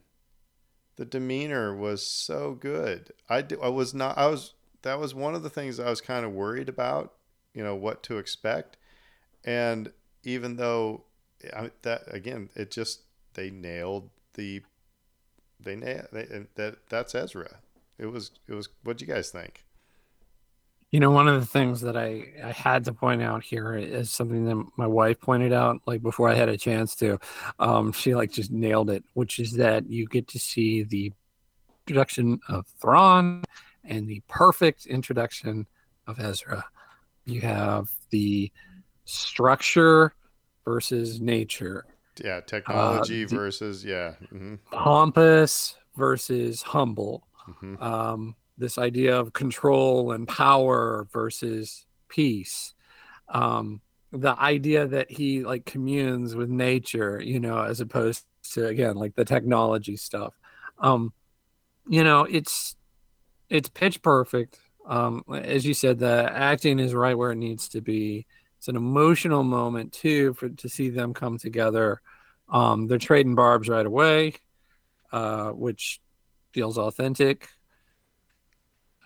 The 0.97 1.05
demeanor 1.05 1.75
was 1.75 2.05
so 2.07 2.55
good. 2.55 3.13
I 3.29 3.43
do, 3.43 3.61
I 3.61 3.69
was 3.69 3.95
not 3.95 4.19
I 4.19 4.27
was 4.27 4.55
that 4.83 4.99
was 4.99 5.15
one 5.15 5.35
of 5.35 5.43
the 5.43 5.51
things 5.51 5.81
I 5.81 5.91
was 5.91 6.01
kind 6.01 6.25
of 6.25 6.33
worried 6.33 6.69
about, 6.69 7.15
you 7.55 7.63
know, 7.63 7.75
what 7.75 8.03
to 8.05 8.19
expect. 8.19 8.77
And 9.45 9.93
even 10.25 10.57
though 10.57 11.05
I, 11.55 11.71
that 11.83 12.03
again, 12.09 12.51
it 12.55 12.71
just 12.71 13.03
they 13.35 13.51
nailed 13.51 14.11
the 14.35 14.63
they 15.61 15.77
nailed 15.77 16.09
they, 16.13 16.27
that 16.55 16.77
that's 16.89 17.15
Ezra. 17.15 17.59
It 17.99 18.07
was 18.07 18.31
it 18.47 18.55
was. 18.55 18.69
What 18.85 18.99
do 18.99 19.05
you 19.05 19.13
guys 19.13 19.31
think? 19.31 19.65
You 20.91 21.01
know, 21.01 21.11
one 21.11 21.29
of 21.29 21.39
the 21.39 21.47
things 21.47 21.83
that 21.83 21.99
I, 21.99 22.33
I 22.43 22.51
had 22.51 22.87
to 22.87 22.95
point 22.95 23.21
out 23.21 23.43
here 23.43 23.75
is 23.75 24.11
something 24.11 24.47
that 24.47 24.67
my 24.79 24.87
wife 24.87 25.21
pointed 25.21 25.53
out, 25.53 25.83
like 25.85 26.03
before 26.03 26.31
I 26.31 26.35
had 26.35 26.49
a 26.49 26.57
chance 26.57 26.97
to. 26.97 27.19
Um, 27.59 27.93
she 27.93 28.15
like 28.15 28.33
just 28.33 28.51
nailed 28.51 28.89
it, 28.89 29.05
which 29.13 29.39
is 29.39 29.53
that 29.55 29.91
you 29.91 30.07
get 30.07 30.29
to 30.29 30.39
see 30.39 30.85
the 30.85 31.13
introduction 31.87 32.41
of 32.49 32.67
Thrawn 32.81 33.45
and 33.89 34.07
the 34.07 34.23
perfect 34.29 34.87
introduction 34.87 35.67
of 36.07 36.21
Ezra. 36.21 36.65
You 37.25 37.41
have 37.41 37.89
the 38.11 38.53
structure 39.05 40.15
versus 40.65 41.21
nature. 41.21 41.87
Yeah, 42.23 42.41
technology 42.41 43.25
uh, 43.25 43.29
versus 43.29 43.85
yeah, 43.85 44.15
mm-hmm. 44.33 44.57
pompous 44.71 45.77
versus 45.97 46.63
humble. 46.63 47.27
Mm-hmm. 47.49 47.83
Um, 47.83 48.37
this 48.57 48.77
idea 48.79 49.19
of 49.19 49.33
control 49.33 50.13
and 50.13 50.27
power 50.27 51.07
versus 51.13 51.87
peace. 52.09 52.75
Um, 53.29 53.81
the 54.11 54.39
idea 54.41 54.87
that 54.87 55.11
he 55.11 55.45
like 55.45 55.65
communes 55.65 56.35
with 56.35 56.49
nature, 56.49 57.21
you 57.23 57.41
know, 57.41 57.61
as 57.63 57.81
opposed 57.81 58.25
to 58.53 58.67
again 58.67 58.97
like 58.97 59.15
the 59.15 59.25
technology 59.25 59.97
stuff. 59.97 60.35
Um, 60.79 61.13
you 61.89 62.05
know, 62.05 62.25
it's 62.25 62.77
it's 63.49 63.69
pitch 63.69 64.03
perfect. 64.03 64.59
Um, 64.87 65.23
as 65.33 65.67
you 65.67 65.75
said, 65.75 65.99
the 65.99 66.31
acting 66.33 66.79
is 66.79 66.95
right 66.95 67.17
where 67.17 67.33
it 67.33 67.37
needs 67.37 67.69
to 67.71 67.81
be 67.81 68.27
it's 68.59 68.69
an 68.69 68.77
emotional 68.77 69.45
moment 69.45 69.93
too 69.93 70.35
for 70.35 70.49
to 70.49 70.69
see 70.69 70.91
them 70.91 71.15
come 71.15 71.39
together. 71.39 72.01
Um, 72.49 72.89
they're 72.89 72.99
trading 72.99 73.37
barbs 73.37 73.69
right 73.69 73.87
away, 73.87 74.35
uh, 75.13 75.51
which 75.51 76.01
feels 76.53 76.77
authentic. 76.77 77.49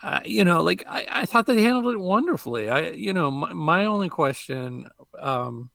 Uh, 0.02 0.20
you 0.24 0.44
know, 0.44 0.62
like 0.62 0.84
I, 0.88 1.06
I 1.08 1.26
thought 1.26 1.46
they 1.46 1.62
handled 1.62 1.94
it 1.94 1.98
wonderfully. 1.98 2.70
I, 2.70 2.90
you 2.90 3.12
know, 3.12 3.30
my, 3.30 3.52
my 3.52 3.84
only 3.84 4.08
question 4.08 4.88
um, 5.20 5.70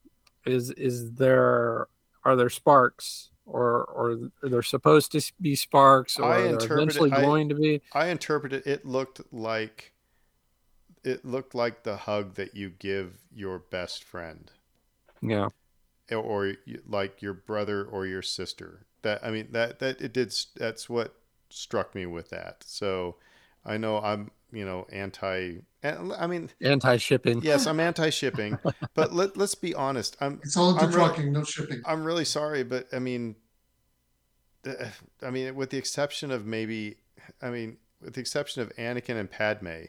is 0.45 0.71
is 0.71 1.13
there 1.13 1.87
are 2.23 2.35
there 2.35 2.49
sparks 2.49 3.29
or 3.47 3.85
or 3.85 4.29
they're 4.43 4.61
supposed 4.61 5.11
to 5.13 5.21
be 5.41 5.55
sparks 5.55 6.19
or 6.19 6.25
I 6.25 6.41
they're 6.41 6.77
eventually 6.77 7.09
going 7.09 7.49
to 7.49 7.55
be? 7.55 7.81
I 7.93 8.07
interpreted 8.07 8.67
it 8.67 8.85
looked 8.85 9.21
like 9.31 9.93
it 11.03 11.25
looked 11.25 11.55
like 11.55 11.83
the 11.83 11.97
hug 11.97 12.35
that 12.35 12.55
you 12.55 12.69
give 12.69 13.13
your 13.33 13.59
best 13.59 14.03
friend. 14.03 14.51
Yeah. 15.21 15.49
Or 16.11 16.53
like 16.87 17.21
your 17.21 17.33
brother 17.33 17.83
or 17.83 18.05
your 18.05 18.21
sister. 18.21 18.85
That 19.01 19.23
I 19.23 19.31
mean 19.31 19.47
that 19.51 19.79
that 19.79 20.01
it 20.01 20.13
did 20.13 20.33
that's 20.55 20.89
what 20.89 21.15
struck 21.49 21.95
me 21.95 22.05
with 22.05 22.29
that. 22.29 22.63
So 22.65 23.15
I 23.65 23.77
know 23.77 23.99
I'm, 23.99 24.31
you 24.51 24.65
know, 24.65 24.87
anti 24.91 25.57
eh, 25.83 25.95
I 26.17 26.27
mean 26.27 26.49
anti 26.61 26.97
shipping. 26.97 27.41
Yes, 27.41 27.67
I'm 27.67 27.79
anti 27.89 28.09
shipping. 28.09 28.57
but 28.93 29.13
let 29.13 29.37
let's 29.37 29.55
be 29.55 29.73
honest. 29.73 30.17
I'm 30.21 30.39
It's 30.43 30.57
all 30.57 30.77
into 30.77 30.91
trucking, 30.91 31.25
really, 31.25 31.33
no 31.33 31.43
shipping. 31.43 31.81
I'm 31.85 32.03
really 32.03 32.25
sorry, 32.25 32.63
but 32.63 32.87
I 32.93 32.99
mean 32.99 33.35
eh, 34.65 34.73
eh, 34.79 34.89
I 35.21 35.31
mean 35.31 35.55
with 35.55 35.69
the 35.69 35.77
exception 35.77 36.31
of 36.31 36.45
maybe 36.45 36.97
I 37.41 37.49
mean 37.49 37.77
with 38.01 38.13
the 38.13 38.21
exception 38.21 38.61
of 38.61 38.75
Anakin 38.75 39.19
and 39.19 39.29
Padme, 39.29 39.87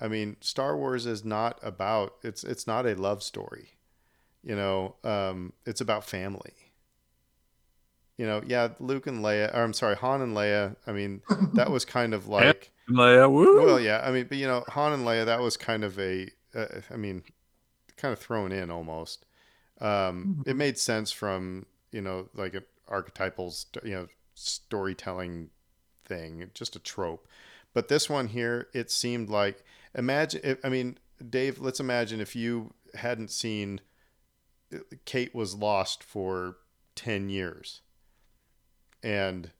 I 0.00 0.08
mean, 0.08 0.36
Star 0.40 0.76
Wars 0.76 1.06
is 1.06 1.24
not 1.24 1.58
about 1.62 2.14
it's 2.22 2.44
it's 2.44 2.66
not 2.66 2.86
a 2.86 2.94
love 2.94 3.22
story. 3.22 3.78
You 4.42 4.54
know, 4.54 4.96
um, 5.02 5.52
it's 5.64 5.80
about 5.80 6.04
family. 6.04 6.65
You 8.16 8.26
know, 8.26 8.42
yeah, 8.46 8.68
Luke 8.78 9.06
and 9.06 9.22
Leia, 9.22 9.54
or 9.54 9.62
I'm 9.62 9.74
sorry, 9.74 9.96
Han 9.96 10.22
and 10.22 10.34
Leia. 10.36 10.76
I 10.86 10.92
mean, 10.92 11.20
that 11.54 11.70
was 11.70 11.84
kind 11.84 12.14
of 12.14 12.28
like, 12.28 12.72
Leia, 12.88 13.30
woo. 13.30 13.64
well, 13.64 13.80
yeah. 13.80 14.00
I 14.02 14.10
mean, 14.10 14.26
but 14.28 14.38
you 14.38 14.46
know, 14.46 14.64
Han 14.68 14.92
and 14.92 15.04
Leia, 15.04 15.26
that 15.26 15.40
was 15.40 15.56
kind 15.56 15.84
of 15.84 15.98
a, 15.98 16.28
uh, 16.54 16.66
I 16.90 16.96
mean, 16.96 17.24
kind 17.96 18.12
of 18.12 18.18
thrown 18.18 18.52
in 18.52 18.70
almost. 18.70 19.26
Um, 19.80 20.42
it 20.46 20.56
made 20.56 20.78
sense 20.78 21.12
from 21.12 21.66
you 21.92 22.00
know 22.00 22.28
like 22.34 22.54
an 22.54 22.64
archetypal, 22.88 23.52
you 23.84 23.94
know, 23.94 24.06
storytelling 24.34 25.50
thing, 26.04 26.50
just 26.54 26.76
a 26.76 26.78
trope. 26.78 27.26
But 27.74 27.88
this 27.88 28.08
one 28.08 28.28
here, 28.28 28.68
it 28.72 28.90
seemed 28.90 29.28
like 29.28 29.62
imagine. 29.94 30.40
If, 30.42 30.64
I 30.64 30.68
mean, 30.68 30.98
Dave, 31.28 31.58
let's 31.60 31.80
imagine 31.80 32.20
if 32.20 32.34
you 32.34 32.72
hadn't 32.94 33.30
seen 33.30 33.80
Kate 35.04 35.34
was 35.34 35.54
lost 35.54 36.02
for 36.02 36.56
ten 36.94 37.28
years, 37.28 37.82
and 39.06 39.52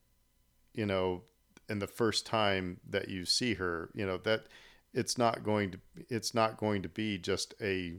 you 0.74 0.84
know, 0.84 1.22
and 1.68 1.80
the 1.80 1.86
first 1.86 2.26
time 2.26 2.80
that 2.90 3.08
you 3.08 3.24
see 3.24 3.54
her, 3.54 3.90
you 3.94 4.04
know 4.04 4.18
that 4.18 4.46
it's 4.92 5.16
not 5.16 5.44
going 5.44 5.70
to 5.70 5.78
it's 6.08 6.34
not 6.34 6.58
going 6.58 6.82
to 6.82 6.88
be 6.88 7.16
just 7.16 7.54
a 7.62 7.94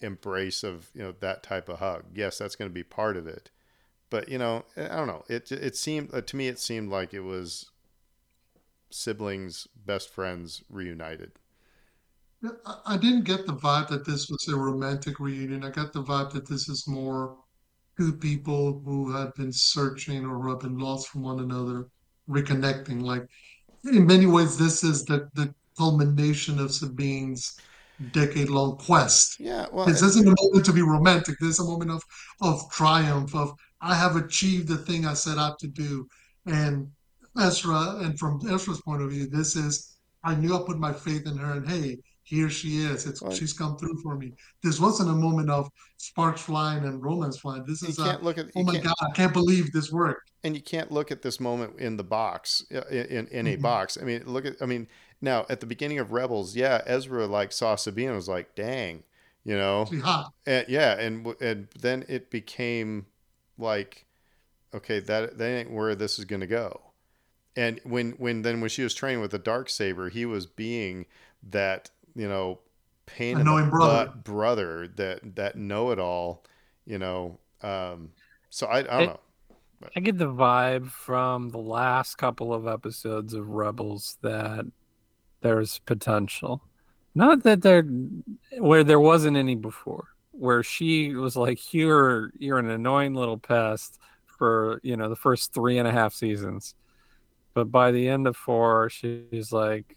embrace 0.00 0.62
of 0.62 0.90
you 0.94 1.02
know 1.02 1.14
that 1.20 1.42
type 1.42 1.68
of 1.70 1.78
hug. 1.78 2.04
Yes, 2.14 2.38
that's 2.38 2.56
going 2.56 2.70
to 2.70 2.74
be 2.74 2.84
part 2.84 3.16
of 3.16 3.26
it, 3.26 3.50
but 4.10 4.28
you 4.28 4.36
know, 4.36 4.64
I 4.76 4.88
don't 4.88 5.06
know. 5.06 5.24
It 5.28 5.50
it 5.50 5.76
seemed 5.76 6.12
uh, 6.12 6.20
to 6.20 6.36
me 6.36 6.48
it 6.48 6.58
seemed 6.58 6.90
like 6.90 7.14
it 7.14 7.20
was 7.20 7.70
siblings, 8.90 9.66
best 9.74 10.10
friends 10.10 10.62
reunited. 10.68 11.32
I 12.84 12.96
didn't 12.96 13.22
get 13.24 13.46
the 13.46 13.54
vibe 13.54 13.88
that 13.88 14.04
this 14.04 14.28
was 14.28 14.48
a 14.48 14.56
romantic 14.56 15.20
reunion. 15.20 15.64
I 15.64 15.70
got 15.70 15.92
the 15.92 16.02
vibe 16.02 16.32
that 16.32 16.48
this 16.48 16.68
is 16.68 16.88
more 16.88 17.36
two 17.96 18.12
people 18.14 18.80
who 18.84 19.12
had 19.12 19.34
been 19.34 19.52
searching 19.52 20.24
or 20.24 20.40
who 20.40 20.50
have 20.50 20.60
been 20.60 20.78
lost 20.78 21.08
from 21.08 21.22
one 21.22 21.40
another, 21.40 21.88
reconnecting. 22.28 23.02
Like 23.02 23.26
in 23.84 24.06
many 24.06 24.26
ways, 24.26 24.56
this 24.56 24.82
is 24.84 25.04
the 25.04 25.28
the 25.34 25.54
culmination 25.76 26.58
of 26.58 26.72
Sabine's 26.72 27.58
decade-long 28.10 28.76
quest. 28.78 29.38
Yeah, 29.38 29.66
well, 29.72 29.86
This 29.86 30.02
isn't 30.02 30.26
a 30.26 30.34
moment 30.42 30.64
to 30.66 30.72
be 30.72 30.82
romantic. 30.82 31.36
This 31.38 31.50
is 31.50 31.60
a 31.60 31.64
moment 31.64 31.90
of 31.90 32.02
of 32.40 32.70
triumph, 32.70 33.34
of 33.34 33.52
I 33.80 33.94
have 33.94 34.16
achieved 34.16 34.68
the 34.68 34.78
thing 34.78 35.06
I 35.06 35.14
set 35.14 35.38
out 35.38 35.58
to 35.60 35.68
do. 35.68 36.06
And 36.46 36.88
Ezra, 37.38 37.98
and 38.00 38.18
from 38.18 38.40
Ezra's 38.48 38.82
point 38.82 39.02
of 39.02 39.10
view, 39.10 39.26
this 39.26 39.56
is 39.56 39.96
I 40.24 40.34
knew 40.34 40.54
I 40.54 40.62
put 40.64 40.78
my 40.78 40.92
faith 40.92 41.26
in 41.26 41.36
her, 41.36 41.52
and 41.52 41.68
hey, 41.68 41.98
here 42.32 42.48
she 42.50 42.78
is. 42.78 43.06
It's 43.06 43.20
Right. 43.22 43.36
she's 43.36 43.52
come 43.52 43.76
through 43.76 43.98
for 44.02 44.16
me. 44.16 44.32
This 44.62 44.80
wasn't 44.80 45.10
a 45.10 45.14
moment 45.14 45.50
of 45.50 45.68
sparks 45.98 46.40
flying 46.40 46.84
and 46.84 47.02
romance 47.02 47.38
flying. 47.38 47.64
This 47.66 47.82
you 47.82 47.88
is 47.88 47.98
a 47.98 48.04
can't 48.04 48.22
look 48.22 48.38
at 48.38 48.46
oh 48.56 48.62
my 48.64 48.76
god, 48.76 48.94
I 49.02 49.10
can't 49.14 49.32
believe 49.32 49.70
this 49.72 49.92
worked. 49.92 50.30
and 50.44 50.54
you 50.56 50.62
can't 50.62 50.90
look 50.90 51.10
at 51.10 51.22
this 51.22 51.38
moment 51.40 51.78
in 51.78 51.96
the 51.96 52.04
box 52.04 52.64
uh, 52.74 52.80
in 52.90 53.06
in, 53.06 53.26
in 53.28 53.46
a 53.46 53.56
Mhm. 53.56 53.62
box. 53.62 53.98
I 54.00 54.04
mean, 54.04 54.22
look 54.26 54.44
at 54.46 54.56
I 54.60 54.66
mean 54.66 54.88
now 55.20 55.46
at 55.48 55.60
the 55.60 55.66
beginning 55.66 55.98
of 55.98 56.12
Rebels, 56.12 56.56
yeah, 56.56 56.82
Ezra 56.86 57.26
like 57.26 57.52
saw 57.52 57.76
Sabine 57.76 58.08
and 58.08 58.16
was 58.16 58.28
like, 58.28 58.54
"Dang," 58.54 59.04
you 59.44 59.56
know, 59.56 59.94
and, 60.46 60.66
yeah, 60.68 60.98
and 60.98 61.26
and 61.40 61.68
then 61.78 62.04
it 62.08 62.30
became 62.30 63.06
like, 63.58 64.06
okay, 64.74 65.00
that 65.00 65.38
that 65.38 65.46
ain't 65.48 65.70
where 65.72 65.94
this 65.94 66.18
is 66.18 66.24
gonna 66.26 66.46
go. 66.46 66.92
And 67.56 67.80
when 67.84 68.12
when 68.12 68.42
then 68.42 68.60
when 68.60 68.70
she 68.70 68.82
was 68.82 68.94
training 68.94 69.20
with 69.22 69.32
the 69.32 69.38
dark 69.38 69.70
saber, 69.70 70.10
he 70.10 70.26
was 70.26 70.46
being 70.46 71.06
that 71.42 71.90
you 72.14 72.28
know 72.28 72.60
pain 73.06 73.38
in 73.38 73.44
the 73.44 73.50
Annoying 73.52 73.70
brother. 73.70 74.06
butt 74.06 74.24
brother 74.24 74.88
that 74.96 75.36
that 75.36 75.56
know 75.56 75.90
it 75.90 75.98
all, 75.98 76.44
you 76.86 76.98
know. 76.98 77.38
Um, 77.62 78.10
so 78.50 78.66
I 78.66 78.78
I 78.78 78.82
don't 78.82 79.02
It- 79.02 79.06
know. 79.06 79.20
I 79.96 80.00
get 80.00 80.16
the 80.16 80.26
vibe 80.32 80.88
from 80.90 81.48
the 81.50 81.58
last 81.58 82.14
couple 82.16 82.54
of 82.54 82.68
episodes 82.68 83.34
of 83.34 83.48
Rebels 83.48 84.16
that 84.22 84.64
there's 85.40 85.80
potential. 85.80 86.62
Not 87.16 87.42
that 87.42 87.62
there 87.62 87.82
where 88.58 88.84
there 88.84 89.00
wasn't 89.00 89.36
any 89.36 89.56
before. 89.56 90.08
Where 90.30 90.62
she 90.62 91.14
was 91.14 91.36
like, 91.36 91.74
You're 91.74 92.32
you're 92.38 92.58
an 92.58 92.70
annoying 92.70 93.14
little 93.14 93.38
pest 93.38 93.98
for, 94.38 94.80
you 94.84 94.96
know, 94.96 95.08
the 95.08 95.16
first 95.16 95.52
three 95.52 95.78
and 95.78 95.88
a 95.88 95.92
half 95.92 96.14
seasons. 96.14 96.74
But 97.54 97.70
by 97.72 97.90
the 97.90 98.08
end 98.08 98.26
of 98.28 98.36
four, 98.36 98.88
she's 98.88 99.52
like, 99.52 99.96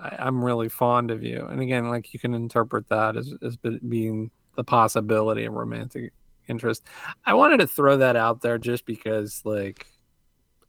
I, 0.00 0.16
I'm 0.18 0.44
really 0.44 0.68
fond 0.68 1.10
of 1.10 1.22
you. 1.22 1.46
And 1.46 1.60
again, 1.60 1.88
like 1.88 2.12
you 2.12 2.20
can 2.20 2.34
interpret 2.34 2.88
that 2.88 3.16
as, 3.16 3.34
as 3.42 3.56
being 3.56 4.30
the 4.56 4.64
possibility 4.64 5.44
of 5.44 5.54
romantic 5.54 6.12
interest. 6.48 6.84
I 7.24 7.34
wanted 7.34 7.58
to 7.58 7.66
throw 7.66 7.96
that 7.98 8.16
out 8.16 8.40
there 8.40 8.58
just 8.58 8.86
because, 8.86 9.42
like, 9.44 9.86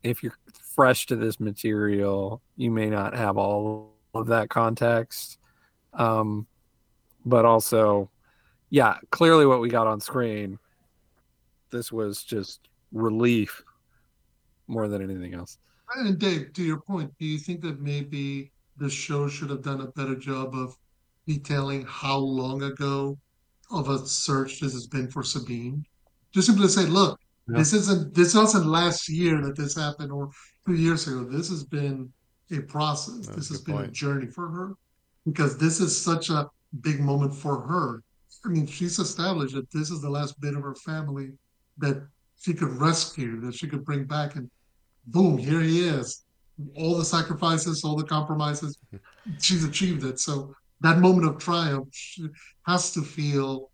if 0.03 0.23
you're 0.23 0.37
fresh 0.75 1.05
to 1.07 1.15
this 1.15 1.39
material, 1.39 2.41
you 2.55 2.71
may 2.71 2.89
not 2.89 3.15
have 3.15 3.37
all 3.37 3.93
of 4.13 4.27
that 4.27 4.49
context. 4.49 5.37
Um, 5.93 6.47
but 7.25 7.45
also, 7.45 8.09
yeah, 8.69 8.97
clearly 9.11 9.45
what 9.45 9.61
we 9.61 9.69
got 9.69 9.87
on 9.87 9.99
screen, 9.99 10.59
this 11.71 11.91
was 11.91 12.23
just 12.23 12.69
relief 12.91 13.63
more 14.67 14.87
than 14.87 15.01
anything 15.01 15.33
else. 15.33 15.57
And 15.95 16.17
Dave, 16.19 16.53
to 16.53 16.63
your 16.63 16.81
point, 16.81 17.13
do 17.19 17.25
you 17.25 17.37
think 17.37 17.61
that 17.61 17.79
maybe 17.79 18.51
the 18.77 18.89
show 18.89 19.27
should 19.27 19.49
have 19.49 19.61
done 19.63 19.81
a 19.81 19.87
better 19.91 20.15
job 20.15 20.53
of 20.55 20.75
detailing 21.27 21.85
how 21.87 22.17
long 22.17 22.63
ago 22.63 23.17
of 23.71 23.89
a 23.89 24.05
search 24.07 24.59
this 24.59 24.73
has 24.73 24.87
been 24.87 25.09
for 25.09 25.23
Sabine? 25.23 25.85
Just 26.31 26.47
simply 26.47 26.67
say, 26.67 26.85
look, 26.85 27.19
Yeah. 27.49 27.57
this 27.57 27.73
isn't 27.73 28.13
this 28.13 28.35
wasn't 28.35 28.65
last 28.65 29.07
year 29.09 29.41
that 29.41 29.55
this 29.55 29.75
happened 29.75 30.11
or 30.11 30.29
two 30.65 30.75
years 30.75 31.07
ago. 31.07 31.23
This 31.23 31.49
has 31.49 31.63
been 31.63 32.11
a 32.51 32.59
process. 32.61 33.25
That's 33.25 33.35
this 33.37 33.49
has 33.49 33.61
been 33.61 33.77
a 33.77 33.87
journey 33.87 34.27
for 34.27 34.47
her 34.49 34.73
because 35.25 35.57
this 35.57 35.79
is 35.79 35.95
such 36.09 36.29
a 36.29 36.49
big 36.81 36.99
moment 36.99 37.33
for 37.33 37.61
her. 37.61 38.03
I 38.45 38.49
mean, 38.49 38.67
she's 38.67 38.99
established 38.99 39.55
that 39.55 39.69
this 39.71 39.89
is 39.89 40.01
the 40.01 40.09
last 40.09 40.39
bit 40.39 40.55
of 40.55 40.61
her 40.61 40.75
family 40.75 41.31
that 41.79 42.05
she 42.39 42.53
could 42.53 42.69
rescue, 42.69 43.39
that 43.41 43.55
she 43.55 43.67
could 43.67 43.83
bring 43.83 44.05
back, 44.05 44.35
and 44.35 44.49
boom, 45.07 45.37
here 45.37 45.61
he 45.61 45.87
is. 45.87 46.23
All 46.75 46.97
the 46.97 47.05
sacrifices, 47.05 47.83
all 47.83 47.95
the 47.95 48.03
compromises, 48.03 48.77
she's 49.39 49.63
achieved 49.63 50.03
it. 50.03 50.19
So 50.19 50.55
that 50.81 50.99
moment 50.99 51.27
of 51.27 51.37
triumph 51.37 51.87
she 51.91 52.27
has 52.65 52.91
to 52.93 53.01
feel 53.01 53.71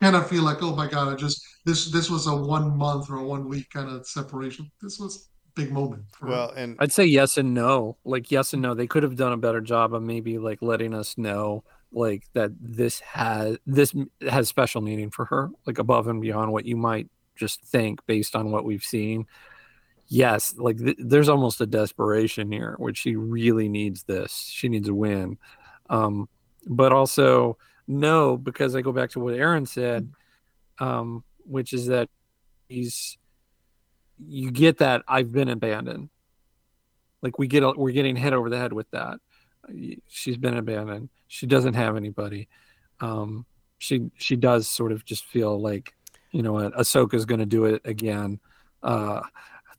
kind 0.00 0.16
of 0.16 0.28
feel 0.28 0.42
like, 0.42 0.58
oh 0.62 0.74
my 0.74 0.88
God, 0.88 1.12
I 1.12 1.16
just 1.16 1.44
this 1.64 1.90
this 1.90 2.10
was 2.10 2.26
a 2.26 2.34
one 2.34 2.76
month 2.76 3.10
or 3.10 3.16
a 3.16 3.24
one 3.24 3.48
week 3.48 3.70
kind 3.70 3.88
of 3.88 4.06
separation. 4.06 4.70
This 4.80 4.98
was 4.98 5.28
a 5.46 5.60
big 5.60 5.72
moment 5.72 6.04
for 6.12 6.26
her. 6.26 6.32
Well, 6.32 6.50
and 6.50 6.76
I'd 6.80 6.92
say 6.92 7.04
yes 7.04 7.36
and 7.36 7.54
no. 7.54 7.96
Like 8.04 8.30
yes 8.30 8.52
and 8.52 8.62
no. 8.62 8.74
They 8.74 8.86
could 8.86 9.02
have 9.02 9.16
done 9.16 9.32
a 9.32 9.36
better 9.36 9.60
job 9.60 9.94
of 9.94 10.02
maybe 10.02 10.38
like 10.38 10.62
letting 10.62 10.94
us 10.94 11.16
know 11.16 11.64
like 11.92 12.24
that 12.32 12.50
this 12.60 13.00
has 13.00 13.58
this 13.66 13.94
has 14.28 14.48
special 14.48 14.80
meaning 14.80 15.10
for 15.10 15.26
her, 15.26 15.50
like 15.66 15.78
above 15.78 16.08
and 16.08 16.20
beyond 16.20 16.52
what 16.52 16.64
you 16.66 16.76
might 16.76 17.08
just 17.36 17.62
think 17.64 18.04
based 18.06 18.34
on 18.34 18.50
what 18.50 18.64
we've 18.64 18.84
seen. 18.84 19.26
Yes, 20.12 20.54
like 20.58 20.76
th- 20.76 20.98
there's 20.98 21.30
almost 21.30 21.62
a 21.62 21.66
desperation 21.66 22.52
here, 22.52 22.74
which 22.78 22.98
she 22.98 23.16
really 23.16 23.70
needs 23.70 24.02
this. 24.02 24.50
She 24.52 24.68
needs 24.68 24.86
a 24.86 24.92
win. 24.92 25.38
Um, 25.88 26.28
but 26.66 26.92
also 26.92 27.56
no, 27.88 28.36
because 28.36 28.76
I 28.76 28.82
go 28.82 28.92
back 28.92 29.08
to 29.12 29.20
what 29.20 29.32
Aaron 29.32 29.64
said, 29.64 30.12
um, 30.78 31.24
which 31.46 31.72
is 31.72 31.86
that 31.86 32.10
he's 32.68 33.16
you 34.18 34.50
get 34.50 34.78
that 34.78 35.02
I've 35.08 35.32
been 35.32 35.48
abandoned. 35.48 36.10
Like 37.22 37.38
we 37.38 37.46
get, 37.46 37.62
a, 37.62 37.72
we're 37.74 37.92
getting 37.92 38.14
hit 38.14 38.34
over 38.34 38.50
the 38.50 38.58
head 38.58 38.74
with 38.74 38.90
that. 38.90 39.18
She's 40.08 40.36
been 40.36 40.58
abandoned. 40.58 41.08
She 41.26 41.46
doesn't 41.46 41.72
have 41.72 41.96
anybody. 41.96 42.50
Um, 43.00 43.46
she 43.78 44.10
she 44.18 44.36
does 44.36 44.68
sort 44.68 44.92
of 44.92 45.06
just 45.06 45.24
feel 45.24 45.58
like, 45.58 45.94
you 46.32 46.42
know, 46.42 46.52
what, 46.52 46.74
Ahsoka's 46.74 47.24
going 47.24 47.40
to 47.40 47.46
do 47.46 47.64
it 47.64 47.80
again. 47.86 48.40
Uh, 48.82 49.22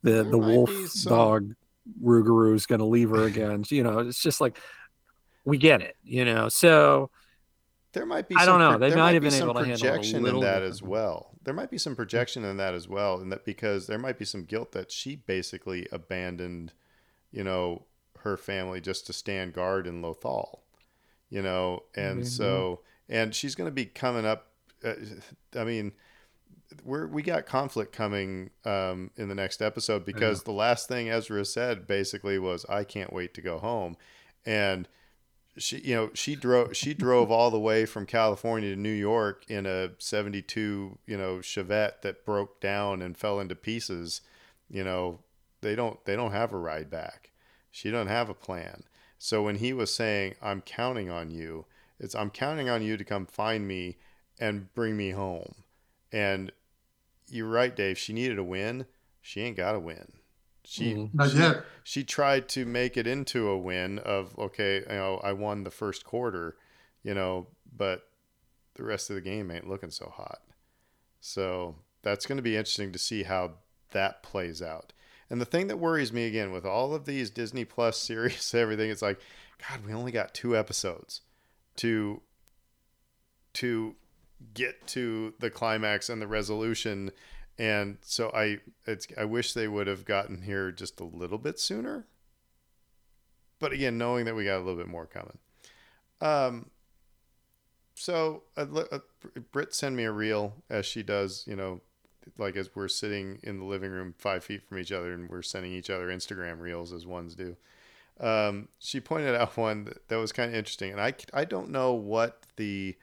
the 0.04 0.12
There 0.12 0.24
the 0.24 0.38
wolf 0.38 0.70
some- 0.90 1.10
dog 1.12 1.56
Rougarou 2.02 2.54
is 2.56 2.66
going 2.66 2.80
to 2.80 2.86
leave 2.86 3.10
her 3.10 3.24
again. 3.24 3.64
You 3.70 3.84
know, 3.84 4.00
it's 4.00 4.22
just 4.22 4.40
like 4.40 4.58
we 5.46 5.58
get 5.58 5.82
it. 5.82 5.96
You 6.04 6.24
know, 6.26 6.48
so 6.50 7.10
There 7.94 8.06
might 8.06 8.28
be. 8.30 8.36
I 8.36 8.46
don't 8.46 8.60
know. 8.60 8.70
pro- 8.72 8.78
They 8.80 8.90
there 8.90 8.98
might 9.00 9.14
have 9.14 9.22
been 9.24 9.32
some 9.32 9.50
able 9.50 9.60
to 9.60 9.66
handle 9.66 9.90
projection 9.90 10.26
in 10.26 10.40
that 10.42 10.62
as 10.64 10.82
well. 10.82 11.32
There 11.44 11.54
might 11.54 11.70
be 11.70 11.78
some 11.78 11.96
projection 11.96 12.46
in 12.46 12.56
that 12.58 12.74
as 12.74 12.88
well, 12.88 13.20
and 13.20 13.32
that 13.32 13.44
because 13.44 13.88
there 13.88 13.98
might 14.00 14.18
be 14.18 14.24
some 14.26 14.44
guilt 14.46 14.72
that 14.72 14.92
she 14.92 15.16
basically 15.18 15.88
abandoned, 15.92 16.72
you 17.32 17.44
know, 17.44 17.86
her 18.20 18.38
family 18.38 18.80
just 18.80 19.06
to 19.08 19.14
stand 19.14 19.52
guard 19.54 19.86
in 19.86 20.02
Lothal, 20.02 20.60
you 21.30 21.42
know, 21.42 21.84
and 21.96 22.20
Maybe. 22.20 22.28
so 22.30 22.80
and 23.10 23.36
she's 23.36 23.56
going 23.56 23.68
to 23.68 23.74
be 23.74 23.86
coming 23.86 24.26
up. 24.26 24.48
Uh, 24.84 24.94
I 25.58 25.66
mean, 25.66 25.92
we're 26.84 27.08
we 27.08 27.22
got 27.22 27.46
conflict 27.46 27.92
coming 27.94 28.50
um, 28.66 29.12
in 29.16 29.30
the 29.30 29.36
next 29.36 29.62
episode 29.62 30.06
because 30.06 30.44
the 30.44 30.52
last 30.52 30.88
thing 30.88 31.10
Ezra 31.10 31.46
said 31.46 31.88
basically 31.88 32.40
was, 32.40 32.66
"I 32.70 32.84
can't 32.84 33.14
wait 33.14 33.34
to 33.36 33.42
go 33.42 33.60
home," 33.60 33.98
and 34.46 34.88
she 35.58 35.80
you 35.80 35.96
know 35.96 36.10
she 36.14 36.36
drove 36.36 36.76
she 36.76 36.94
drove 37.06 37.32
all 37.32 37.52
the 37.52 37.60
way 37.60 37.86
from 37.86 38.06
California 38.06 38.74
to 38.76 38.80
New 38.80 38.90
York 38.90 39.46
in 39.48 39.66
a 39.66 39.92
72 40.00 40.98
you 41.06 41.18
know 41.18 41.38
Chevette 41.38 42.02
that 42.02 42.26
broke 42.26 42.60
down 42.60 43.02
and 43.02 43.18
fell 43.18 43.40
into 43.40 43.56
pieces. 43.56 44.22
You 44.70 44.84
know 44.84 45.20
they 45.62 45.76
don't 45.76 46.04
they 46.06 46.16
don't 46.16 46.32
have 46.32 46.54
a 46.54 46.58
ride 46.58 46.90
back. 46.90 47.32
She 47.72 47.90
doesn't 47.92 48.08
have 48.08 48.30
a 48.30 48.36
plan. 48.36 48.84
So 49.18 49.44
when 49.44 49.56
he 49.56 49.74
was 49.74 49.94
saying 49.94 50.36
I'm 50.42 50.62
counting 50.62 51.10
on 51.10 51.32
you 51.32 51.66
it's 52.04 52.16
I'm 52.16 52.30
counting 52.30 52.70
on 52.70 52.82
you 52.82 52.98
to 52.98 53.04
come 53.04 53.26
find 53.26 53.68
me 53.68 53.98
and 54.40 54.74
bring 54.74 54.98
me 54.98 55.12
home. 55.12 55.56
And 56.12 56.52
you're 57.34 57.48
right 57.48 57.76
Dave 57.76 57.98
she 57.98 58.14
needed 58.14 58.38
a 58.38 58.44
win 58.44 58.86
she 59.22 59.42
ain't 59.42 59.58
got 59.58 59.76
a 59.76 59.80
win 59.80 60.14
she 60.66 60.94
Mm-hmm. 60.94 61.18
Not 61.18 61.32
she, 61.32 61.38
yet. 61.38 61.66
she 61.84 62.04
tried 62.04 62.48
to 62.50 62.66
make 62.66 62.98
it 62.98 63.08
into 63.08 63.50
a 63.50 63.58
win 63.58 64.00
of 64.00 64.38
okay, 64.38 64.78
you 64.78 64.96
know, 64.96 65.20
I 65.24 65.34
won 65.34 65.64
the 65.64 65.72
first 65.72 66.06
quarter, 66.06 66.56
you 67.04 67.14
know, 67.14 67.48
but 67.76 68.08
the 68.76 68.84
rest 68.84 69.10
of 69.10 69.16
the 69.16 69.22
game 69.22 69.52
ain't 69.52 69.70
looking 69.70 69.92
so 69.92 70.12
hot. 70.16 70.40
So 71.20 71.76
that's 72.02 72.26
going 72.26 72.38
to 72.38 72.42
be 72.42 72.56
interesting 72.58 72.92
to 72.92 73.00
see 73.00 73.24
how 73.24 73.56
that 73.92 74.24
plays 74.24 74.62
out. 74.62 74.94
And 75.30 75.40
the 75.40 75.46
thing 75.46 75.68
that 75.68 75.78
worries 75.78 76.14
me 76.14 76.28
again 76.28 76.52
with 76.52 76.66
all 76.66 76.94
of 76.94 77.06
these 77.06 77.30
Disney 77.30 77.66
Plus 77.66 77.98
series, 78.00 78.54
everything, 78.54 78.90
it's 78.90 79.02
like, 79.02 79.20
God, 79.70 79.86
we 79.86 79.94
only 79.94 80.12
got 80.12 80.34
two 80.34 80.58
episodes 80.58 81.22
to 81.78 82.22
to 83.54 83.96
get 84.54 84.86
to 84.88 85.34
the 85.40 85.50
climax 85.50 86.10
and 86.10 86.22
the 86.22 86.28
resolution 86.28 87.12
and 87.58 87.98
so 88.02 88.32
I 88.34 88.60
it's 88.88 89.08
I 89.18 89.26
wish 89.26 89.54
they 89.54 89.68
would 89.68 89.88
have 89.88 90.06
gotten 90.06 90.42
here 90.42 90.72
just 90.72 91.00
a 91.00 91.04
little 91.04 91.38
bit 91.38 91.60
sooner. 91.60 92.08
But 93.60 93.74
again, 93.74 93.98
knowing 93.98 94.26
that 94.26 94.36
we 94.36 94.46
got 94.46 94.58
a 94.58 94.64
little 94.64 94.76
bit 94.76 94.88
more 94.88 95.06
coming. 95.06 95.38
Um 96.22 96.72
so 97.96 98.44
uh, 98.58 98.66
uh, 98.92 99.00
Britt 99.52 99.76
send 99.76 99.96
me 99.96 100.04
a 100.06 100.12
reel 100.12 100.56
as 100.68 100.86
she 100.88 101.04
does, 101.04 101.46
you 101.48 101.56
know, 101.56 101.82
like 102.40 102.56
as 102.56 102.76
we're 102.76 102.88
sitting 102.88 103.40
in 103.44 103.60
the 103.60 103.66
living 103.66 103.92
room 103.92 104.16
five 104.18 104.44
feet 104.44 104.68
from 104.68 104.80
each 104.80 104.92
other 104.92 105.14
and 105.14 105.30
we're 105.30 105.44
sending 105.44 105.72
each 105.72 105.92
other 105.92 106.08
Instagram 106.08 106.60
reels 106.60 106.92
as 106.92 107.06
ones 107.06 107.36
do. 107.36 107.56
Um, 108.20 108.70
she 108.80 109.00
pointed 109.00 109.36
out 109.36 109.58
one 109.58 109.86
that, 109.86 110.08
that 110.08 110.18
was 110.18 110.32
kind 110.32 110.50
of 110.50 110.56
interesting, 110.56 110.92
and 110.92 111.02
I 111.02 111.14
I 111.34 111.46
don't 111.46 111.70
know 111.70 111.94
what 111.94 112.44
the 112.56 112.96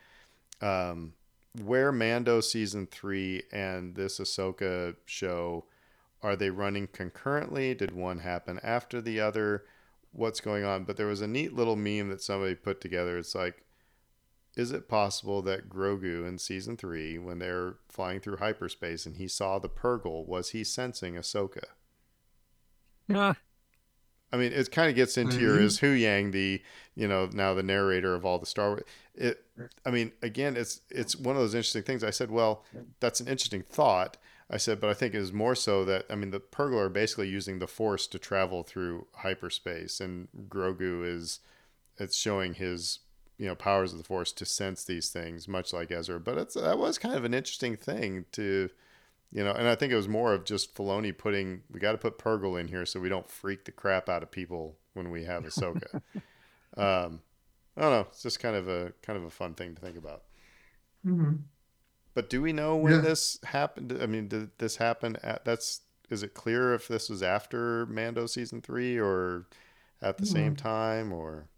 um, 0.60 1.14
where 1.55 1.93
Mando 1.93 2.40
season 2.40 2.86
three 2.86 3.43
and 3.52 3.94
this 3.94 4.18
Ahsoka 4.18 4.97
show 5.05 5.64
are 6.22 6.36
they 6.36 6.51
running 6.51 6.86
concurrently? 6.86 7.74
Did 7.74 7.93
one 7.93 8.18
happen 8.18 8.60
after 8.62 9.01
the 9.01 9.20
other? 9.20 9.64
What's 10.12 10.40
going 10.40 10.64
on? 10.64 10.85
But 10.85 10.97
there 10.97 11.06
was 11.06 11.22
a 11.22 11.27
neat 11.27 11.55
little 11.55 11.77
meme 11.77 12.09
that 12.10 12.20
somebody 12.20 12.55
put 12.55 12.81
together. 12.81 13.16
It's 13.16 13.35
like, 13.35 13.64
is 14.56 14.72
it 14.72 14.89
possible 14.89 15.40
that 15.43 15.68
Grogu 15.68 16.27
in 16.28 16.39
season 16.39 16.77
three, 16.77 17.18
when 17.18 17.39
they're 17.39 17.77
flying 17.89 18.20
through 18.20 18.36
hyperspace 18.39 19.06
and 19.06 19.16
he 19.16 19.28
saw 19.28 19.59
the 19.59 19.68
Purrgil, 19.68 20.27
was 20.27 20.51
he 20.51 20.64
sensing 20.64 21.14
Ahsoka? 21.14 21.64
Yeah. 23.09 23.35
I 24.32 24.36
mean, 24.36 24.52
it 24.52 24.70
kind 24.70 24.89
of 24.89 24.97
gets 24.97 25.19
into 25.19 25.40
your 25.40 25.57
Mhm. 25.59 25.62
is 25.65 25.81
Huyang 25.81 26.32
the 26.32 26.62
you 26.94 27.09
know 27.09 27.28
now 27.32 27.55
the 27.55 27.62
narrator 27.62 28.15
of 28.15 28.24
all 28.24 28.39
the 28.39 28.47
Star 28.47 28.69
Wars. 28.69 28.82
It, 29.15 29.44
I 29.85 29.90
mean, 29.90 30.12
again, 30.23 30.57
it's 30.57 30.81
it's 30.90 31.16
one 31.16 31.36
of 31.36 31.43
those 31.43 31.55
interesting 31.55 31.82
things. 31.82 32.05
I 32.05 32.11
said, 32.11 32.31
well, 32.31 32.65
that's 33.01 33.20
an 33.20 33.28
interesting 33.28 33.62
thought. 33.62 34.16
I 34.52 34.57
said, 34.57 34.81
but 34.81 34.90
I 34.90 34.94
think 34.94 35.15
it 35.15 35.19
is 35.19 35.32
more 35.32 35.55
so 35.55 35.85
that 35.85 36.07
I 36.11 36.15
mean, 36.16 36.31
the 36.31 36.40
Purrgil 36.40 36.78
are 36.81 36.89
basically 36.89 37.28
using 37.28 37.59
the 37.59 37.69
Force 37.69 38.07
to 38.09 38.19
travel 38.19 38.62
through 38.62 39.07
hyperspace, 39.16 40.01
and 40.01 40.28
Grogu 40.48 41.05
is 41.05 41.40
it's 41.98 42.16
showing 42.16 42.55
his 42.55 43.01
you 43.39 43.47
know 43.47 43.55
powers 43.55 43.93
of 43.93 43.98
the 43.98 44.05
Force 44.05 44.32
to 44.32 44.44
sense 44.44 44.85
these 44.85 45.09
things, 45.11 45.48
much 45.48 45.73
like 45.73 45.90
Ezra. 45.90 46.20
But 46.20 46.39
it's 46.39 46.55
that 46.55 46.78
was 46.78 46.98
kind 46.98 47.15
of 47.15 47.24
an 47.24 47.35
interesting 47.35 47.77
thing 47.77 48.27
to 48.32 48.70
you 49.32 49.44
know, 49.44 49.52
and 49.52 49.69
I 49.69 49.74
think 49.74 49.93
it 49.93 49.97
was 49.97 50.09
more 50.09 50.32
of 50.35 50.44
just 50.44 50.74
Filoni 50.74 51.16
putting 51.16 51.62
we 51.70 51.81
got 51.81 51.93
to 51.93 51.98
put 51.98 52.19
Purrgil 52.19 52.61
in 52.61 52.69
here 52.69 52.86
so 52.86 53.01
we 53.01 53.09
don't 53.09 53.31
freak 53.31 53.65
the 53.65 53.73
crap 53.73 54.09
out 54.09 54.23
of 54.23 54.31
people 54.31 54.78
when 54.94 55.11
we 55.11 55.24
have 55.24 55.44
Ahsoka. 55.44 55.89
um, 56.77 57.23
I 57.77 57.82
don't 57.82 57.93
know. 57.93 58.07
It's 58.11 58.23
just 58.23 58.40
kind 58.40 58.57
of 58.57 58.69
a 58.69 58.93
kind 59.02 59.19
of 59.19 59.24
a 59.24 59.31
fun 59.31 59.55
thing 59.55 59.74
to 59.74 59.81
think 59.81 59.97
about. 59.97 60.24
hmm 61.05 61.51
But 62.15 62.31
do 62.31 62.40
we 62.43 62.52
know 62.52 62.77
when 62.77 62.93
Yeah. 62.93 63.01
this 63.01 63.40
happened? 63.44 63.98
I 64.01 64.07
mean, 64.07 64.28
did 64.28 64.57
this 64.59 64.77
happen 64.77 65.16
at 65.24 65.44
that's 65.44 65.81
is 66.09 66.23
it 66.23 66.35
clear 66.35 66.73
if 66.74 66.86
this 66.89 67.09
was 67.09 67.23
after 67.23 67.85
Mando 67.86 68.27
season 68.27 68.61
3 68.62 68.98
or 68.98 69.47
at 70.02 70.19
the 70.19 70.27
same 70.27 70.55
time 70.57 71.12
or 71.12 71.48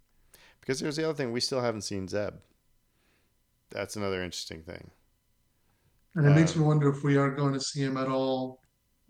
because 0.60 0.80
there's 0.80 0.96
the 0.96 1.04
other 1.04 1.14
thing 1.14 1.32
we 1.32 1.40
still 1.40 1.62
haven't 1.62 1.82
seen 1.82 2.08
Zeb. 2.08 2.34
That's 3.70 3.96
another 3.96 4.22
interesting 4.22 4.62
thing. 4.62 4.90
And 6.14 6.26
it 6.26 6.30
makes 6.30 6.54
Um, 6.54 6.60
me 6.62 6.66
wonder 6.66 6.88
if 6.90 7.02
we 7.02 7.16
are 7.16 7.30
going 7.30 7.54
to 7.54 7.60
see 7.60 7.80
him 7.80 7.96
at 7.96 8.08
all, 8.08 8.60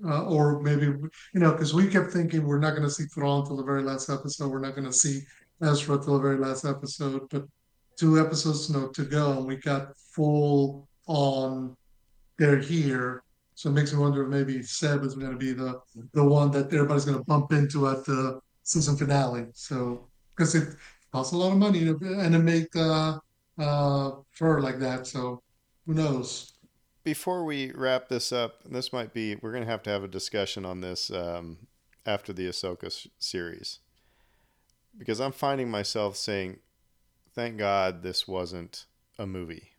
uh, 0.05 0.25
or 0.25 0.63
maybe 0.63 0.87
you 0.87 1.41
know, 1.41 1.53
because 1.53 1.75
we 1.75 1.89
kept 1.89 2.13
thinking 2.13 2.47
we're 2.47 2.59
not 2.59 2.71
going 2.77 2.89
to 2.89 2.91
see 2.91 3.05
Thrawn 3.05 3.41
until 3.41 3.57
the 3.57 3.65
very 3.65 3.83
last 3.83 4.09
episode. 4.09 4.51
We're 4.51 4.61
not 4.61 4.77
going 4.77 4.87
to 4.87 4.93
see 4.93 5.23
Ezra 5.61 5.99
till 5.99 6.15
the 6.15 6.21
very 6.21 6.39
last 6.39 6.65
episode, 6.65 7.29
but 7.31 7.45
two 7.97 8.19
episodes 8.21 8.69
you 8.69 8.77
know, 8.77 8.89
to 8.89 9.05
go, 9.05 9.33
and 9.33 9.47
we 9.47 9.57
got 9.57 9.97
full 9.99 10.89
on. 11.07 11.77
They're 12.39 12.59
here, 12.59 13.23
so 13.55 13.69
it 13.69 13.73
makes 13.73 13.93
me 13.93 13.99
wonder 13.99 14.23
if 14.25 14.29
maybe 14.29 14.63
Zeb 14.63 15.05
is 15.05 15.15
going 15.15 15.31
to 15.33 15.37
be 15.37 15.53
the 15.53 15.81
the 16.15 16.25
one 16.25 16.51
that 16.53 16.73
everybody's 16.73 17.05
going 17.05 17.19
to 17.19 17.25
bump 17.25 17.53
into 17.53 17.89
at 17.89 18.05
the 18.05 18.41
season 18.63 18.97
finale. 18.97 19.47
So 19.55 20.09
because 20.35 20.55
it 20.55 20.77
costs 21.13 21.33
a 21.35 21.37
lot 21.37 21.53
of 21.53 21.59
money 21.59 21.85
to 21.85 22.39
make 22.39 22.75
uh, 22.75 23.19
uh, 23.59 24.11
fur 24.31 24.61
like 24.61 24.79
that, 24.79 25.07
so 25.07 25.43
who 25.87 25.95
knows? 25.95 26.52
Before 27.05 27.45
we 27.45 27.73
wrap 27.73 28.09
this 28.09 28.33
up, 28.33 28.63
this 28.65 28.93
might 28.93 29.13
be 29.13 29.37
we're 29.37 29.53
going 29.53 29.65
to 29.65 29.71
have 29.71 29.83
to 29.85 29.91
have 29.91 30.05
a 30.05 30.09
discussion 30.09 30.65
on 30.65 30.81
this 30.81 31.11
um, 31.11 31.59
after 32.07 32.33
the 32.33 32.49
Ahsoka 32.49 32.87
s- 32.87 33.09
series 33.19 33.81
because 34.99 35.21
I'm 35.21 35.33
finding 35.33 35.71
myself 35.71 36.17
saying, 36.17 36.59
"Thank 37.35 37.59
God 37.59 38.03
this 38.03 38.29
wasn't 38.29 38.87
a 39.19 39.27
movie," 39.27 39.71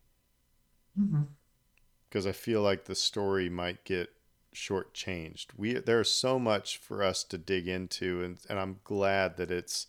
because 2.10 2.28
I 2.28 2.32
feel 2.32 2.62
like 2.62 2.86
the 2.86 2.96
story 2.96 3.50
might 3.50 3.84
get 3.86 4.10
shortchanged. 4.56 5.48
We 5.58 5.74
there's 5.74 6.10
so 6.10 6.40
much 6.40 6.78
for 6.78 7.04
us 7.04 7.24
to 7.26 7.38
dig 7.38 7.68
into, 7.68 8.24
and 8.24 8.38
and 8.50 8.60
I'm 8.60 8.80
glad 8.84 9.38
that 9.38 9.52
it's 9.52 9.88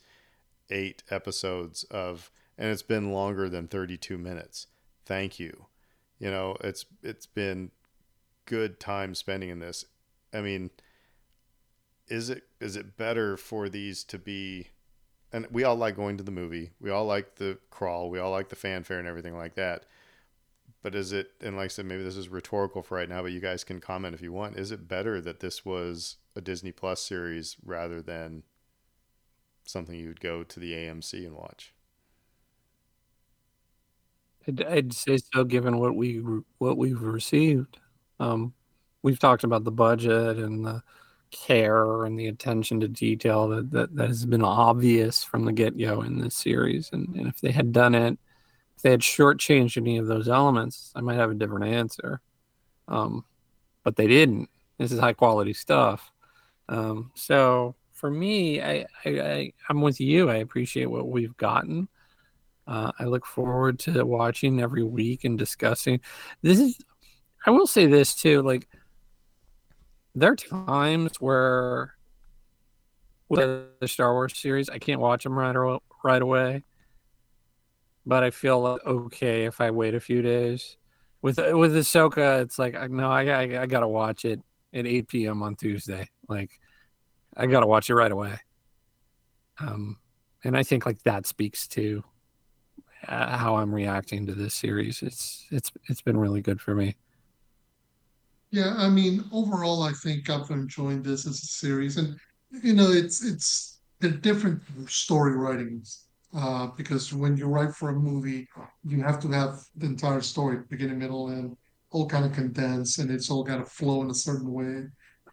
eight 0.71 1.03
episodes 1.11 1.85
of, 1.85 2.31
and 2.57 2.71
it's 2.71 2.83
been 2.83 3.13
longer 3.13 3.49
than 3.49 3.69
32 3.69 4.17
minutes. 4.17 4.67
Thank 5.05 5.39
you 5.39 5.67
you 6.25 6.31
know 6.31 6.57
it's 6.63 6.87
it's 7.03 7.27
been 7.27 7.71
good 8.47 8.81
time 8.81 9.15
spending 9.15 9.51
in 9.51 9.59
this. 9.59 9.85
I 10.33 10.41
mean 10.41 10.71
is 12.09 12.31
it 12.31 12.45
is 12.61 12.77
it 12.77 12.97
better 12.97 13.37
for 13.37 13.69
these 13.69 14.03
to 14.05 14.19
be 14.19 14.69
and 15.33 15.47
we 15.51 15.65
all 15.65 15.77
like 15.77 15.97
going 15.97 16.17
to 16.17 16.23
the 16.23 16.31
movie. 16.31 16.71
We 16.81 16.91
all 16.91 17.05
like 17.05 17.37
the 17.37 17.59
crawl. 17.71 18.09
We 18.09 18.19
all 18.19 18.31
like 18.31 18.49
the 18.49 18.57
fanfare 18.57 18.99
and 18.99 19.09
everything 19.09 19.37
like 19.37 19.55
that. 19.57 19.85
But 20.83 20.95
is 20.95 21.13
it 21.13 21.33
and 21.43 21.57
like 21.57 21.67
i 21.67 21.69
said 21.69 21.85
maybe 21.85 22.03
this 22.03 22.17
is 22.17 22.31
rhetorical 22.31 22.83
for 22.83 22.97
right 22.97 23.09
now 23.09 23.21
but 23.21 23.33
you 23.33 23.41
guys 23.41 23.63
can 23.63 23.79
comment 23.79 24.15
if 24.15 24.23
you 24.23 24.33
want. 24.33 24.59
Is 24.59 24.73
it 24.73 24.89
better 24.89 25.21
that 25.21 25.41
this 25.41 25.63
was 25.63 26.17
a 26.35 26.41
disney 26.41 26.73
plus 26.73 27.03
series 27.03 27.57
rather 27.63 28.01
than 28.01 28.45
something 29.67 29.95
you 29.95 30.09
would 30.09 30.21
go 30.21 30.43
to 30.43 30.61
the 30.61 30.73
amc 30.73 31.15
and 31.15 31.35
watch 31.35 31.75
I'd, 34.47 34.63
I'd 34.65 34.93
say 34.93 35.19
so, 35.19 35.45
given 35.45 35.79
what 35.79 35.97
we 35.97 36.23
what 36.59 36.77
we've 36.77 37.01
received. 37.03 37.79
Um, 38.21 38.55
we've 39.03 39.19
talked 39.19 39.45
about 39.45 39.65
the 39.65 39.73
budget 39.73 40.39
and 40.39 40.65
the 40.65 40.83
care 41.31 42.05
and 42.05 42.19
the 42.19 42.29
attention 42.29 42.81
to 42.81 42.89
detail 42.89 43.49
that 43.49 43.71
that, 43.71 43.95
that 43.97 44.09
has 44.09 44.25
been 44.25 44.45
obvious 44.45 45.25
from 45.25 45.45
the 45.45 45.53
get 45.53 45.79
go 45.79 46.03
in 46.03 46.19
this 46.19 46.35
series. 46.35 46.91
And, 46.93 47.09
and 47.17 47.27
if 47.27 47.41
they 47.41 47.51
had 47.51 47.73
done 47.73 47.95
it, 47.95 48.19
if 48.77 48.83
they 48.83 48.91
had 48.91 49.01
shortchanged 49.01 49.77
any 49.77 49.99
of 49.99 50.07
those 50.07 50.29
elements, 50.29 50.93
I 50.95 51.01
might 51.01 51.17
have 51.17 51.31
a 51.31 51.35
different 51.35 51.67
answer. 51.67 52.21
Um, 52.89 53.25
but 53.83 53.97
they 53.97 54.07
didn't. 54.07 54.49
This 54.79 54.93
is 54.93 55.01
high 55.01 55.13
quality 55.13 55.53
stuff. 55.53 56.11
Um, 56.69 57.11
so 57.15 57.75
for 57.93 58.11
me, 58.11 58.61
I, 58.63 58.87
I, 59.05 59.09
I 59.09 59.53
I'm 59.69 59.81
with 59.81 60.01
you. 60.01 60.31
I 60.31 60.37
appreciate 60.37 60.87
what 60.87 61.09
we've 61.09 61.37
gotten. 61.37 61.89
Uh, 62.67 62.93
I 62.99 63.05
look 63.05 63.27
forward 63.27 63.79
to 63.81 64.05
watching 64.05 64.61
every 64.61 64.85
week 64.85 65.25
and 65.25 65.39
discussing. 65.39 66.01
This 66.43 66.61
is, 66.61 66.79
I 67.45 67.51
will 67.51 67.67
say 67.67 67.87
this 67.87 68.15
too. 68.15 68.43
Like, 68.43 68.69
there 70.15 70.33
are 70.33 70.37
times 70.37 71.21
where 71.21 71.95
with 73.29 73.67
the 73.81 73.89
Star 73.89 74.13
Wars 74.13 74.37
series, 74.39 74.71
I 74.71 74.79
can't 74.79 75.01
watch 75.01 75.25
them 75.25 75.39
right 75.39 75.79
right 76.03 76.23
away. 76.23 76.65
But 78.07 78.23
I 78.23 78.31
feel 78.31 78.61
like 78.61 78.85
okay 78.87 79.45
if 79.45 79.61
I 79.61 79.71
wait 79.71 79.95
a 79.95 80.01
few 80.01 80.23
days. 80.23 80.77
With 81.23 81.39
with 81.39 81.75
Ahsoka, 81.75 82.43
it's 82.43 82.59
like 82.59 82.91
no, 82.91 83.11
I 83.11 83.25
I, 83.25 83.63
I 83.63 83.67
gotta 83.67 83.89
watch 83.89 84.25
it 84.25 84.41
at 84.75 84.87
8 84.87 85.09
p.m. 85.09 85.43
on 85.43 85.57
Tuesday. 85.57 86.09
Like, 86.29 86.51
I 87.37 87.47
gotta 87.47 87.67
watch 87.67 87.89
it 87.89 87.95
right 87.95 88.13
away. 88.13 88.39
Um, 89.59 89.97
and 90.43 90.57
I 90.57 90.63
think 90.63 90.85
like 90.85 91.03
that 91.05 91.27
speaks 91.27 91.67
to 91.69 92.05
uh, 93.09 93.37
how 93.37 93.57
I'm 93.57 93.75
reacting 93.75 94.27
to 94.27 94.35
this 94.35 94.55
series. 94.55 95.03
It's 95.03 95.47
it's 95.51 95.73
it's 95.89 96.03
been 96.03 96.17
really 96.17 96.41
good 96.41 96.61
for 96.61 96.75
me. 96.75 96.97
Yeah, 98.51 98.75
I 98.77 98.89
mean, 98.89 99.25
overall, 99.33 99.83
I 99.83 99.93
think 99.93 100.31
I've 100.31 100.51
enjoyed 100.51 101.03
this 101.03 101.27
as 101.27 101.43
a 101.43 101.47
series, 101.47 101.97
and 101.97 102.17
you 102.63 102.75
know, 102.75 102.91
it's 102.91 103.25
it's 103.25 103.79
they're 104.01 104.11
different 104.11 104.63
story 104.89 105.37
writings 105.37 106.05
uh, 106.37 106.69
because 106.77 107.13
when 107.13 107.37
you 107.37 107.47
write 107.47 107.75
for 107.75 107.91
a 107.91 107.95
movie, 107.95 108.49
you 108.85 109.03
have 109.03 109.21
to 109.21 109.29
have 109.29 109.61
the 109.77 109.87
entire 109.87 110.21
story, 110.21 110.59
beginning, 110.69 110.99
middle, 110.99 111.29
and 111.29 111.57
all 111.91 112.09
kind 112.09 112.25
of 112.25 112.33
condensed, 112.33 112.99
and 112.99 113.11
it's 113.11 113.31
all 113.31 113.45
got 113.45 113.59
to 113.59 113.65
flow 113.65 114.03
in 114.03 114.11
a 114.11 114.15
certain 114.15 114.53
way. 114.53 114.85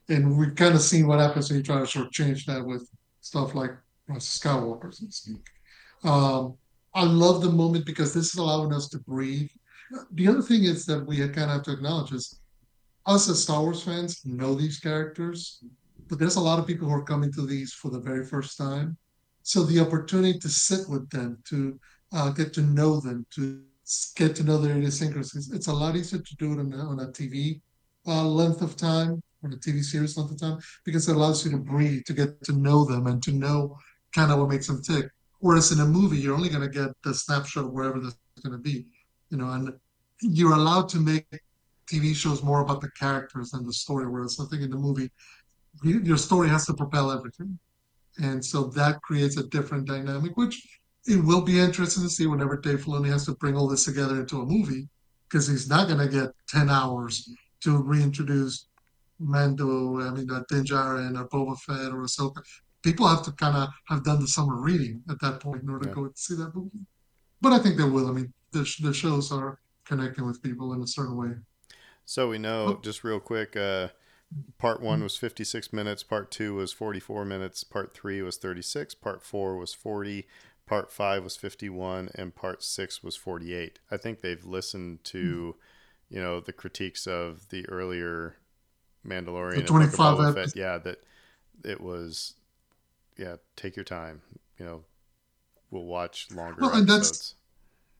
And 0.09 0.37
we've 0.37 0.55
kind 0.55 0.75
of 0.75 0.81
seen 0.81 1.07
what 1.07 1.19
happens 1.19 1.49
when 1.49 1.57
you 1.57 1.63
try 1.63 1.79
to 1.79 1.87
sort 1.87 2.07
of 2.07 2.11
change 2.11 2.45
that 2.45 2.65
with 2.65 2.87
stuff 3.21 3.55
like 3.55 3.71
Skywalker, 4.09 4.93
so 4.93 5.05
to 5.05 5.11
speak. 5.11 5.45
Um, 6.03 6.57
I 6.93 7.03
love 7.03 7.41
the 7.41 7.49
moment 7.49 7.85
because 7.85 8.13
this 8.13 8.33
is 8.33 8.35
allowing 8.35 8.73
us 8.73 8.89
to 8.89 8.99
breathe. 8.99 9.49
The 10.13 10.27
other 10.27 10.41
thing 10.41 10.63
is 10.63 10.85
that 10.85 11.05
we 11.05 11.17
kind 11.17 11.49
of 11.49 11.49
have 11.49 11.63
to 11.63 11.73
acknowledge 11.73 12.11
is 12.11 12.39
us 13.05 13.29
as 13.29 13.43
Star 13.43 13.61
Wars 13.61 13.83
fans 13.83 14.21
know 14.25 14.53
these 14.53 14.79
characters, 14.79 15.63
but 16.09 16.19
there's 16.19 16.35
a 16.35 16.41
lot 16.41 16.59
of 16.59 16.67
people 16.67 16.87
who 16.87 16.93
are 16.93 17.03
coming 17.03 17.31
to 17.33 17.45
these 17.45 17.73
for 17.73 17.89
the 17.89 17.99
very 17.99 18.25
first 18.25 18.57
time. 18.57 18.97
So 19.43 19.63
the 19.63 19.79
opportunity 19.79 20.37
to 20.39 20.49
sit 20.49 20.87
with 20.87 21.09
them, 21.09 21.41
to 21.49 21.79
uh, 22.13 22.29
get 22.31 22.53
to 22.53 22.61
know 22.61 22.99
them, 22.99 23.25
to 23.35 23.63
get 24.15 24.35
to 24.35 24.43
know 24.43 24.57
their 24.57 24.77
idiosyncrasies, 24.77 25.51
it's 25.51 25.67
a 25.67 25.73
lot 25.73 25.95
easier 25.95 26.19
to 26.19 26.35
do 26.35 26.53
it 26.53 26.59
on 26.59 26.73
a, 26.73 26.77
on 26.77 26.99
a 26.99 27.07
TV 27.07 27.59
uh, 28.05 28.23
length 28.23 28.61
of 28.61 28.77
time, 28.77 29.21
on 29.43 29.53
a 29.53 29.57
TV 29.57 29.83
series 29.83 30.15
length 30.17 30.31
of 30.31 30.39
time, 30.39 30.59
because 30.85 31.09
it 31.09 31.15
allows 31.15 31.43
you 31.43 31.51
to 31.51 31.57
breathe, 31.57 32.03
to 32.05 32.13
get 32.13 32.43
to 32.43 32.53
know 32.53 32.85
them, 32.85 33.07
and 33.07 33.23
to 33.23 33.31
know 33.31 33.77
kind 34.13 34.31
of 34.31 34.39
what 34.39 34.49
makes 34.49 34.67
them 34.67 34.81
tick. 34.81 35.05
Whereas 35.41 35.71
in 35.71 35.79
a 35.79 35.85
movie, 35.85 36.19
you're 36.19 36.35
only 36.35 36.49
going 36.49 36.61
to 36.61 36.69
get 36.69 36.91
the 37.03 37.13
snapshot 37.13 37.65
of 37.65 37.71
wherever 37.71 37.99
that's 37.99 38.15
going 38.43 38.53
to 38.53 38.59
be, 38.59 38.85
you 39.31 39.37
know, 39.37 39.49
and 39.49 39.73
you're 40.21 40.53
allowed 40.53 40.87
to 40.89 40.99
make 40.99 41.25
TV 41.91 42.15
shows 42.15 42.43
more 42.43 42.61
about 42.61 42.79
the 42.79 42.91
characters 42.91 43.49
than 43.49 43.65
the 43.65 43.73
story. 43.73 44.05
Whereas 44.07 44.39
I 44.39 44.45
think 44.45 44.61
in 44.61 44.69
the 44.69 44.77
movie, 44.77 45.09
your 45.83 46.17
story 46.17 46.47
has 46.47 46.67
to 46.67 46.75
propel 46.75 47.11
everything, 47.11 47.57
and 48.21 48.43
so 48.45 48.65
that 48.65 49.01
creates 49.01 49.37
a 49.37 49.47
different 49.47 49.87
dynamic, 49.87 50.37
which 50.37 50.79
it 51.07 51.23
will 51.23 51.41
be 51.41 51.59
interesting 51.59 52.03
to 52.03 52.09
see 52.09 52.27
whenever 52.27 52.57
Dave 52.57 52.83
Filoni 52.83 53.09
has 53.09 53.25
to 53.25 53.33
bring 53.35 53.55
all 53.55 53.67
this 53.67 53.85
together 53.85 54.19
into 54.19 54.41
a 54.41 54.45
movie, 54.45 54.87
because 55.27 55.47
he's 55.47 55.67
not 55.67 55.87
going 55.87 55.99
to 55.99 56.07
get 56.07 56.29
ten 56.47 56.69
hours 56.69 57.27
to 57.61 57.81
reintroduce 57.81 58.67
Mando, 59.17 60.01
I 60.01 60.11
mean, 60.11 60.29
uh, 60.29 60.43
Din 60.49 60.65
Djarin 60.65 61.19
or 61.19 61.27
Boba 61.29 61.57
Fett 61.59 61.91
or 61.91 62.03
Ahsoka 62.03 62.41
people 62.81 63.07
have 63.07 63.23
to 63.23 63.31
kind 63.31 63.55
of 63.55 63.69
have 63.87 64.03
done 64.03 64.19
the 64.19 64.27
summer 64.27 64.55
reading 64.55 65.03
at 65.09 65.19
that 65.21 65.39
point 65.39 65.63
in 65.63 65.69
order 65.69 65.87
yeah. 65.87 65.93
to 65.93 66.01
go 66.01 66.11
see 66.15 66.35
that 66.35 66.55
movie. 66.55 66.85
But 67.41 67.53
I 67.53 67.59
think 67.59 67.77
they 67.77 67.83
will. 67.83 68.07
I 68.07 68.11
mean, 68.11 68.33
the, 68.51 68.69
the 68.81 68.93
shows 68.93 69.31
are 69.31 69.59
connecting 69.85 70.25
with 70.25 70.41
people 70.41 70.73
in 70.73 70.81
a 70.81 70.87
certain 70.87 71.17
way. 71.17 71.31
So 72.05 72.29
we 72.29 72.37
know, 72.37 72.65
oh. 72.65 72.79
just 72.81 73.03
real 73.03 73.19
quick, 73.19 73.55
uh, 73.55 73.89
part 74.57 74.81
one 74.81 75.03
was 75.03 75.17
56 75.17 75.71
minutes, 75.71 76.03
part 76.03 76.31
two 76.31 76.55
was 76.55 76.73
44 76.73 77.25
minutes, 77.25 77.63
part 77.63 77.93
three 77.93 78.21
was 78.21 78.37
36, 78.37 78.95
part 78.95 79.23
four 79.23 79.57
was 79.57 79.73
40, 79.73 80.27
part 80.65 80.91
five 80.91 81.23
was 81.23 81.35
51, 81.35 82.09
and 82.15 82.35
part 82.35 82.63
six 82.63 83.03
was 83.03 83.15
48. 83.15 83.79
I 83.89 83.97
think 83.97 84.21
they've 84.21 84.43
listened 84.43 85.03
to, 85.05 85.55
mm-hmm. 85.57 86.15
you 86.15 86.21
know, 86.21 86.39
the 86.39 86.53
critiques 86.53 87.07
of 87.07 87.49
the 87.49 87.67
earlier 87.69 88.35
Mandalorian 89.05 89.55
the 89.55 89.63
25 89.63 90.19
and 90.19 90.35
Fett, 90.35 90.55
yeah, 90.55 90.77
that 90.77 91.03
it 91.63 91.81
was 91.81 92.35
yeah, 93.21 93.35
take 93.55 93.75
your 93.75 93.85
time. 93.85 94.21
You 94.57 94.65
know, 94.65 94.83
we'll 95.69 95.85
watch 95.85 96.27
longer 96.33 96.59
well, 96.59 96.73
and 96.73 96.89
episodes. 96.89 97.35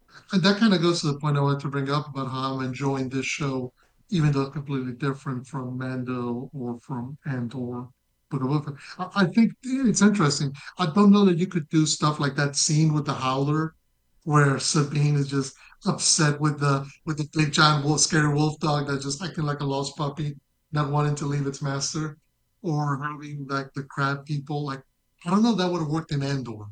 That's, 0.10 0.34
and 0.34 0.44
that 0.44 0.58
kind 0.58 0.74
of 0.74 0.82
goes 0.82 1.02
to 1.02 1.08
the 1.08 1.20
point 1.20 1.38
I 1.38 1.42
wanted 1.42 1.62
to 1.62 1.70
bring 1.70 1.90
up 1.90 2.10
about 2.10 2.30
how 2.30 2.56
I'm 2.56 2.66
enjoying 2.66 3.08
this 3.08 3.26
show, 3.26 3.72
even 4.10 4.32
though 4.32 4.42
it's 4.42 4.54
completely 4.54 4.94
different 4.94 5.46
from 5.48 5.78
Mando 5.78 6.50
or 6.54 6.80
from 6.82 7.18
Andor. 7.26 7.88
Book 8.30 8.68
of 8.68 9.10
I 9.16 9.26
think 9.26 9.52
it's 9.64 10.02
interesting. 10.02 10.54
I 10.80 10.86
don't 10.96 11.12
know 11.12 11.26
that 11.26 11.38
you 11.38 11.48
could 11.48 11.68
do 11.68 11.86
stuff 11.86 12.18
like 12.18 12.36
that 12.38 12.56
scene 12.56 12.94
with 12.94 13.06
the 13.06 13.14
Howler, 13.14 13.76
where 14.24 14.58
Sabine 14.58 15.16
is 15.18 15.28
just 15.28 15.54
upset 15.86 16.40
with 16.40 16.58
the 16.60 16.90
with 17.06 17.18
the 17.18 17.30
big 17.34 17.52
giant 17.52 17.86
wolf, 17.86 18.00
scary 18.00 18.34
wolf 18.34 18.58
dog 18.60 18.88
that's 18.88 19.04
just 19.04 19.22
acting 19.22 19.44
like 19.44 19.60
a 19.60 19.66
lost 19.66 19.98
puppy, 19.98 20.38
not 20.72 20.92
wanting 20.92 21.16
to 21.16 21.26
leave 21.26 21.46
its 21.46 21.62
master, 21.62 22.18
or 22.62 23.04
having 23.04 23.46
like 23.50 23.74
the 23.74 23.84
crab 23.84 24.26
people 24.26 24.66
like 24.66 24.82
I 25.26 25.30
don't 25.30 25.44
know 25.44 25.52
if 25.52 25.58
that 25.58 25.72
would 25.72 25.82
have 25.82 25.90
worked 25.90 26.12
in 26.12 26.24
Andor. 26.24 26.66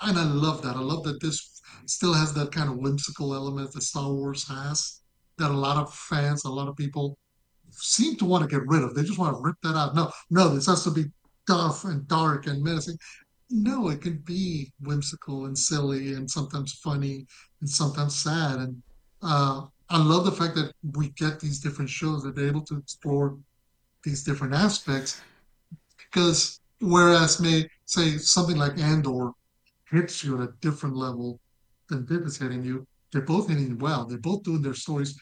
And 0.00 0.18
I 0.18 0.24
love 0.24 0.62
that. 0.62 0.76
I 0.76 0.80
love 0.80 1.04
that 1.04 1.20
this 1.20 1.60
still 1.86 2.12
has 2.12 2.32
that 2.34 2.52
kind 2.52 2.68
of 2.68 2.76
whimsical 2.76 3.34
element 3.34 3.72
that 3.72 3.82
Star 3.82 4.12
Wars 4.12 4.46
has, 4.48 5.00
that 5.38 5.50
a 5.50 5.54
lot 5.54 5.76
of 5.76 5.92
fans, 5.92 6.44
a 6.44 6.50
lot 6.50 6.68
of 6.68 6.76
people 6.76 7.18
seem 7.70 8.16
to 8.16 8.24
want 8.24 8.48
to 8.48 8.54
get 8.54 8.66
rid 8.66 8.82
of. 8.82 8.94
They 8.94 9.02
just 9.02 9.18
want 9.18 9.36
to 9.36 9.42
rip 9.42 9.56
that 9.62 9.76
out. 9.76 9.94
No, 9.94 10.10
no, 10.30 10.54
this 10.54 10.66
has 10.66 10.84
to 10.84 10.90
be 10.90 11.06
tough 11.46 11.84
and 11.84 12.06
dark 12.08 12.46
and 12.46 12.62
menacing. 12.62 12.98
No, 13.50 13.88
it 13.88 14.00
can 14.00 14.18
be 14.18 14.72
whimsical 14.80 15.46
and 15.46 15.56
silly 15.56 16.14
and 16.14 16.30
sometimes 16.30 16.74
funny 16.74 17.26
and 17.60 17.68
sometimes 17.68 18.14
sad. 18.16 18.58
And 18.58 18.82
uh, 19.22 19.62
I 19.88 19.98
love 19.98 20.24
the 20.24 20.32
fact 20.32 20.54
that 20.56 20.72
we 20.92 21.10
get 21.10 21.40
these 21.40 21.60
different 21.60 21.90
shows 21.90 22.22
that 22.22 22.34
they're 22.34 22.48
able 22.48 22.64
to 22.64 22.76
explore 22.76 23.38
these 24.02 24.22
different 24.24 24.54
aspects 24.54 25.20
because 25.96 26.60
Whereas, 26.80 27.40
may 27.40 27.68
say 27.84 28.18
something 28.18 28.56
like 28.56 28.78
Andor 28.78 29.30
hits 29.90 30.22
you 30.22 30.40
at 30.40 30.48
a 30.48 30.52
different 30.60 30.96
level 30.96 31.40
than 31.88 32.04
Dip 32.06 32.26
is 32.26 32.38
hitting 32.38 32.64
you. 32.64 32.86
They're 33.12 33.22
both 33.22 33.48
hitting 33.48 33.78
well. 33.78 34.04
They're 34.04 34.18
both 34.18 34.42
doing 34.42 34.62
their 34.62 34.74
stories 34.74 35.18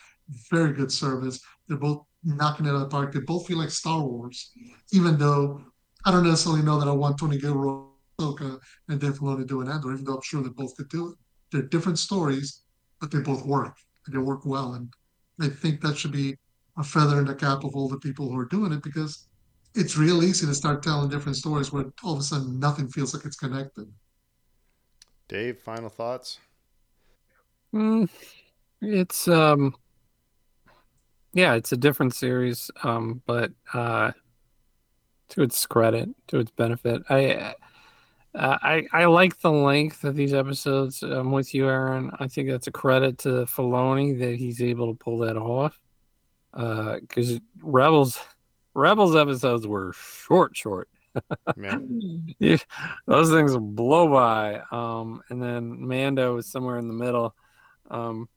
very 0.51 0.73
good 0.73 0.91
service. 0.91 1.41
They're 1.69 1.77
both 1.77 2.05
knocking 2.23 2.67
it 2.67 2.71
out 2.71 2.77
of 2.77 2.81
the 2.83 2.87
park. 2.89 3.13
They 3.13 3.21
both 3.21 3.47
feel 3.47 3.59
like 3.59 3.71
Star 3.71 4.03
Wars, 4.03 4.53
even 4.93 5.19
though 5.19 5.63
I 6.05 6.11
don't 6.11 6.25
necessarily 6.25 6.63
know 6.63 6.79
that 6.79 6.89
I 6.89 6.93
want 6.93 7.19
Tony 7.19 7.39
Gilroy, 7.39 7.85
Ahsoka, 8.19 8.59
and 8.89 9.01
Dave 9.01 9.19
Filoni 9.19 9.47
doing 9.47 9.69
Andor, 9.69 9.93
even 9.93 10.05
though 10.05 10.17
I'm 10.17 10.23
sure 10.23 10.43
they 10.43 10.51
both 10.51 10.77
could 10.77 10.89
do 10.89 11.11
it. 11.11 11.15
They're 11.53 11.63
different 11.63 11.99
stories, 11.99 12.63
but 13.01 13.11
they 13.11 13.21
both 13.21 13.45
work. 13.45 13.77
And 14.07 14.15
They 14.15 14.19
work 14.19 14.45
well, 14.45 14.75
and 14.75 14.93
I 15.41 15.49
think 15.49 15.81
that 15.81 15.97
should 15.97 16.13
be 16.13 16.37
a 16.77 16.85
feather 16.85 17.19
in 17.19 17.27
the 17.27 17.35
cap 17.35 17.65
of 17.65 17.75
all 17.75 17.89
the 17.89 17.99
people 17.99 18.29
who 18.29 18.39
are 18.39 18.47
doing 18.47 18.73
it 18.73 18.83
because 18.83 19.29
it's 19.75 19.97
real 19.97 20.23
easy 20.23 20.47
to 20.47 20.55
start 20.55 20.83
telling 20.83 21.09
different 21.09 21.37
stories 21.37 21.73
where 21.73 21.87
all 22.03 22.15
of 22.15 22.21
a 22.21 22.23
sudden 22.23 22.59
nothing 22.59 22.89
feels 22.89 23.15
like 23.15 23.25
it's 23.25 23.37
connected. 23.37 23.93
Dave, 25.29 25.59
final 25.59 25.89
thoughts? 25.89 26.39
Mm, 27.75 28.09
it's 28.81 29.27
um, 29.27 29.75
yeah, 31.33 31.55
it's 31.55 31.73
a 31.73 31.77
different 31.77 32.15
series, 32.15 32.71
um, 32.85 33.23
but 33.27 33.53
uh, 33.73 34.13
to 35.31 35.43
its 35.43 35.67
credit, 35.67 36.11
to 36.29 36.39
its 36.39 36.51
benefit, 36.51 37.03
I. 37.09 37.27
Uh, 37.33 37.53
I 38.37 38.85
I 38.93 39.05
like 39.05 39.39
the 39.39 39.53
length 39.53 40.03
of 40.03 40.17
these 40.17 40.35
episodes. 40.35 41.05
I'm 41.05 41.31
with 41.31 41.55
you, 41.55 41.69
Aaron. 41.69 42.11
I 42.19 42.27
think 42.27 42.49
that's 42.49 42.67
a 42.67 42.73
credit 42.73 43.19
to 43.19 43.47
Filoni 43.47 44.19
that 44.19 44.35
he's 44.35 44.61
able 44.61 44.93
to 44.93 44.99
pull 44.99 45.19
that 45.19 45.37
off. 45.37 45.79
Because 46.53 47.37
uh, 47.37 47.39
Rebels, 47.63 48.19
Rebels 48.75 49.15
episodes 49.17 49.67
were 49.67 49.93
short, 49.93 50.57
short. 50.57 50.89
yeah, 51.57 52.57
those 53.07 53.31
things 53.31 53.57
blow 53.57 54.09
by. 54.09 54.61
Um, 54.71 55.23
and 55.29 55.41
then 55.41 55.87
Mando 55.87 56.35
was 56.35 56.47
somewhere 56.47 56.79
in 56.79 56.89
the 56.89 56.95
middle, 56.95 57.35
um, 57.91 58.29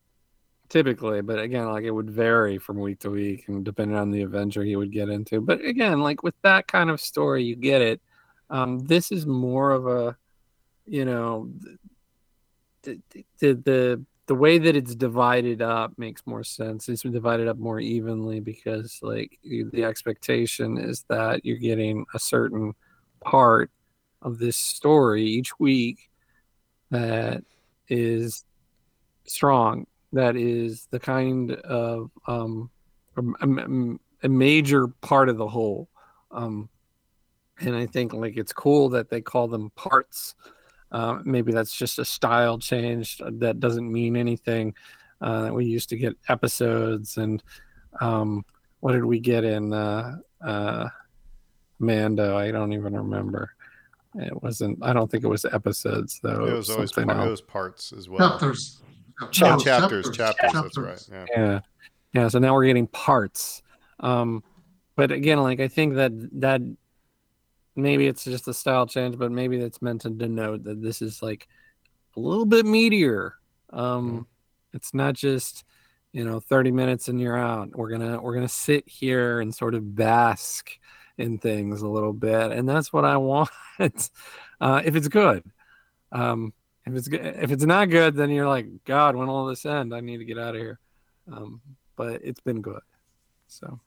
typically. 0.70 1.22
But 1.22 1.40
again, 1.40 1.66
like 1.72 1.86
it 1.86 1.92
would 1.92 2.10
vary 2.10 2.60
from 2.60 2.80
week 2.80 3.00
to 3.00 3.10
week 3.10 3.48
and 3.48 3.66
depending 3.66 3.98
on 3.98 4.12
the 4.12 4.22
adventure 4.22 4.64
he 4.64 4.76
would 4.76 4.92
get 4.92 5.10
into. 5.10 5.42
But 5.42 5.64
again, 5.64 6.02
like 6.02 6.22
with 6.22 6.36
that 6.44 6.68
kind 6.68 6.90
of 6.90 7.02
story, 7.02 7.44
you 7.44 7.56
get 7.56 7.82
it. 7.82 8.02
Um, 8.50 8.80
this 8.80 9.12
is 9.12 9.26
more 9.26 9.72
of 9.72 9.88
a, 9.88 10.16
you 10.86 11.04
know, 11.04 11.52
the, 12.84 13.00
the, 13.40 13.54
the 13.54 14.06
the 14.28 14.36
way 14.36 14.58
that 14.58 14.76
it's 14.76 14.94
divided 14.94 15.62
up 15.62 15.94
makes 15.98 16.22
more 16.26 16.44
sense. 16.44 16.90
It's 16.90 17.02
divided 17.02 17.48
up 17.48 17.58
more 17.58 17.80
evenly 17.80 18.40
because 18.40 19.00
like 19.02 19.40
the 19.44 19.84
expectation 19.84 20.78
is 20.78 21.06
that 21.10 21.46
you're 21.46 21.58
getting 21.58 22.06
a 22.14 22.20
certain 22.20 22.74
part 23.22 23.72
of 24.22 24.38
this 24.38 24.58
story 24.58 25.24
each 25.24 25.58
week 25.60 26.10
that 26.92 27.44
is 27.90 28.44
strong 29.26 29.86
that 30.14 30.36
is 30.36 30.88
the 30.90 31.00
kind 31.00 31.52
of 31.52 32.10
um, 32.28 32.70
a, 33.18 34.26
a, 34.26 34.30
major 34.30 34.88
part 34.88 35.30
of 35.30 35.38
the 35.38 35.48
whole 35.48 35.90
um, 36.32 36.70
and 37.60 37.76
i 37.76 37.86
think 37.86 38.14
like 38.14 38.38
it's 38.38 38.54
cool 38.54 38.90
that 38.90 39.10
they 39.10 39.22
call 39.22 39.48
them 39.48 39.70
parts 39.72 40.36
uh, 40.92 41.20
maybe 41.24 41.52
that's 41.52 41.76
just 41.76 42.00
a 42.00 42.06
style 42.06 42.58
change 42.58 43.22
that 43.30 43.60
doesn't 43.60 43.92
mean 43.92 44.16
anything. 44.16 44.74
Uh, 45.22 45.50
we 45.52 45.66
used 45.66 45.90
to 45.90 45.98
get 45.98 46.16
episodes, 46.30 47.18
and 47.18 47.44
um, 48.02 48.46
what 48.80 48.94
did 48.94 49.06
we 49.06 49.20
get 49.20 49.44
in 49.44 49.74
uh, 49.74 50.18
uh, 50.46 50.88
Mando? 51.80 52.38
I 52.38 52.52
don't 52.52 52.74
even 52.74 52.96
remember. 52.96 53.52
It 54.16 54.42
wasn't. 54.42 54.80
I 54.82 54.94
don't 54.94 55.10
think 55.10 55.24
it 55.24 55.28
was 55.28 55.46
episodes 55.46 56.20
though. 56.24 56.46
It 56.46 56.54
was 56.54 56.70
always 56.70 56.94
something 56.94 57.14
part, 57.14 57.28
it 57.28 57.32
was 57.32 57.42
parts 57.42 57.94
as 57.94 58.10
well. 58.10 58.30
Chapters. 58.30 58.82
Oh, 59.20 59.28
Chapters. 59.30 59.64
chapters, 59.64 60.10
chapters. 60.12 60.54
That's 60.54 60.78
right. 60.78 61.10
Yeah. 61.12 61.26
yeah 61.36 61.60
yeah 62.14 62.28
so 62.28 62.40
now 62.40 62.54
we're 62.54 62.66
getting 62.66 62.88
parts 62.88 63.62
um 64.00 64.44
but 64.96 65.12
again 65.12 65.42
like 65.42 65.60
i 65.60 65.68
think 65.68 65.96
that 65.96 66.12
that 66.40 66.62
maybe 67.78 68.08
it's 68.08 68.24
just 68.24 68.48
a 68.48 68.54
style 68.54 68.86
change 68.86 69.18
but 69.18 69.32
maybe 69.32 69.58
it's 69.58 69.82
meant 69.82 70.02
to 70.02 70.10
denote 70.10 70.64
that 70.64 70.82
this 70.82 71.02
is 71.02 71.22
like 71.22 71.48
a 72.16 72.20
little 72.20 72.46
bit 72.46 72.66
meatier. 72.66 73.32
Um 73.72 74.28
it's 74.74 74.94
not 74.94 75.14
just 75.14 75.64
you 76.14 76.24
know 76.24 76.40
30 76.40 76.72
minutes 76.72 77.08
and 77.08 77.20
you're 77.22 77.38
out. 77.38 77.76
We're 77.76 77.90
gonna 77.90 78.22
we're 78.22 78.34
gonna 78.34 78.48
sit 78.48 78.88
here 78.88 79.42
and 79.42 79.54
sort 79.54 79.76
of 79.76 79.96
bask 79.96 80.72
in 81.18 81.38
things 81.40 81.82
a 81.82 81.88
little 81.88 82.14
bit 82.14 82.52
and 82.52 82.70
that's 82.70 82.94
what 82.94 83.06
i 83.06 83.18
want. 83.32 83.50
Uh 83.80 84.82
if 84.84 84.96
it's 84.96 85.08
good 85.08 85.44
um 86.12 86.54
if 86.86 86.94
it's 86.94 87.08
good 87.08 87.26
if 87.26 87.52
it's 87.52 87.66
not 87.66 87.90
good 87.90 88.16
then 88.16 88.30
you're 88.30 88.48
like 88.48 88.68
god 88.86 89.16
when 89.16 89.28
will 89.28 89.46
this 89.48 89.66
end? 89.66 89.94
I 89.94 90.00
need 90.00 90.18
to 90.18 90.26
get 90.26 90.40
out 90.40 90.56
of 90.56 90.62
here. 90.62 90.80
Um 91.32 91.62
but 91.98 92.22
it's 92.24 92.40
been 92.40 92.62
good. 92.62 92.82
So, 93.48 93.80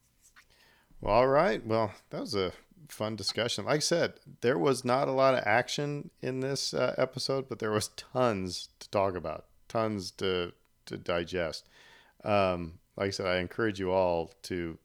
well, 1.00 1.14
all 1.14 1.28
right. 1.28 1.64
Well, 1.64 1.92
that 2.10 2.20
was 2.20 2.34
a 2.34 2.52
fun 2.88 3.16
discussion. 3.16 3.64
Like 3.64 3.76
I 3.76 3.80
said, 3.80 4.14
there 4.40 4.58
was 4.58 4.84
not 4.84 5.08
a 5.08 5.12
lot 5.12 5.34
of 5.34 5.44
action 5.46 6.10
in 6.20 6.40
this 6.40 6.74
uh, 6.74 6.94
episode, 6.98 7.48
but 7.48 7.58
there 7.58 7.70
was 7.70 7.88
tons 7.88 8.68
to 8.80 8.90
talk 8.90 9.14
about, 9.14 9.46
tons 9.68 10.10
to 10.12 10.52
to 10.86 10.96
digest. 10.96 11.68
Um, 12.24 12.78
like 12.96 13.08
I 13.08 13.10
said, 13.10 13.26
I 13.26 13.38
encourage 13.38 13.78
you 13.78 13.92
all 13.92 14.32
to, 14.42 14.76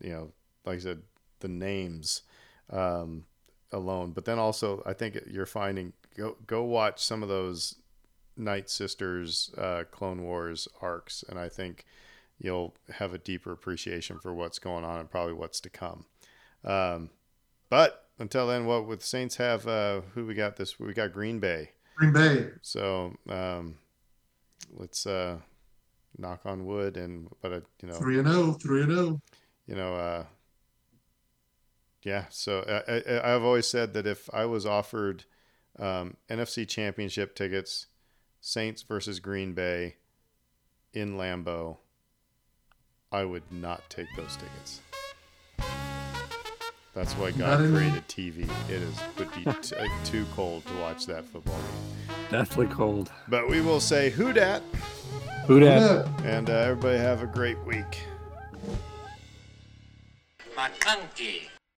you 0.00 0.10
know, 0.10 0.32
like 0.64 0.76
I 0.76 0.80
said, 0.80 1.02
the 1.40 1.48
names 1.48 2.22
um, 2.70 3.24
alone, 3.72 4.12
but 4.12 4.24
then 4.24 4.38
also 4.38 4.82
I 4.86 4.92
think 4.92 5.18
you're 5.26 5.46
finding 5.46 5.92
go 6.16 6.36
go 6.46 6.64
watch 6.64 7.02
some 7.02 7.22
of 7.22 7.28
those 7.28 7.76
Night 8.36 8.70
Sisters 8.70 9.52
uh, 9.58 9.84
Clone 9.90 10.22
Wars 10.22 10.68
arcs, 10.80 11.24
and 11.28 11.38
I 11.38 11.48
think 11.48 11.84
you'll 12.38 12.74
have 12.94 13.12
a 13.12 13.18
deeper 13.18 13.52
appreciation 13.52 14.18
for 14.18 14.32
what's 14.32 14.58
going 14.58 14.84
on 14.84 15.00
and 15.00 15.10
probably 15.10 15.32
what's 15.32 15.60
to 15.60 15.70
come. 15.70 16.04
Um, 16.64 17.10
but 17.70 18.08
until 18.18 18.46
then, 18.46 18.66
what 18.66 18.86
would 18.86 19.00
the 19.00 19.06
Saints 19.06 19.36
have? 19.36 19.66
Uh, 19.66 20.02
who 20.14 20.26
we 20.26 20.34
got 20.34 20.56
this? 20.56 20.78
We 20.78 20.92
got 20.92 21.12
Green 21.12 21.38
Bay. 21.38 21.70
Green 21.96 22.12
Bay. 22.12 22.48
So 22.62 23.14
um, 23.28 23.76
let's 24.72 25.06
uh, 25.06 25.38
knock 26.16 26.40
on 26.44 26.66
wood 26.66 26.96
and 26.96 27.28
but 27.42 27.52
uh, 27.52 27.60
you 27.82 27.88
know 27.88 27.94
three 27.94 28.18
and 28.18 28.28
zero, 28.28 28.52
three 28.52 28.82
and 28.82 28.92
zero. 28.92 29.20
You 29.66 29.74
know, 29.74 29.94
uh, 29.94 30.24
yeah. 32.02 32.24
So 32.30 32.64
I, 32.88 32.92
I, 32.94 33.34
I've 33.34 33.42
always 33.42 33.66
said 33.66 33.92
that 33.94 34.06
if 34.06 34.28
I 34.32 34.46
was 34.46 34.66
offered 34.66 35.24
um, 35.78 36.16
NFC 36.28 36.66
Championship 36.66 37.34
tickets, 37.34 37.86
Saints 38.40 38.82
versus 38.82 39.20
Green 39.20 39.52
Bay 39.52 39.96
in 40.92 41.16
Lambeau 41.16 41.78
I 43.10 43.24
would 43.24 43.50
not 43.50 43.88
take 43.88 44.06
those 44.16 44.36
tickets. 44.36 44.82
That's 46.98 47.12
why 47.12 47.30
God 47.30 47.60
created 47.60 48.08
TV. 48.08 48.42
It 48.68 48.82
is 48.82 49.00
would 49.18 49.32
be 49.32 49.44
t- 49.62 49.76
uh, 49.76 49.86
too 50.04 50.26
cold 50.34 50.66
to 50.66 50.74
watch 50.78 51.06
that 51.06 51.24
football 51.24 51.54
game. 51.54 52.16
Definitely 52.28 52.74
cold. 52.74 53.12
But 53.28 53.48
we 53.48 53.60
will 53.60 53.78
say 53.78 54.10
who 54.10 54.32
dat. 54.32 54.64
Who 55.46 55.60
dat? 55.60 56.08
And 56.24 56.50
uh, 56.50 56.54
everybody 56.54 56.98
have 56.98 57.22
a 57.22 57.26
great 57.28 57.56
week. 57.64 58.00
McConkey. 60.56 61.42